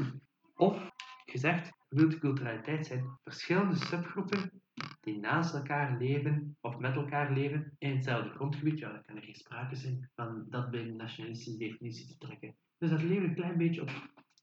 Of 0.57 0.91
gezegd, 1.27 1.73
multiculturaliteit 1.89 2.87
zijn 2.87 3.19
verschillende 3.23 3.77
subgroepen 3.77 4.63
die 5.01 5.19
naast 5.19 5.55
elkaar 5.55 5.99
leven 5.99 6.57
of 6.61 6.79
met 6.79 6.97
elkaar 6.97 7.33
leven 7.33 7.75
in 7.79 7.95
hetzelfde 7.95 8.31
grondgebied. 8.31 8.79
Ja, 8.79 8.93
dan 8.93 9.03
kan 9.03 9.17
er 9.17 9.23
geen 9.23 9.35
sprake 9.35 9.77
zijn 9.77 10.11
van 10.15 10.47
dat 10.49 10.71
bij 10.71 10.81
een 10.81 10.97
nationalistische 10.97 11.59
definitie 11.59 12.07
te 12.07 12.19
trekken. 12.19 12.57
Dus 12.79 12.91
dat 12.91 13.03
levert 13.03 13.29
een 13.29 13.35
klein 13.35 13.57
beetje 13.57 13.83
op 13.83 13.91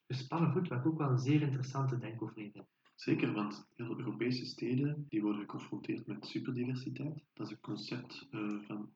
gespannen 0.07 0.51
voet, 0.51 0.67
wat 0.67 0.79
ik 0.79 0.85
ook 0.85 0.97
wel 0.97 1.09
een 1.09 1.17
zeer 1.17 1.41
interessante 1.41 1.97
denkoefening 1.97 2.51
vind. 2.51 2.65
Zeker, 2.95 3.33
want 3.33 3.67
heel 3.75 3.99
Europese 3.99 4.45
steden 4.45 5.05
die 5.09 5.21
worden 5.21 5.41
geconfronteerd 5.41 6.07
met 6.07 6.25
superdiversiteit. 6.25 7.23
Dat 7.33 7.47
is 7.47 7.53
een 7.53 7.59
concept 7.59 8.27
uh, 8.31 8.61
van 8.67 8.91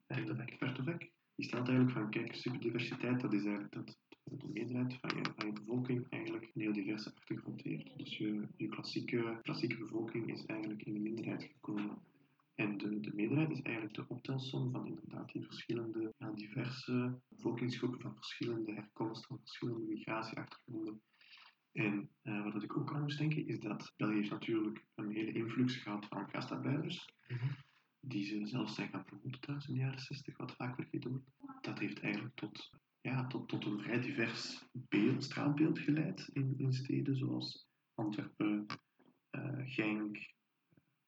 Vertovec. 0.58 1.12
Die 1.36 1.46
stelt 1.46 1.68
eigenlijk 1.68 1.98
van, 1.98 2.10
kijk, 2.10 2.34
superdiversiteit, 2.34 3.20
dat 3.20 3.32
is 3.32 3.44
eigenlijk 3.44 3.74
dat 3.74 3.98
de 4.24 4.48
meerderheid 4.52 4.94
van 5.00 5.10
je, 5.16 5.46
je 5.46 5.52
bevolking 5.52 6.06
eigenlijk 6.10 6.44
een 6.44 6.60
heel 6.60 6.72
diverse 6.72 7.14
achtergrond 7.14 7.62
heeft. 7.62 7.98
Dus 7.98 8.16
je, 8.16 8.48
je 8.56 8.68
klassieke, 8.68 9.38
klassieke 9.42 9.78
bevolking 9.78 10.32
is 10.32 10.44
eigenlijk 10.46 10.82
in 10.82 10.92
de 10.92 11.00
minderheid 11.00 11.42
gekomen. 11.42 11.98
En 12.54 12.78
de, 12.78 13.00
de 13.00 13.14
meerderheid 13.14 13.50
is 13.50 13.62
eigenlijk 13.62 13.94
de 13.94 14.08
optelsom 14.08 14.70
van 14.70 14.86
inderdaad 14.86 15.32
die 15.32 15.44
verschillende, 15.44 16.14
diverse 16.34 17.20
bevolkingsgroepen 17.28 18.00
van 18.00 18.14
verschillende 18.14 18.72
herkomsten, 18.72 19.28
van 19.28 19.38
verschillende 19.38 19.86
migratieachtergronden. 19.86 21.00
En 21.72 22.10
uh, 22.22 22.52
wat 22.52 22.62
ik 22.62 22.76
ook 22.76 22.94
aan 22.94 23.02
moest 23.02 23.18
denken, 23.18 23.46
is 23.46 23.60
dat 23.60 23.92
België 23.96 24.14
heeft 24.14 24.30
natuurlijk 24.30 24.84
een 24.94 25.10
hele 25.10 25.32
influx 25.32 25.76
gehad 25.76 26.06
van 26.06 26.30
gastarbeiders. 26.30 27.14
Mm 27.28 27.65
Die 28.08 28.24
ze 28.24 28.46
zelfs 28.46 28.74
zijn 28.74 28.88
gaan 28.88 29.04
thuis 29.40 29.66
in 29.66 29.74
de 29.74 29.80
jaren 29.80 29.98
60, 29.98 30.36
wat 30.36 30.56
vaak 30.56 30.74
vergeten 30.74 31.10
wordt. 31.10 31.30
Dat 31.60 31.78
heeft 31.78 32.00
eigenlijk 32.00 32.34
tot 32.34 32.70
ja, 33.06 33.26
tot, 33.26 33.48
tot 33.48 33.64
een 33.64 33.80
vrij 33.80 34.00
divers 34.00 34.64
beeld, 34.72 35.24
straatbeeld 35.24 35.78
geleid 35.78 36.30
in, 36.32 36.54
in 36.56 36.72
steden 36.72 37.16
zoals 37.16 37.68
Antwerpen, 37.94 38.66
uh, 39.30 39.60
Genk, 39.64 40.34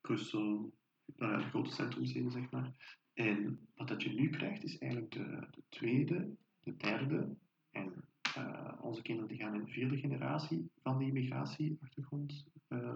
Brussel, 0.01 0.73
uh, 1.17 1.39
de 1.39 1.49
grote 1.49 1.71
centrumsteden, 1.71 2.31
zeg 2.31 2.51
maar. 2.51 2.73
En 3.15 3.69
wat 3.75 3.89
dat 3.89 4.03
je 4.03 4.13
nu 4.13 4.31
krijgt, 4.31 4.65
is 4.65 4.79
eigenlijk 4.79 5.13
de, 5.13 5.47
de 5.51 5.63
tweede, 5.69 6.37
de 6.61 6.77
derde 6.77 7.37
en 7.71 8.05
uh, 8.39 8.73
onze 8.81 9.03
kinderen 9.03 9.29
die 9.29 9.39
gaan 9.39 9.55
in 9.55 9.65
de 9.65 9.73
vierde 9.73 9.99
generatie 9.99 10.71
van 10.83 10.99
die 10.99 11.13
migratieachtergrond 11.13 12.47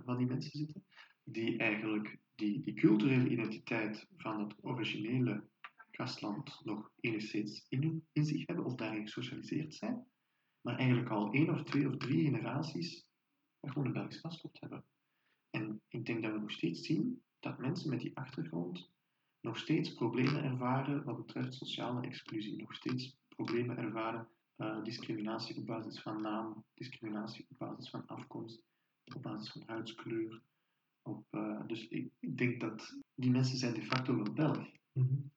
van 0.05 0.17
die 0.17 0.27
mensen 0.27 0.59
zitten, 0.59 0.85
die 1.25 1.59
eigenlijk 1.59 2.19
die, 2.35 2.75
culturele 2.75 3.29
identiteit 3.29 4.07
van 4.17 4.41
het 4.41 4.55
originele 4.61 5.49
gastland 5.91 6.61
nog 6.65 6.91
enigszins 7.01 7.67
in, 7.69 8.07
in 8.13 8.25
zich 8.25 8.47
hebben 8.47 8.65
of 8.65 8.75
daarin 8.75 9.03
gesocialiseerd 9.03 9.75
zijn, 9.75 10.07
maar 10.61 10.79
eigenlijk 10.79 11.11
al 11.11 11.33
één 11.33 11.51
of 11.51 11.63
twee 11.63 11.89
of 11.89 11.97
drie 11.97 12.25
generaties 12.25 13.07
gewoon 13.61 13.87
een 13.87 13.93
Belgisch 13.93 14.21
paspoort 14.21 14.61
hebben. 14.61 14.85
En 15.51 15.81
ik 15.89 16.07
denk 16.07 16.23
dat 16.23 16.33
we 16.33 16.39
nog 16.39 16.51
steeds 16.51 16.87
zien 16.87 17.23
dat 17.41 17.59
mensen 17.59 17.91
met 17.91 18.01
die 18.01 18.17
achtergrond 18.17 18.91
nog 19.41 19.59
steeds 19.59 19.95
problemen 19.95 20.45
ervaren 20.45 21.05
wat 21.05 21.17
betreft 21.17 21.55
sociale 21.55 22.07
exclusie, 22.07 22.57
nog 22.57 22.75
steeds 22.75 23.17
problemen 23.29 23.77
ervaren, 23.77 24.29
uh, 24.57 24.83
discriminatie 24.83 25.57
op 25.57 25.67
basis 25.67 26.01
van 26.01 26.23
naam, 26.23 26.65
discriminatie 26.75 27.47
op 27.49 27.59
basis 27.59 27.91
van 27.91 28.07
afkomst, 28.07 28.65
op 29.15 29.23
basis 29.23 29.53
van 29.53 29.63
huidskleur. 29.67 30.43
Op, 31.03 31.27
uh, 31.31 31.67
dus 31.67 31.89
ik, 31.89 32.11
ik, 32.21 32.39
denk 32.39 32.61
dat 32.61 32.99
die 33.15 33.31
mensen 33.31 33.59
zijn 33.59 33.75
de 33.75 33.83
facto 33.83 34.17
wel 34.17 34.33
Belg. 34.33 34.71
Mm 34.93 35.31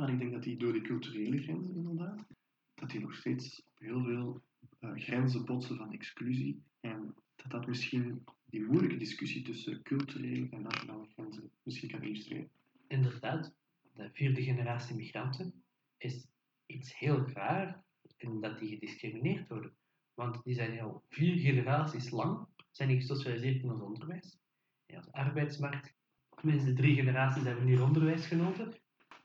maar 0.00 0.10
ik 0.10 0.18
denk 0.18 0.32
dat 0.32 0.42
die 0.42 0.56
door 0.56 0.72
die 0.72 0.82
culturele 0.82 1.42
grenzen 1.42 1.74
inderdaad, 1.74 2.26
dat 2.74 2.90
die 2.90 3.00
nog 3.00 3.14
steeds 3.14 3.62
op 3.66 3.78
heel 3.78 4.04
veel 4.04 4.42
uh, 4.80 4.90
grenzen 4.94 5.44
botsen 5.44 5.76
van 5.76 5.92
exclusie. 5.92 6.62
En 6.80 7.14
dat 7.36 7.50
dat 7.50 7.66
misschien 7.66 8.24
die 8.44 8.62
moeilijke 8.62 8.96
discussie 8.96 9.42
tussen 9.42 9.82
culturele 9.82 10.48
en 10.50 10.62
nationale 10.62 11.06
grenzen 11.06 11.50
misschien 11.62 11.90
kan 11.90 12.02
illustreren. 12.02 12.50
Inderdaad, 12.86 13.54
de 13.92 14.10
vierde 14.12 14.42
generatie 14.42 14.96
migranten 14.96 15.62
is 15.96 16.26
iets 16.66 16.98
heel 16.98 17.28
raar 17.28 17.84
in 18.16 18.40
dat 18.40 18.58
die 18.58 18.68
gediscrimineerd 18.68 19.48
worden. 19.48 19.72
Want 20.14 20.44
die 20.44 20.54
zijn 20.54 20.80
al 20.80 21.02
vier 21.08 21.36
generaties 21.36 22.10
lang 22.10 22.46
zijn 22.70 22.88
die 22.88 23.00
gesocialiseerd 23.00 23.62
in 23.62 23.70
ons 23.70 23.80
onderwijs. 23.80 24.38
En 24.90 24.96
als 24.96 25.12
arbeidsmarkt, 25.12 25.94
tenminste 26.36 26.72
drie 26.72 26.94
generaties 26.94 27.42
hebben 27.42 27.66
hier 27.66 27.82
onderwijs 27.82 28.26
genoten 28.26 28.74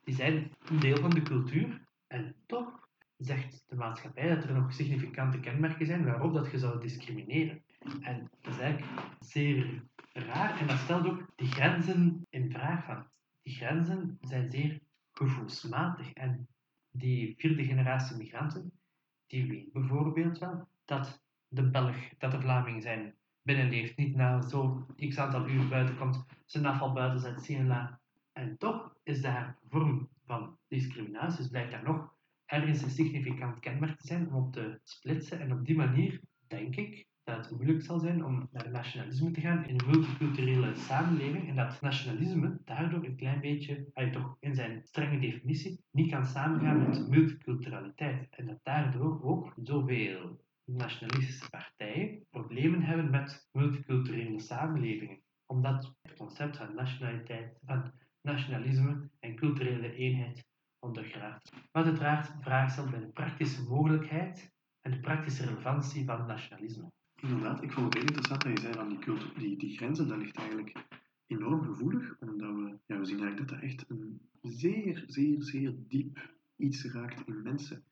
die 0.04 0.16
zijn 0.16 0.52
een 0.66 0.80
deel 0.80 0.98
van 0.98 1.10
de 1.10 1.22
cultuur. 1.22 1.82
En 2.08 2.36
toch 2.46 2.88
zegt 3.18 3.64
de 3.68 3.76
maatschappij 3.76 4.36
dat 4.36 4.44
er 4.44 4.54
nog 4.54 4.74
significante 4.74 5.40
kenmerken 5.40 5.86
zijn 5.86 6.06
waarop 6.06 6.34
dat 6.34 6.52
je 6.52 6.60
zou 6.60 6.82
discrimineren. 6.82 7.64
En 8.02 8.30
dat 8.42 8.54
is 8.54 8.60
eigenlijk 8.60 9.02
zeer 9.20 9.84
raar. 10.14 10.60
En 10.60 10.68
dat 10.68 10.78
stelt 10.78 11.06
ook 11.06 11.26
die 11.36 11.48
grenzen 11.48 12.26
in 12.30 12.52
vraag 12.52 12.86
van. 12.86 13.06
Die 13.44 13.56
grenzen 13.56 14.18
zijn 14.22 14.52
zeer 14.52 14.80
gevoelsmatig. 15.12 16.14
En 16.14 16.48
die 16.92 17.34
vierde 17.38 17.64
generatie 17.64 18.18
migranten, 18.18 18.72
die 19.28 19.48
weet 19.48 19.72
bijvoorbeeld 19.72 20.38
wel 20.38 20.68
dat 20.86 21.24
de 21.48 21.70
Belg, 21.70 21.96
dat 22.18 22.32
de 22.32 22.42
Vlaming 22.42 22.82
zijn 22.82 23.16
binnenleeft, 23.46 23.98
niet 23.98 24.16
na 24.16 24.42
zo 24.42 24.86
x 25.10 25.18
aantal 25.18 25.48
uur 25.50 25.68
buiten 25.68 25.98
komt, 25.98 26.26
zijn 26.46 26.66
afval 26.66 26.94
buiten 26.94 27.20
zet, 27.20 27.44
zien 27.44 27.72
en 28.34 28.58
toch 28.58 28.96
is 29.04 29.22
daar 29.22 29.58
vorm 29.70 30.10
van 30.26 30.58
discriminatie, 30.68 31.38
dus 31.38 31.48
blijkt 31.48 31.72
daar 31.72 31.84
nog 31.84 32.14
ergens 32.46 32.82
een 32.82 32.90
significant 32.90 33.60
kenmerk 33.60 34.00
te 34.00 34.08
zijn 34.08 34.28
om 34.28 34.36
op 34.36 34.54
te 34.54 34.80
splitsen. 34.84 35.40
En 35.40 35.52
op 35.52 35.66
die 35.66 35.76
manier 35.76 36.22
denk 36.48 36.76
ik 36.76 37.08
dat 37.24 37.38
het 37.38 37.52
moeilijk 37.52 37.84
zal 37.84 38.00
zijn 38.00 38.26
om 38.26 38.50
naar 38.52 38.70
nationalisme 38.72 39.32
te 39.32 39.42
gaan 39.42 39.66
in 39.66 39.80
een 39.80 39.90
multiculturele 39.90 40.76
samenleving 40.76 41.48
en 41.48 41.56
dat 41.56 41.82
nationalisme 41.82 42.58
daardoor 42.64 43.04
een 43.04 43.16
klein 43.16 43.40
beetje, 43.40 43.90
hij 43.94 44.10
toch 44.10 44.38
in 44.40 44.56
zijn 44.56 44.82
strenge 44.84 45.20
definitie, 45.20 45.80
niet 45.92 46.12
kan 46.12 46.26
samengaan 46.26 46.90
met 46.90 47.10
multiculturaliteit. 47.10 48.28
En 48.30 48.46
dat 48.46 48.60
daardoor 48.64 49.24
ook 49.24 49.54
zoveel 49.64 50.40
nationalistische 50.66 51.50
partijen 51.50 52.26
problemen 52.30 52.82
hebben 52.82 53.10
met 53.10 53.50
multiculturele 53.52 54.40
samenlevingen. 54.40 55.24
Omdat 55.46 55.96
het 56.02 56.18
concept 56.18 56.58
van 56.58 56.76
nationaliteit, 56.76 57.58
van 57.66 57.92
nationalisme 58.22 59.10
en 59.20 59.36
culturele 59.36 59.96
eenheid 59.96 60.46
ondergraaft. 60.80 61.52
Wat 61.72 61.86
uiteraard 61.86 62.34
vraag 62.40 62.72
stelt 62.72 62.92
bij 62.92 63.00
de 63.00 63.08
praktische 63.08 63.64
mogelijkheid 63.64 64.54
en 64.82 64.92
de 64.92 65.00
praktische 65.00 65.46
relevantie 65.46 66.06
van 66.06 66.26
nationalisme. 66.26 66.92
Inderdaad, 67.16 67.64
ik 67.64 67.72
vond 67.72 67.86
het 67.86 67.94
heel 67.94 68.04
interessant 68.04 68.42
dat 68.44 68.52
je 68.52 68.60
zei 68.60 68.74
van 68.74 69.30
die, 69.38 69.58
die, 69.58 69.78
grenzen, 69.78 70.08
dat 70.08 70.18
ligt 70.18 70.38
eigenlijk 70.38 70.86
enorm 71.28 71.64
gevoelig, 71.64 72.16
omdat 72.20 72.56
we, 72.56 72.78
ja, 72.86 73.00
we 73.00 73.06
zien 73.06 73.20
eigenlijk 73.20 73.38
dat 73.38 73.60
dat 73.60 73.70
echt 73.70 73.90
een 73.90 74.22
zeer, 74.42 75.04
zeer, 75.08 75.44
zeer 75.44 75.76
diep 75.78 76.34
iets 76.56 76.86
raakt 76.86 77.28
in 77.28 77.42
mensen. 77.42 77.84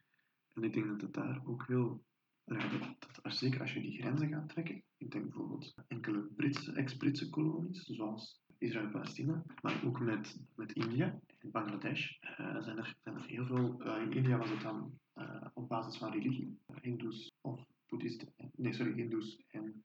En 0.53 0.63
ik 0.63 0.73
denk 0.73 0.87
dat 0.87 1.01
het 1.01 1.13
daar 1.13 1.41
ook 1.45 1.65
ja, 1.67 1.97
dat, 2.45 3.35
zeker 3.35 3.61
als 3.61 3.73
je 3.73 3.81
die 3.81 4.01
grenzen 4.01 4.29
gaat 4.29 4.49
trekken, 4.49 4.83
ik 4.97 5.11
denk 5.11 5.23
bijvoorbeeld 5.23 5.73
enkele 5.87 6.21
Britse, 6.35 6.71
ex-Britse 6.71 7.29
kolonies, 7.29 7.83
zoals 7.83 8.41
Israël-Palestina, 8.57 9.43
maar 9.61 9.85
ook 9.85 9.99
met, 9.99 10.39
met 10.55 10.71
India 10.71 11.19
en 11.39 11.51
Bangladesh 11.51 12.11
uh, 12.21 12.61
zijn, 12.61 12.77
er, 12.77 12.95
zijn 13.03 13.15
er 13.15 13.25
heel 13.25 13.45
veel. 13.45 13.81
Uh, 13.85 14.01
in 14.01 14.11
India 14.11 14.37
was 14.37 14.49
het 14.49 14.61
dan 14.61 14.99
uh, 15.15 15.45
op 15.53 15.67
basis 15.67 15.97
van 15.97 16.11
religie, 16.11 16.59
Hindoes 16.81 17.35
of 17.41 17.65
Boeddhisten, 17.87 18.33
nee, 18.55 18.73
sorry, 18.73 18.93
Hindoes 18.93 19.43
en 19.47 19.83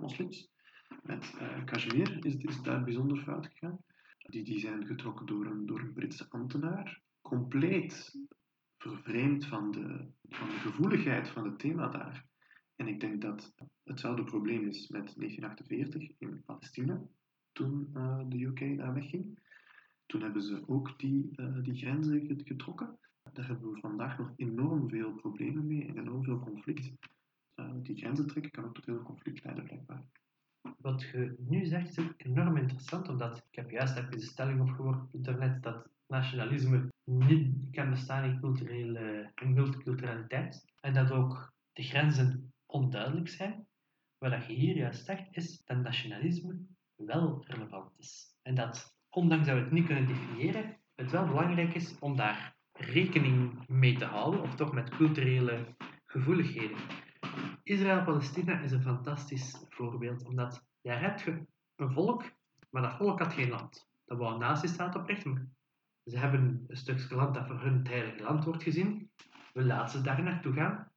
moslims. 0.00 0.50
Met 1.02 1.34
Kashmir 1.64 2.24
is, 2.24 2.36
is 2.36 2.62
daar 2.62 2.84
bijzonder 2.84 3.18
fout 3.18 3.46
gegaan. 3.46 3.78
Die, 4.18 4.44
die 4.44 4.58
zijn 4.58 4.86
getrokken 4.86 5.26
door 5.26 5.46
een, 5.46 5.66
door 5.66 5.80
een 5.80 5.92
Britse 5.92 6.26
ambtenaar, 6.28 7.02
compleet 7.20 8.18
vervreemd 8.78 9.46
van 9.46 9.70
de 9.70 10.10
gevoeligheid 10.60 11.28
van 11.28 11.44
het 11.44 11.58
thema 11.58 11.88
daar. 11.88 12.24
En 12.76 12.88
ik 12.88 13.00
denk 13.00 13.20
dat 13.20 13.54
hetzelfde 13.84 14.24
probleem 14.24 14.66
is 14.66 14.88
met 14.88 15.14
1948 15.16 16.10
in 16.18 16.42
Palestina 16.44 17.02
toen 17.52 17.90
uh, 17.94 18.20
de 18.28 18.44
UK 18.44 18.76
daar 18.76 18.94
wegging. 18.94 19.38
Toen 20.06 20.22
hebben 20.22 20.42
ze 20.42 20.68
ook 20.68 20.98
die, 20.98 21.30
uh, 21.36 21.62
die 21.62 21.74
grenzen 21.74 22.42
getrokken. 22.44 22.98
Daar 23.32 23.46
hebben 23.46 23.72
we 23.72 23.80
vandaag 23.80 24.18
nog 24.18 24.32
enorm 24.36 24.88
veel 24.88 25.12
problemen 25.12 25.66
mee 25.66 25.86
en 25.86 25.98
enorm 25.98 26.24
veel 26.24 26.38
conflict. 26.38 26.92
Uh, 27.56 27.70
die 27.82 27.96
grenzen 27.96 28.26
trekken 28.26 28.50
kan 28.50 28.64
ook 28.64 28.74
tot 28.74 28.86
heel 28.86 29.02
conflict 29.02 29.44
leiden, 29.44 29.64
blijkbaar. 29.64 30.04
Wat 30.76 31.02
je 31.02 31.36
nu 31.38 31.64
zegt 31.64 31.98
is 31.98 32.04
enorm 32.16 32.56
interessant, 32.56 33.08
omdat 33.08 33.36
ik 33.36 33.54
heb 33.54 33.70
juist 33.70 33.94
heb 33.94 34.10
de 34.10 34.20
stelling 34.20 34.60
opgeworpen 34.60 35.02
op 35.02 35.14
internet 35.14 35.62
dat 35.62 35.88
nationalisme 36.06 36.92
niet 37.04 37.70
kan 37.70 37.90
bestaan 37.90 38.24
in, 38.24 38.40
culturele, 38.40 39.19
en 40.80 40.94
dat 40.94 41.10
ook 41.10 41.52
de 41.72 41.82
grenzen 41.82 42.52
onduidelijk 42.66 43.28
zijn. 43.28 43.68
wat 44.18 44.46
je 44.46 44.52
hier 44.52 44.76
juist 44.76 45.04
zegt, 45.04 45.28
is 45.30 45.62
dat 45.64 45.76
nationalisme 45.76 46.66
wel 46.96 47.44
relevant 47.46 47.92
is. 47.98 48.36
En 48.42 48.54
dat, 48.54 48.96
ondanks 49.08 49.46
dat 49.46 49.56
we 49.56 49.62
het 49.62 49.72
niet 49.72 49.86
kunnen 49.86 50.06
definiëren, 50.06 50.80
het 50.94 51.10
wel 51.10 51.26
belangrijk 51.26 51.74
is 51.74 51.98
om 51.98 52.16
daar 52.16 52.56
rekening 52.72 53.68
mee 53.68 53.98
te 53.98 54.04
houden, 54.04 54.40
of 54.40 54.54
toch 54.54 54.72
met 54.72 54.88
culturele 54.88 55.76
gevoeligheden. 56.06 56.78
Israël-Palestina 57.62 58.60
is 58.60 58.72
een 58.72 58.82
fantastisch 58.82 59.64
voorbeeld, 59.68 60.24
omdat 60.24 60.64
daar 60.82 61.00
heb 61.00 61.20
je 61.20 61.46
een 61.76 61.92
volk, 61.92 62.24
maar 62.70 62.82
dat 62.82 62.96
volk 62.96 63.18
had 63.18 63.32
geen 63.32 63.48
land. 63.48 63.88
Dat 64.04 64.18
wou 64.18 64.32
een 64.32 64.38
nazistaat 64.38 64.94
oprichten. 64.94 65.56
Ze 66.04 66.18
hebben 66.18 66.64
een 66.66 66.76
stukje 66.76 67.14
land 67.14 67.34
dat 67.34 67.46
voor 67.46 67.60
hun 67.60 67.78
het 67.78 67.88
heilige 67.88 68.22
land 68.22 68.44
wordt 68.44 68.62
gezien. 68.62 69.10
We 69.52 69.64
laten 69.64 69.98
ze 69.98 70.04
daar 70.04 70.22
naartoe 70.22 70.52
gaan. 70.52 70.90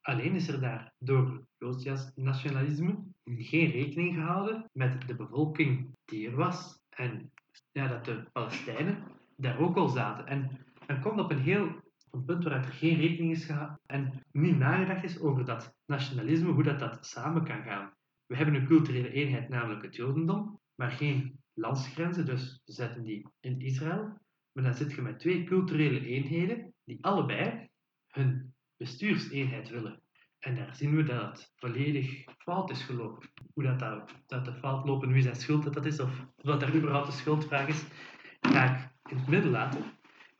Alleen 0.00 0.34
is 0.34 0.48
er 0.48 0.60
daar 0.60 0.92
door 0.98 1.46
Joods 1.58 2.10
nationalisme 2.14 3.04
geen 3.24 3.70
rekening 3.70 4.14
gehouden 4.14 4.70
met 4.72 5.08
de 5.08 5.14
bevolking 5.14 5.96
die 6.04 6.28
er 6.28 6.36
was. 6.36 6.80
En 6.90 7.30
ja, 7.72 7.88
dat 7.88 8.04
de 8.04 8.24
Palestijnen 8.32 9.02
daar 9.36 9.58
ook 9.58 9.76
al 9.76 9.88
zaten. 9.88 10.26
En 10.26 10.64
men 10.86 11.00
komt 11.00 11.20
op 11.20 11.30
een 11.30 11.42
heel 11.42 11.84
een 12.10 12.24
punt 12.24 12.44
waar 12.44 12.52
er 12.52 12.72
geen 12.72 12.96
rekening 12.96 13.32
is 13.32 13.44
gehouden 13.44 13.80
en 13.86 14.24
niet 14.32 14.58
nagedacht 14.58 15.04
is 15.04 15.20
over 15.20 15.44
dat 15.44 15.74
nationalisme, 15.86 16.52
hoe 16.52 16.62
dat, 16.62 16.78
dat 16.78 17.06
samen 17.06 17.44
kan 17.44 17.62
gaan. 17.62 17.94
We 18.26 18.36
hebben 18.36 18.54
een 18.54 18.66
culturele 18.66 19.10
eenheid, 19.10 19.48
namelijk 19.48 19.82
het 19.82 19.96
Jodendom, 19.96 20.60
maar 20.74 20.90
geen 20.90 21.40
landsgrenzen, 21.54 22.26
dus 22.26 22.62
we 22.64 22.72
zetten 22.72 23.02
die 23.02 23.28
in 23.40 23.60
Israël. 23.60 24.18
Maar 24.52 24.64
dan 24.64 24.74
zit 24.74 24.92
je 24.92 25.02
met 25.02 25.18
twee 25.18 25.44
culturele 25.44 26.06
eenheden 26.06 26.74
die 26.84 26.98
allebei 27.04 27.65
hun 28.16 28.54
bestuurseenheid 28.76 29.68
willen. 29.68 30.00
En 30.38 30.54
daar 30.54 30.76
zien 30.76 30.96
we 30.96 31.02
dat 31.02 31.22
het 31.30 31.52
volledig 31.56 32.24
fout 32.38 32.70
is 32.70 32.82
gelopen. 32.82 33.28
Hoe 33.54 33.64
dat, 33.64 33.78
dat, 33.78 34.14
dat 34.26 34.44
de 34.44 34.54
fout 34.54 34.86
lopen, 34.86 35.12
wie 35.12 35.22
zijn 35.22 35.36
schuld 35.36 35.74
dat 35.74 35.84
is, 35.84 36.00
of 36.00 36.26
wat 36.36 36.62
er 36.62 36.74
überhaupt 36.74 37.06
de 37.06 37.12
schuldvraag 37.12 37.68
is, 37.68 37.86
ga 38.40 38.74
ik 38.74 39.10
in 39.10 39.16
het 39.16 39.26
midden 39.26 39.50
laten. 39.50 39.84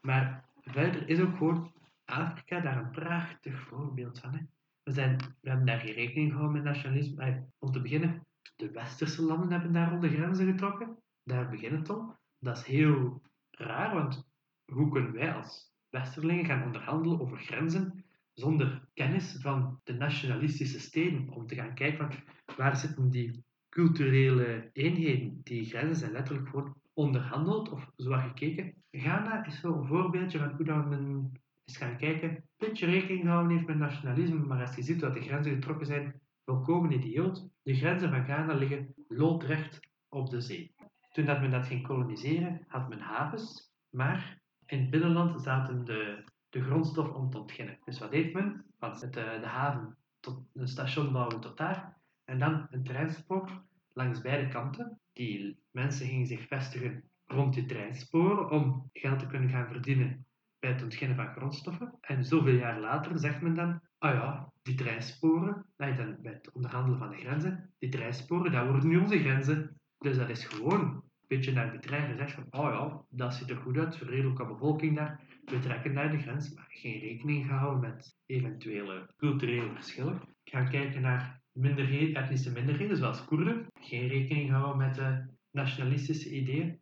Maar 0.01 0.49
verder 0.61 1.09
is 1.09 1.21
ook 1.21 1.37
gewoon 1.37 1.73
Afrika 2.05 2.61
daar 2.61 2.77
een 2.77 2.91
prachtig 2.91 3.61
voorbeeld 3.61 4.19
van. 4.19 4.33
Hè. 4.33 4.41
We, 4.83 4.93
zijn, 4.93 5.17
we 5.17 5.49
hebben 5.49 5.67
daar 5.67 5.81
geen 5.81 5.95
rekening 5.95 6.31
gehouden 6.31 6.63
met 6.63 6.73
nationalisme. 6.73 7.49
om 7.59 7.73
te 7.73 7.81
beginnen, 7.81 8.27
de 8.57 8.71
westerse 8.71 9.23
landen 9.23 9.51
hebben 9.51 9.73
daar 9.73 9.91
al 9.91 10.01
de 10.01 10.09
grenzen 10.09 10.47
getrokken. 10.47 11.03
Daar 11.23 11.49
begint 11.49 11.79
het 11.79 11.91
al. 11.91 12.17
Dat 12.39 12.57
is 12.57 12.65
heel 12.65 13.23
raar, 13.51 13.95
want 13.95 14.29
hoe 14.65 14.91
kunnen 14.91 15.13
wij 15.13 15.35
als 15.35 15.76
westerlingen 15.99 16.45
gaan 16.45 16.65
onderhandelen 16.65 17.21
over 17.21 17.39
grenzen 17.39 18.05
zonder 18.33 18.89
kennis 18.95 19.37
van 19.41 19.81
de 19.85 19.93
nationalistische 19.93 20.81
steden? 20.81 21.29
Om 21.31 21.47
te 21.47 21.55
gaan 21.55 21.75
kijken 21.75 21.99
van 21.99 22.57
waar 22.57 22.77
zitten 22.77 23.11
die 23.11 23.45
culturele 23.69 24.71
eenheden. 24.73 25.41
Die 25.43 25.65
grenzen 25.65 25.97
zijn 25.97 26.13
letterlijk 26.13 26.49
gewoon 26.49 26.75
onderhandeld 26.93 27.71
of 27.71 27.91
zwaar 27.97 28.23
gekeken. 28.29 28.75
Ghana 28.91 29.45
is 29.47 29.61
zo'n 29.61 29.87
voorbeeldje 29.87 30.39
van 30.39 30.53
hoe 30.57 30.65
dat 30.65 30.89
men 30.89 31.33
is 31.65 31.77
gaan 31.77 31.97
kijken. 31.97 32.31
Een 32.31 32.43
beetje 32.57 32.87
rekening 32.87 33.23
gehouden 33.23 33.53
heeft 33.53 33.67
met 33.67 33.77
nationalisme, 33.77 34.39
maar 34.39 34.61
als 34.61 34.77
je 34.77 34.83
ziet 34.83 35.01
dat 35.01 35.15
de 35.15 35.23
grenzen 35.23 35.53
getrokken 35.53 35.87
zijn, 35.87 36.21
volkomen 36.45 36.93
idioot. 36.93 37.49
De 37.63 37.75
grenzen 37.75 38.11
van 38.11 38.25
Ghana 38.25 38.55
liggen 38.55 38.95
loodrecht 39.09 39.81
op 40.09 40.31
de 40.31 40.41
zee. 40.41 40.75
Toen 41.13 41.25
dat 41.25 41.41
men 41.41 41.51
dat 41.51 41.67
ging 41.67 41.87
koloniseren, 41.87 42.65
had 42.69 42.89
men 42.89 43.01
havens, 43.01 43.73
maar 43.91 44.41
in 44.67 44.81
het 44.81 44.91
binnenland 44.91 45.43
zaten 45.43 45.85
de, 45.85 46.25
de 46.49 46.75
om 47.15 47.31
te 47.31 47.39
ontginnen. 47.39 47.79
Dus 47.85 47.99
wat 47.99 48.11
deed 48.11 48.33
men? 48.33 48.65
Van 48.79 48.93
de, 48.93 49.09
de 49.11 49.47
haven 49.47 49.97
tot 50.21 50.43
een 50.55 50.69
station 50.69 51.13
bouwen 51.13 51.41
tot 51.41 51.57
daar, 51.57 51.97
en 52.25 52.39
dan 52.39 52.67
een 52.71 52.85
treinspoor 52.85 53.63
langs 53.93 54.21
beide 54.21 54.49
kanten. 54.49 55.01
Die 55.13 55.59
mensen 55.71 56.07
gingen 56.07 56.27
zich 56.27 56.47
vestigen 56.47 57.05
rond 57.27 57.55
die 57.55 57.65
treinsporen 57.65 58.51
om 58.51 58.91
geld 58.93 59.19
te 59.19 59.27
kunnen 59.27 59.49
gaan 59.49 59.69
verdienen 59.69 60.27
bij 60.59 60.71
het 60.71 60.83
ontginnen 60.83 61.17
van 61.17 61.33
grondstoffen. 61.33 61.95
En 62.01 62.25
zoveel 62.25 62.55
jaar 62.55 62.81
later 62.81 63.19
zegt 63.19 63.41
men 63.41 63.55
dan, 63.55 63.81
ah 63.99 64.15
ja, 64.15 64.53
die 64.63 64.75
treinsporen, 64.75 65.67
dan 65.77 66.17
bij 66.23 66.33
het 66.33 66.53
onderhandelen 66.53 66.99
van 66.99 67.11
de 67.11 67.17
grenzen, 67.17 67.75
die 67.79 67.91
treinsporen, 67.91 68.53
dat 68.53 68.69
worden 68.69 68.89
nu 68.89 68.99
onze 68.99 69.19
grenzen. 69.19 69.81
Dus 69.99 70.17
dat 70.17 70.29
is 70.29 70.45
gewoon 70.45 71.05
beetje 71.27 71.53
naar 71.53 71.73
de 71.73 71.79
trein 71.79 72.11
gezegd 72.11 72.33
van, 72.33 72.47
oh 72.51 72.71
ja, 72.73 73.05
dat 73.11 73.35
ziet 73.35 73.51
er 73.51 73.57
goed 73.57 73.77
uit, 73.77 73.97
redelijke 73.97 74.47
bevolking 74.47 74.97
daar, 74.97 75.21
we 75.45 75.59
trekken 75.59 75.93
naar 75.93 76.11
de 76.11 76.19
grens, 76.19 76.55
maar 76.55 76.67
geen 76.69 77.01
rekening 77.01 77.47
gehouden 77.47 77.81
met 77.81 78.17
eventuele 78.27 79.09
culturele 79.17 79.75
verschillen. 79.75 80.21
Gaan 80.45 80.71
kijken 80.71 81.01
naar 81.01 81.41
minderheden, 81.53 82.15
etnische 82.15 82.53
minderheden, 82.53 82.97
zoals 82.97 83.25
Koerden, 83.25 83.67
geen 83.81 84.09
rekening 84.09 84.51
houden 84.51 84.77
met 84.77 84.95
de 84.95 85.25
nationalistische 85.51 86.31
ideeën. 86.31 86.81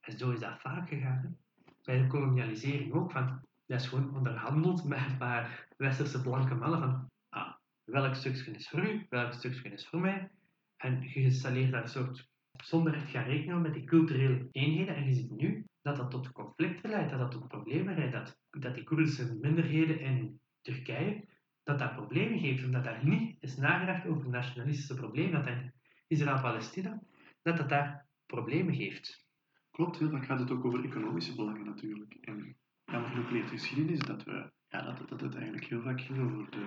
En 0.00 0.18
zo 0.18 0.30
is 0.30 0.40
dat 0.40 0.60
vaak 0.60 0.88
gegaan. 0.88 1.36
Bij 1.82 1.98
de 1.98 2.06
kolonialisering 2.06 2.92
ook, 2.92 3.10
van, 3.10 3.40
dat 3.66 3.80
is 3.80 3.86
gewoon 3.86 4.16
onderhandeld 4.16 4.84
met 4.88 4.98
een 4.98 5.16
paar 5.16 5.68
westerse 5.76 6.22
blanke 6.22 6.54
mannen 6.54 6.80
van 6.80 7.10
ah, 7.28 7.54
welk 7.84 8.14
stukje 8.14 8.50
is 8.50 8.68
voor 8.68 8.88
u, 8.88 9.06
welk 9.08 9.32
stukje 9.32 9.68
is 9.68 9.86
voor 9.86 10.00
mij. 10.00 10.30
En 10.76 11.02
je 11.02 11.20
installeert 11.20 11.70
daar 11.70 11.82
een 11.82 11.88
soort, 11.88 12.28
zonder 12.62 12.94
echt 12.94 13.10
gaan 13.10 13.24
rekenen 13.24 13.62
met 13.62 13.74
die 13.74 13.84
culturele 13.84 14.48
eenheden. 14.52 14.96
En 14.96 15.06
je 15.06 15.14
ziet 15.14 15.30
nu 15.30 15.66
dat 15.82 15.96
dat 15.96 16.10
tot 16.10 16.32
conflicten 16.32 16.90
leidt, 16.90 17.10
dat 17.10 17.18
dat 17.18 17.30
tot 17.30 17.48
problemen 17.48 17.94
leidt, 17.94 18.12
dat, 18.12 18.38
dat 18.50 18.74
die 18.74 18.84
Koerdische 18.84 19.38
minderheden 19.40 20.00
in 20.00 20.40
Turkije 20.60 21.24
dat 21.66 21.78
dat 21.78 21.94
problemen 21.94 22.38
geeft, 22.38 22.64
omdat 22.64 22.84
daar 22.84 23.04
niet 23.04 23.36
is 23.40 23.56
nagedacht 23.56 24.06
over 24.06 24.28
nationalistische 24.28 24.94
problemen, 24.94 25.44
dat 25.44 25.46
in 25.46 25.72
Israël-Palestina, 26.06 27.02
dat 27.42 27.56
dat 27.56 27.68
daar 27.68 28.06
problemen 28.26 28.74
geeft. 28.74 29.26
Klopt, 29.70 29.98
heel 29.98 30.10
vaak 30.10 30.24
gaat 30.24 30.38
het 30.38 30.50
ook 30.50 30.64
over 30.64 30.84
economische 30.84 31.34
belangen 31.34 31.64
natuurlijk. 31.64 32.14
En 32.20 32.56
jammer 32.84 33.10
genoeg 33.10 33.30
leert 33.30 33.50
de 33.50 33.56
geschiedenis 33.56 33.98
dat, 33.98 34.24
we, 34.24 34.52
ja, 34.68 34.82
dat, 34.82 35.08
dat 35.08 35.20
het 35.20 35.34
eigenlijk 35.34 35.64
heel 35.64 35.82
vaak 35.82 36.00
ging 36.00 36.18
over 36.18 36.50
de, 36.50 36.66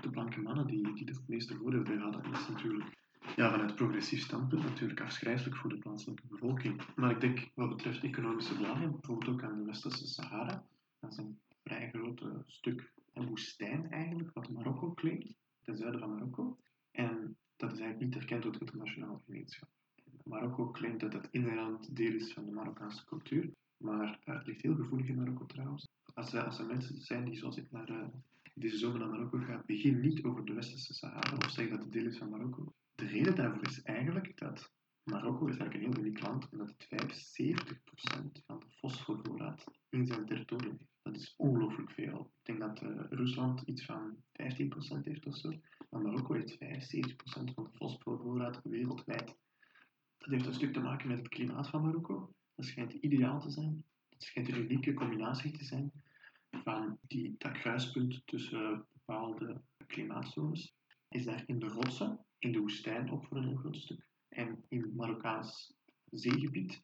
de 0.00 0.10
blanke 0.10 0.40
mannen 0.40 0.66
die, 0.66 0.94
die 0.94 1.04
het 1.04 1.28
meeste 1.28 1.56
voordeel 1.56 1.82
bij 1.82 1.96
hadden. 1.96 2.32
Is 2.32 2.48
natuurlijk 2.48 2.96
ja, 3.36 3.50
vanuit 3.50 3.74
progressief 3.74 4.20
standpunt 4.20 4.62
natuurlijk 4.62 5.00
afschrijfelijk 5.00 5.56
voor 5.56 5.70
de 5.70 5.78
plaatselijke 5.78 6.26
bevolking. 6.26 6.82
Maar 6.96 7.10
ik 7.10 7.20
denk 7.20 7.50
wat 7.54 7.68
betreft 7.68 8.02
economische 8.02 8.56
belangen, 8.56 8.90
bijvoorbeeld 8.90 9.30
ook 9.30 9.42
aan 9.42 9.56
de 9.56 9.64
Westerse 9.64 10.06
Sahara, 10.06 10.66
dat 11.00 11.10
is 11.10 11.16
een 11.16 11.38
vrij 11.64 11.90
groot 11.90 12.24
stuk 12.46 12.92
woestijn 13.12 13.90
eigenlijk, 13.90 14.30
wat 14.34 14.50
Marokko 14.50 14.94
claimt, 14.94 15.36
ten 15.62 15.76
zuiden 15.76 16.00
van 16.00 16.10
Marokko. 16.10 16.58
En 16.90 17.36
dat 17.56 17.72
is 17.72 17.78
eigenlijk 17.78 18.14
niet 18.14 18.22
erkend 18.22 18.42
door 18.42 18.52
het 18.52 18.60
internationale 18.60 19.18
gemeenschap. 19.24 19.68
Marokko 20.24 20.70
claimt 20.70 21.00
dat 21.00 21.12
het 21.12 21.28
inherent 21.30 21.96
deel 21.96 22.14
is 22.14 22.32
van 22.32 22.44
de 22.44 22.52
Marokkaanse 22.52 23.04
cultuur, 23.04 23.52
maar 23.76 24.18
het 24.24 24.46
ligt 24.46 24.62
heel 24.62 24.74
gevoelig 24.74 25.08
in 25.08 25.16
Marokko 25.16 25.46
trouwens. 25.46 25.88
Als, 26.14 26.32
er, 26.32 26.44
als 26.44 26.58
er 26.58 26.66
mensen 26.66 27.00
zijn 27.00 27.24
die 27.24 27.36
zoals 27.36 27.56
ik 27.56 27.70
naar, 27.70 27.90
uh, 27.90 28.06
deze 28.54 28.76
zomer 28.76 28.98
naar 28.98 29.08
Marokko 29.08 29.38
gaan, 29.38 29.62
begin 29.66 30.00
niet 30.00 30.24
over 30.24 30.44
de 30.44 30.52
Westerse 30.52 30.94
Sahara 30.94 31.36
of 31.36 31.50
zeg 31.50 31.68
dat 31.68 31.82
het 31.82 31.92
deel 31.92 32.06
is 32.06 32.18
van 32.18 32.30
Marokko. 32.30 32.72
De 32.94 33.06
reden 33.06 33.34
daarvoor 33.34 33.66
is 33.66 33.82
eigenlijk 33.82 34.38
dat 34.38 34.72
Marokko 35.02 35.46
is 35.46 35.56
eigenlijk 35.56 35.74
een 35.74 35.92
heel 35.92 36.04
uniek 36.04 36.22
land, 36.22 36.48
omdat 36.50 36.74
het 36.76 36.84
75% 36.84 38.44
van 38.46 38.58
de 38.58 38.70
fosforvoorraad 38.70 39.64
in 39.88 40.06
zijn 40.06 40.26
territorium 40.26 40.76
heeft. 40.78 40.90
Dat 41.02 41.16
is 41.16 41.34
ongelooflijk 41.36 41.90
veel. 41.90 42.32
Ik 42.38 42.44
denk 42.44 42.58
dat 42.58 42.82
uh, 42.82 43.04
Rusland 43.10 43.60
iets 43.60 43.84
van 43.84 44.16
15% 44.16 44.22
heeft 45.02 45.26
of 45.26 45.36
zo. 45.36 45.52
Maar 45.90 46.00
Marokko 46.00 46.34
heeft 46.34 46.54
75% 46.54 47.54
van 47.54 47.64
de 47.64 47.70
fosforvoorraad 47.72 48.60
wereldwijd. 48.62 49.36
Dat 50.18 50.30
heeft 50.30 50.46
een 50.46 50.54
stuk 50.54 50.72
te 50.72 50.80
maken 50.80 51.08
met 51.08 51.18
het 51.18 51.28
klimaat 51.28 51.68
van 51.68 51.82
Marokko. 51.82 52.34
Dat 52.54 52.66
schijnt 52.66 52.92
ideaal 52.92 53.40
te 53.40 53.50
zijn. 53.50 53.84
Dat 54.08 54.22
schijnt 54.22 54.48
een 54.48 54.62
unieke 54.62 54.94
combinatie 54.94 55.50
te 55.50 55.64
zijn 55.64 55.92
van 56.50 56.98
die, 57.00 57.34
dat 57.38 57.52
kruispunt 57.52 58.22
tussen 58.26 58.86
bepaalde 58.92 59.62
klimaatzones. 59.86 60.74
Is 61.08 61.24
daar 61.24 61.42
in 61.46 61.58
de 61.58 61.68
rotsen, 61.68 62.26
in 62.42 62.52
de 62.52 62.58
woestijn 62.58 63.10
ook 63.10 63.24
voor 63.24 63.36
een 63.36 63.46
heel 63.46 63.56
groot 63.56 63.76
stuk. 63.76 64.06
En 64.28 64.64
in 64.68 64.92
Marokkaans 64.96 65.74
zeegebied, 66.10 66.82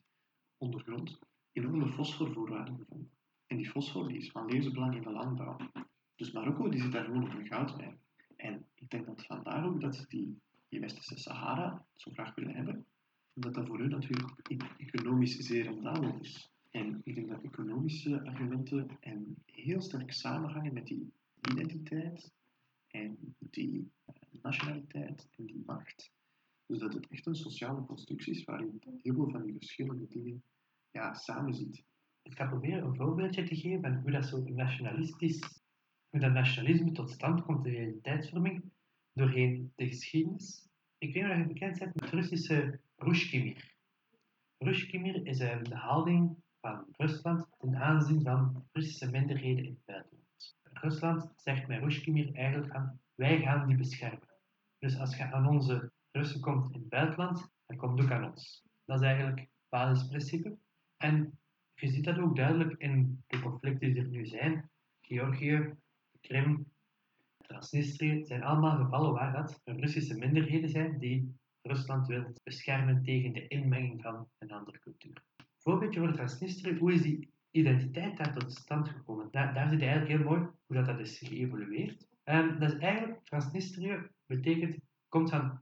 ondergrond, 0.57 1.19
enorme 1.53 1.89
fosforvoorraden 1.89 2.77
gevonden. 2.77 3.11
En 3.47 3.57
die 3.57 3.71
fosfor 3.71 4.09
die 4.09 4.17
is 4.17 4.31
van 4.31 4.47
levensbelang 4.47 4.95
in 4.95 5.03
de 5.03 5.11
landbouw. 5.11 5.57
Dus 6.17 6.33
Marokko 6.33 6.69
die 6.69 6.81
zit 6.81 6.93
daar 6.93 7.05
gewoon 7.05 7.25
op 7.25 7.39
een 7.39 7.47
goudmijn. 7.47 7.99
En 8.37 8.67
ik 8.75 8.91
denk 8.91 9.07
dat 9.07 9.27
vandaar 9.27 9.67
ook 9.67 9.81
dat 9.81 10.05
die, 10.09 10.41
die 10.69 10.81
Westerse 10.81 11.19
Sahara 11.19 11.87
zo 11.97 12.11
graag 12.11 12.35
willen 12.35 12.55
hebben. 12.55 12.87
Omdat 13.35 13.55
dat 13.55 13.67
voor 13.67 13.79
hun 13.79 13.91
natuurlijk 13.91 14.31
economisch 14.77 15.39
zeer 15.39 15.65
rendabel 15.65 16.19
is. 16.21 16.51
En 16.71 17.01
ik 17.05 17.15
denk 17.15 17.29
dat 17.29 17.43
economische 17.43 18.25
argumenten 18.25 18.91
en 19.01 19.37
heel 19.47 19.81
sterk 19.81 20.13
samenhangen 20.13 20.73
met 20.73 20.87
die 20.87 21.13
identiteit 21.51 22.33
en 22.91 23.35
die 23.39 23.91
eh, 24.05 24.15
nationaliteit. 24.43 25.28
Dus 26.69 26.79
dat 26.79 26.95
het 26.95 27.09
echt 27.09 27.27
een 27.27 27.35
sociale 27.35 27.85
constructie 27.85 28.33
is 28.33 28.45
waarin 28.45 28.81
heel 29.03 29.15
veel 29.15 29.31
van 29.31 29.43
die 29.43 29.57
verschillende 29.57 30.07
dingen 30.09 30.43
ja, 30.91 31.15
samen 31.15 31.55
ziet 31.55 31.87
ik 32.29 32.37
ga 32.37 32.47
proberen 32.47 32.85
een 32.85 32.97
voorbeeldje 32.97 33.43
te 33.43 33.57
geven 33.57 33.81
van 33.81 33.95
hoe 33.95 34.11
dat 34.11 34.27
zo 34.27 34.43
nationalistisch, 34.43 35.63
hoe 36.11 36.21
dat 36.21 36.33
nationalisme 36.33 36.93
tot 36.93 37.11
stand 37.11 37.43
komt, 37.43 37.65
de 37.65 37.71
realiteitsvorming. 37.71 38.63
doorheen 39.13 39.73
de 39.77 39.87
geschiedenis. 39.87 40.69
Ik 40.99 41.15
weet 41.15 41.23
niet 41.23 41.33
of 41.33 41.39
je 41.39 41.47
bekend 41.47 41.79
bent 41.79 41.95
met 41.95 42.05
het 42.05 42.13
Russische 42.13 42.81
Rushkimir. 42.97 43.75
Rushkimir 44.59 45.27
is 45.27 45.41
uh, 45.41 45.63
de 45.63 45.77
houding 45.77 46.37
van 46.61 46.85
Rusland 46.97 47.47
ten 47.59 47.77
aanzien 47.77 48.23
van 48.23 48.67
Russische 48.73 49.11
minderheden 49.11 49.65
in 49.65 49.71
het 49.71 49.85
buitenland. 49.85 50.57
Rusland 50.73 51.33
zegt 51.37 51.69
met 51.69 51.83
Rushkimir 51.83 52.35
eigenlijk 52.35 52.73
van 52.73 52.99
wij 53.15 53.41
gaan 53.41 53.67
die 53.67 53.77
beschermen. 53.77 54.29
Dus 54.79 54.99
als 54.99 55.17
je 55.17 55.33
aan 55.33 55.49
onze 55.49 55.93
Russen 56.19 56.41
komt 56.41 56.75
in 56.75 56.89
buitenland, 56.89 57.51
dan 57.67 57.77
komt 57.77 58.01
ook 58.01 58.11
aan 58.11 58.31
ons. 58.31 58.65
Dat 58.85 59.01
is 59.01 59.07
eigenlijk 59.07 59.39
het 59.39 59.49
basisprincipe. 59.69 60.57
En 60.97 61.39
je 61.75 61.89
ziet 61.89 62.05
dat 62.05 62.19
ook 62.19 62.37
duidelijk 62.37 62.75
in 62.79 63.23
de 63.27 63.41
conflicten 63.41 63.95
die 63.95 64.03
er 64.03 64.09
nu 64.09 64.27
zijn. 64.27 64.71
Georgië, 65.01 65.75
Krim, 66.21 66.67
Transnistrië 67.37 68.25
zijn 68.25 68.43
allemaal 68.43 68.77
gevallen 68.77 69.13
waar 69.13 69.33
dat 69.33 69.61
Russische 69.65 70.19
minderheden 70.19 70.69
zijn 70.69 70.99
die 70.99 71.35
Rusland 71.63 72.07
wil 72.07 72.33
beschermen 72.43 73.03
tegen 73.03 73.33
de 73.33 73.49
inmenging 73.49 74.03
van 74.03 74.29
een 74.39 74.51
andere 74.51 74.79
cultuur. 74.79 75.23
Voorbeeldje 75.57 76.01
voor 76.01 76.13
Transnistrië, 76.13 76.79
hoe 76.79 76.93
is 76.93 77.03
die 77.03 77.33
identiteit 77.51 78.17
daar 78.17 78.35
tot 78.35 78.53
stand 78.53 78.89
gekomen? 78.89 79.29
Daar, 79.31 79.55
daar 79.55 79.69
zit 79.69 79.81
eigenlijk 79.81 80.11
heel 80.11 80.31
mooi 80.31 80.41
hoe 80.67 80.77
dat, 80.77 80.87
dat 80.87 80.99
is 80.99 81.19
geëvolueerd. 81.19 82.07
Um, 82.25 82.59
dat 82.59 82.73
is 82.73 82.79
eigenlijk, 82.79 83.25
Transnistrië 83.25 84.09
betekent, 84.27 84.87
komt 85.09 85.31
van 85.31 85.59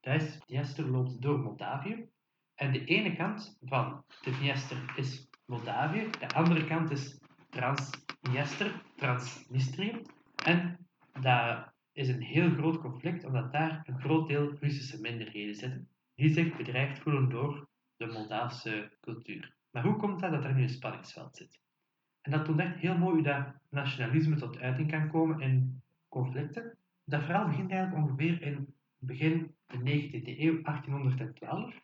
is, 0.00 0.38
Dniester 0.38 0.90
loopt 0.90 1.22
door 1.22 1.38
Moldavië. 1.38 2.08
En 2.54 2.72
de 2.72 2.84
ene 2.84 3.16
kant 3.16 3.58
van 3.60 4.04
de 4.22 4.30
Dniester 4.30 4.92
is 4.96 5.28
Moldavië, 5.46 6.10
de 6.18 6.28
andere 6.34 6.64
kant 6.66 6.90
is 6.90 7.20
Transniester, 7.50 8.82
Transnistrië. 8.96 10.02
En 10.44 10.88
dat 11.20 11.72
is 11.92 12.08
een 12.08 12.22
heel 12.22 12.50
groot 12.50 12.80
conflict, 12.80 13.24
omdat 13.24 13.52
daar 13.52 13.80
een 13.84 14.00
groot 14.00 14.28
deel 14.28 14.52
Russische 14.60 15.00
minderheden 15.00 15.54
zitten, 15.54 15.88
die 16.14 16.32
zich 16.32 16.56
bedreigd 16.56 16.98
voelen 16.98 17.28
door 17.28 17.68
de 17.96 18.06
Moldavische 18.06 18.96
cultuur. 19.00 19.56
Maar 19.70 19.82
hoe 19.82 19.96
komt 19.96 20.20
dat 20.20 20.30
dat 20.30 20.44
er 20.44 20.54
nu 20.54 20.62
een 20.62 20.68
spanningsveld 20.68 21.36
zit? 21.36 21.60
En 22.20 22.30
dat 22.30 22.44
toont 22.44 22.60
echt 22.60 22.76
heel 22.76 22.98
mooi 22.98 23.14
hoe 23.14 23.22
dat 23.22 23.54
nationalisme 23.70 24.36
tot 24.36 24.58
uiting 24.58 24.90
kan 24.90 25.10
komen 25.10 25.40
in 25.40 25.82
conflicten. 26.08 26.77
Dat 27.08 27.22
verhaal 27.22 27.48
begint 27.48 27.70
eigenlijk 27.70 28.02
ongeveer 28.04 28.42
in 28.42 28.74
begin 28.98 29.54
de 29.66 29.78
19e 29.78 30.38
eeuw, 30.38 30.62
1812, 30.62 31.74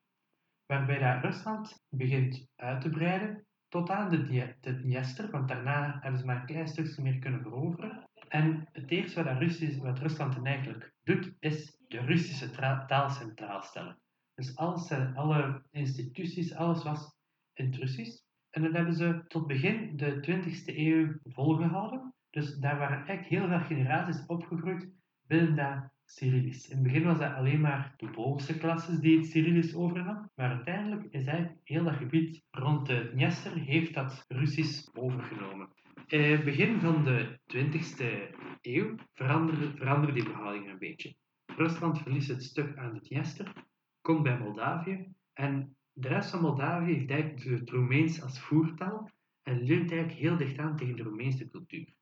waarbij 0.67 0.99
dat 0.99 1.23
Rusland 1.23 1.85
begint 1.89 2.49
uit 2.57 2.81
te 2.81 2.91
breiden 2.91 3.47
tot 3.69 3.91
aan 3.91 4.11
de, 4.11 4.55
de 4.61 4.81
Dniester, 4.81 5.31
want 5.31 5.49
daarna 5.49 5.99
hebben 6.01 6.21
ze 6.21 6.27
maar 6.27 6.41
een 6.41 6.47
klein 6.47 6.69
stukje 6.69 7.03
meer 7.03 7.19
kunnen 7.19 7.43
veroveren. 7.43 8.09
En 8.29 8.69
het 8.73 8.91
eerste 8.91 9.23
wat, 9.23 9.39
Russisch, 9.39 9.79
wat 9.79 9.99
Rusland 9.99 10.35
dan 10.35 10.47
eigenlijk 10.47 10.93
doet, 11.03 11.37
is 11.39 11.79
de 11.89 12.01
Russische 12.01 12.51
taal 12.87 13.11
centraal 13.11 13.63
stellen. 13.63 13.99
Dus 14.35 14.57
alles, 14.57 14.91
alle 15.15 15.63
instituties, 15.71 16.55
alles 16.55 16.83
was 16.83 17.17
in 17.53 17.75
Russisch. 17.75 18.23
En 18.51 18.63
dat 18.63 18.73
hebben 18.73 18.95
ze 18.95 19.25
tot 19.29 19.47
begin 19.47 19.97
de 19.97 20.15
20e 20.17 20.77
eeuw 20.77 21.19
volgehouden. 21.23 22.15
Dus 22.31 22.57
daar 22.57 22.79
waren 22.79 22.97
eigenlijk 23.07 23.29
heel 23.29 23.49
veel 23.49 23.77
generaties 23.77 24.27
opgegroeid 24.27 25.03
binnen 25.27 25.57
dat 25.57 25.93
Cyrillisch. 26.05 26.69
In 26.69 26.77
het 26.77 26.85
begin 26.87 27.05
was 27.05 27.19
dat 27.19 27.35
alleen 27.35 27.61
maar 27.61 27.95
de 27.97 28.11
bovenste 28.11 28.59
klasses 28.59 28.99
die 28.99 29.17
het 29.17 29.27
Cyrillisch 29.27 29.75
overnamen, 29.75 30.31
maar 30.35 30.51
uiteindelijk 30.51 31.05
is 31.11 31.27
eigenlijk 31.27 31.61
heel 31.65 31.85
dat 31.85 31.95
gebied 31.95 32.43
rond 32.51 32.87
de 32.87 33.09
Dniester 33.11 33.53
heeft 33.53 33.95
dat 33.95 34.25
Russisch 34.29 34.89
overgenomen. 34.95 35.69
Eh, 36.07 36.45
begin 36.45 36.81
van 36.81 37.05
de 37.05 37.39
20e 37.47 38.35
eeuw 38.61 38.95
veranderen, 39.13 39.77
veranderen 39.77 40.15
die 40.15 40.25
verhoudingen 40.25 40.71
een 40.71 40.79
beetje. 40.79 41.17
Rusland 41.47 41.99
verliest 41.99 42.29
het 42.29 42.43
stuk 42.43 42.77
aan 42.77 42.95
de 42.95 43.01
Dniester, 43.01 43.53
komt 44.01 44.23
bij 44.23 44.39
Moldavië 44.39 45.07
en 45.33 45.77
de 45.93 46.09
rest 46.09 46.31
van 46.31 46.41
Moldavië 46.41 46.93
heeft 46.93 47.11
eigenlijk 47.11 47.61
het 47.61 47.71
Roemeens 47.71 48.23
als 48.23 48.41
voertaal 48.41 49.11
en 49.43 49.63
leert 49.63 49.91
eigenlijk 49.91 50.21
heel 50.21 50.37
dicht 50.37 50.59
aan 50.59 50.77
tegen 50.77 50.97
de 50.97 51.03
Roemeense 51.03 51.49
cultuur. 51.49 51.95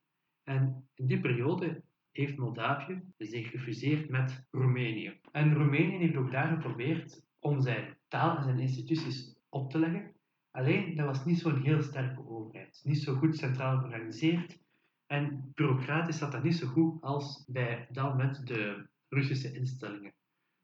En 0.42 0.88
in 0.94 1.06
die 1.06 1.20
periode 1.20 1.82
heeft 2.12 2.36
Moldavië 2.36 3.02
zich 3.18 3.50
gefuseerd 3.50 4.08
met 4.08 4.46
Roemenië. 4.50 5.20
En 5.32 5.54
Roemenië 5.54 5.96
heeft 5.96 6.16
ook 6.16 6.30
daar 6.30 6.48
geprobeerd 6.48 7.24
om 7.38 7.60
zijn 7.60 7.96
taal 8.08 8.36
en 8.36 8.42
zijn 8.42 8.58
instituties 8.58 9.36
op 9.48 9.70
te 9.70 9.78
leggen. 9.78 10.12
Alleen, 10.50 10.96
dat 10.96 11.06
was 11.06 11.24
niet 11.24 11.38
zo'n 11.38 11.62
heel 11.62 11.82
sterke 11.82 12.28
overheid. 12.28 12.80
Niet 12.84 13.02
zo 13.02 13.14
goed 13.14 13.36
centraal 13.36 13.78
georganiseerd. 13.78 14.58
En 15.06 15.52
bureaucratisch 15.54 16.18
zat 16.18 16.32
dat 16.32 16.42
niet 16.42 16.56
zo 16.56 16.66
goed 16.66 17.02
als 17.02 17.44
bij 17.46 17.86
dat 17.90 18.08
moment 18.08 18.46
de 18.46 18.86
Russische 19.08 19.52
instellingen. 19.52 20.14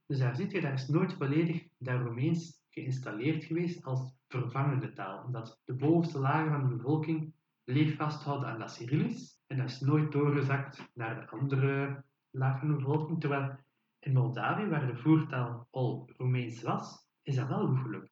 Dus 0.07 0.19
daar 0.19 0.37
ziet 0.37 0.53
je, 0.53 0.61
daar 0.61 0.73
is 0.73 0.89
nooit 0.89 1.13
volledig 1.13 1.67
dat 1.79 2.01
Roemeens 2.01 2.63
geïnstalleerd 2.71 3.45
geweest 3.45 3.85
als 3.85 4.15
vervangende 4.29 4.93
taal. 4.93 5.25
Omdat 5.25 5.61
de 5.65 5.75
bovenste 5.75 6.19
lagen 6.19 6.51
van 6.51 6.69
de 6.69 6.77
bevolking 6.77 7.35
bleef 7.65 7.97
vasthouden 7.97 8.49
aan 8.49 8.59
dat 8.59 8.73
Cyrillisch. 8.73 9.38
En 9.49 9.57
dat 9.57 9.69
is 9.69 9.81
nooit 9.81 10.13
doorgezakt 10.13 10.91
naar 10.95 11.21
de 11.21 11.31
andere 11.31 12.05
de 12.31 12.75
bevolking. 12.77 13.21
Terwijl 13.21 13.57
in 13.99 14.13
Moldavië, 14.13 14.67
waar 14.67 14.87
de 14.87 14.97
voertaal 14.97 15.67
al 15.71 16.11
Roemeens 16.17 16.63
was, 16.63 17.07
is 17.23 17.37
dat 17.37 17.49
wel 17.49 17.67
goed. 17.77 18.11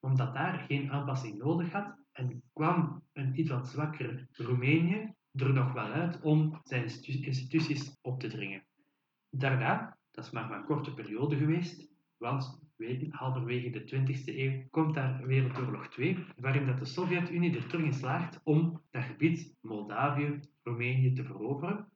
Omdat 0.00 0.34
daar 0.34 0.64
geen 0.68 0.90
aanpassing 0.90 1.38
nodig 1.38 1.72
had 1.72 1.96
en 2.12 2.42
kwam 2.52 3.02
een 3.12 3.38
iets 3.38 3.50
wat 3.50 3.68
zwakker 3.68 4.26
Roemenië 4.32 5.14
er 5.32 5.52
nog 5.52 5.72
wel 5.72 5.90
uit 5.90 6.20
om 6.20 6.60
zijn 6.64 6.82
instituties 7.02 7.98
op 8.02 8.20
te 8.20 8.28
dringen. 8.28 8.66
Daarna, 9.30 9.98
dat 10.10 10.24
is 10.24 10.30
maar 10.30 10.50
een 10.50 10.64
korte 10.64 10.94
periode 10.94 11.36
geweest, 11.36 11.90
want 12.16 12.64
halverwege 13.10 13.70
de 13.70 13.80
20e 13.80 14.36
eeuw 14.36 14.62
komt 14.70 14.94
daar 14.94 15.26
Wereldoorlog 15.26 15.88
2, 15.88 16.26
waarin 16.36 16.66
dat 16.66 16.78
de 16.78 16.84
Sovjet-Unie 16.84 17.56
er 17.56 17.66
terug 17.66 17.84
in 17.84 17.92
slaagt 17.92 18.40
om 18.44 18.82
dat 18.90 19.02
gebied 19.02 19.56
Moldavië, 19.60 20.40
Roemenië 20.66 21.12
te 21.12 21.24
veroveren 21.24 21.88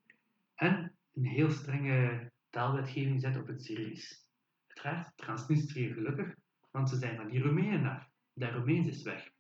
en 0.55 0.97
een 1.15 1.25
heel 1.25 1.51
strenge 1.51 2.31
taalwetgeving 2.51 3.21
zet 3.21 3.37
op 3.37 3.47
het 3.47 3.65
Cyrillisch. 3.65 4.27
Uiteraard, 4.67 5.17
Transnistrië 5.17 5.93
gelukkig, 5.93 6.35
want 6.71 6.89
ze 6.89 6.97
zijn 6.97 7.17
van 7.17 7.29
die 7.29 7.43
Roemenen 7.43 7.91
af. 7.91 8.09
Dat 8.35 8.53
Roemeens 8.53 8.87
is 8.87 9.03
weg. 9.03 9.31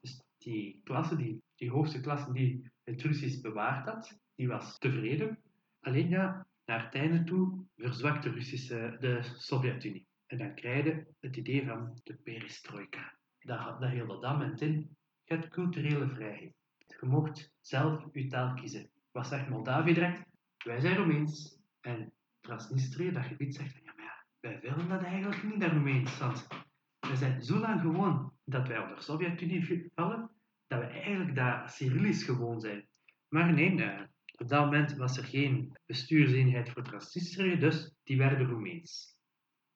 Dus 0.00 0.22
die 0.38 0.80
klasse, 0.84 1.16
die, 1.16 1.42
die 1.54 1.70
hoogste 1.70 2.00
klasse 2.00 2.32
die 2.32 2.70
het 2.84 3.02
Russisch 3.02 3.40
bewaard 3.40 3.86
had, 3.86 4.18
die 4.34 4.48
was 4.48 4.78
tevreden. 4.78 5.38
Alleen 5.80 6.08
ja, 6.08 6.46
naar 6.64 6.84
het 6.84 6.94
einde 6.94 7.24
toe 7.24 7.64
verzwakt 7.76 8.22
de, 8.22 8.30
Russische, 8.30 8.96
de 9.00 9.20
Sovjet-Unie. 9.22 10.06
En 10.26 10.38
dan 10.38 10.54
krijg 10.54 10.84
je 10.84 11.06
het 11.20 11.36
idee 11.36 11.66
van 11.66 12.00
de 12.02 12.14
perestroika. 12.14 13.18
Dat, 13.38 13.80
dat 13.80 13.90
hield 13.90 14.08
dat 14.08 14.22
moment 14.22 14.60
in. 14.60 14.96
Je 15.24 15.34
hebt 15.34 15.48
culturele 15.48 16.08
vrijheid. 16.08 16.59
Je 17.00 17.06
mocht 17.06 17.52
zelf 17.60 18.04
je 18.12 18.26
taal 18.26 18.54
kiezen. 18.54 18.90
Wat 19.10 19.26
zegt 19.26 19.48
Moldavië 19.48 19.94
direct? 19.94 20.22
Wij 20.64 20.80
zijn 20.80 20.96
Roemeens. 20.96 21.58
En 21.80 22.12
Transnistrië, 22.40 23.12
dat 23.12 23.24
gebied, 23.24 23.54
zegt 23.54 23.72
van 23.72 23.80
ja, 23.84 23.92
maar 23.96 24.04
ja, 24.04 24.24
wij 24.40 24.60
willen 24.60 24.88
dat 24.88 25.02
eigenlijk 25.02 25.42
niet, 25.42 25.60
dat 25.60 25.70
Roemeens. 25.70 26.18
Want 26.18 26.46
we 27.00 27.16
zijn 27.16 27.42
zo 27.42 27.58
lang 27.58 27.80
gewoon 27.80 28.32
dat 28.44 28.68
wij 28.68 28.78
onder 28.78 28.96
de 28.96 29.02
Sovjet-Unie 29.02 29.90
vallen, 29.94 30.30
dat 30.66 30.80
we 30.80 30.86
eigenlijk 30.86 31.34
daar 31.34 31.70
Cyrillisch 31.70 32.24
gewoon 32.24 32.60
zijn. 32.60 32.88
Maar 33.28 33.52
nee, 33.52 33.82
eh, 33.82 34.02
op 34.36 34.48
dat 34.48 34.64
moment 34.64 34.96
was 34.96 35.16
er 35.16 35.24
geen 35.24 35.76
bestuurseenheid 35.86 36.70
voor 36.70 36.82
Transnistrië, 36.82 37.58
dus 37.58 37.94
die 38.02 38.18
werden 38.18 38.46
Roemeens. 38.46 39.18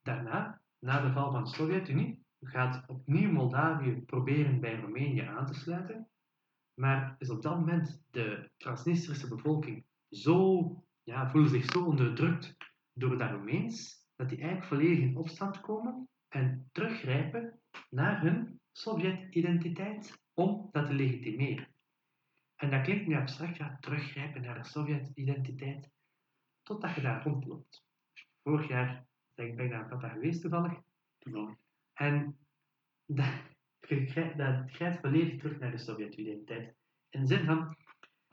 Daarna, 0.03 0.61
na 0.79 1.01
de 1.01 1.13
val 1.13 1.31
van 1.31 1.45
de 1.45 1.51
Sovjet-Unie, 1.51 2.25
gaat 2.41 2.85
opnieuw 2.87 3.33
Moldavië 3.33 4.03
proberen 4.07 4.61
bij 4.61 4.81
Roemenië 4.81 5.21
aan 5.21 5.47
te 5.47 5.55
sluiten. 5.55 6.09
Maar 6.75 7.15
is 7.19 7.31
op 7.31 7.43
dat 7.43 7.59
moment 7.59 8.05
de 8.11 8.51
Transnistrische 8.57 9.29
bevolking 9.29 9.85
zo, 10.11 10.85
ja, 11.03 11.31
voelen 11.31 11.51
zich 11.51 11.65
zo 11.65 11.85
onderdrukt 11.85 12.57
door 12.93 13.19
dat 13.19 13.31
Roemeens, 13.31 14.07
dat 14.17 14.29
die 14.29 14.39
eigenlijk 14.39 14.69
volledig 14.69 14.99
in 14.99 15.17
opstand 15.17 15.61
komen 15.61 16.09
en 16.29 16.69
teruggrijpen 16.73 17.61
naar 17.91 18.21
hun 18.21 18.61
Sovjet-identiteit 18.73 20.23
om 20.35 20.69
dat 20.73 20.87
te 20.87 20.93
legitimeren. 20.93 21.69
En 22.57 22.71
dat 22.71 22.83
klinkt 22.83 23.07
nu 23.07 23.17
abstract, 23.17 23.57
ja, 23.57 23.77
teruggrijpen 23.81 24.43
naar 24.43 24.63
de 24.63 24.69
Sovjet-identiteit, 24.69 25.91
totdat 26.63 26.95
je 26.95 27.01
daar 27.01 27.23
rondloopt. 27.23 27.85
Vorig 28.43 28.69
jaar 28.69 29.07
ben 29.35 29.59
ik 29.59 29.71
naar 29.71 29.89
papa 29.89 30.09
geweest 30.09 30.41
toevallig. 30.41 30.81
Toevallig. 31.19 31.57
En 31.93 32.39
dat, 33.07 33.33
dat 34.37 34.71
grijpt 34.71 35.01
volledig 35.01 35.39
terug 35.39 35.59
naar 35.59 35.71
de 35.71 35.79
Sovjet-identiteit. 35.79 36.75
In 37.11 37.21
de 37.21 37.27
zin 37.27 37.45
van, 37.45 37.77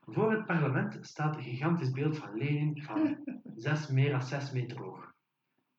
voor 0.06 0.32
het 0.32 0.46
parlement 0.46 0.98
staat 1.02 1.36
een 1.36 1.44
gigantisch 1.44 1.92
beeld 1.92 2.18
van 2.18 2.38
Lenin 2.38 2.84
van 2.84 3.24
zes, 3.56 3.88
meer 3.88 4.12
dan 4.12 4.24
6 4.24 4.52
meter 4.52 4.78
hoog. 4.78 5.14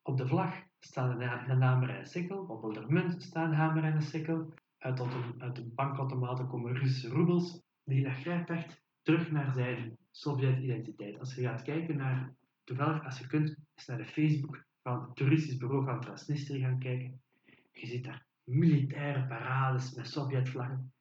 Op 0.02 0.16
de 0.16 0.26
vlag 0.26 0.54
staan 0.78 1.20
een 1.20 1.62
hamer 1.62 1.90
en 1.90 1.98
een 1.98 2.06
sikkel, 2.06 2.38
op 2.38 2.74
de 2.74 2.84
munt 2.88 3.22
staan 3.22 3.48
een 3.48 3.56
hamer 3.56 3.84
en 3.84 3.94
een 3.94 4.02
sikkel. 4.02 4.54
Uit, 4.78 4.98
een, 4.98 5.34
uit 5.38 5.56
de 5.56 5.64
bankautomaten 5.64 6.48
komen 6.48 6.76
Russische 6.76 7.08
roebels. 7.08 7.62
Die 7.84 8.04
dat 8.04 8.12
grijpt 8.12 8.50
echt 8.50 8.82
terug 9.02 9.30
naar 9.30 9.52
zijn 9.52 9.96
Sovjet-identiteit. 10.10 11.18
Als 11.18 11.34
je 11.34 11.42
gaat 11.42 11.62
kijken 11.62 11.96
naar 11.96 12.34
toevallig, 12.64 13.04
als 13.04 13.18
je 13.18 13.26
kunt, 13.26 13.48
eens 13.48 13.86
naar 13.86 13.96
de 13.96 14.04
Facebook 14.04 14.64
van 14.82 15.02
het 15.02 15.16
toeristisch 15.16 15.56
bureau 15.56 15.84
van 15.84 16.00
Transnistrië 16.00 16.60
gaan 16.60 16.78
kijken. 16.78 17.22
Je 17.72 17.86
ziet 17.86 18.04
daar 18.04 18.26
militaire 18.52 19.26
parades 19.26 19.94
met 19.94 20.06
Sovjetvlaggen. 20.06 20.92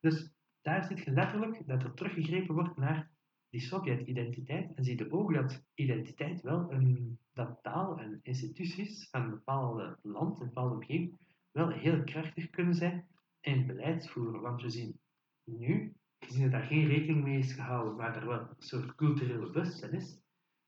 Dus 0.00 0.34
daar 0.62 0.84
zie 0.84 0.96
je 0.96 1.10
letterlijk 1.10 1.66
dat 1.66 1.82
er 1.82 1.94
teruggegrepen 1.94 2.54
wordt 2.54 2.76
naar 2.76 3.10
die 3.48 3.60
Sovjet-identiteit. 3.60 4.74
En 4.74 4.84
zie 4.84 4.98
je 4.98 5.12
ook 5.12 5.34
dat 5.34 5.64
identiteit 5.74 6.42
wel 6.42 6.72
een, 6.72 7.18
dat 7.32 7.58
taal 7.62 7.98
en 7.98 8.20
instituties 8.22 9.08
van 9.10 9.22
een 9.22 9.30
bepaald 9.30 9.98
land, 10.02 10.40
een 10.40 10.46
bepaalde 10.46 10.74
omgeving, 10.74 11.18
wel 11.50 11.68
heel 11.68 12.04
krachtig 12.04 12.50
kunnen 12.50 12.74
zijn 12.74 13.06
in 13.40 13.66
beleidsvoeren. 13.66 14.40
Want 14.40 14.62
we 14.62 14.70
zien 14.70 15.00
nu, 15.44 15.96
gezien 16.18 16.42
dat 16.42 16.50
daar 16.50 16.62
geen 16.62 16.86
rekening 16.86 17.24
mee 17.24 17.38
is 17.38 17.52
gehouden, 17.52 17.96
maar 17.96 18.16
er 18.16 18.26
wel 18.26 18.40
een 18.40 18.54
soort 18.58 18.94
culturele 18.94 19.38
bewustzijn 19.38 19.92
is, 19.92 20.20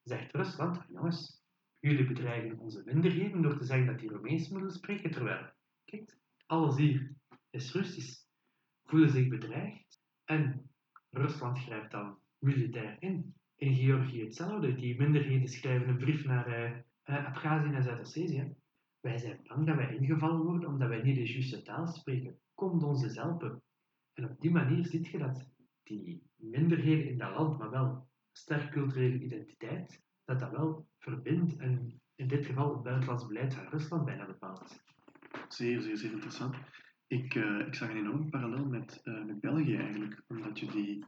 zegt 0.02 0.32
Rusland, 0.34 0.84
jongens, 0.88 1.44
jullie 1.78 2.06
bedreigen 2.06 2.58
onze 2.58 2.82
minderheden 2.84 3.42
door 3.42 3.58
te 3.58 3.64
zeggen 3.64 3.86
dat 3.86 3.98
die 3.98 4.10
Romeins 4.10 4.48
moeten 4.48 4.70
spreken, 4.70 5.10
terwijl, 5.10 5.52
kijk, 5.84 6.18
alles 6.48 6.76
hier 6.76 7.14
is 7.50 7.72
Russisch, 7.72 8.26
voelen 8.84 9.10
zich 9.10 9.28
bedreigd 9.28 10.00
en 10.24 10.70
Rusland 11.10 11.58
grijpt 11.58 11.90
dan 11.90 12.18
militair 12.38 12.96
in. 13.00 13.34
In 13.56 13.74
Georgië 13.74 14.22
hetzelfde, 14.22 14.74
die 14.74 14.98
minderheden 14.98 15.48
schrijven 15.48 15.88
een 15.88 15.96
brief 15.96 16.24
naar 16.24 16.48
uh, 17.04 17.26
Abhazie 17.26 17.72
en 17.72 17.82
Zuid-Ossetië. 17.82 18.54
Wij 19.00 19.18
zijn 19.18 19.40
bang 19.42 19.66
dat 19.66 19.76
wij 19.76 19.96
ingevallen 19.96 20.42
worden 20.42 20.68
omdat 20.68 20.88
wij 20.88 21.02
niet 21.02 21.16
de 21.16 21.32
juiste 21.32 21.62
taal 21.62 21.86
spreken. 21.86 22.38
Komt 22.54 22.82
ons 22.82 23.02
eens 23.02 23.16
helpen. 23.16 23.62
En 24.12 24.30
op 24.30 24.40
die 24.40 24.50
manier 24.50 24.86
zie 24.86 25.10
je 25.10 25.18
dat 25.18 25.46
die 25.82 26.22
minderheden 26.36 27.08
in 27.08 27.18
dat 27.18 27.30
land, 27.30 27.58
maar 27.58 27.70
wel 27.70 28.08
sterk 28.32 28.70
culturele 28.70 29.18
identiteit, 29.18 30.02
dat 30.24 30.40
dat 30.40 30.50
wel 30.50 30.86
verbindt 30.98 31.56
en 31.56 32.00
in 32.14 32.28
dit 32.28 32.46
geval 32.46 32.74
het 32.74 32.82
buitenlands 32.82 33.26
beleid 33.26 33.54
van 33.54 33.68
Rusland 33.68 34.04
bijna 34.04 34.26
bepaalt. 34.26 34.82
Zeer, 35.48 35.82
zeer, 35.82 35.96
zeer 35.96 36.12
interessant. 36.12 36.56
Ik, 37.06 37.34
uh, 37.34 37.66
ik 37.66 37.74
zag 37.74 37.90
een 37.90 37.96
enorm 37.96 38.30
parallel 38.30 38.64
met, 38.64 39.00
uh, 39.04 39.24
met 39.24 39.40
België 39.40 39.76
eigenlijk, 39.76 40.22
omdat 40.26 40.58
je 40.58 40.66
die, 40.66 41.04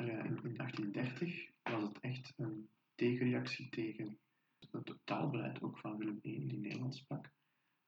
uh, 0.00 0.06
in, 0.06 0.38
in 0.42 0.56
1830 0.56 1.50
was 1.62 1.82
het 1.82 2.00
echt 2.00 2.32
een 2.36 2.68
tegenreactie 2.94 3.68
tegen 3.68 4.18
het 4.70 4.94
taalbeleid 5.04 5.62
ook 5.62 5.78
van 5.78 5.96
Willem 5.96 6.18
I, 6.22 6.46
die 6.46 6.58
Nederlands 6.58 6.98
sprak. 6.98 7.30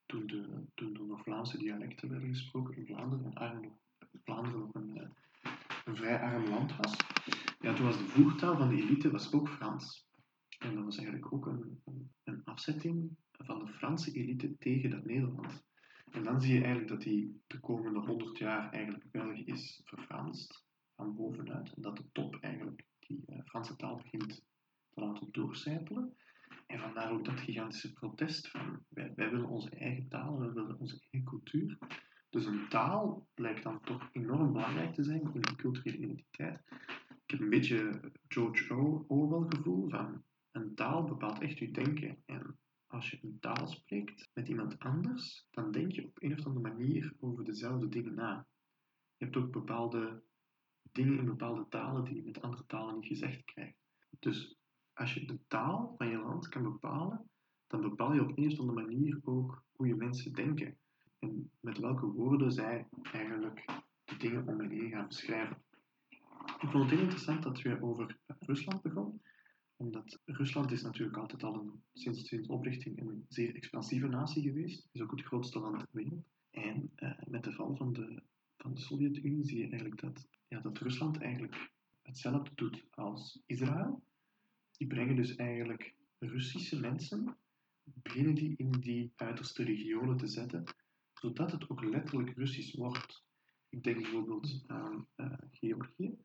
Toen, 0.07 0.26
de, 0.26 0.64
toen 0.74 1.07
nog 1.07 1.22
Vlaamse 1.22 1.59
dialecten 1.59 2.11
werden 2.11 2.28
gesproken 2.28 2.76
in 2.76 2.86
Vlaanderen 2.86 3.32
en 3.32 3.78
Vlaanderen 4.24 4.61
nog 4.61 4.74
een, 4.74 5.14
een 5.84 5.97
vrij 5.97 6.20
arm 6.20 6.49
land 6.49 6.76
was, 6.76 6.97
ja, 7.61 7.74
toen 7.74 7.86
was 7.86 7.99
de 7.99 8.05
voertaal 8.05 8.57
van 8.57 8.68
de 8.68 8.82
elite 8.82 9.11
was 9.11 9.32
ook 9.32 9.49
Frans. 9.49 10.09
En 10.59 10.74
dat 10.74 10.84
was 10.84 10.97
eigenlijk 10.97 11.32
ook 11.32 11.47
een, 11.47 11.82
een, 12.24 12.45
afzetting 12.45 13.16
van 13.32 13.64
de 13.64 13.72
Franse 13.72 14.12
elite 14.12 14.59
tegen 14.59 14.91
dat 14.91 15.05
Nederland. 15.05 15.64
En 16.21 16.27
dan 16.27 16.41
zie 16.41 16.55
je 16.55 16.64
eigenlijk 16.64 16.89
dat 16.89 17.03
die 17.03 17.43
de 17.47 17.61
komende 17.61 17.99
100 17.99 18.39
jaar 18.39 18.73
eigenlijk 18.73 19.11
België 19.11 19.45
is 19.45 19.81
verfranst 19.85 20.64
van 20.95 21.14
bovenuit. 21.16 21.73
En 21.75 21.83
dat 21.83 21.97
de 21.97 22.05
top 22.12 22.37
eigenlijk 22.41 22.85
die 22.99 23.23
uh, 23.27 23.39
Franse 23.45 23.77
taal 23.77 23.97
begint 23.97 24.45
te 24.91 25.01
laten 25.01 25.29
doorcijpelen. 25.31 26.16
En 26.66 26.81
vandaar 26.81 27.12
ook 27.12 27.25
dat 27.25 27.41
gigantische 27.41 27.93
protest 27.93 28.49
van 28.49 28.85
wij, 28.89 29.12
wij 29.16 29.31
willen 29.31 29.49
onze 29.49 29.71
eigen 29.71 30.09
taal, 30.09 30.39
wij 30.39 30.53
willen 30.53 30.79
onze 30.79 31.01
eigen 31.11 31.31
cultuur. 31.31 31.79
Dus 32.31 32.47
een 32.47 32.68
taal 32.68 33.29
blijkt 33.35 33.62
dan 33.62 33.81
toch 33.81 34.09
enorm 34.12 34.53
belangrijk 34.53 34.95
te 34.95 35.05
zijn 35.05 35.35
in 35.35 35.41
die 35.41 35.57
culturele 35.57 35.97
identiteit. 35.97 36.61
Ik 37.25 37.31
heb 37.31 37.41
een 37.41 37.51
beetje 37.51 38.01
George 38.29 38.75
Orwell 39.07 39.47
gevoel 39.49 39.89
van 39.89 40.25
een 40.51 40.75
taal 40.75 41.05
bepaalt 41.05 41.41
echt 41.41 41.59
je 41.59 41.71
denken. 41.71 42.23
En 42.27 42.59
als 42.91 43.11
je 43.11 43.18
een 43.23 43.39
taal 43.41 43.66
spreekt 43.66 44.31
met 44.35 44.49
iemand 44.49 44.79
anders, 44.79 45.47
dan 45.51 45.71
denk 45.71 45.93
je 45.93 46.05
op 46.05 46.23
een 46.23 46.39
of 46.39 46.47
andere 46.47 46.75
manier 46.75 47.14
over 47.21 47.45
dezelfde 47.45 47.89
dingen 47.89 48.14
na. 48.14 48.47
Je 49.16 49.20
hebt 49.31 49.45
ook 49.45 49.53
bepaalde 49.53 50.22
dingen 50.93 51.18
in 51.18 51.24
bepaalde 51.24 51.66
talen 51.68 52.05
die 52.05 52.14
je 52.14 52.22
met 52.22 52.43
andere 52.43 52.66
talen 52.66 52.95
niet 52.95 53.07
gezegd 53.07 53.45
krijgt. 53.45 53.76
Dus 54.18 54.57
als 54.93 55.14
je 55.14 55.26
de 55.26 55.39
taal 55.47 55.95
van 55.97 56.09
je 56.09 56.18
land 56.18 56.49
kan 56.49 56.62
bepalen, 56.62 57.31
dan 57.66 57.81
bepaal 57.81 58.14
je 58.14 58.22
op 58.22 58.39
een 58.39 58.53
of 58.53 58.59
andere 58.59 58.81
manier 58.87 59.20
ook 59.24 59.64
hoe 59.72 59.87
je 59.87 59.95
mensen 59.95 60.33
denken. 60.33 60.78
En 61.18 61.51
met 61.61 61.78
welke 61.78 62.07
woorden 62.07 62.53
zij 62.53 62.89
eigenlijk 63.12 63.64
de 64.05 64.16
dingen 64.16 64.47
om 64.47 64.61
hen 64.61 64.70
heen 64.70 64.91
gaan 64.91 65.07
beschrijven. 65.07 65.62
Ik 66.59 66.68
vond 66.70 66.83
het 66.83 66.91
heel 66.91 67.03
interessant 67.03 67.43
dat 67.43 67.61
je 67.61 67.83
over 67.83 68.18
Rusland 68.39 68.83
begon 68.83 69.20
omdat 69.81 70.20
Rusland 70.24 70.70
is 70.70 70.83
natuurlijk 70.83 71.16
altijd 71.16 71.43
al 71.43 71.55
een, 71.55 71.83
sinds 71.93 72.28
de 72.28 72.49
oprichting 72.49 73.01
een 73.01 73.24
zeer 73.28 73.55
expansieve 73.55 74.07
natie 74.07 74.43
geweest. 74.43 74.89
is 74.93 75.01
ook 75.01 75.11
het 75.11 75.22
grootste 75.22 75.59
land 75.59 75.78
ter 75.78 75.89
wereld. 75.93 76.24
En 76.51 76.91
uh, 76.97 77.12
met 77.26 77.45
de 77.45 77.53
val 77.53 77.76
van 77.76 77.93
de, 77.93 78.22
van 78.57 78.74
de 78.74 78.81
zie 79.51 79.59
je 79.59 79.68
eigenlijk 79.68 80.01
dat, 80.01 80.28
ja, 80.48 80.61
dat 80.61 80.78
Rusland 80.78 81.20
eigenlijk 81.20 81.70
hetzelfde 82.03 82.51
doet 82.55 82.84
als 82.90 83.42
Israël. 83.46 84.05
Die 84.76 84.86
brengen 84.86 85.16
dus 85.16 85.36
eigenlijk 85.36 85.94
Russische 86.18 86.80
mensen, 86.80 87.36
beginnen 87.82 88.34
die 88.34 88.57
in 88.57 88.70
die 88.70 89.12
uiterste 89.16 89.62
regionen 89.64 90.16
te 90.16 90.26
zetten, 90.26 90.64
zodat 91.12 91.53
het 91.53 91.68
ook 91.68 91.84
letterlijk 91.84 92.36
Russisch 92.36 92.76
wordt. 92.76 93.24
Ik 93.68 93.82
denk 93.82 94.03
bijvoorbeeld 94.03 94.64
aan 94.66 95.07
uh, 95.16 95.32
Georgië. 95.51 96.16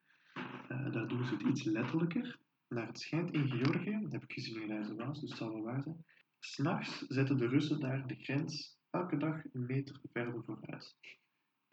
Uh, 0.72 0.92
daar 0.92 1.08
doen 1.08 1.26
ze 1.26 1.34
het 1.34 1.44
iets 1.44 1.64
letterlijker 1.64 2.40
naar 2.68 2.88
het 2.88 3.00
schijnt 3.00 3.32
in 3.32 3.48
Georgië, 3.50 4.00
dat 4.02 4.12
heb 4.12 4.24
ik 4.24 4.32
gezien 4.32 4.62
in 4.62 4.68
Rijzenwaas, 4.68 5.20
dus 5.20 5.30
het 5.30 5.40
zal 5.40 5.54
wel 5.54 5.64
waar 5.64 5.84
zijn. 5.84 6.06
S'nachts 6.40 7.06
zetten 7.08 7.38
de 7.38 7.48
Russen 7.48 7.80
daar 7.80 8.08
de 8.08 8.16
grens 8.16 8.80
elke 8.90 9.18
dag 9.18 9.54
een 9.54 9.66
meter 9.66 10.02
verder 10.12 10.44
vooruit. 10.44 10.98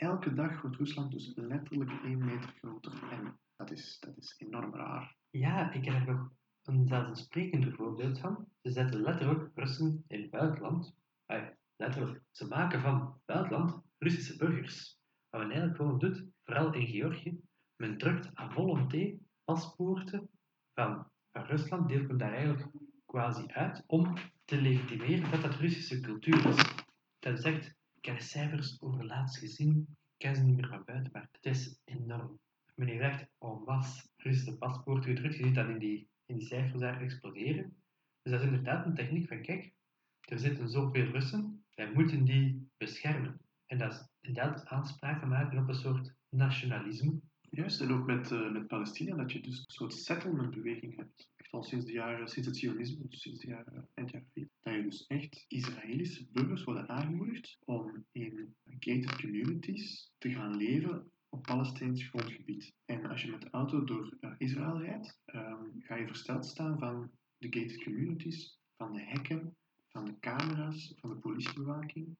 Elke 0.02 0.34
dag 0.34 0.60
wordt 0.60 0.76
Rusland 0.76 1.10
dus 1.10 1.32
letterlijk 1.34 1.90
één 2.04 2.24
meter 2.24 2.54
groter. 2.58 2.92
En 3.10 3.38
dat 3.56 3.70
is, 3.70 3.98
dat 4.00 4.16
is 4.16 4.34
enorm 4.38 4.74
raar. 4.74 5.16
Ja, 5.30 5.72
ik 5.72 5.84
heb 5.84 5.94
er 5.94 6.14
nog 6.14 6.30
een 6.62 6.86
zelfs 6.86 7.20
sprekender 7.20 7.72
voorbeeld 7.72 8.18
van. 8.18 8.46
Ze 8.62 8.70
zetten 8.70 9.00
letterlijk 9.00 9.50
Russen 9.54 10.04
in 10.08 10.30
buitenland. 10.30 10.96
Ay, 11.26 11.56
letterlijk. 11.76 12.22
Ze 12.30 12.46
maken 12.46 12.80
van 12.80 13.20
buitenland 13.24 13.82
Russische 13.98 14.36
burgers. 14.36 14.98
Wat 15.30 15.40
men 15.40 15.50
eigenlijk 15.50 15.80
gewoon 15.80 15.98
doet, 15.98 16.24
vooral 16.44 16.74
in 16.74 16.86
Georgië, 16.86 17.40
men 17.76 17.98
drukt 17.98 18.38
à 18.38 18.50
volonté 18.50 19.18
paspoorten 19.44 20.30
van, 20.74 21.10
van 21.32 21.44
Rusland 21.44 21.88
deelt 21.88 22.06
men 22.06 22.18
daar 22.18 22.32
eigenlijk 22.32 22.72
quasi 23.06 23.46
uit 23.46 23.84
om 23.86 24.14
te 24.44 24.60
legitimeren 24.60 25.30
dat 25.30 25.42
dat 25.42 25.54
Russische 25.54 26.00
cultuur 26.00 26.46
is. 26.46 26.74
Dat 27.18 27.40
zegt, 27.40 27.80
ik 28.02 28.08
heb 28.08 28.20
cijfers 28.20 28.80
over 28.80 29.04
laatst 29.04 29.38
gezien, 29.38 29.86
ik 29.88 29.96
ken 30.16 30.36
ze 30.36 30.42
niet 30.42 30.56
meer 30.56 30.68
van 30.68 30.84
buiten, 30.84 31.12
maar 31.12 31.28
het 31.32 31.44
is 31.46 31.80
enorm. 31.84 32.40
Meneer 32.74 32.98
zegt, 32.98 33.30
oh 33.38 33.66
was 33.66 34.08
Russische 34.16 34.56
paspoort 34.56 35.04
gedrukt, 35.04 35.36
je 35.36 35.44
ziet 35.44 35.54
dat 35.54 35.68
in 35.68 35.78
die, 35.78 36.08
in 36.24 36.36
die 36.36 36.46
cijfers 36.46 36.80
daar 36.80 37.00
exploderen. 37.00 37.76
Dus 38.22 38.32
dat 38.32 38.40
is 38.40 38.46
inderdaad 38.46 38.86
een 38.86 38.94
techniek 38.94 39.28
van, 39.28 39.42
kijk, 39.42 39.74
er 40.20 40.38
zitten 40.38 40.68
zoveel 40.68 41.04
Russen, 41.04 41.64
wij 41.74 41.92
moeten 41.92 42.24
die 42.24 42.70
beschermen. 42.76 43.40
En 43.66 43.78
dat 43.78 43.92
is 43.92 44.08
inderdaad 44.20 44.66
aanspraken 44.66 45.28
maken 45.28 45.58
op 45.58 45.68
een 45.68 45.74
soort 45.74 46.14
nationalisme, 46.28 47.20
Juist, 47.54 47.80
en 47.80 47.92
ook 47.92 48.06
met, 48.06 48.30
uh, 48.30 48.52
met 48.52 48.66
Palestina, 48.66 49.16
dat 49.16 49.32
je 49.32 49.40
dus 49.40 49.58
een 49.58 49.64
soort 49.66 49.94
settlementbeweging 49.94 50.96
hebt. 50.96 51.30
Echt 51.36 51.52
al 51.52 51.62
sinds, 51.62 51.86
de 51.86 51.92
jaren, 51.92 52.28
sinds 52.28 52.48
het 52.48 52.56
Zionisme, 52.56 53.08
dus 53.08 53.20
sinds 53.20 53.40
de 53.40 53.46
jaren, 53.46 53.88
eind 53.94 54.10
jaren 54.10 54.28
40. 54.32 54.52
Dat 54.62 54.74
je 54.74 54.82
dus 54.82 55.06
echt 55.06 55.44
Israëlische 55.48 56.26
burgers 56.30 56.64
worden 56.64 56.88
aangemoedigd 56.88 57.58
om 57.64 58.06
in 58.12 58.54
gated 58.64 59.20
communities 59.20 60.12
te 60.18 60.30
gaan 60.30 60.56
leven 60.56 61.10
op 61.28 61.42
Palestijns 61.42 62.08
grondgebied. 62.08 62.74
En 62.84 63.06
als 63.06 63.22
je 63.22 63.30
met 63.30 63.40
de 63.40 63.50
auto 63.50 63.84
door 63.84 64.16
uh, 64.20 64.34
Israël 64.38 64.80
rijdt, 64.80 65.20
um, 65.34 65.72
ga 65.78 65.96
je 65.96 66.06
versteld 66.06 66.46
staan 66.46 66.78
van 66.78 67.10
de 67.38 67.46
gated 67.50 67.82
communities, 67.82 68.58
van 68.76 68.92
de 68.92 69.02
hekken, 69.02 69.56
van 69.88 70.04
de 70.04 70.18
camera's, 70.20 70.92
van 70.96 71.10
de 71.10 71.16
politiebewaking. 71.16 72.16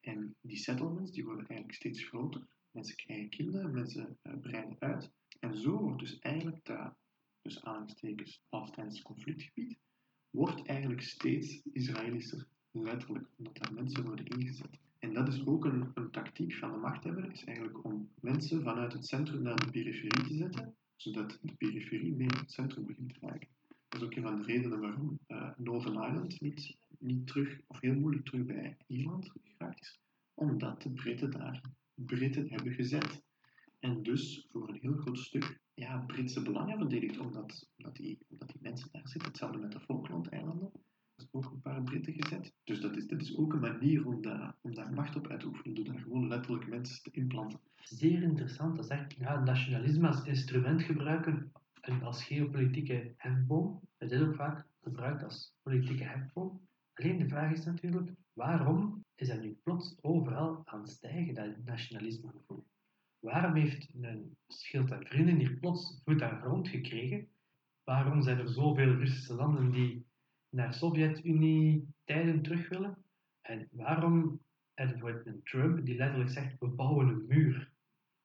En 0.00 0.36
die 0.40 0.56
settlements 0.56 1.12
die 1.12 1.24
worden 1.24 1.46
eigenlijk 1.46 1.78
steeds 1.78 2.04
groter. 2.04 2.46
Mensen 2.72 2.96
krijgen 2.96 3.28
kinderen, 3.28 3.74
mensen 3.74 4.18
uh, 4.22 4.38
breiden 4.40 4.76
uit. 4.78 5.10
En 5.40 5.56
zo 5.56 5.78
wordt 5.78 5.98
dus 5.98 6.18
eigenlijk 6.18 6.64
dat, 6.64 6.94
dus 7.42 7.64
aanstekens, 7.64 8.42
Palestijns 8.48 9.02
conflictgebied, 9.02 9.78
wordt 10.30 10.66
eigenlijk 10.66 11.02
steeds 11.02 11.62
Israëlischer, 11.72 12.46
letterlijk, 12.70 13.28
omdat 13.36 13.56
daar 13.56 13.74
mensen 13.74 14.04
worden 14.04 14.26
ingezet. 14.26 14.78
En 14.98 15.12
dat 15.12 15.28
is 15.28 15.46
ook 15.46 15.64
een, 15.64 15.90
een 15.94 16.10
tactiek 16.10 16.54
van 16.54 16.72
de 16.72 16.78
machthebber, 16.78 17.32
is 17.32 17.44
eigenlijk 17.44 17.84
om 17.84 18.10
mensen 18.20 18.62
vanuit 18.62 18.92
het 18.92 19.06
centrum 19.06 19.42
naar 19.42 19.56
de 19.56 19.70
periferie 19.70 20.26
te 20.26 20.34
zetten, 20.34 20.76
zodat 20.96 21.38
de 21.42 21.54
periferie 21.54 22.14
meer 22.14 22.38
het 22.38 22.52
centrum 22.52 22.86
begint 22.86 23.14
te 23.14 23.26
lijken. 23.26 23.48
Dat 23.88 24.00
is 24.00 24.06
ook 24.06 24.14
een 24.14 24.22
van 24.22 24.38
de 24.38 24.44
redenen 24.44 24.80
waarom 24.80 25.18
uh, 25.28 25.50
Northern 25.56 25.94
Ireland 25.94 26.40
niet, 26.40 26.76
niet 26.98 27.26
terug, 27.26 27.60
of 27.66 27.80
heel 27.80 27.94
moeilijk 27.94 28.24
terug 28.24 28.46
bij 28.46 28.76
Ierland 28.86 29.32
geraakt 29.44 29.80
is, 29.80 30.00
omdat 30.34 30.82
de 30.82 30.90
Britten 30.90 31.30
daar 31.30 31.60
Britten 31.94 32.48
hebben 32.48 32.72
gezet. 32.72 33.24
En 33.78 34.02
dus 34.02 34.46
voor 34.50 34.68
een 34.68 34.78
heel 34.80 34.96
groot 34.96 35.18
stuk 35.18 35.60
ja, 35.74 35.98
Britse 35.98 36.42
belangen 36.42 36.78
verdedigt, 36.78 37.18
omdat, 37.18 37.68
omdat, 37.76 37.96
die, 37.96 38.18
omdat 38.28 38.48
die 38.48 38.62
mensen 38.62 38.88
daar 38.92 39.08
zitten. 39.08 39.30
Hetzelfde 39.30 39.58
met 39.58 39.72
de 39.72 39.80
Falklandeilanden. 39.80 40.70
Er 41.14 41.24
is 41.24 41.28
ook 41.30 41.44
een 41.44 41.60
paar 41.60 41.82
Britten 41.82 42.12
gezet. 42.12 42.54
Dus 42.64 42.80
dat 42.80 42.96
is, 42.96 43.06
dat 43.06 43.20
is 43.20 43.36
ook 43.36 43.52
een 43.52 43.60
manier 43.60 44.06
om 44.06 44.22
daar, 44.22 44.56
om 44.60 44.74
daar 44.74 44.92
macht 44.92 45.16
op 45.16 45.26
uit 45.26 45.40
te 45.40 45.46
oefenen, 45.46 45.74
door 45.74 45.84
daar 45.84 45.98
gewoon 45.98 46.28
letterlijk 46.28 46.68
mensen 46.68 47.02
te 47.02 47.10
implanten. 47.10 47.60
Zeer 47.82 48.22
interessant. 48.22 48.76
Dat 48.76 48.84
is 48.84 48.90
echt 48.90 49.14
ja, 49.18 49.44
nationalisme 49.44 50.06
als 50.06 50.24
instrument 50.24 50.82
gebruiken 50.82 51.52
en 51.80 52.02
als 52.02 52.24
geopolitieke 52.24 53.14
hefboom. 53.16 53.80
Het 53.98 54.12
is 54.12 54.20
ook 54.20 54.34
vaak 54.34 54.66
gebruikt 54.82 55.24
als 55.24 55.54
politieke 55.62 56.04
hefboom. 56.04 56.60
Alleen 56.94 57.18
de 57.18 57.28
vraag 57.28 57.52
is 57.52 57.64
natuurlijk, 57.64 58.10
waarom 58.32 59.04
is 59.14 59.28
dat 59.28 59.40
nu 59.40 59.58
plots 59.62 59.96
overal 60.00 60.62
aan 60.64 60.80
het 60.80 60.90
stijgen, 60.90 61.34
dat 61.34 61.64
nationalismegevoel? 61.64 62.66
Waarom 63.18 63.54
heeft 63.54 63.94
een 63.94 64.36
schild 64.46 64.90
en 64.90 65.06
vrienden 65.06 65.36
hier 65.38 65.56
plots 65.56 66.00
voet 66.04 66.22
aan 66.22 66.40
grond 66.40 66.68
gekregen? 66.68 67.28
Waarom 67.84 68.22
zijn 68.22 68.38
er 68.38 68.48
zoveel 68.48 68.94
Russische 68.94 69.34
landen 69.34 69.70
die 69.70 70.06
naar 70.48 70.74
Sovjet-Unie-tijden 70.74 72.42
terug 72.42 72.68
willen? 72.68 73.04
En 73.40 73.68
waarom 73.70 74.40
bijvoorbeeld 74.74 75.26
een 75.26 75.42
Trump 75.42 75.84
die 75.84 75.96
letterlijk 75.96 76.30
zegt, 76.30 76.58
we 76.58 76.66
bouwen 76.66 77.08
een 77.08 77.26
muur? 77.26 77.72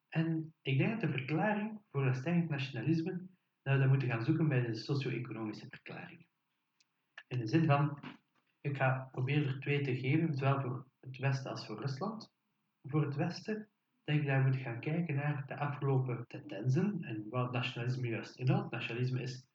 En 0.10 0.54
ik 0.62 0.78
denk 0.78 0.92
dat 0.92 1.12
de 1.12 1.18
verklaring 1.18 1.82
voor 1.92 2.06
dat 2.06 2.16
stijgend 2.16 2.50
nationalisme, 2.50 3.12
dat 3.62 3.74
we 3.74 3.80
dat 3.80 3.90
moeten 3.90 4.08
gaan 4.08 4.26
zoeken 4.26 4.48
bij 4.48 4.62
de 4.62 4.76
socio-economische 4.76 5.68
verklaring. 5.70 6.26
In 7.28 7.40
de 7.40 7.48
zin 7.48 7.66
van, 7.66 8.00
ik 8.62 8.78
ga 8.78 9.10
proberen 9.12 9.48
er 9.48 9.60
twee 9.60 9.82
te 9.82 9.98
geven, 9.98 10.36
zowel 10.36 10.62
voor 10.62 10.86
het 11.00 11.18
Westen 11.18 11.52
als 11.52 11.66
voor 11.66 11.80
Rusland. 11.80 12.32
Voor 12.84 13.02
het 13.02 13.16
Westen 13.16 13.68
denk 14.04 14.22
ik 14.22 14.28
dat 14.28 14.36
we 14.38 14.42
moeten 14.42 14.62
gaan 14.62 14.80
kijken 14.80 15.16
naar 15.16 15.44
de 15.48 15.58
afgelopen 15.58 16.26
tendensen 16.28 17.04
en 17.04 17.30
wat 17.30 17.52
nationalisme 17.52 18.08
juist 18.08 18.36
inhoudt. 18.36 18.72
Nationalisme 18.72 19.22
is 19.22 19.46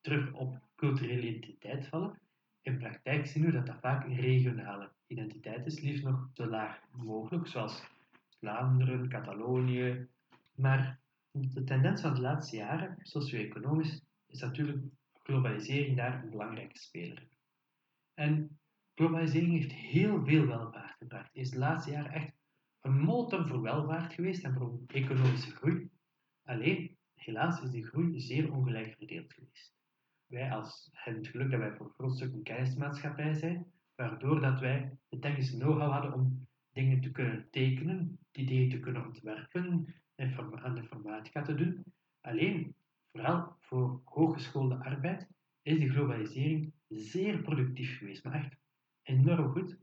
terug 0.00 0.32
op 0.32 0.60
culturele 0.76 1.28
identiteit 1.28 1.86
vallen. 1.86 2.20
In 2.62 2.78
praktijk 2.78 3.26
zien 3.26 3.44
we 3.44 3.52
dat 3.52 3.66
dat 3.66 3.80
vaak 3.80 4.06
regionale 4.06 4.92
identiteit 5.06 5.66
is, 5.66 5.80
liefst 5.80 6.04
nog 6.04 6.28
zo 6.32 6.46
laag 6.46 6.80
mogelijk, 6.90 7.46
zoals 7.46 7.84
Vlaanderen, 8.38 9.08
Catalonië. 9.08 10.08
Maar 10.54 11.00
de 11.30 11.64
tendens 11.64 12.00
van 12.00 12.14
de 12.14 12.20
laatste 12.20 12.56
jaren, 12.56 12.96
socio-economisch, 13.02 14.02
is 14.26 14.40
natuurlijk 14.40 14.84
globalisering 15.22 15.96
daar 15.96 16.22
een 16.22 16.30
belangrijke 16.30 16.78
speler. 16.78 17.30
En 18.14 18.60
globalisering 18.94 19.52
heeft 19.52 19.72
heel 19.72 20.24
veel 20.24 20.46
welvaart 20.46 20.96
gebracht. 20.98 21.30
Is 21.32 21.50
de 21.50 21.58
laatste 21.58 21.90
jaren 21.90 22.12
echt 22.12 22.32
een 22.80 23.00
motor 23.00 23.48
voor 23.48 23.62
welvaart 23.62 24.12
geweest 24.12 24.44
en 24.44 24.54
voor 24.54 24.80
economische 24.86 25.50
groei. 25.50 25.90
Alleen, 26.44 26.96
helaas 27.14 27.62
is 27.62 27.70
die 27.70 27.86
groei 27.86 28.20
zeer 28.20 28.52
ongelijk 28.52 28.94
verdeeld 28.96 29.32
geweest. 29.32 29.74
Wij 30.26 30.50
als, 30.50 30.88
hebben 30.92 31.22
het 31.22 31.30
geluk 31.30 31.50
dat 31.50 31.60
wij 31.60 31.76
voor 31.76 31.86
een 31.86 31.92
groot 31.92 32.16
stuk 32.16 32.32
een 32.32 32.42
kennismaatschappij 32.42 33.34
zijn, 33.34 33.66
waardoor 33.94 34.40
dat 34.40 34.60
wij 34.60 34.98
de 35.08 35.18
technische 35.18 35.56
know-how 35.56 35.92
hadden 35.92 36.12
om 36.12 36.48
dingen 36.72 37.00
te 37.00 37.10
kunnen 37.10 37.48
tekenen, 37.50 38.18
dingen 38.30 38.68
te 38.68 38.80
kunnen 38.80 39.06
ontwerpen 39.06 39.94
en 40.14 40.62
aan 40.62 40.74
de 40.74 40.80
informatica 40.80 41.42
te 41.42 41.54
doen. 41.54 41.84
Alleen, 42.20 42.74
vooral 43.10 43.56
voor 43.60 44.00
hooggeschoolde 44.04 44.84
arbeid, 44.84 45.28
is 45.62 45.78
die 45.78 45.90
globalisering 45.90 46.72
zeer 46.92 47.42
productief 47.42 47.98
geweest, 47.98 48.24
maar 48.24 48.34
echt 48.34 48.56
enorm 49.02 49.52
goed. 49.52 49.78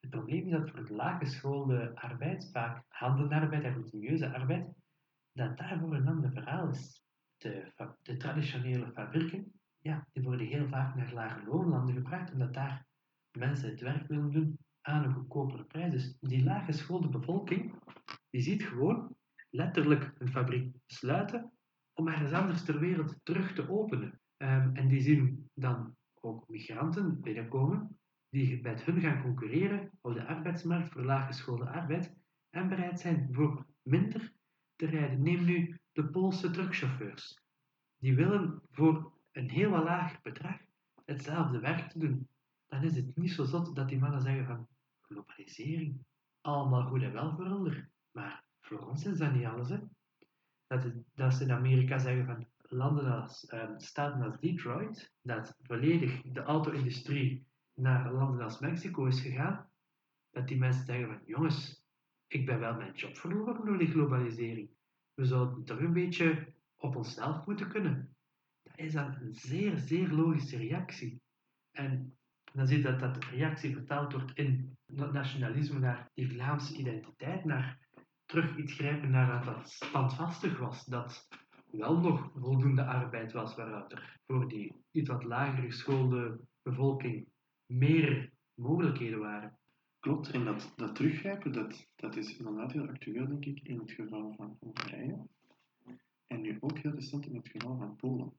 Het 0.00 0.10
probleem 0.10 0.44
is 0.44 0.50
dat 0.50 0.70
voor 0.70 0.84
de 0.84 0.94
laaggeschoolde 0.94 1.94
arbeid, 1.94 2.50
vaak 2.52 2.84
handenarbeid 2.88 3.64
en 3.64 3.72
routinieuze 3.72 4.32
arbeid, 4.34 4.68
dat 5.32 5.56
daarvoor 5.58 5.94
een 5.94 6.08
ander 6.08 6.32
verhaal 6.32 6.68
is. 6.68 7.04
De, 7.36 7.72
de 8.02 8.16
traditionele 8.16 8.92
fabrieken, 8.92 9.52
ja, 9.78 10.06
die 10.12 10.22
worden 10.22 10.46
heel 10.46 10.68
vaak 10.68 10.94
naar 10.94 11.12
lage 11.12 11.44
loonlanden 11.44 11.94
gebracht, 11.94 12.32
omdat 12.32 12.54
daar 12.54 12.86
mensen 13.38 13.70
het 13.70 13.80
werk 13.80 14.06
willen 14.06 14.30
doen 14.30 14.58
aan 14.80 15.04
een 15.04 15.12
goedkopere 15.12 15.64
prijs. 15.64 15.92
Dus 15.92 16.16
die 16.20 16.44
laaggeschoolde 16.44 17.08
bevolking, 17.08 17.74
die 18.30 18.42
ziet 18.42 18.62
gewoon 18.62 19.16
letterlijk 19.50 20.12
een 20.18 20.28
fabriek 20.28 20.76
sluiten 20.86 21.52
om 21.92 22.08
ergens 22.08 22.32
anders 22.32 22.64
ter 22.64 22.78
wereld 22.78 23.20
terug 23.22 23.54
te 23.54 23.70
openen. 23.70 24.20
Um, 24.36 24.76
en 24.76 24.88
die 24.88 25.00
zien 25.00 25.50
dan 25.54 25.96
ook 26.24 26.48
migranten 26.48 27.20
binnenkomen 27.20 27.98
die 28.28 28.62
met 28.62 28.82
hun 28.84 29.00
gaan 29.00 29.22
concurreren 29.22 29.90
op 30.00 30.14
de 30.14 30.26
arbeidsmarkt 30.26 30.88
voor 30.88 31.02
laaggeschoolde 31.02 31.68
arbeid 31.68 32.14
en 32.50 32.68
bereid 32.68 33.00
zijn 33.00 33.28
voor 33.32 33.66
minder 33.82 34.32
te 34.76 34.86
rijden. 34.86 35.22
Neem 35.22 35.44
nu 35.44 35.78
de 35.92 36.10
Poolse 36.10 36.50
truckchauffeurs. 36.50 37.40
Die 37.96 38.14
willen 38.14 38.62
voor 38.70 39.12
een 39.32 39.50
heel 39.50 39.70
wat 39.70 39.84
lager 39.84 40.18
bedrag 40.22 40.60
hetzelfde 41.04 41.58
werk 41.58 41.90
te 41.90 41.98
doen. 41.98 42.28
Dan 42.66 42.82
is 42.82 42.96
het 42.96 43.16
niet 43.16 43.30
zo 43.30 43.44
zot 43.44 43.76
dat 43.76 43.88
die 43.88 43.98
mannen 43.98 44.20
zeggen 44.20 44.46
van 44.46 44.68
globalisering, 45.00 46.04
allemaal 46.40 46.86
goed 46.86 47.02
en 47.02 47.12
wel 47.12 47.34
voor 47.36 47.90
Maar 48.10 48.44
voor 48.60 48.78
ons 48.78 49.06
is 49.06 49.18
dat 49.18 49.32
niet 49.32 49.44
alles. 49.44 49.68
Hè? 49.68 49.78
Dat, 50.66 50.92
dat 51.14 51.34
ze 51.34 51.44
in 51.44 51.52
Amerika 51.52 51.98
zeggen 51.98 52.26
van 52.26 52.46
landen 52.72 53.22
als, 53.22 53.52
um, 53.52 53.80
staten 53.80 54.22
als 54.22 54.40
Detroit, 54.40 55.12
dat 55.22 55.56
volledig 55.62 56.22
de 56.22 56.42
auto-industrie 56.42 57.46
naar 57.74 58.12
landen 58.12 58.44
als 58.44 58.58
Mexico 58.58 59.04
is 59.04 59.20
gegaan, 59.20 59.70
dat 60.30 60.48
die 60.48 60.58
mensen 60.58 60.84
zeggen 60.84 61.06
van 61.06 61.20
jongens, 61.24 61.84
ik 62.26 62.46
ben 62.46 62.58
wel 62.58 62.76
mijn 62.76 62.94
job 62.94 63.16
verloren 63.16 63.64
door 63.64 63.78
die 63.78 63.90
globalisering. 63.90 64.70
We 65.14 65.24
zouden 65.24 65.64
toch 65.64 65.78
een 65.78 65.92
beetje 65.92 66.54
op 66.76 66.96
onszelf 66.96 67.46
moeten 67.46 67.68
kunnen. 67.68 68.16
Dat 68.62 68.78
is 68.78 68.92
dan 68.92 69.14
een 69.14 69.34
zeer, 69.34 69.78
zeer 69.78 70.08
logische 70.08 70.56
reactie. 70.56 71.22
En 71.70 72.16
dan 72.52 72.66
zie 72.66 72.76
je 72.76 72.82
dat 72.82 73.00
dat 73.00 73.24
reactie 73.24 73.72
vertaald 73.72 74.12
wordt 74.12 74.36
in 74.36 74.76
nationalisme 74.86 75.78
naar 75.78 76.10
die 76.14 76.32
Vlaamse 76.32 76.76
identiteit, 76.76 77.44
naar 77.44 77.88
terug 78.26 78.56
iets 78.56 78.72
grijpen 78.72 79.10
naar 79.10 79.44
dat 79.44 79.70
standvastig 79.70 80.58
was, 80.58 80.84
dat 80.84 81.28
wel 81.72 81.98
nog 81.98 82.30
voldoende 82.34 82.84
arbeid 82.84 83.32
was 83.32 83.54
waaruit 83.54 83.92
er 83.92 84.20
voor 84.26 84.48
die 84.48 84.74
iets 84.90 85.08
wat 85.08 85.24
lager 85.24 85.62
geschoolde 85.62 86.40
bevolking 86.62 87.28
meer 87.66 88.32
mogelijkheden 88.54 89.18
waren. 89.18 89.58
Klopt, 89.98 90.30
en 90.30 90.44
dat, 90.44 90.72
dat 90.76 90.94
teruggrijpen, 90.94 91.52
dat, 91.52 91.88
dat 91.96 92.16
is 92.16 92.36
inderdaad 92.36 92.72
heel 92.72 92.88
actueel, 92.88 93.28
denk 93.28 93.44
ik, 93.44 93.60
in 93.60 93.78
het 93.78 93.90
geval 93.90 94.34
van 94.36 94.56
Hongarije. 94.60 95.26
En 96.26 96.40
nu 96.40 96.56
ook 96.60 96.78
heel 96.78 96.92
recent 96.92 97.26
in 97.26 97.34
het 97.34 97.48
geval 97.48 97.76
van 97.76 97.96
Polen. 97.96 98.32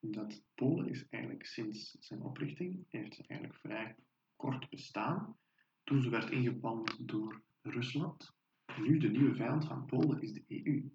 Dat 0.00 0.42
Polen 0.54 0.88
is 0.88 1.08
eigenlijk 1.08 1.46
sinds 1.46 1.96
zijn 2.00 2.22
oprichting, 2.22 2.84
heeft 2.88 3.26
eigenlijk 3.26 3.60
vrij 3.60 3.96
kort 4.36 4.70
bestaan. 4.70 5.36
Toen 5.84 6.02
ze 6.02 6.10
werd 6.10 6.30
ingepand 6.30 7.08
door 7.08 7.42
Rusland. 7.62 8.34
Nu 8.78 8.98
de 8.98 9.08
nieuwe 9.08 9.34
vijand 9.34 9.64
van 9.66 9.86
Polen 9.86 10.22
is 10.22 10.32
de 10.32 10.44
EU. 10.46 10.90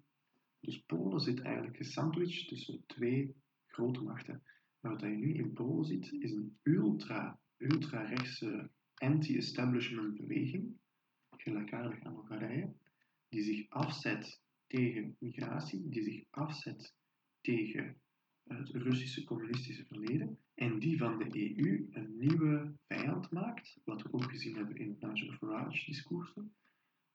Dus 0.66 0.82
Polen 0.86 1.20
zit 1.20 1.40
eigenlijk 1.40 1.76
gesandwiched 1.76 2.48
tussen 2.48 2.82
twee 2.86 3.34
grote 3.66 4.02
machten. 4.02 4.42
Maar 4.80 4.92
wat 4.92 5.00
je 5.00 5.06
nu 5.06 5.34
in 5.34 5.52
Polen 5.52 5.84
ziet, 5.84 6.12
is 6.12 6.32
een 6.32 6.58
ultra 6.62 7.40
ultra-rechtse 7.58 8.70
anti-establishment 8.94 10.16
beweging, 10.16 10.78
gelijkaardig 11.30 12.04
aan 12.04 12.14
Hongarije, 12.14 12.74
die 13.28 13.42
zich 13.42 13.68
afzet 13.68 14.40
tegen 14.66 15.16
migratie, 15.18 15.88
die 15.88 16.02
zich 16.02 16.24
afzet 16.30 16.94
tegen 17.40 18.00
het 18.44 18.68
Russische 18.68 19.24
communistische 19.24 19.84
verleden 19.84 20.38
en 20.54 20.78
die 20.78 20.98
van 20.98 21.18
de 21.18 21.58
EU 21.58 21.86
een 21.90 22.16
nieuwe 22.18 22.74
vijand 22.86 23.30
maakt, 23.30 23.80
wat 23.84 24.02
we 24.02 24.12
ook 24.12 24.30
gezien 24.30 24.56
hebben 24.56 24.76
in 24.76 24.96
Nigel 25.00 25.32
Farage-discoursen, 25.32 26.54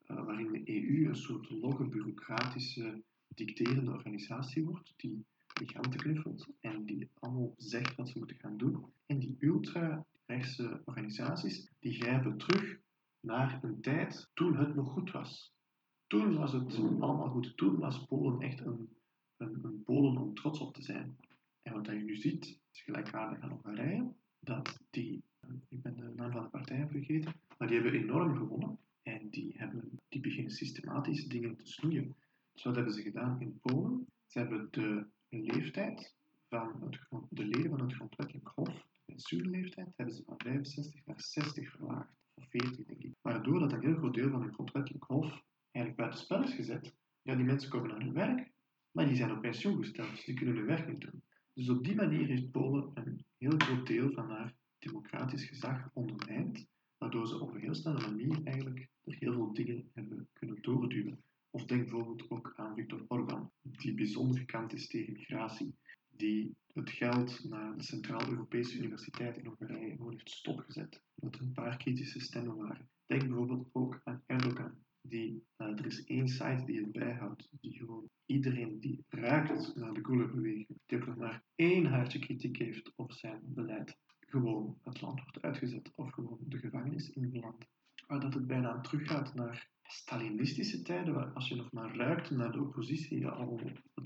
uh, 0.08 0.26
waarin 0.26 0.52
de 0.52 0.70
EU 0.70 1.08
een 1.08 1.16
soort 1.16 1.49
logge 1.49 1.88
bureaucratische 1.88 3.04
dicterende 3.36 3.91
organisatie 3.91 4.65
wordt, 4.65 4.93
die 4.97 5.25
migranten 5.59 5.99
knuffelt 5.99 6.47
en 6.59 6.86
die 6.86 7.09
allemaal 7.19 7.53
zegt 7.57 7.95
wat 7.95 8.09
ze 8.09 8.17
moeten 8.17 8.39
gaan 8.39 8.57
doen. 8.57 8.86
En 9.05 9.19
die 9.19 9.38
ultra 9.39 10.05
rechtse 10.25 10.82
organisaties, 10.86 11.71
die 11.79 11.93
grijpen 11.93 12.38
terug 12.38 12.79
naar 13.19 13.63
een 13.63 13.82
tijd 13.82 14.29
toen 14.34 14.57
het 14.57 14.75
nog 14.75 14.91
goed 14.91 15.11
was. 15.11 15.53
Toen 16.07 16.38
was 16.38 16.51
het 16.51 16.75
allemaal 16.77 17.29
goed. 17.29 17.57
Toen 17.57 17.77
was 17.77 18.05
Polen 18.05 18.41
echt 18.41 18.59
een, 18.59 18.89
een, 19.38 19.59
een 19.63 19.84
Polen 19.84 20.21
om 20.21 20.34
trots 20.34 20.59
op 20.59 20.73
te 20.73 20.82
zijn. 20.82 21.17
En 21.61 21.73
wat 21.73 21.86
je 21.86 21.93
nu 21.93 22.15
ziet, 22.15 22.59
is 22.71 22.82
gelijkaardig 22.82 23.41
aan 23.41 23.49
Hongarije, 23.49 24.13
dat 24.39 24.79
die, 24.89 25.23
ik 25.67 25.82
ben 25.82 25.95
de 25.95 26.13
naam 26.15 26.32
van 26.32 26.43
de 26.43 26.49
partij 26.49 26.88
vergeten, 26.88 27.34
maar 27.57 27.67
die 27.67 27.82
hebben 27.82 28.01
enorm 28.01 28.36
gewonnen. 28.36 28.77
En 29.03 29.29
die, 29.29 29.53
hebben, 29.57 29.99
die 30.09 30.21
beginnen 30.21 30.51
systematisch 30.51 31.27
dingen 31.27 31.55
te 31.55 31.67
snoeien. 31.67 32.15
Dus 32.54 32.64
wat 32.64 32.76
hebben 32.76 32.93
ze 32.93 33.02
gedaan 33.02 33.41
in 33.41 33.60
Polen? 33.62 34.08
Ze 34.26 34.39
hebben 34.39 34.68
de 34.72 35.08
leeftijd 35.30 36.16
van 36.49 36.84
het, 36.84 37.08
de 37.30 37.45
leden 37.45 37.70
van 37.70 37.82
het 37.82 37.93
grondwettelijk 37.93 38.52
hof 38.56 38.89
pensioenleeftijd 39.12 39.93
hebben 39.95 40.16
ze 40.16 40.24
van 40.24 40.36
65 40.38 41.06
naar 41.06 41.22
60 41.22 41.72
verlaagd. 41.72 42.14
Of 42.34 42.49
40, 42.49 42.86
denk 42.86 43.02
ik. 43.02 43.14
Waardoor 43.22 43.60
dat 43.60 43.72
een 43.72 43.82
heel 43.82 43.95
groot 43.95 44.14
deel 44.14 44.30
van 44.30 44.43
het 44.43 44.54
grondwettelijk 44.54 45.04
hof 45.04 45.43
eigenlijk 45.72 45.95
buiten 45.95 46.20
spel 46.20 46.43
is 46.43 46.54
gezet. 46.54 46.95
ja, 47.22 47.36
die 47.36 47.45
mensen 47.45 47.70
komen 47.70 47.89
naar 47.89 47.99
hun 47.99 48.14
werk, 48.14 48.52
maar 48.91 49.06
die 49.06 49.16
zijn 49.16 49.32
op 49.32 49.41
pensioen 49.41 49.78
gesteld, 49.78 50.10
dus 50.10 50.26
die 50.26 50.36
kunnen 50.36 50.56
hun 50.56 50.66
werk 50.66 50.88
niet 50.88 51.02
doen. 51.02 51.24
Dus 51.54 51.70
op 51.70 51.84
die 51.84 51.95
manier 51.95 52.28
heeft 52.28 52.52
Polen 52.52 52.91
een 52.93 53.26
heel 53.38 53.58
groot 53.58 53.88
deel 53.88 54.12
van 54.12 54.30
haar 54.30 54.56
democratisch 54.80 55.45
gezag 55.45 55.89
ondermijnd, 55.93 56.68
waardoor 56.97 57.28
ze 57.28 57.39
op 57.39 57.54
een 57.54 57.62
heel 57.62 57.76
snelle 57.76 57.99
manier 57.99 58.43
eigenlijk 58.43 58.89
er 59.04 59.16
heel 59.20 59.34
veel 59.34 59.54
dingen 59.54 59.89
hebben 59.93 60.30
kunnen 60.34 60.62
doorduwen. 60.62 61.24
Of 61.54 61.66
denk 61.66 61.82
bijvoorbeeld 61.82 62.30
ook 62.30 62.54
aan 62.56 62.76
Viktor 62.76 63.06
Orbán, 63.08 63.52
die 63.62 63.93
bijzonder 63.93 64.39
gekant 64.39 64.74
is 64.74 64.88
tegen 64.88 65.14
migratie, 65.14 65.76
die 66.10 66.56
het 66.74 66.89
geld 66.89 67.43
naar 67.49 67.78
de 67.78 67.84
Centraal-Europese 67.84 68.78
Universiteit 68.78 69.38
in 69.38 69.45
Hongarije 69.45 69.95
gewoon 69.95 70.12
heeft 70.12 70.30
stopgezet, 70.30 71.04
omdat 71.16 71.39
er 71.39 71.45
een 71.45 71.54
paar 71.54 71.78
kritische 71.78 72.20
stemmen 72.20 72.56
waren. 72.56 72.89
Denk 73.06 73.28
bijvoorbeeld 73.28 73.70
ook 73.72 74.02
aan 74.04 74.24
Erdogan, 74.26 74.84
die, 75.02 75.43
uh, 75.58 75.68
er 75.68 75.86
is 75.86 76.04
één 76.04 76.28
site 76.28 76.64
die 76.66 76.82
het 76.82 76.91
bijhoudt, 76.91 77.47
die 77.52 77.78
gewoon 77.78 78.10
iedereen 78.26 78.80
die 78.80 79.06
ruikt 79.10 79.76
naar 79.76 79.93
de 79.93 80.06
Gulen-beweging, 80.06 80.68
die 80.86 80.97
ook 80.97 81.06
nog 81.06 81.18
maar 81.18 81.43
één 81.56 81.86
haartje 81.86 82.20
kritiek 82.20 82.58
heeft 82.58 82.91
op 82.95 83.12
zijn 83.12 83.41
beleid, 83.43 83.97
gewoon 84.20 84.78
het 84.84 85.02
land 85.02 85.22
wordt 85.22 85.41
uitgezet 85.41 85.91
of 85.95 86.12
gewoon 86.12 86.38
de 86.39 86.58
gevangenis 86.58 87.10
ingeland. 87.10 87.68
Maar 88.08 88.20
dat 88.20 88.34
het 88.34 88.47
bijna 88.47 88.82
teruggaat 88.82 89.34
naar 89.34 89.70
Stalinistische 89.91 90.81
tijden, 90.81 91.13
waar 91.13 91.33
als 91.33 91.47
je 91.47 91.55
nog 91.55 91.71
maar 91.71 91.95
ruikte 91.95 92.35
naar 92.35 92.51
de 92.51 92.61
oppositie, 92.61 93.19
je 93.19 93.31
al 93.31 93.59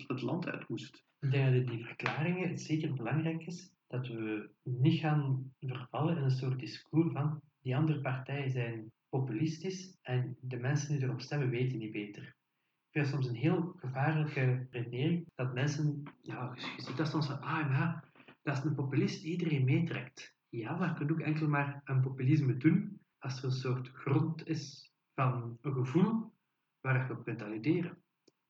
het, 0.07 0.21
land 0.21 0.47
uit 0.47 0.69
moest. 0.69 1.05
Ik 1.19 1.31
denk 1.31 1.55
dat 1.55 1.67
die 1.67 1.86
verklaringen 1.86 2.49
het 2.49 2.61
zeker 2.61 2.93
belangrijk 2.93 3.45
is 3.45 3.71
dat 3.88 4.07
we 4.07 4.49
niet 4.63 4.99
gaan 4.99 5.53
vervallen 5.59 6.17
in 6.17 6.23
een 6.23 6.31
soort 6.31 6.59
discours 6.59 7.13
van 7.13 7.41
die 7.61 7.75
andere 7.75 8.01
partijen 8.01 8.51
zijn 8.51 8.91
populistisch 9.09 9.97
en 10.01 10.38
de 10.41 10.57
mensen 10.57 10.93
die 10.93 11.03
erop 11.03 11.21
stemmen 11.21 11.49
weten 11.49 11.77
niet 11.77 11.91
beter. 11.91 12.23
Ik 12.23 12.91
vind 12.91 13.07
soms 13.07 13.27
een 13.27 13.36
heel 13.36 13.73
gevaarlijke 13.77 14.67
redenering 14.69 15.25
dat 15.36 15.53
mensen, 15.53 16.03
ja, 16.21 16.51
je 16.75 16.81
ziet 16.81 16.97
dat 16.97 17.07
soms 17.07 17.27
van, 17.27 17.41
ah 17.41 17.69
ja, 17.69 18.03
dat 18.43 18.57
is 18.57 18.63
een 18.63 18.75
populist 18.75 19.21
die 19.21 19.31
iedereen 19.31 19.65
meetrekt. 19.65 20.36
Ja, 20.49 20.75
maar 20.77 20.89
je 20.89 20.95
kunt 20.95 21.11
ook 21.11 21.19
enkel 21.19 21.47
maar 21.47 21.81
een 21.83 22.01
populisme 22.01 22.57
doen 22.57 22.99
als 23.19 23.38
er 23.38 23.45
een 23.45 23.51
soort 23.51 23.89
grond 23.93 24.47
is 24.47 24.93
van 25.16 25.57
een 25.61 25.74
gevoel 25.74 26.34
waar 26.82 27.07
je 27.07 27.13
op 27.13 27.24
kunt 27.24 27.41
alluderen. 27.41 28.03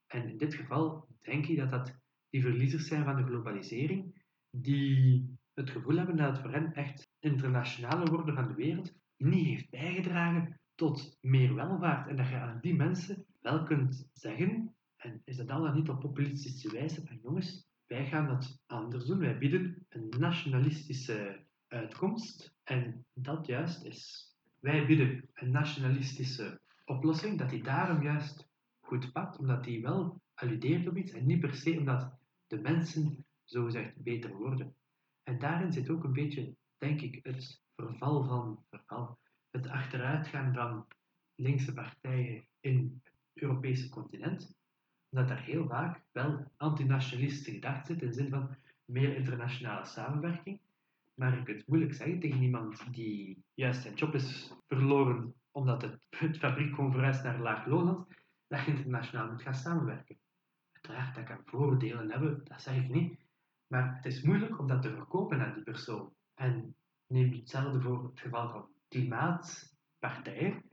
En 0.07 0.29
in 0.29 0.37
dit 0.37 0.53
geval 0.53 1.07
denk 1.21 1.45
ik 1.45 1.57
dat 1.57 1.69
dat 1.69 1.99
die 2.29 2.41
verliezers 2.41 2.87
zijn 2.87 3.03
van 3.03 3.15
de 3.15 3.23
globalisering, 3.23 4.23
die 4.49 5.37
het 5.53 5.69
gevoel 5.69 5.97
hebben 5.97 6.17
dat 6.17 6.29
het 6.29 6.39
voor 6.39 6.51
hen 6.51 6.73
echt 6.73 7.11
internationale 7.19 8.11
worden 8.11 8.35
van 8.35 8.47
de 8.47 8.53
wereld 8.53 8.93
niet 9.17 9.45
heeft 9.45 9.69
bijgedragen 9.69 10.59
tot 10.75 11.17
meer 11.21 11.55
welvaart. 11.55 12.07
En 12.07 12.15
dat 12.15 12.27
je 12.27 12.35
aan 12.35 12.59
die 12.61 12.75
mensen 12.75 13.25
wel 13.41 13.63
kunt 13.63 14.09
zeggen, 14.13 14.75
en 14.95 15.21
is 15.25 15.37
dat 15.37 15.47
dan 15.47 15.75
niet 15.75 15.89
op 15.89 15.99
populistische 15.99 16.71
wijze, 16.71 17.05
van 17.05 17.19
jongens, 17.21 17.67
wij 17.85 18.05
gaan 18.05 18.27
dat 18.27 18.59
anders 18.65 19.05
doen. 19.05 19.19
Wij 19.19 19.37
bieden 19.37 19.85
een 19.89 20.13
nationalistische 20.19 21.45
uitkomst. 21.67 22.55
En 22.63 23.05
dat 23.13 23.45
juist 23.45 23.83
is. 23.83 24.24
Wij 24.65 24.85
bieden 24.85 25.29
een 25.33 25.51
nationalistische 25.51 26.59
oplossing, 26.85 27.37
dat 27.37 27.49
die 27.49 27.63
daarom 27.63 28.03
juist 28.03 28.49
goed 28.79 29.11
pakt, 29.11 29.37
omdat 29.37 29.63
die 29.63 29.81
wel 29.81 30.21
alludeert 30.33 30.87
op 30.87 30.97
iets 30.97 31.11
en 31.11 31.25
niet 31.25 31.39
per 31.39 31.55
se 31.55 31.77
omdat 31.77 32.17
de 32.47 32.61
mensen 32.61 33.25
zogezegd 33.43 34.03
beter 34.03 34.35
worden. 34.35 34.75
En 35.23 35.39
daarin 35.39 35.73
zit 35.73 35.89
ook 35.89 36.03
een 36.03 36.13
beetje, 36.13 36.55
denk 36.77 37.01
ik, 37.01 37.19
het 37.23 37.61
verval 37.75 38.23
van 38.23 38.63
verval, 38.69 39.19
het 39.49 39.67
achteruitgaan 39.67 40.53
van 40.53 40.87
linkse 41.35 41.73
partijen 41.73 42.47
in 42.59 43.01
het 43.03 43.13
Europese 43.33 43.89
continent, 43.89 44.55
omdat 45.09 45.27
daar 45.27 45.43
heel 45.43 45.67
vaak 45.67 46.01
wel 46.11 46.51
antinationalistische 46.57 47.51
gedachten 47.51 47.85
zit 47.85 48.01
in 48.01 48.07
de 48.07 48.13
zin 48.13 48.29
van 48.29 48.55
meer 48.85 49.15
internationale 49.15 49.85
samenwerking. 49.85 50.59
Maar 51.15 51.37
je 51.37 51.43
kunt 51.43 51.67
moeilijk 51.67 51.93
zeggen 51.93 52.19
tegen 52.19 52.41
iemand 52.41 52.93
die 52.93 53.43
juist 53.53 53.81
zijn 53.81 53.93
job 53.93 54.13
is 54.13 54.53
verloren 54.67 55.33
omdat 55.51 55.81
het, 55.81 56.07
fabriek 56.37 56.75
gewoon 56.75 56.91
verhuist 56.91 57.23
naar 57.23 57.39
laag 57.39 57.65
loonland, 57.65 58.07
dat 58.47 58.65
je 58.65 58.71
internationaal 58.71 59.31
moet 59.31 59.41
gaan 59.41 59.55
samenwerken. 59.55 60.19
Uiteraard, 60.71 61.15
dat 61.15 61.23
kan 61.23 61.41
voordelen 61.45 62.11
hebben, 62.11 62.41
dat 62.43 62.61
zeg 62.61 62.75
ik 62.75 62.89
niet. 62.89 63.17
Maar 63.67 63.95
het 63.95 64.05
is 64.05 64.21
moeilijk 64.21 64.59
om 64.59 64.67
dat 64.67 64.81
te 64.81 64.89
verkopen 64.89 65.41
aan 65.41 65.53
die 65.53 65.63
persoon. 65.63 66.13
En 66.33 66.75
neem 67.07 67.31
hetzelfde 67.31 67.81
voor 67.81 68.03
het 68.03 68.19
geval 68.19 68.49
van 68.49 68.69
klimaatpartijen. 68.87 70.63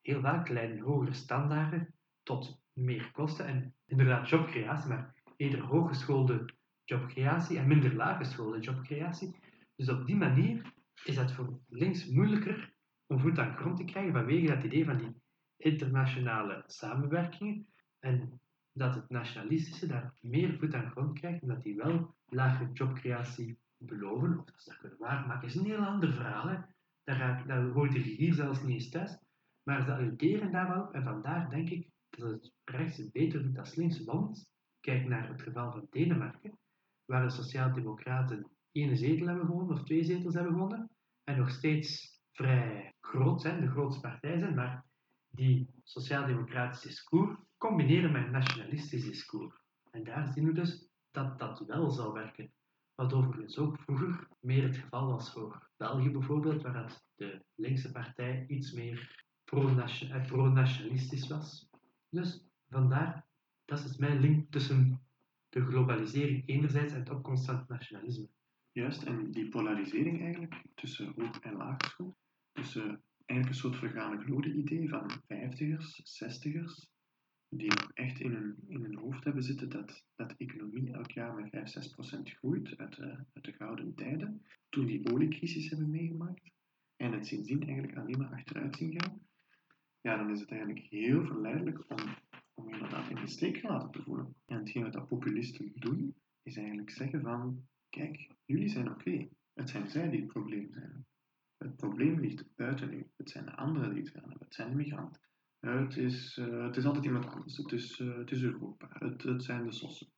Heel 0.00 0.20
vaak 0.20 0.48
leiden 0.48 0.78
hogere 0.78 1.12
standaarden 1.12 1.94
tot 2.22 2.60
meer 2.72 3.10
kosten 3.10 3.46
en 3.46 3.74
inderdaad 3.86 4.28
jobcreatie, 4.28 4.88
maar 4.88 5.14
eerder 5.36 5.60
hooggeschoolde 5.60 6.54
jobcreatie 6.84 7.58
en 7.58 7.68
minder 7.68 7.94
laaggeschoolde 7.94 8.60
jobcreatie. 8.60 9.36
Dus 9.76 9.88
op 9.88 10.06
die 10.06 10.16
manier 10.16 10.72
is 11.04 11.16
het 11.16 11.32
voor 11.32 11.60
links 11.68 12.06
moeilijker 12.06 12.74
om 13.06 13.18
voet 13.18 13.38
aan 13.38 13.56
grond 13.56 13.76
te 13.76 13.84
krijgen 13.84 14.12
vanwege 14.12 14.46
dat 14.46 14.64
idee 14.64 14.84
van 14.84 14.98
die 14.98 15.20
internationale 15.56 16.62
samenwerkingen 16.66 17.66
en 17.98 18.40
dat 18.72 18.94
het 18.94 19.08
nationalistische 19.08 19.86
daar 19.86 20.14
meer 20.20 20.58
voet 20.58 20.74
aan 20.74 20.90
grond 20.90 21.18
krijgt 21.18 21.42
omdat 21.42 21.62
die 21.62 21.76
wel 21.76 22.14
lage 22.26 22.70
jobcreatie 22.72 23.58
beloven, 23.78 24.38
of 24.38 24.44
dat 24.44 24.62
ze 24.62 24.68
dat 24.68 24.78
kunnen 24.78 24.98
waarmaken, 24.98 25.48
is 25.48 25.54
een 25.54 25.64
heel 25.64 25.84
ander 25.84 26.12
verhaal. 26.12 26.48
Hè. 26.48 26.58
Daar, 27.04 27.46
daar 27.46 27.64
hoort 27.64 27.92
de 27.92 27.98
hier 27.98 28.34
zelfs 28.34 28.62
niet 28.62 28.74
eens 28.74 28.88
thuis. 28.88 29.18
Maar 29.62 29.84
ze 29.84 29.94
alluderen 29.94 30.52
daar 30.52 30.68
wel, 30.68 30.92
en 30.92 31.02
vandaar 31.02 31.50
denk 31.50 31.70
ik 31.70 31.88
dat 32.10 32.30
het 32.30 32.52
rechts 32.64 33.10
beter 33.10 33.42
doet 33.42 33.58
als 33.58 33.74
links, 33.74 34.04
want 34.04 34.50
kijk 34.80 35.08
naar 35.08 35.28
het 35.28 35.42
geval 35.42 35.72
van 35.72 35.86
Denemarken, 35.90 36.58
waar 37.04 37.22
de 37.22 37.30
Sociaaldemocraten 37.30 38.50
één 38.72 38.96
zetel 38.96 39.26
hebben 39.26 39.46
gewonnen, 39.46 39.76
of 39.76 39.84
twee 39.84 40.04
zetels 40.04 40.34
hebben 40.34 40.52
gewonnen, 40.52 40.90
en 41.24 41.38
nog 41.38 41.50
steeds 41.50 42.20
vrij 42.32 42.94
groot 43.00 43.40
zijn, 43.40 43.60
de 43.60 43.70
grootste 43.70 44.00
partij 44.00 44.38
zijn, 44.38 44.54
maar 44.54 44.84
die 45.30 45.68
sociaal-democratische 45.82 46.88
discours 46.88 47.38
combineren 47.58 48.12
met 48.12 48.24
een 48.24 48.30
nationalistisch 48.30 49.04
discours. 49.04 49.54
En 49.90 50.04
daar 50.04 50.32
zien 50.32 50.46
we 50.46 50.52
dus 50.52 50.88
dat 51.10 51.38
dat 51.38 51.64
wel 51.66 51.90
zal 51.90 52.12
werken. 52.12 52.52
Wat 52.94 53.12
overigens 53.12 53.58
ook 53.58 53.80
vroeger 53.80 54.28
meer 54.40 54.62
het 54.62 54.76
geval 54.76 55.06
was 55.06 55.32
voor 55.32 55.68
België 55.76 56.10
bijvoorbeeld, 56.10 56.62
waar 56.62 57.02
de 57.14 57.44
linkse 57.54 57.92
partij 57.92 58.44
iets 58.48 58.72
meer 58.72 59.26
eh, 59.44 60.26
pro-nationalistisch 60.26 61.28
was. 61.28 61.68
Dus 62.08 62.46
vandaar, 62.68 63.26
dat 63.64 63.84
is 63.84 63.96
mijn 63.96 64.20
link 64.20 64.50
tussen 64.50 65.00
de 65.48 65.64
globalisering 65.64 66.48
enerzijds 66.48 66.92
en 66.92 66.98
het 66.98 67.10
opkomst 67.10 67.44
van 67.44 67.64
nationalisme. 67.68 68.28
Juist, 68.72 69.02
en 69.02 69.30
die 69.30 69.48
polarisering 69.48 70.20
eigenlijk 70.20 70.62
tussen 70.74 71.12
hoog 71.16 71.40
en 71.40 71.56
laagschool, 71.56 72.16
tussen 72.52 73.02
eigenlijk 73.26 73.48
een 73.48 73.70
soort 73.70 73.76
vergane 73.76 74.20
glorie 74.24 74.54
idee 74.54 74.88
van 74.88 75.10
vijftigers, 75.26 76.00
zestigers, 76.04 76.90
die 77.48 77.68
nog 77.68 77.90
echt 77.92 78.20
in 78.20 78.32
hun, 78.32 78.56
in 78.68 78.82
hun 78.82 78.96
hoofd 78.96 79.24
hebben 79.24 79.42
zitten 79.42 79.68
dat, 79.68 80.04
dat 80.14 80.28
de 80.28 80.34
economie 80.38 80.92
elk 80.92 81.10
jaar 81.10 81.34
met 81.34 81.50
5, 81.50 81.68
6 81.68 81.88
procent 81.88 82.30
groeit 82.30 82.76
uit 82.76 82.96
de, 82.96 83.24
uit 83.32 83.44
de 83.44 83.52
gouden 83.52 83.94
tijden, 83.94 84.42
toen 84.68 84.86
die 84.86 85.12
oliecrisis 85.12 85.68
hebben 85.68 85.90
meegemaakt, 85.90 86.50
en 86.96 87.12
het 87.12 87.26
sindsdien 87.26 87.62
eigenlijk 87.62 87.96
alleen 87.98 88.18
maar 88.18 88.32
achteruit 88.32 88.76
zien 88.76 89.00
gaan, 89.00 89.20
ja, 90.00 90.16
dan 90.16 90.30
is 90.30 90.40
het 90.40 90.50
eigenlijk 90.50 90.86
heel 90.90 91.24
verleidelijk 91.24 91.84
om, 91.90 92.16
om 92.54 92.72
inderdaad 92.72 93.08
in 93.08 93.14
de 93.16 93.26
steek 93.26 93.56
gelaten 93.56 93.90
te 93.90 94.02
voelen. 94.02 94.34
En 94.46 94.58
hetgeen 94.58 94.82
wat 94.82 94.92
dat 94.92 95.08
populisten 95.08 95.72
doen, 95.74 96.14
is 96.42 96.56
eigenlijk 96.56 96.90
zeggen 96.90 97.20
van, 97.20 97.66
kijk, 97.88 98.31
jullie 98.52 98.68
zijn 98.68 98.90
oké, 98.90 99.28
het 99.54 99.70
zijn 99.70 99.88
zij 99.88 100.10
die 100.10 100.20
het 100.20 100.32
probleem 100.32 100.68
zijn. 100.72 101.06
Het 101.56 101.76
probleem 101.76 102.20
ligt 102.20 102.54
buiten 102.56 102.92
u. 102.92 103.10
Het 103.16 103.30
zijn 103.30 103.44
de 103.44 103.56
anderen 103.56 103.94
die 103.94 104.02
het 104.02 104.12
hebben. 104.12 104.36
Het 104.38 104.54
zijn 104.54 104.70
de 104.70 104.76
migranten. 104.76 105.20
Het 105.60 105.96
is, 105.96 106.36
uh, 106.36 106.64
het 106.64 106.76
is 106.76 106.84
altijd 106.84 107.04
iemand 107.04 107.26
anders. 107.26 107.56
Het 107.56 107.72
is, 107.72 107.98
uh, 107.98 108.16
het 108.16 108.30
is 108.30 108.42
Europa. 108.42 108.88
Het, 108.92 109.22
het 109.22 109.42
zijn 109.44 109.64
de 109.64 109.72
sossen. 109.72 110.08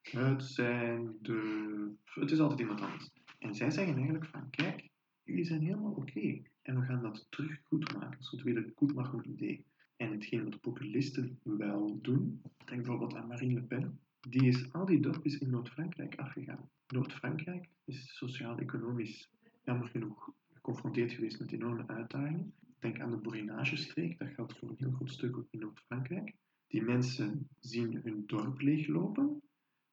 Het 0.00 0.44
zijn 0.44 1.16
de... 1.20 1.94
Het 2.04 2.30
is 2.30 2.40
altijd 2.40 2.60
iemand 2.60 2.80
anders. 2.80 3.10
En 3.38 3.54
zij 3.54 3.70
zeggen 3.70 3.94
eigenlijk 3.94 4.26
van, 4.26 4.50
kijk, 4.50 4.88
jullie 5.22 5.44
zijn 5.44 5.62
helemaal 5.62 5.92
oké. 5.92 6.42
En 6.62 6.80
we 6.80 6.86
gaan 6.86 7.02
dat 7.02 7.26
terug 7.28 7.60
goed 7.62 7.92
maken. 7.92 8.18
Een 8.18 8.24
soort 8.24 8.42
weer 8.42 8.72
goed 8.74 8.94
maken 8.94 9.30
idee. 9.30 9.66
En 9.96 10.12
hetgeen 10.12 10.42
wat 10.42 10.52
de 10.52 10.58
populisten 10.58 11.40
wel 11.42 11.98
doen, 12.02 12.42
denk 12.64 12.82
bijvoorbeeld 12.82 13.14
aan 13.14 13.26
Marine 13.26 13.54
Le 13.54 13.62
Pen, 13.62 14.00
die 14.20 14.46
is 14.46 14.72
al 14.72 14.86
die 14.86 15.00
dorpjes 15.00 15.38
in 15.38 15.50
Noord-Frankrijk 15.50 16.14
afgegaan. 16.18 16.70
Noord-Frankrijk 16.88 17.68
is 17.84 18.16
sociaal-economisch, 18.16 19.30
jammer 19.64 19.88
genoeg, 19.88 20.32
geconfronteerd 20.52 21.12
geweest 21.12 21.40
met 21.40 21.52
enorme 21.52 21.86
uitdagingen. 21.86 22.52
Denk 22.78 23.00
aan 23.00 23.10
de 23.10 23.16
Borinage-streek, 23.16 24.18
dat 24.18 24.28
geldt 24.28 24.58
voor 24.58 24.68
een 24.68 24.76
heel 24.78 24.92
groot 24.92 25.10
stuk 25.10 25.36
ook 25.36 25.46
in 25.50 25.58
Noord-Frankrijk. 25.58 26.34
Die 26.66 26.82
mensen 26.82 27.48
zien 27.60 28.00
hun 28.04 28.22
dorp 28.26 28.60
leeglopen. 28.60 29.42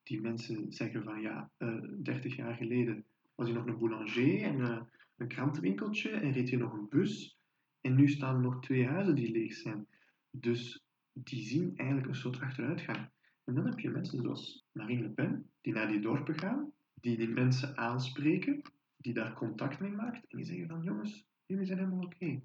Die 0.03 0.21
mensen 0.21 0.73
zeggen 0.73 1.03
van 1.03 1.21
ja, 1.21 1.51
uh, 1.57 1.69
eh, 1.69 1.83
30 1.97 2.35
jaar 2.35 2.55
geleden 2.55 3.05
was 3.35 3.47
hier 3.47 3.55
nog 3.55 3.65
een 3.65 3.77
boulanger 3.77 4.41
en 4.41 4.57
uh, 4.59 4.81
een 5.17 5.27
krantenwinkeltje 5.27 6.09
en 6.09 6.31
reed 6.31 6.49
hier 6.49 6.59
nog 6.59 6.73
een 6.73 6.89
bus. 6.89 7.37
En 7.81 7.95
nu 7.95 8.07
staan 8.07 8.35
er 8.35 8.41
nog 8.41 8.61
twee 8.61 8.87
huizen 8.87 9.15
die 9.15 9.31
leeg 9.31 9.53
zijn. 9.53 9.87
Dus 10.31 10.83
die 11.13 11.43
zien 11.43 11.77
eigenlijk 11.77 12.09
een 12.09 12.15
soort 12.15 12.39
achteruitgang. 12.39 13.09
En 13.45 13.55
dan 13.55 13.65
heb 13.65 13.79
je 13.79 13.89
mensen 13.89 14.21
zoals 14.21 14.67
Marine 14.71 15.01
Le 15.01 15.09
Pen, 15.09 15.49
die 15.61 15.73
naar 15.73 15.87
die 15.87 15.99
dorpen 15.99 16.39
gaan, 16.39 16.71
die 16.93 17.17
die 17.17 17.27
mensen 17.27 17.77
aanspreken, 17.77 18.61
die 18.97 19.13
daar 19.13 19.33
contact 19.33 19.79
mee 19.79 19.91
maakt 19.91 20.25
en 20.27 20.37
die 20.37 20.45
zeggen 20.45 20.67
van 20.67 20.83
jongens, 20.83 21.27
jullie 21.45 21.65
zijn 21.65 21.77
helemaal 21.77 22.05
oké. 22.05 22.41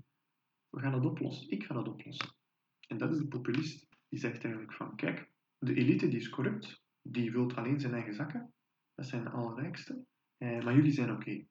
We 0.70 0.80
gaan 0.80 0.92
dat 0.92 1.04
oplossen. 1.04 1.50
Ik 1.50 1.64
ga 1.64 1.74
dat 1.74 1.88
oplossen. 1.88 2.34
En 2.86 2.98
dat 2.98 3.10
is 3.10 3.18
de 3.18 3.28
populist. 3.28 3.88
Die 4.08 4.18
zegt 4.18 4.44
eigenlijk 4.44 4.74
van 4.74 4.96
kijk, 4.96 5.30
de 5.58 5.74
elite 5.74 6.08
die 6.08 6.18
is 6.18 6.28
corrupt, 6.28 6.82
die 7.02 7.30
vult 7.30 7.56
alleen 7.56 7.80
zijn 7.80 7.94
eigen 7.94 8.14
zakken. 8.14 8.52
Dat 8.94 9.06
zijn 9.06 9.24
de 9.24 9.30
allerrijkste. 9.30 10.04
Eh, 10.36 10.62
maar 10.62 10.74
jullie 10.74 10.92
zijn 10.92 11.10
oké. 11.10 11.44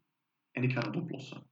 En 0.52 0.64
ik 0.64 0.72
ga 0.72 0.82
dat 0.82 0.96
oplossen. 0.96 1.44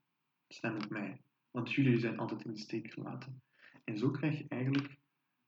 Stem 0.48 0.76
op 0.76 0.90
mij. 0.90 1.22
Want 1.52 1.74
jullie 1.74 2.00
zijn 2.00 2.18
altijd 2.18 2.46
in 2.46 2.52
de 2.52 2.60
steek 2.60 2.94
gelaten. 2.94 3.42
En 3.84 3.98
zo 3.98 4.12
krijg 4.12 4.38
je 4.38 4.46
eigenlijk 4.48 4.98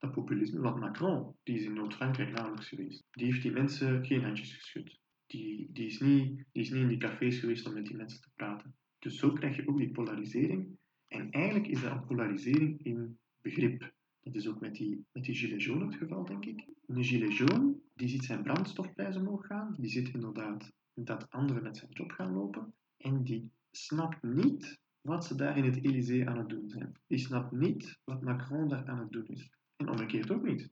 dat 0.00 0.12
populisme. 0.12 0.60
Want 0.60 0.80
Macron, 0.80 1.34
die 1.42 1.56
is 1.58 1.64
in 1.64 1.72
Noord-Frankrijk 1.72 2.32
namelijk 2.32 2.64
geweest, 2.64 3.06
die 3.10 3.26
heeft 3.26 3.42
die 3.42 3.52
mensen 3.52 4.04
geen 4.04 4.22
handjes 4.22 4.54
geschud. 4.54 4.98
Die, 5.26 5.68
die, 5.72 5.86
is 5.86 6.00
niet, 6.00 6.44
die 6.52 6.62
is 6.62 6.70
niet 6.70 6.82
in 6.82 6.88
die 6.88 6.98
cafés 6.98 7.38
geweest 7.38 7.66
om 7.66 7.74
met 7.74 7.86
die 7.86 7.96
mensen 7.96 8.20
te 8.20 8.30
praten. 8.34 8.74
Dus 8.98 9.18
zo 9.18 9.32
krijg 9.32 9.56
je 9.56 9.68
ook 9.68 9.78
die 9.78 9.90
polarisering. 9.90 10.78
En 11.08 11.30
eigenlijk 11.30 11.66
is 11.66 11.80
dat 11.80 11.92
een 11.92 12.04
polarisering 12.04 12.84
in 12.84 13.18
begrip. 13.40 13.92
Dat 14.20 14.34
is 14.34 14.48
ook 14.48 14.60
met 14.60 14.74
die, 14.74 15.04
met 15.12 15.24
die 15.24 15.34
gilet 15.34 15.62
jaune 15.62 15.84
het 15.84 15.94
geval, 15.94 16.24
denk 16.24 16.44
ik. 16.44 16.64
Een 16.86 17.04
gilet 17.04 17.36
jaune, 17.36 17.74
die 17.94 18.08
ziet 18.08 18.24
zijn 18.24 18.42
brandstofprijs 18.42 19.16
omhoog 19.16 19.46
gaan. 19.46 19.74
Die 19.78 19.90
ziet 19.90 20.08
inderdaad 20.08 20.72
dat 20.94 21.30
anderen 21.30 21.62
met 21.62 21.76
zijn 21.76 21.90
job 21.92 22.10
gaan 22.10 22.32
lopen. 22.32 22.74
En 22.96 23.22
die 23.22 23.50
snapt 23.70 24.22
niet 24.22 24.78
wat 25.00 25.24
ze 25.24 25.34
daar 25.34 25.56
in 25.56 25.64
het 25.64 25.84
Elysée 25.84 26.28
aan 26.28 26.38
het 26.38 26.48
doen 26.48 26.68
zijn. 26.68 26.92
Die 27.06 27.18
snapt 27.18 27.52
niet 27.52 27.98
wat 28.04 28.22
Macron 28.22 28.68
daar 28.68 28.86
aan 28.86 28.98
het 28.98 29.12
doen 29.12 29.26
is. 29.26 29.50
En 29.80 29.88
omgekeerd 29.88 30.30
ook 30.30 30.42
niet. 30.42 30.70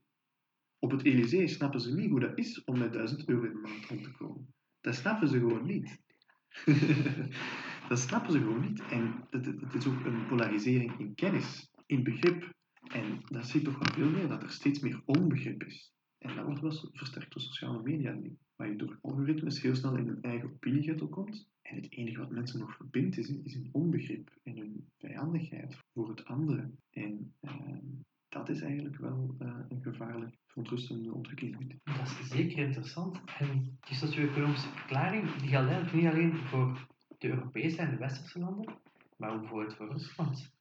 Op 0.78 0.90
het 0.90 1.04
Elysée 1.04 1.48
snappen 1.48 1.80
ze 1.80 1.94
niet 1.94 2.10
hoe 2.10 2.20
dat 2.20 2.38
is 2.38 2.64
om 2.64 2.78
met 2.78 2.92
1000 2.92 3.28
euro 3.28 3.44
in 3.44 3.52
de 3.52 3.58
maand 3.58 3.84
rond 3.84 4.02
te 4.02 4.10
komen. 4.10 4.54
Dat 4.80 4.94
snappen 4.94 5.28
ze 5.28 5.38
gewoon 5.38 5.66
niet. 5.66 6.00
dat 7.88 7.98
snappen 7.98 8.32
ze 8.32 8.38
gewoon 8.38 8.60
niet. 8.60 8.80
En 8.80 9.26
het, 9.30 9.74
is 9.74 9.86
ook 9.86 10.04
een 10.04 10.26
polarisering 10.26 10.98
in 10.98 11.14
kennis, 11.14 11.70
in 11.86 12.02
begrip. 12.02 12.54
En 12.88 13.20
dat 13.24 13.46
zie 13.46 13.60
je 13.60 13.66
toch 13.66 13.78
wel 13.78 13.94
veel 13.94 14.10
meer, 14.10 14.28
dat 14.28 14.42
er 14.42 14.50
steeds 14.50 14.80
meer 14.80 15.02
onbegrip 15.04 15.64
is. 15.64 15.92
En 16.18 16.36
dat 16.36 16.44
wordt 16.44 16.60
wel 16.60 16.90
versterkt 16.92 17.32
door 17.32 17.42
sociale 17.42 17.82
media. 17.82 18.18
Waar 18.56 18.68
je 18.68 18.76
door 18.76 18.98
algoritmes 19.00 19.62
heel 19.62 19.74
snel 19.74 19.96
in 19.96 20.08
een 20.08 20.22
eigen 20.22 20.50
opiniegetel 20.50 21.08
komt. 21.08 21.48
En 21.62 21.76
het 21.76 21.92
enige 21.92 22.18
wat 22.18 22.30
mensen 22.30 22.58
nog 22.58 22.76
verbindt 22.76 23.18
is, 23.18 23.28
een 23.28 23.68
onbegrip 23.72 24.38
en 24.42 24.58
een 24.58 24.88
vijandigheid 24.98 25.76
voor 25.92 26.08
het 26.08 26.24
andere. 26.24 26.70
En 26.90 27.34
uh, 27.40 27.50
dat 28.28 28.48
is 28.48 28.60
eigenlijk 28.60 28.96
wel 28.96 29.34
uh, 29.38 29.54
een 29.68 29.82
gevaarlijk 29.82 30.36
verontrustende 30.46 31.12
ontwikkeling. 31.12 31.80
Dat 31.84 32.00
is 32.00 32.28
zeker 32.28 32.58
interessant. 32.58 33.20
En 33.38 33.78
die 33.80 33.96
socio-economische 33.96 34.68
verklaring 34.68 35.36
die 35.36 35.48
geldt 35.48 35.92
niet 35.92 36.06
alleen 36.06 36.36
voor 36.36 36.86
de 37.18 37.28
Europese 37.28 37.80
en 37.80 37.90
de 37.90 37.96
Westerse 37.96 38.38
landen, 38.38 38.78
maar 39.16 39.32
ook 39.32 39.40
bijvoorbeeld 39.40 39.74
voor 39.74 39.90
Rusland. 39.90 40.56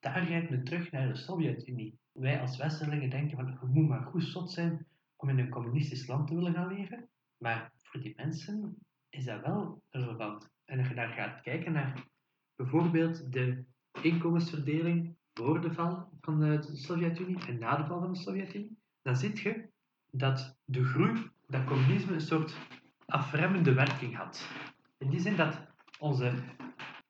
Daar 0.00 0.28
rijdt 0.28 0.50
nu 0.50 0.62
terug 0.62 0.90
naar 0.90 1.08
de 1.08 1.16
Sovjet-Unie. 1.16 1.98
Wij 2.12 2.40
als 2.40 2.56
Westerlingen 2.56 3.10
denken 3.10 3.36
van, 3.36 3.46
je 3.46 3.80
moet 3.80 3.88
maar 3.88 4.02
goed 4.02 4.24
zot 4.24 4.50
zijn 4.50 4.86
om 5.16 5.28
in 5.28 5.38
een 5.38 5.50
communistisch 5.50 6.06
land 6.06 6.28
te 6.28 6.34
willen 6.34 6.54
gaan 6.54 6.74
leven. 6.74 7.08
Maar 7.36 7.72
voor 7.82 8.00
die 8.00 8.12
mensen 8.16 8.76
is 9.08 9.24
dat 9.24 9.40
wel 9.40 9.82
relevant. 9.90 10.50
En 10.64 10.78
als 10.78 10.88
je 10.88 10.94
daar 10.94 11.12
gaat 11.12 11.40
kijken 11.40 11.72
naar 11.72 12.06
bijvoorbeeld 12.56 13.32
de 13.32 13.64
inkomensverdeling 14.02 15.16
voor 15.38 15.60
de 15.60 15.72
val 15.72 16.08
van 16.20 16.40
de 16.40 16.58
Sovjet-Unie 16.72 17.46
en 17.46 17.58
na 17.58 17.76
de 17.76 17.86
val 17.86 18.00
van 18.00 18.12
de 18.12 18.18
Sovjet-Unie, 18.18 18.78
dan 19.02 19.16
zie 19.16 19.42
je 19.42 19.68
dat 20.10 20.56
de 20.64 20.84
groei, 20.84 21.30
dat 21.46 21.64
communisme 21.64 22.14
een 22.14 22.20
soort 22.20 22.56
afremmende 23.06 23.72
werking 23.72 24.16
had. 24.16 24.48
In 24.98 25.10
die 25.10 25.20
zin 25.20 25.36
dat 25.36 25.66
onze 25.98 26.32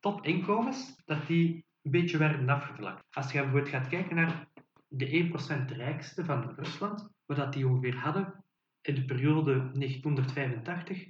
topinkomens, 0.00 1.02
dat 1.04 1.26
die 1.26 1.64
een 1.82 1.90
beetje 1.90 2.18
werden 2.18 2.48
afgevlakt. 2.48 3.04
Als 3.10 3.32
je 3.32 3.38
bijvoorbeeld 3.38 3.68
gaat 3.68 3.88
kijken 3.88 4.16
naar 4.16 4.48
de 4.88 5.30
1% 5.70 5.76
rijkste 5.76 6.24
van 6.24 6.54
Rusland, 6.56 7.10
wat 7.26 7.36
dat 7.36 7.52
die 7.52 7.68
ongeveer 7.68 7.96
hadden 7.96 8.44
in 8.80 8.94
de 8.94 9.04
periode 9.04 9.52
1985, 9.52 11.06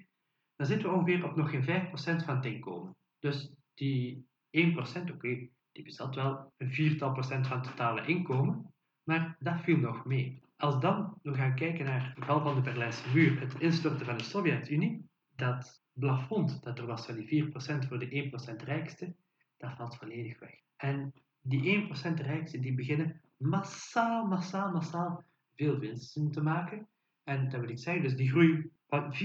dan 0.56 0.66
zitten 0.66 0.88
we 0.88 0.94
ongeveer 0.94 1.24
op 1.24 1.36
nog 1.36 1.50
geen 1.50 1.62
5% 1.62 2.24
van 2.24 2.36
het 2.36 2.44
inkomen. 2.44 2.96
Dus 3.18 3.54
die 3.74 4.26
1%, 4.50 5.10
oké, 5.10 5.48
die 5.78 5.86
bezat 5.86 6.14
wel 6.14 6.52
een 6.56 6.72
viertal 6.72 7.12
procent 7.12 7.46
van 7.46 7.58
het 7.58 7.68
totale 7.68 8.06
inkomen, 8.06 8.72
maar 9.02 9.36
dat 9.38 9.60
viel 9.60 9.76
nog 9.76 10.04
mee. 10.04 10.42
Als 10.56 10.80
dan 10.80 11.18
we 11.22 11.34
gaan 11.34 11.54
kijken 11.54 11.84
naar 11.84 12.12
de 12.14 12.24
val 12.24 12.42
van 12.42 12.54
de 12.54 12.60
Berlijnse 12.60 13.08
muur, 13.14 13.40
het 13.40 13.60
instorten 13.60 14.06
van 14.06 14.16
de 14.16 14.24
Sovjet-Unie, 14.24 15.08
dat 15.36 15.82
plafond 15.92 16.62
dat 16.62 16.78
er 16.78 16.86
was 16.86 17.06
van 17.06 17.14
die 17.14 17.44
4% 17.44 17.48
voor 17.88 17.98
de 17.98 18.30
1% 18.60 18.64
rijkste, 18.64 19.14
dat 19.56 19.76
valt 19.76 19.96
volledig 19.96 20.38
weg. 20.38 20.54
En 20.76 21.12
die 21.40 21.88
1% 21.88 22.14
rijkste 22.14 22.60
die 22.60 22.74
beginnen 22.74 23.20
massaal, 23.36 24.26
massaal, 24.26 24.72
massaal 24.72 25.24
veel 25.56 25.78
winsten 25.78 26.30
te 26.30 26.42
maken. 26.42 26.88
En 27.24 27.48
dat 27.48 27.60
wil 27.60 27.70
ik 27.70 27.78
zeggen, 27.78 28.02
dus 28.02 28.16
die 28.16 28.30
groei 28.30 28.70
van 28.88 29.14
4% 29.14 29.18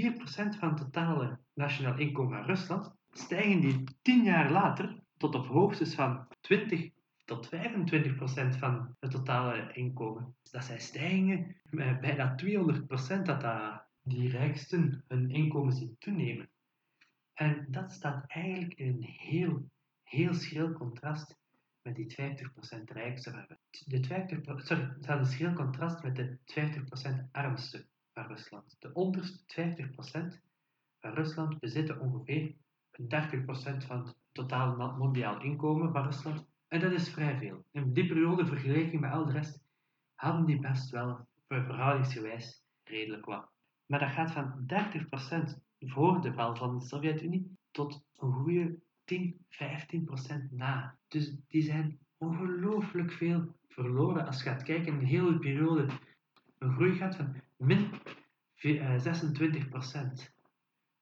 van 0.59 0.69
het 0.69 0.77
totale 0.77 1.39
nationaal 1.53 1.97
inkomen 1.97 2.37
van 2.37 2.45
Rusland, 2.45 2.95
stijgen 3.11 3.59
die 3.59 3.83
10 4.01 4.23
jaar 4.23 4.51
later 4.51 5.02
tot 5.23 5.35
op 5.35 5.47
hoogtes 5.47 5.95
van 5.95 6.27
20 6.41 6.89
tot 7.25 7.47
25 7.47 8.15
procent 8.15 8.55
van 8.55 8.95
het 8.99 9.11
totale 9.11 9.73
inkomen. 9.73 10.35
Dat 10.51 10.63
zijn 10.63 10.81
stijgingen 10.81 11.55
met 11.69 12.01
bijna 12.01 12.35
200 12.35 12.87
procent 12.87 13.25
dat, 13.25 13.45
die 14.01 14.29
rijksten 14.29 15.03
hun 15.07 15.29
inkomen 15.29 15.73
zien 15.73 15.95
toenemen. 15.99 16.49
En 17.33 17.65
dat 17.69 17.91
staat 17.91 18.23
eigenlijk 18.27 18.73
in 18.73 18.87
een 18.87 19.03
heel, 19.03 19.69
heel 20.03 20.33
schril 20.33 20.71
contrast 20.71 21.37
met 21.81 21.95
die 21.95 22.11
50% 22.11 22.83
rijkste. 22.85 23.57
De 23.85 24.03
50, 24.03 24.61
sorry, 24.65 24.93
staat 24.99 25.19
een 25.19 25.25
schril 25.25 25.53
contrast 25.53 26.03
met 26.03 26.15
de 26.15 26.37
50% 27.27 27.31
armste 27.31 27.85
van 28.13 28.27
Rusland. 28.27 28.75
De 28.79 28.93
onderste 28.93 29.39
50% 29.47 29.93
van 30.99 31.13
Rusland 31.13 31.59
bezitten 31.59 31.99
ongeveer 31.99 32.55
30% 33.01 33.85
van 33.85 34.05
het 34.05 34.15
totaal 34.31 34.95
mondiaal 34.97 35.41
inkomen 35.41 35.91
van 35.91 36.03
Rusland. 36.03 36.45
En 36.67 36.79
dat 36.79 36.91
is 36.91 37.09
vrij 37.09 37.37
veel. 37.37 37.65
In 37.71 37.93
die 37.93 38.07
periode, 38.07 38.45
vergeleken 38.45 38.99
met 38.99 39.11
al 39.11 39.25
de 39.25 39.31
rest, 39.31 39.63
hadden 40.15 40.45
die 40.45 40.59
best 40.59 40.89
wel 40.89 41.27
verhoudingsgewijs 41.47 42.63
redelijk 42.83 43.25
wat. 43.25 43.51
Maar 43.85 43.99
dat 43.99 44.11
gaat 44.11 44.31
van 44.31 44.65
30% 45.53 45.61
voor 45.79 46.21
de 46.21 46.33
val 46.33 46.55
van 46.55 46.77
de 46.77 46.85
Sovjet-Unie 46.85 47.57
tot 47.71 48.05
een 48.17 48.33
goede 48.33 48.79
10, 49.03 49.45
15% 49.49 50.49
na. 50.49 50.97
Dus 51.07 51.35
die 51.47 51.61
zijn 51.61 51.99
ongelooflijk 52.17 53.11
veel 53.11 53.55
verloren 53.67 54.25
als 54.25 54.43
je 54.43 54.49
gaat 54.49 54.63
kijken 54.63 54.99
de 54.99 55.05
hele 55.05 55.39
periode. 55.39 55.87
Een 56.57 56.73
groei 56.73 56.95
gaat 56.95 57.15
van 57.15 57.35
min 57.57 57.91
26%. 58.63 60.32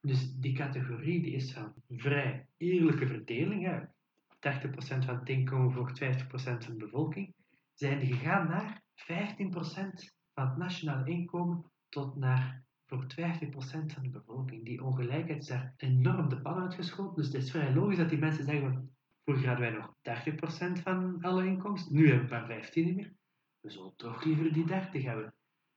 Dus 0.01 0.33
die 0.35 0.53
categorie 0.53 1.21
die 1.21 1.33
is 1.33 1.53
van 1.53 1.73
vrij 1.89 2.47
eerlijke 2.57 3.07
verdeling. 3.07 3.65
Hè. 3.65 3.79
30% 3.79 5.05
van 5.05 5.19
het 5.19 5.29
inkomen 5.29 5.71
voor 5.71 5.91
50% 5.91 5.93
van 6.33 6.59
de 6.59 6.75
bevolking. 6.77 7.33
Zijn 7.73 7.99
die 7.99 8.13
gegaan 8.13 8.47
naar 8.47 8.81
15% 8.95 9.03
van 10.33 10.47
het 10.47 10.57
nationale 10.57 11.09
inkomen 11.09 11.71
tot 11.89 12.15
naar 12.15 12.63
voor 12.85 13.03
50% 13.03 13.13
van 13.93 14.03
de 14.03 14.09
bevolking. 14.09 14.65
Die 14.65 14.83
ongelijkheid 14.83 15.41
is 15.41 15.47
daar 15.47 15.73
enorm 15.77 16.29
de 16.29 16.41
pan 16.41 16.61
uitgeschoten. 16.61 17.15
Dus 17.15 17.25
het 17.25 17.43
is 17.43 17.51
vrij 17.51 17.73
logisch 17.73 17.97
dat 17.97 18.09
die 18.09 18.19
mensen 18.19 18.45
zeggen: 18.45 18.95
vroeger 19.23 19.47
hadden 19.47 19.71
wij 19.71 19.79
nog 19.79 19.95
30% 20.79 20.81
van 20.81 21.21
alle 21.21 21.45
inkomsten, 21.45 21.95
nu 21.95 22.07
hebben 22.07 22.27
we 22.27 22.35
maar 22.35 22.45
15 22.45 22.95
meer. 22.95 23.13
We 23.59 23.69
zullen 23.69 23.95
toch 23.95 24.23
liever 24.23 24.53
die 24.53 24.65
30 24.65 25.03
hebben. 25.03 25.33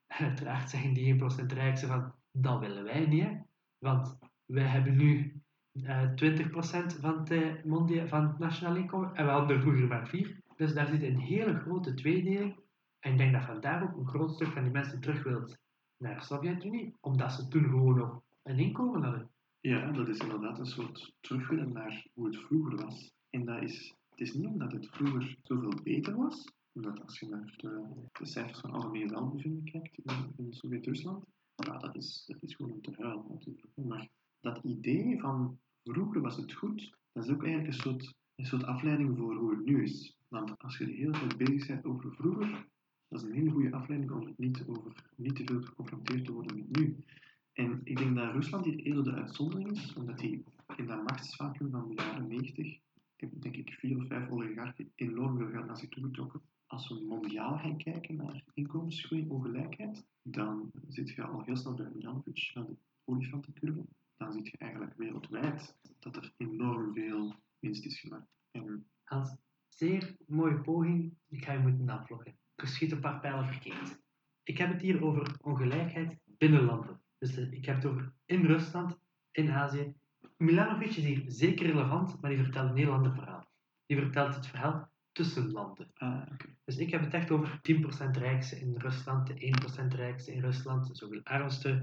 En 0.07 0.25
uiteraard 0.29 0.71
zeggen 0.71 0.93
die 0.93 1.15
1% 1.15 1.47
rijkste 1.47 1.87
van: 1.87 2.15
dat 2.33 2.61
willen 2.61 2.85
wij 2.85 3.07
niet. 3.07 3.23
Hè. 3.23 3.39
Want 3.85 4.19
wij 4.47 4.67
hebben 4.67 4.97
nu 4.97 5.43
uh, 5.73 6.03
eh, 6.03 6.11
20% 6.11 7.01
van 7.01 7.19
het, 7.19 8.09
van 8.09 8.27
het 8.27 8.39
nationaal 8.39 8.77
inkomen 8.77 9.15
en 9.15 9.25
we 9.25 9.31
hadden 9.31 9.57
er 9.57 9.63
vroeger 9.63 9.87
maar 9.87 10.09
4. 10.09 10.43
Dus 10.57 10.75
daar 10.75 10.87
zit 10.87 11.03
een 11.03 11.19
hele 11.19 11.55
grote 11.55 11.95
tweedeling. 11.95 12.57
En 13.01 13.13
ik 13.13 13.19
denk 13.19 13.33
dat 13.33 13.45
vandaar 13.45 13.83
ook 13.83 13.97
een 13.97 14.09
groot 14.09 14.33
stuk 14.35 14.49
van 14.49 14.63
die 14.63 14.73
mensen 14.73 15.01
terug 15.01 15.23
wilt 15.23 15.59
naar 15.97 16.15
de 16.15 16.25
Sovjet-Unie, 16.25 16.95
omdat 17.01 17.33
ze 17.33 17.49
toen 17.49 17.65
gewoon 17.65 17.97
nog 17.97 18.23
een 18.43 18.59
inkomen 18.59 19.03
hadden. 19.03 19.31
Ja, 19.61 19.93
dat 19.93 20.09
is 20.09 20.19
inderdaad 20.19 20.59
een 20.59 20.67
soort 20.67 21.15
terug 21.21 21.51
naar 21.51 22.07
hoe 22.15 22.27
het 22.27 22.37
vroeger 22.37 22.77
was. 22.77 23.13
En 23.31 23.45
dat 23.45 23.63
is, 23.63 23.95
het 24.11 24.21
is 24.21 24.35
niet 24.35 24.47
omdat 24.47 24.73
het 24.73 24.89
vroeger 24.91 25.37
zoveel 25.43 25.83
beter 25.83 26.17
was, 26.17 26.53
omdat 26.73 27.03
als 27.03 27.19
je 27.19 27.29
naar 27.29 27.55
de, 27.57 28.27
cijfers 28.27 28.61
van 28.61 28.71
algemene 28.71 29.11
welbevinden 29.11 29.65
kijkt 29.65 29.99
in, 29.99 30.33
in 30.37 30.53
Sovjet-Rusland, 30.53 31.25
ja, 31.57 31.79
dat 31.79 31.97
is, 31.97 32.25
dat 32.27 32.43
is 32.43 32.55
gewoon 32.55 32.73
om 32.73 32.83
te 32.83 32.93
huilen 32.97 33.25
natuurlijk. 33.29 33.67
Maar 33.75 34.09
dat 34.41 34.65
idee 34.65 35.21
van 35.21 35.59
vroeger 35.85 36.21
was 36.21 36.37
het 36.37 36.53
goed, 36.53 36.97
dat 37.13 37.25
is 37.25 37.31
ook 37.31 37.45
eigenlijk 37.45 37.75
een 37.75 37.81
soort, 37.83 38.15
een 38.35 38.47
soort 38.47 38.65
afleiding 38.65 39.17
voor 39.17 39.35
hoe 39.35 39.51
het 39.51 39.65
nu 39.65 39.83
is. 39.83 40.19
Want 40.29 40.59
als 40.59 40.79
je 40.79 40.87
de 40.87 40.93
hele 40.93 41.11
tijd 41.11 41.37
bezig 41.37 41.67
bent 41.67 41.85
over 41.85 42.15
vroeger, 42.15 42.69
dat 43.09 43.23
is 43.23 43.29
een 43.29 43.35
hele 43.35 43.51
goede 43.51 43.73
afleiding 43.73 44.13
om 44.13 44.27
het 44.27 44.39
niet, 44.39 44.67
over, 44.67 45.11
niet 45.17 45.37
te 45.37 45.45
veel 45.45 45.63
geconfronteerd 45.63 46.25
te 46.25 46.33
worden 46.33 46.57
met 46.57 46.77
nu. 46.77 47.05
En 47.53 47.81
ik 47.85 47.97
denk 47.97 48.17
dat 48.17 48.33
Rusland 48.33 48.65
hier 48.65 48.79
eerder 48.79 49.05
de 49.05 49.13
uitzondering 49.13 49.71
is, 49.71 49.95
omdat 49.95 50.19
die 50.19 50.45
in 50.77 50.87
dat 50.87 51.03
machtsvacuum 51.03 51.71
van 51.71 51.89
de 51.89 51.95
jaren 51.95 52.29
90, 52.29 52.79
heb 53.17 53.43
denk 53.43 53.57
ik 53.57 53.73
vier 53.73 53.97
of 53.97 54.07
vijf 54.07 54.31
oligarchen 54.31 54.93
enorm 54.95 55.39
veel 55.39 55.51
geld 55.51 55.67
naar 55.67 55.77
zich 55.77 55.89
toe 55.89 56.03
getrokken. 56.03 56.43
Als 56.67 56.89
we 56.89 57.05
mondiaal 57.09 57.59
gaan 57.59 57.77
kijken 57.77 58.17
naar 58.17 58.45
inkomensgroei, 58.55 59.29
ongelijkheid, 59.29 60.07
dan 60.23 60.71
zit 60.89 61.11
je 61.11 61.23
al 61.23 61.43
heel 61.43 61.57
snel 61.57 61.75
bij 61.75 61.91
Milanovic, 61.95 62.51
naar 62.55 62.67
de 62.67 62.77
olifantencurve. 63.05 63.85
Dan 64.17 64.33
zie 64.33 64.45
je 64.45 64.59
eigenlijk 64.59 64.95
wereldwijd 64.97 65.77
dat 65.99 66.17
er 66.17 66.33
enorm 66.37 66.95
veel 66.95 67.35
winst 67.59 67.85
is 67.85 68.01
gemaakt. 68.01 68.29
En 68.51 68.87
Hans, 69.05 69.37
zeer 69.69 70.17
mooie 70.27 70.61
poging. 70.61 71.15
Ik 71.29 71.45
ga 71.45 71.53
je 71.53 71.59
moeten 71.59 71.89
afvloggen. 71.89 72.37
Ik 72.55 72.67
schiet 72.67 72.93
een 72.93 73.01
paar 73.01 73.21
pijlen 73.21 73.47
verkeerd. 73.47 74.03
Ik 74.43 74.59
heb 74.59 74.73
het 74.73 74.81
hier 74.81 75.05
over 75.05 75.37
ongelijkheid 75.41 76.19
binnen 76.25 76.65
landen. 76.65 77.01
Dus 77.19 77.37
eh, 77.37 77.53
ik 77.53 77.65
heb 77.65 77.77
het 77.77 77.85
over 77.85 78.13
in 78.25 78.45
Rusland, 78.45 78.99
in 79.31 79.51
Azië. 79.51 79.95
Milanovic 80.37 80.89
is 80.89 81.05
hier 81.05 81.25
zeker 81.27 81.67
relevant, 81.67 82.21
maar 82.21 82.31
die 82.31 82.43
vertelt 82.43 82.71
een 82.71 82.77
heel 82.77 82.93
ander 82.93 83.13
verhaal. 83.13 83.49
Die 83.87 83.99
vertelt 83.99 84.35
het 84.35 84.47
verhaal 84.47 84.93
tussen 85.15 85.53
landen. 85.53 85.91
ah. 85.95 86.27
Dus 86.65 86.77
ik 86.77 86.91
heb 86.91 87.01
het 87.01 87.15
echt 87.15 87.31
over 87.31 87.61
10% 87.63 88.19
rijkste 88.19 88.61
in 88.61 88.75
Rusland, 88.77 89.27
de 89.27 89.55
1% 89.93 89.95
rijkste 89.95 90.33
in 90.33 90.41
Rusland, 90.41 90.91
zoveel 90.93 91.21
armste 91.25 91.83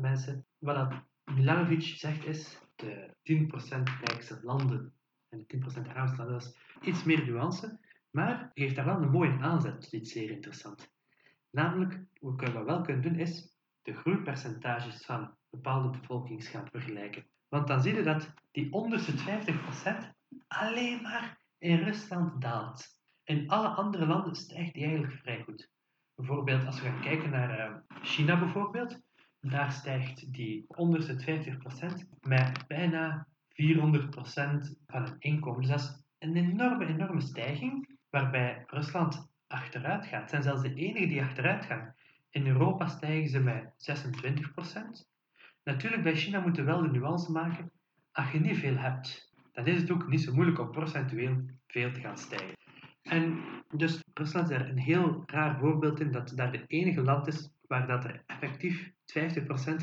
mensen. 0.00 0.46
Wat 0.58 0.74
dat 0.74 0.92
Milanovic 1.34 1.82
zegt 1.82 2.26
is, 2.26 2.58
de 2.76 3.14
10% 3.22 3.82
rijkste 4.04 4.38
landen 4.42 4.92
en 5.28 5.44
de 5.46 5.56
10% 5.56 5.94
armste 5.94 6.16
landen, 6.16 6.38
dat 6.38 6.42
is 6.42 6.56
iets 6.88 7.04
meer 7.04 7.24
nuance, 7.24 7.78
maar 8.10 8.38
hij 8.38 8.50
heeft 8.54 8.76
daar 8.76 8.84
wel 8.84 9.02
een 9.02 9.10
mooie 9.10 9.38
aanzet 9.40 9.80
tot 9.80 9.92
iets 9.92 10.12
zeer 10.12 10.30
interessant. 10.30 10.92
Namelijk, 11.50 12.00
wat 12.20 12.52
we 12.52 12.62
wel 12.62 12.80
kunnen 12.80 13.02
doen 13.02 13.18
is 13.18 13.58
de 13.82 13.94
groeipercentages 13.94 15.04
van 15.04 15.36
bepaalde 15.50 15.98
bevolkings 15.98 16.48
gaan 16.48 16.68
vergelijken. 16.70 17.26
Want 17.48 17.66
dan 17.66 17.82
zie 17.82 17.94
je 17.94 18.02
dat 18.02 18.34
die 18.50 18.72
onderste 18.72 19.12
50% 19.12 20.14
alleen 20.48 21.02
maar 21.02 21.43
in 21.64 21.82
Rusland 21.82 22.40
daalt. 22.40 22.86
In 23.24 23.48
alle 23.48 23.68
andere 23.68 24.06
landen 24.06 24.34
stijgt 24.34 24.74
die 24.74 24.84
eigenlijk 24.84 25.14
vrij 25.14 25.42
goed. 25.42 25.70
Bijvoorbeeld 26.14 26.66
als 26.66 26.80
we 26.80 26.86
gaan 26.86 27.00
kijken 27.00 27.30
naar 27.30 27.58
eh, 27.58 27.74
China 28.02 28.38
bijvoorbeeld, 28.38 29.00
daar 29.40 29.72
stijgt 29.72 30.32
die 30.32 30.64
onderste 30.68 31.42
50% 32.14 32.18
met 32.20 32.66
bijna 32.66 33.28
400% 33.48 33.56
van 34.86 35.02
het 35.02 35.16
inkomen. 35.18 35.60
Dus 35.60 35.70
dat 35.70 35.80
is 35.80 36.04
een 36.18 36.36
enorme, 36.36 36.86
enorme 36.86 37.20
stijging, 37.20 37.98
waarbij 38.10 38.64
Rusland 38.66 39.28
achteruit 39.46 40.06
gaat. 40.06 40.20
Het 40.20 40.30
zijn 40.30 40.42
zelfs 40.42 40.62
de 40.62 40.74
enigen 40.74 41.08
die 41.08 41.22
achteruit 41.22 41.64
gaan. 41.64 41.94
In 42.30 42.46
Europa 42.46 42.86
stijgen 42.86 43.28
ze 43.28 43.40
met 43.40 43.72
26%. 43.76 45.08
Natuurlijk, 45.62 46.02
bij 46.02 46.16
China 46.16 46.40
moeten 46.40 46.64
we 46.64 46.70
wel 46.70 46.82
de 46.82 46.90
nuance 46.90 47.32
maken. 47.32 47.72
Als 48.12 48.30
je 48.30 48.40
niet 48.40 48.58
veel 48.58 48.76
hebt, 48.76 49.32
dan 49.54 49.66
is 49.66 49.80
het 49.80 49.90
ook 49.90 50.08
niet 50.08 50.20
zo 50.20 50.34
moeilijk 50.34 50.58
om 50.58 50.70
procentueel 50.70 51.36
veel 51.66 51.92
te 51.92 52.00
gaan 52.00 52.18
stijgen. 52.18 52.56
En 53.02 53.42
dus 53.70 54.02
Rusland 54.14 54.50
is 54.50 54.56
er 54.56 54.68
een 54.68 54.78
heel 54.78 55.22
raar 55.26 55.58
voorbeeld 55.58 56.00
in 56.00 56.12
dat 56.12 56.32
daar 56.36 56.52
de 56.52 56.66
enige 56.66 57.02
land 57.02 57.26
is 57.26 57.50
waar 57.66 57.86
dat 57.86 58.04
er 58.04 58.22
effectief 58.26 58.90
50% 58.90 58.92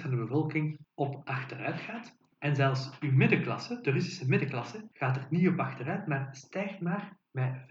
van 0.01 0.09
de 0.09 0.15
bevolking 0.15 0.77
op 0.93 1.21
achteruit 1.23 1.79
gaat. 1.79 2.17
En 2.37 2.55
zelfs 2.55 2.99
uw 2.99 3.11
middenklasse, 3.11 3.79
de 3.81 3.91
Russische 3.91 4.27
middenklasse, 4.27 4.87
gaat 4.93 5.15
er 5.15 5.27
niet 5.29 5.47
op 5.47 5.59
achteruit, 5.59 6.07
maar 6.07 6.27
stijgt 6.31 6.81
maar 6.81 7.17
met 7.31 7.61
5% 7.61 7.65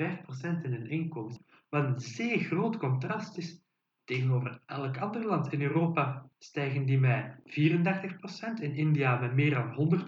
in 0.63 0.73
hun 0.73 0.91
inkomsten. 0.91 1.45
Wat 1.69 1.85
een 1.85 2.01
zeer 2.01 2.39
groot 2.39 2.77
contrast 2.77 3.39
is 3.39 3.63
tegenover 4.05 4.61
elk 4.67 4.99
ander 4.99 5.27
land. 5.27 5.53
In 5.53 5.63
Europa 5.63 6.31
stijgen 6.39 6.85
die 6.87 6.99
met 6.99 7.35
34%, 7.39 8.61
in 8.61 8.75
India 8.75 9.19
met 9.19 9.35
meer 9.35 9.55
dan 9.55 10.01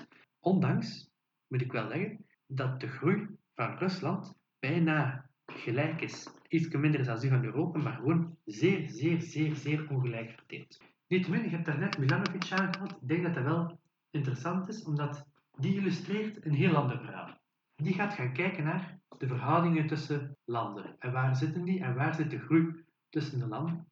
100%. 0.00 0.06
Ondanks, 0.40 1.10
moet 1.48 1.60
ik 1.60 1.72
wel 1.72 1.88
zeggen, 1.88 2.24
dat 2.46 2.80
de 2.80 2.88
groei 2.88 3.26
van 3.54 3.78
Rusland 3.78 4.34
bijna 4.58 5.28
gelijk 5.46 6.00
is. 6.00 6.28
Iets 6.48 6.68
minder 6.68 7.04
dan 7.04 7.20
die 7.20 7.30
van 7.30 7.44
Europa, 7.44 7.78
maar 7.78 7.96
gewoon 7.96 8.36
zeer, 8.44 8.88
zeer, 8.88 9.20
zeer, 9.20 9.54
zeer 9.54 9.90
ongelijk 9.90 10.30
verdeeld. 10.30 10.80
Niettemin, 11.08 11.42
je 11.42 11.48
hebt 11.48 11.66
daarnet 11.66 11.98
Milanovic 11.98 12.52
aangehaald. 12.52 12.90
Ik 12.90 13.08
denk 13.08 13.22
dat 13.22 13.34
dat 13.34 13.44
wel 13.44 13.80
interessant 14.10 14.68
is, 14.68 14.84
omdat 14.84 15.26
die 15.58 15.76
illustreert 15.76 16.44
een 16.44 16.54
heel 16.54 16.76
ander 16.76 16.98
verhaal. 16.98 17.40
Die 17.76 17.94
gaat 17.94 18.14
gaan 18.14 18.32
kijken 18.32 18.64
naar 18.64 18.98
de 19.18 19.26
verhoudingen 19.26 19.86
tussen 19.86 20.36
landen. 20.44 20.96
En 20.98 21.12
waar 21.12 21.36
zitten 21.36 21.64
die 21.64 21.80
en 21.80 21.94
waar 21.94 22.14
zit 22.14 22.30
de 22.30 22.38
groei 22.38 22.84
tussen 23.08 23.38
de 23.38 23.46
landen? 23.46 23.88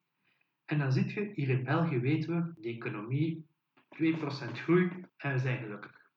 En 0.65 0.79
dan 0.79 0.93
zie 0.93 1.15
je, 1.15 1.33
hier 1.35 1.49
in 1.49 1.65
België 1.65 1.99
weten 1.99 2.37
we, 2.37 2.61
de 2.61 2.69
economie, 2.69 3.47
2% 3.89 4.17
groei 4.53 5.05
en 5.17 5.33
we 5.33 5.39
zijn 5.39 5.59
gelukkig. 5.59 6.09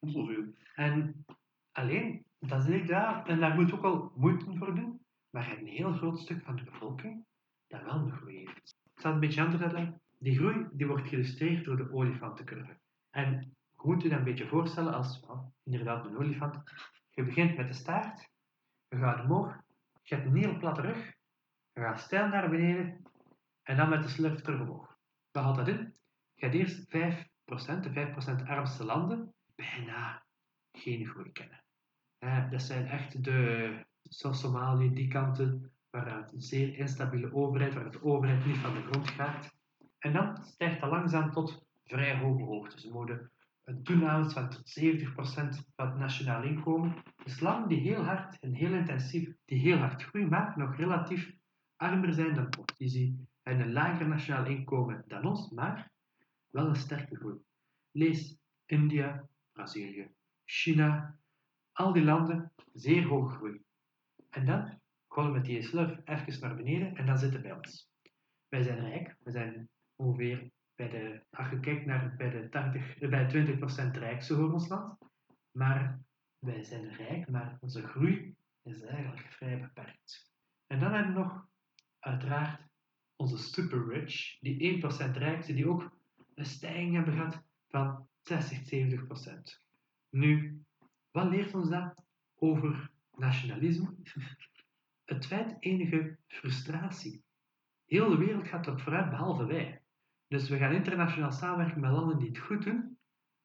Zoveel. 0.00 0.54
En 0.74 1.24
alleen, 1.72 2.24
dat 2.38 2.62
zie 2.62 2.74
ik 2.74 2.86
daar, 2.86 3.26
en 3.26 3.40
daar 3.40 3.54
moet 3.54 3.72
ook 3.72 3.84
al 3.84 4.12
moeite 4.14 4.56
voor 4.56 4.74
doen, 4.74 5.00
maar 5.30 5.58
een 5.58 5.66
heel 5.66 5.92
groot 5.92 6.18
stuk 6.18 6.42
van 6.44 6.56
de 6.56 6.64
bevolking 6.64 7.24
dat 7.66 7.82
wel 7.82 7.94
een 7.94 8.12
groei 8.12 8.36
heeft. 8.36 8.78
Ik 8.94 9.00
zal 9.00 9.12
het 9.12 9.22
een 9.22 9.28
beetje 9.28 9.42
anders 9.42 9.62
uitleggen. 9.62 10.00
Die 10.18 10.36
groei 10.36 10.66
die 10.72 10.86
wordt 10.86 11.08
geïllustreerd 11.08 11.64
door 11.64 11.76
de 11.76 11.92
olifantencurve. 11.92 12.78
En 13.10 13.54
je 13.70 13.80
moet 13.82 14.02
je 14.02 14.08
dat 14.08 14.18
een 14.18 14.24
beetje 14.24 14.48
voorstellen 14.48 14.92
als 14.92 15.26
inderdaad 15.64 16.06
een 16.06 16.16
olifant. 16.16 16.62
Je 17.10 17.24
begint 17.24 17.56
met 17.56 17.68
de 17.68 17.74
staart, 17.74 18.28
je 18.88 18.96
gaat 18.96 19.20
omhoog, 19.20 19.60
je 20.02 20.14
hebt 20.14 20.26
een 20.26 20.36
heel 20.36 20.58
platte 20.58 20.80
rug, 20.80 21.14
je 21.72 21.80
gaat 21.80 22.00
stijl 22.00 22.28
naar 22.28 22.50
beneden 22.50 23.02
en 23.62 23.76
dan 23.76 23.88
met 23.88 24.02
de 24.02 24.08
slurf 24.08 24.40
terug 24.40 24.60
omhoog. 24.60 24.98
Wat 25.30 25.42
houdt 25.42 25.58
dat 25.58 25.68
in? 25.68 25.94
Je 26.34 26.46
hebt 26.46 26.54
eerst 26.54 26.86
5%, 26.86 27.80
de 27.80 28.42
5% 28.42 28.46
armste 28.46 28.84
landen, 28.84 29.34
bijna 29.60 30.24
geen 30.72 31.06
groei 31.06 31.32
kennen. 31.32 31.64
Dat 32.50 32.62
zijn 32.62 32.86
echt 32.86 33.24
de, 33.24 33.84
zoals 34.02 34.40
Somalië, 34.40 34.94
die 34.94 35.08
kanten, 35.08 35.72
waar 35.90 36.32
een 36.32 36.40
zeer 36.40 36.76
instabiele 36.78 37.34
overheid, 37.34 37.74
waar 37.74 37.90
de 37.90 38.02
overheid 38.02 38.46
niet 38.46 38.56
van 38.56 38.74
de 38.74 38.82
grond 38.82 39.08
gaat. 39.08 39.54
En 39.98 40.12
dan 40.12 40.44
stijgt 40.44 40.80
dat 40.80 40.90
langzaam 40.90 41.30
tot 41.30 41.66
vrij 41.84 42.18
hoge 42.18 42.42
hoogtes. 42.42 42.82
Ze 42.82 42.92
moeten 42.92 43.32
een 43.64 43.82
toename 43.82 44.30
van 44.30 44.48
tot 44.48 44.80
70% 44.80 45.02
van 45.76 45.86
het 45.88 45.96
nationaal 45.96 46.42
inkomen. 46.42 47.02
Dus 47.24 47.40
landen 47.40 47.68
die 47.68 47.80
heel 47.80 48.04
hard 48.04 48.38
en 48.38 48.54
heel 48.54 48.74
intensief, 48.74 49.36
die 49.44 49.58
heel 49.58 49.76
hard 49.76 50.02
groeien, 50.02 50.28
maar 50.28 50.52
nog 50.56 50.76
relatief 50.76 51.32
armer 51.76 52.12
zijn 52.12 52.34
dan 52.34 52.48
ons. 52.58 52.76
Die 52.76 53.28
hebben 53.42 53.66
een 53.66 53.72
lager 53.72 54.08
nationaal 54.08 54.46
inkomen 54.46 55.04
dan 55.06 55.24
ons, 55.24 55.50
maar 55.50 55.90
wel 56.50 56.66
een 56.66 56.76
sterke 56.76 57.16
groei. 57.16 57.38
Lees 57.90 58.38
India, 58.66 59.28
Brazilië, 59.60 60.10
China, 60.44 61.18
al 61.72 61.92
die 61.92 62.02
landen, 62.02 62.52
zeer 62.72 63.04
hoge 63.04 63.36
groei. 63.36 63.62
En 64.30 64.46
dan 64.46 64.80
gewoon 65.08 65.32
met 65.32 65.44
die 65.44 65.62
slurf 65.62 66.00
even 66.04 66.40
naar 66.40 66.56
beneden 66.56 66.96
en 66.96 67.06
dan 67.06 67.18
zitten 67.18 67.42
bij 67.42 67.52
ons. 67.52 67.90
Wij 68.48 68.62
zijn 68.62 68.80
rijk, 68.80 69.16
we 69.22 69.30
zijn 69.30 69.68
ongeveer 69.96 70.50
bij 70.74 70.88
de, 70.88 71.22
als 71.30 71.50
je 71.50 71.60
kijkt 71.60 71.86
naar 71.86 72.16
de, 72.16 72.48
80, 72.50 72.98
eh, 72.98 73.10
bij 73.10 73.26
de 73.26 73.58
20% 73.92 73.96
rijkste 73.96 74.34
voor 74.34 74.52
ons 74.52 74.68
land, 74.68 74.98
maar 75.50 76.00
wij 76.38 76.64
zijn 76.64 76.92
rijk, 76.92 77.28
maar 77.28 77.56
onze 77.60 77.86
groei 77.86 78.36
is 78.62 78.82
eigenlijk 78.82 79.32
vrij 79.32 79.60
beperkt. 79.60 80.32
En 80.66 80.78
dan 80.78 80.92
hebben 80.92 81.14
we 81.14 81.20
nog, 81.20 81.46
uiteraard, 81.98 82.68
onze 83.16 83.38
super 83.38 83.88
rich, 83.88 84.38
die 84.40 84.82
1% 84.82 85.16
rijkste, 85.16 85.54
die 85.54 85.68
ook 85.68 85.98
een 86.34 86.46
stijging 86.46 86.94
hebben 86.94 87.14
gehad 87.14 87.42
van 87.68 88.08
60, 88.22 88.58
70%. 88.62 89.60
Nu, 90.10 90.62
wat 91.10 91.30
leert 91.30 91.54
ons 91.54 91.68
dat 91.68 92.04
over 92.34 92.90
nationalisme? 93.16 93.94
Het 95.04 95.26
feit 95.26 95.56
enige 95.60 96.18
frustratie. 96.26 97.22
Heel 97.84 98.08
de 98.08 98.16
wereld 98.16 98.48
gaat 98.48 98.66
erop 98.66 98.80
vooruit, 98.80 99.10
behalve 99.10 99.44
wij. 99.44 99.82
Dus 100.28 100.48
we 100.48 100.56
gaan 100.56 100.72
internationaal 100.72 101.32
samenwerken 101.32 101.80
met 101.80 101.90
landen 101.90 102.18
die 102.18 102.28
het 102.28 102.38
goed 102.38 102.62
doen, 102.62 102.98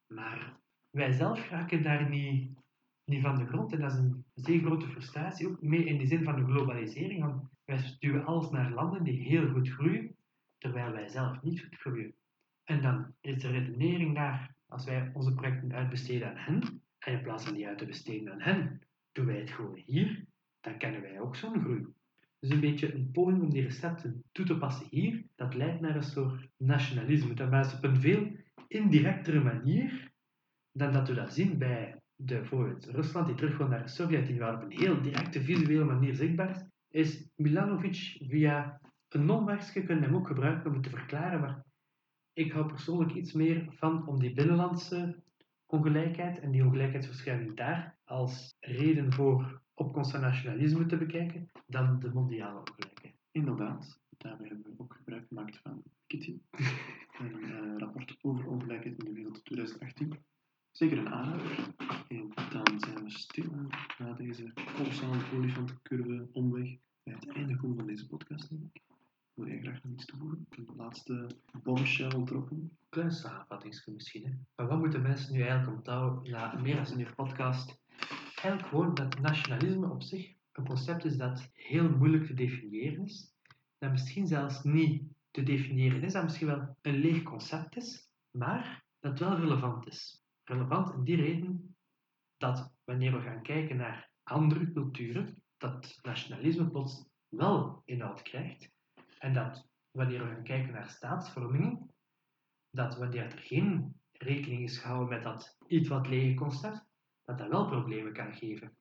maar 0.08 0.60
wij 0.90 1.12
zelf 1.12 1.50
raken 1.50 1.84
daar 1.84 2.10
niet, 2.10 2.54
van 3.06 3.36
de 3.36 3.46
grond. 3.46 3.74
En 3.74 3.80
dat 3.80 3.92
is 3.92 3.98
een 3.98 4.26
zeer 4.34 4.60
grote 4.60 4.88
frustratie, 4.88 5.48
ook 5.48 5.62
mee 5.62 5.86
in 5.86 5.98
de 5.98 6.06
zin 6.06 6.24
van 6.24 6.36
de 6.36 6.52
globalisering. 6.52 7.24
Want 7.24 7.50
wij 7.64 7.78
stuwen 7.78 8.26
alles 8.26 8.50
naar 8.50 8.72
landen 8.72 9.04
die 9.04 9.22
heel 9.22 9.50
goed 9.50 9.70
groeien, 9.70 10.16
terwijl 10.58 10.92
wij 10.92 11.08
zelf 11.08 11.42
niet 11.42 11.62
goed 11.62 11.76
groeien. 11.76 12.16
En 12.64 12.82
dan 12.82 13.16
is 13.22 13.42
de 13.42 13.50
redenering 13.50 14.14
naar, 14.14 14.55
als 14.76 14.86
wij 14.86 15.12
onze 15.14 15.34
projecten 15.34 15.74
uitbesteden 15.74 16.28
aan 16.30 16.38
hen, 16.38 16.82
en 17.00 17.14
in 17.14 17.22
plaats 17.22 17.44
van 17.44 17.54
die 17.54 17.68
uit 17.68 17.78
te 17.78 17.86
besteden 17.86 18.32
aan 18.32 18.42
hen, 18.42 18.82
doen 19.12 19.26
wij 19.26 19.40
het 19.40 19.50
gewoon 19.50 19.82
hier, 19.86 20.26
dan 20.62 20.78
kennen 20.78 21.02
wij 21.02 21.20
ook 21.20 21.36
zo'n 21.36 21.62
groei. 21.62 21.86
Dus 22.40 22.50
een 22.50 22.60
beetje 22.60 22.94
een 22.94 23.12
poging 23.12 23.42
om 23.42 23.50
die 23.50 23.62
recepten 23.62 24.24
toe 24.32 24.46
te 24.46 24.58
passen 24.58 24.88
hier, 24.90 25.24
dat 25.36 25.54
leidt 25.54 25.82
naar 25.82 25.96
een 25.96 26.04
soort 26.04 26.50
nationalisme. 26.58 27.34
Dat 27.34 27.66
is 27.66 27.74
op 27.74 27.84
een 27.84 28.02
veel 28.02 28.32
indirectere 28.68 29.44
manier 29.44 30.12
dan 30.72 30.92
dat 30.92 31.08
we 31.08 31.14
dat 31.14 31.34
zien 31.34 31.58
bij 31.58 32.02
de, 32.16 32.36
bijvoorbeeld 32.36 32.86
Rusland, 32.86 33.28
die 33.28 33.36
terugkomt 33.36 33.70
naar 33.70 33.84
de 33.84 33.90
Sovjet-Unie, 33.90 34.40
waar 34.40 34.56
op 34.56 34.62
een 34.62 34.80
heel 34.80 35.02
directe 35.02 35.42
visuele 35.42 35.84
manier 35.84 36.16
zichtbaar 36.16 36.50
is, 36.50 36.66
is 36.90 37.30
Milanovic 37.36 38.18
via 38.20 38.82
een 39.10 39.26
non-werkje 39.26 39.84
kunnen 39.84 40.04
hem 40.04 40.16
ook 40.16 40.28
gebruiken 40.28 40.72
om 40.72 40.82
te 40.82 40.90
verklaren, 40.90 41.40
maar 41.40 41.64
ik 42.36 42.52
hou 42.52 42.66
persoonlijk 42.66 43.14
iets 43.14 43.32
meer 43.32 43.68
van 43.70 44.08
om 44.08 44.20
die 44.20 44.34
binnenlandse 44.34 45.24
ongelijkheid 45.66 46.40
en 46.40 46.52
die 46.52 46.64
ongelijkheidsverschuiving 46.66 47.56
daar 47.56 47.98
als 48.04 48.56
reden 48.60 49.14
voor 49.14 49.62
opkomst 49.74 50.14
nationalisme 50.14 50.86
te 50.86 50.98
bekijken 50.98 51.52
dan 51.68 52.00
de 52.00 52.14
mondiale 52.14 52.60
ongelijkheid. 52.60 53.16
Inderdaad, 53.32 54.00
daarbij 54.18 54.48
hebben 54.48 54.66
we 54.72 54.84
ook 54.84 54.94
gebruik 54.94 55.28
gemaakt 55.28 55.58
van 55.58 55.84
Kitty, 56.08 56.40
een 57.20 57.40
uh, 57.42 57.78
rapport 57.78 58.18
over 58.22 58.48
ongelijkheid 58.48 58.98
in 58.98 59.06
de 59.06 59.14
wereld 59.14 59.46
2018. 59.46 60.24
Zeker 60.72 60.98
een 60.98 61.10
aanrader. 61.10 61.74
En 62.08 62.32
dan 62.50 62.80
zijn 62.80 63.04
we 63.04 63.10
stil 63.10 63.52
na 63.98 64.14
deze 64.14 64.54
kolossale 64.78 65.24
olifantencurve 65.34 66.28
omweg 66.32 66.78
bij 67.04 67.14
het 67.14 67.28
einde 67.28 67.56
komen 67.56 67.78
van 67.78 67.88
deze 67.88 68.08
podcast, 68.08 68.50
denk 68.50 68.64
ik. 68.74 68.95
Wil 69.36 69.48
jij 69.48 69.60
graag 69.60 69.84
nog 69.84 69.94
iets 69.94 70.06
toevoegen? 70.06 70.46
De 70.50 70.74
laatste 70.76 71.30
bombshell 71.64 72.24
droppen? 72.24 72.78
Klein 72.90 73.12
samenvattingsje 73.12 73.92
misschien. 73.92 74.26
Hè. 74.26 74.32
Maar 74.56 74.68
wat 74.68 74.80
moeten 74.80 75.02
mensen 75.02 75.34
nu 75.34 75.42
eigenlijk 75.42 75.78
onthouden 75.78 76.32
na 76.32 76.56
meer 76.62 76.76
dan 76.76 76.94
een 76.94 77.00
uur 77.00 77.16
podcast? 77.16 77.82
Eigenlijk 78.36 78.68
gewoon 78.68 78.94
dat 78.94 79.20
nationalisme 79.20 79.90
op 79.90 80.02
zich 80.02 80.34
een 80.52 80.66
concept 80.66 81.06
is 81.06 81.18
dat 81.18 81.50
heel 81.54 81.90
moeilijk 81.90 82.26
te 82.26 82.34
definiëren 82.34 83.04
is. 83.04 83.34
Dat 83.78 83.92
misschien 83.92 84.28
zelfs 84.28 84.64
niet 84.64 85.04
te 85.32 85.44
definiëren 85.44 86.04
is, 86.04 86.14
dat 86.14 86.24
misschien 86.24 86.48
wel 86.48 86.78
een 86.82 87.00
leeg 87.00 87.24
concept 87.24 87.76
is, 87.76 88.10
maar 88.32 88.84
dat 89.00 89.20
wel 89.20 89.36
relevant 89.36 89.88
is. 89.88 90.24
Relevant 90.44 90.94
in 90.94 91.04
die 91.04 91.16
reden 91.16 91.76
dat 92.38 92.74
wanneer 92.84 93.12
we 93.12 93.22
gaan 93.22 93.42
kijken 93.42 93.78
naar 93.78 94.10
andere 94.24 94.72
culturen, 94.72 95.42
dat 95.58 96.00
nationalisme 96.02 96.70
plots 96.70 97.06
wel 97.30 97.82
inhoud 97.86 98.22
krijgt 98.22 98.74
en 99.26 99.34
dat 99.34 99.68
wanneer 99.92 100.24
we 100.24 100.34
gaan 100.34 100.44
kijken 100.44 100.74
naar 100.74 100.90
staatsvormingen, 100.90 101.94
dat 102.70 102.98
wanneer 102.98 103.24
er 103.24 103.40
geen 103.40 103.96
rekening 104.12 104.64
is 104.64 104.78
gehouden 104.78 105.10
met 105.10 105.24
dat 105.24 105.58
iets 105.68 105.88
wat 105.88 106.08
lege 106.08 106.34
concept, 106.34 106.86
dat 107.24 107.38
dat 107.38 107.48
wel 107.48 107.68
problemen 107.68 108.14
kan 108.14 108.34
geven. 108.34 108.78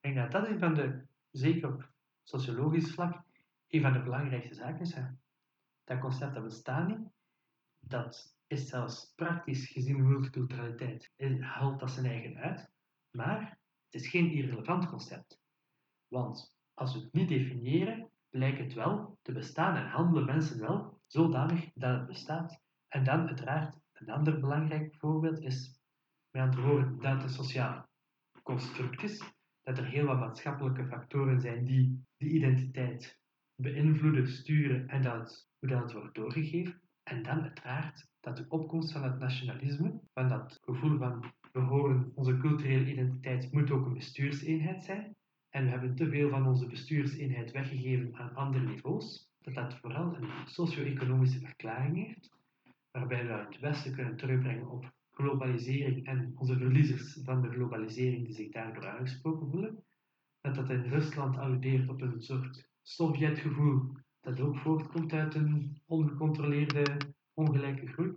Denk 0.00 0.16
dat 0.16 0.30
dat 0.30 0.46
een 0.46 0.58
van 0.58 0.74
de, 0.74 1.06
zeker 1.30 1.72
op 1.72 1.90
sociologisch 2.22 2.92
vlak, 2.92 3.24
een 3.68 3.82
van 3.82 3.92
de 3.92 4.02
belangrijkste 4.02 4.54
zaken 4.54 4.80
is. 4.80 4.96
Dat 5.84 5.98
concept 5.98 6.34
dat 6.34 6.42
bestaat 6.42 6.88
niet, 6.88 7.08
dat 7.78 8.36
is 8.46 8.68
zelfs 8.68 9.12
praktisch 9.16 9.68
gezien 9.68 10.08
multiculturaliteit, 10.08 11.12
haalt 11.40 11.80
dat 11.80 11.90
zijn 11.90 12.06
eigen 12.06 12.36
uit, 12.36 12.70
maar 13.10 13.58
het 13.84 14.02
is 14.02 14.08
geen 14.08 14.30
irrelevant 14.30 14.86
concept. 14.88 15.40
Want 16.08 16.56
als 16.74 16.94
we 16.94 17.00
het 17.00 17.12
niet 17.12 17.28
definiëren, 17.28 18.10
blijkt 18.30 18.58
het 18.58 18.74
wel 18.74 19.18
te 19.22 19.32
bestaan 19.32 19.76
en 19.76 19.88
handelen 19.88 20.24
mensen 20.24 20.60
wel 20.60 21.00
zodanig 21.06 21.70
dat 21.74 21.98
het 21.98 22.06
bestaat. 22.06 22.62
En 22.88 23.04
dan 23.04 23.26
uiteraard, 23.26 23.80
een 23.92 24.10
ander 24.10 24.40
belangrijk 24.40 24.94
voorbeeld 24.98 25.40
is, 25.40 25.80
met 26.30 26.42
andere 26.42 26.66
woorden, 26.66 26.98
dat 26.98 27.12
het 27.12 27.22
een 27.22 27.28
sociaal 27.28 27.88
construct 28.42 29.02
is, 29.02 29.22
dat 29.62 29.78
er 29.78 29.84
heel 29.84 30.06
wat 30.06 30.18
maatschappelijke 30.18 30.86
factoren 30.86 31.40
zijn 31.40 31.64
die 31.64 32.06
die 32.18 32.30
identiteit 32.30 33.18
beïnvloeden, 33.54 34.28
sturen 34.28 34.88
en 34.88 35.02
dat, 35.02 35.48
hoe 35.58 35.68
dat 35.68 35.92
wordt 35.92 36.14
doorgegeven. 36.14 36.80
En 37.02 37.22
dan 37.22 37.42
uiteraard 37.42 38.08
dat 38.20 38.36
de 38.36 38.44
opkomst 38.48 38.92
van 38.92 39.02
het 39.02 39.18
nationalisme, 39.18 40.00
van 40.12 40.28
dat 40.28 40.58
gevoel 40.60 40.98
van 40.98 41.32
we 41.52 41.60
horen, 41.60 42.12
onze 42.14 42.36
culturele 42.36 42.90
identiteit 42.90 43.52
moet 43.52 43.70
ook 43.70 43.86
een 43.86 43.94
bestuurseenheid 43.94 44.84
zijn. 44.84 45.16
En 45.50 45.64
we 45.64 45.70
hebben 45.70 45.94
te 45.94 46.08
veel 46.08 46.30
van 46.30 46.46
onze 46.46 46.66
bestuurseenheid 46.66 47.50
weggegeven 47.50 48.16
aan 48.16 48.34
andere 48.34 48.64
niveaus. 48.64 49.32
Dat 49.40 49.54
dat 49.54 49.74
vooral 49.74 50.16
een 50.16 50.28
socio-economische 50.46 51.40
verklaring 51.40 52.06
heeft, 52.06 52.36
waarbij 52.90 53.26
we 53.26 53.32
het 53.32 53.60
Westen 53.60 53.94
kunnen 53.94 54.16
terugbrengen 54.16 54.70
op 54.70 54.92
globalisering 55.10 56.06
en 56.06 56.32
onze 56.36 56.56
verliezers 56.56 57.18
van 57.22 57.42
de 57.42 57.50
globalisering 57.50 58.24
die 58.24 58.34
zich 58.34 58.50
daardoor 58.50 58.86
aangesproken 58.86 59.50
voelen. 59.50 59.84
Dat 60.40 60.54
dat 60.54 60.70
in 60.70 60.82
Rusland 60.82 61.36
alludeert 61.36 61.88
op 61.88 62.00
een 62.00 62.22
soort 62.22 62.68
Sovjetgevoel 62.82 63.92
dat 64.20 64.40
ook 64.40 64.56
voortkomt 64.56 65.12
uit 65.12 65.34
een 65.34 65.82
ongecontroleerde 65.86 66.96
ongelijke 67.34 67.86
groei. 67.86 68.12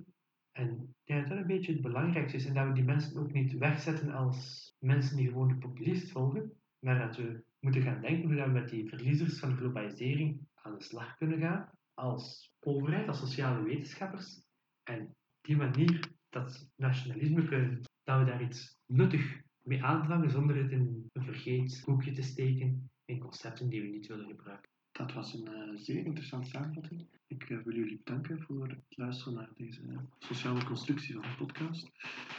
En 0.51 0.95
ik 1.03 1.15
dat 1.15 1.27
dat 1.27 1.37
een 1.37 1.47
beetje 1.47 1.71
het 1.71 1.81
belangrijkste 1.81 2.37
is 2.37 2.45
en 2.45 2.53
dat 2.53 2.67
we 2.67 2.73
die 2.73 2.83
mensen 2.83 3.19
ook 3.19 3.31
niet 3.31 3.57
wegzetten 3.57 4.11
als 4.11 4.69
mensen 4.79 5.17
die 5.17 5.27
gewoon 5.27 5.47
de 5.47 5.55
populist 5.55 6.11
volgen, 6.11 6.60
maar 6.81 6.99
dat 6.99 7.15
we 7.17 7.43
moeten 7.59 7.81
gaan 7.81 8.01
denken 8.01 8.33
hoe 8.33 8.43
we 8.43 8.51
met 8.51 8.69
die 8.69 8.89
verliezers 8.89 9.39
van 9.39 9.49
de 9.49 9.55
globalisering 9.55 10.47
aan 10.53 10.77
de 10.77 10.83
slag 10.83 11.17
kunnen 11.17 11.39
gaan 11.39 11.69
als 11.93 12.53
overheid, 12.59 13.07
als 13.07 13.19
sociale 13.19 13.63
wetenschappers. 13.63 14.43
En 14.83 15.01
op 15.07 15.41
die 15.41 15.55
manier 15.55 16.11
dat 16.29 16.69
nationalisme 16.75 17.47
kunnen, 17.47 17.81
dat 18.03 18.19
we 18.19 18.25
daar 18.25 18.41
iets 18.41 18.77
nuttig 18.85 19.41
mee 19.61 19.83
aanvangen 19.83 20.29
zonder 20.29 20.55
het 20.55 20.71
in 20.71 21.09
een 21.13 21.23
vergeet 21.23 21.81
hoekje 21.85 22.11
te 22.11 22.21
steken 22.21 22.91
in 23.05 23.19
concepten 23.19 23.69
die 23.69 23.81
we 23.81 23.87
niet 23.87 24.07
willen 24.07 24.27
gebruiken. 24.27 24.70
Dat 25.01 25.13
was 25.13 25.33
een 25.33 25.47
uh, 25.51 25.79
zeer 25.79 26.05
interessante 26.05 26.49
samenvatting. 26.49 27.07
Ik 27.27 27.49
uh, 27.49 27.63
wil 27.63 27.75
jullie 27.75 28.01
bedanken 28.03 28.41
voor 28.41 28.67
het 28.67 28.79
luisteren 28.89 29.33
naar 29.33 29.49
deze 29.55 29.81
uh, 29.81 29.97
sociale 30.19 30.63
constructie 30.63 31.13
van 31.13 31.21
de 31.21 31.35
podcast. 31.37 31.91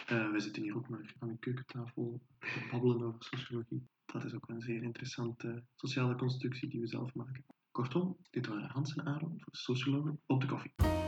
wij 0.06 0.40
zitten 0.40 0.62
hier 0.62 0.76
ook 0.76 0.88
maar 0.88 1.14
aan 1.18 1.28
de 1.28 1.38
keukentafel 1.38 2.20
te 2.38 2.68
babbelen 2.70 3.02
over 3.02 3.24
sociologie. 3.24 3.88
Dat 4.04 4.24
is 4.24 4.34
ook 4.34 4.48
een 4.48 4.60
zeer 4.60 4.82
interessante 4.82 5.62
sociale 5.74 6.14
constructie 6.14 6.68
die 6.68 6.80
we 6.80 6.86
zelf 6.86 7.14
maken. 7.14 7.44
Kortom, 7.70 8.16
dit 8.30 8.46
waren 8.46 8.70
Hans 8.70 8.94
en 8.94 9.06
Aaron 9.06 9.42
Sociologen 9.50 10.20
op 10.26 10.40
de 10.40 10.46
koffie. 10.46 11.01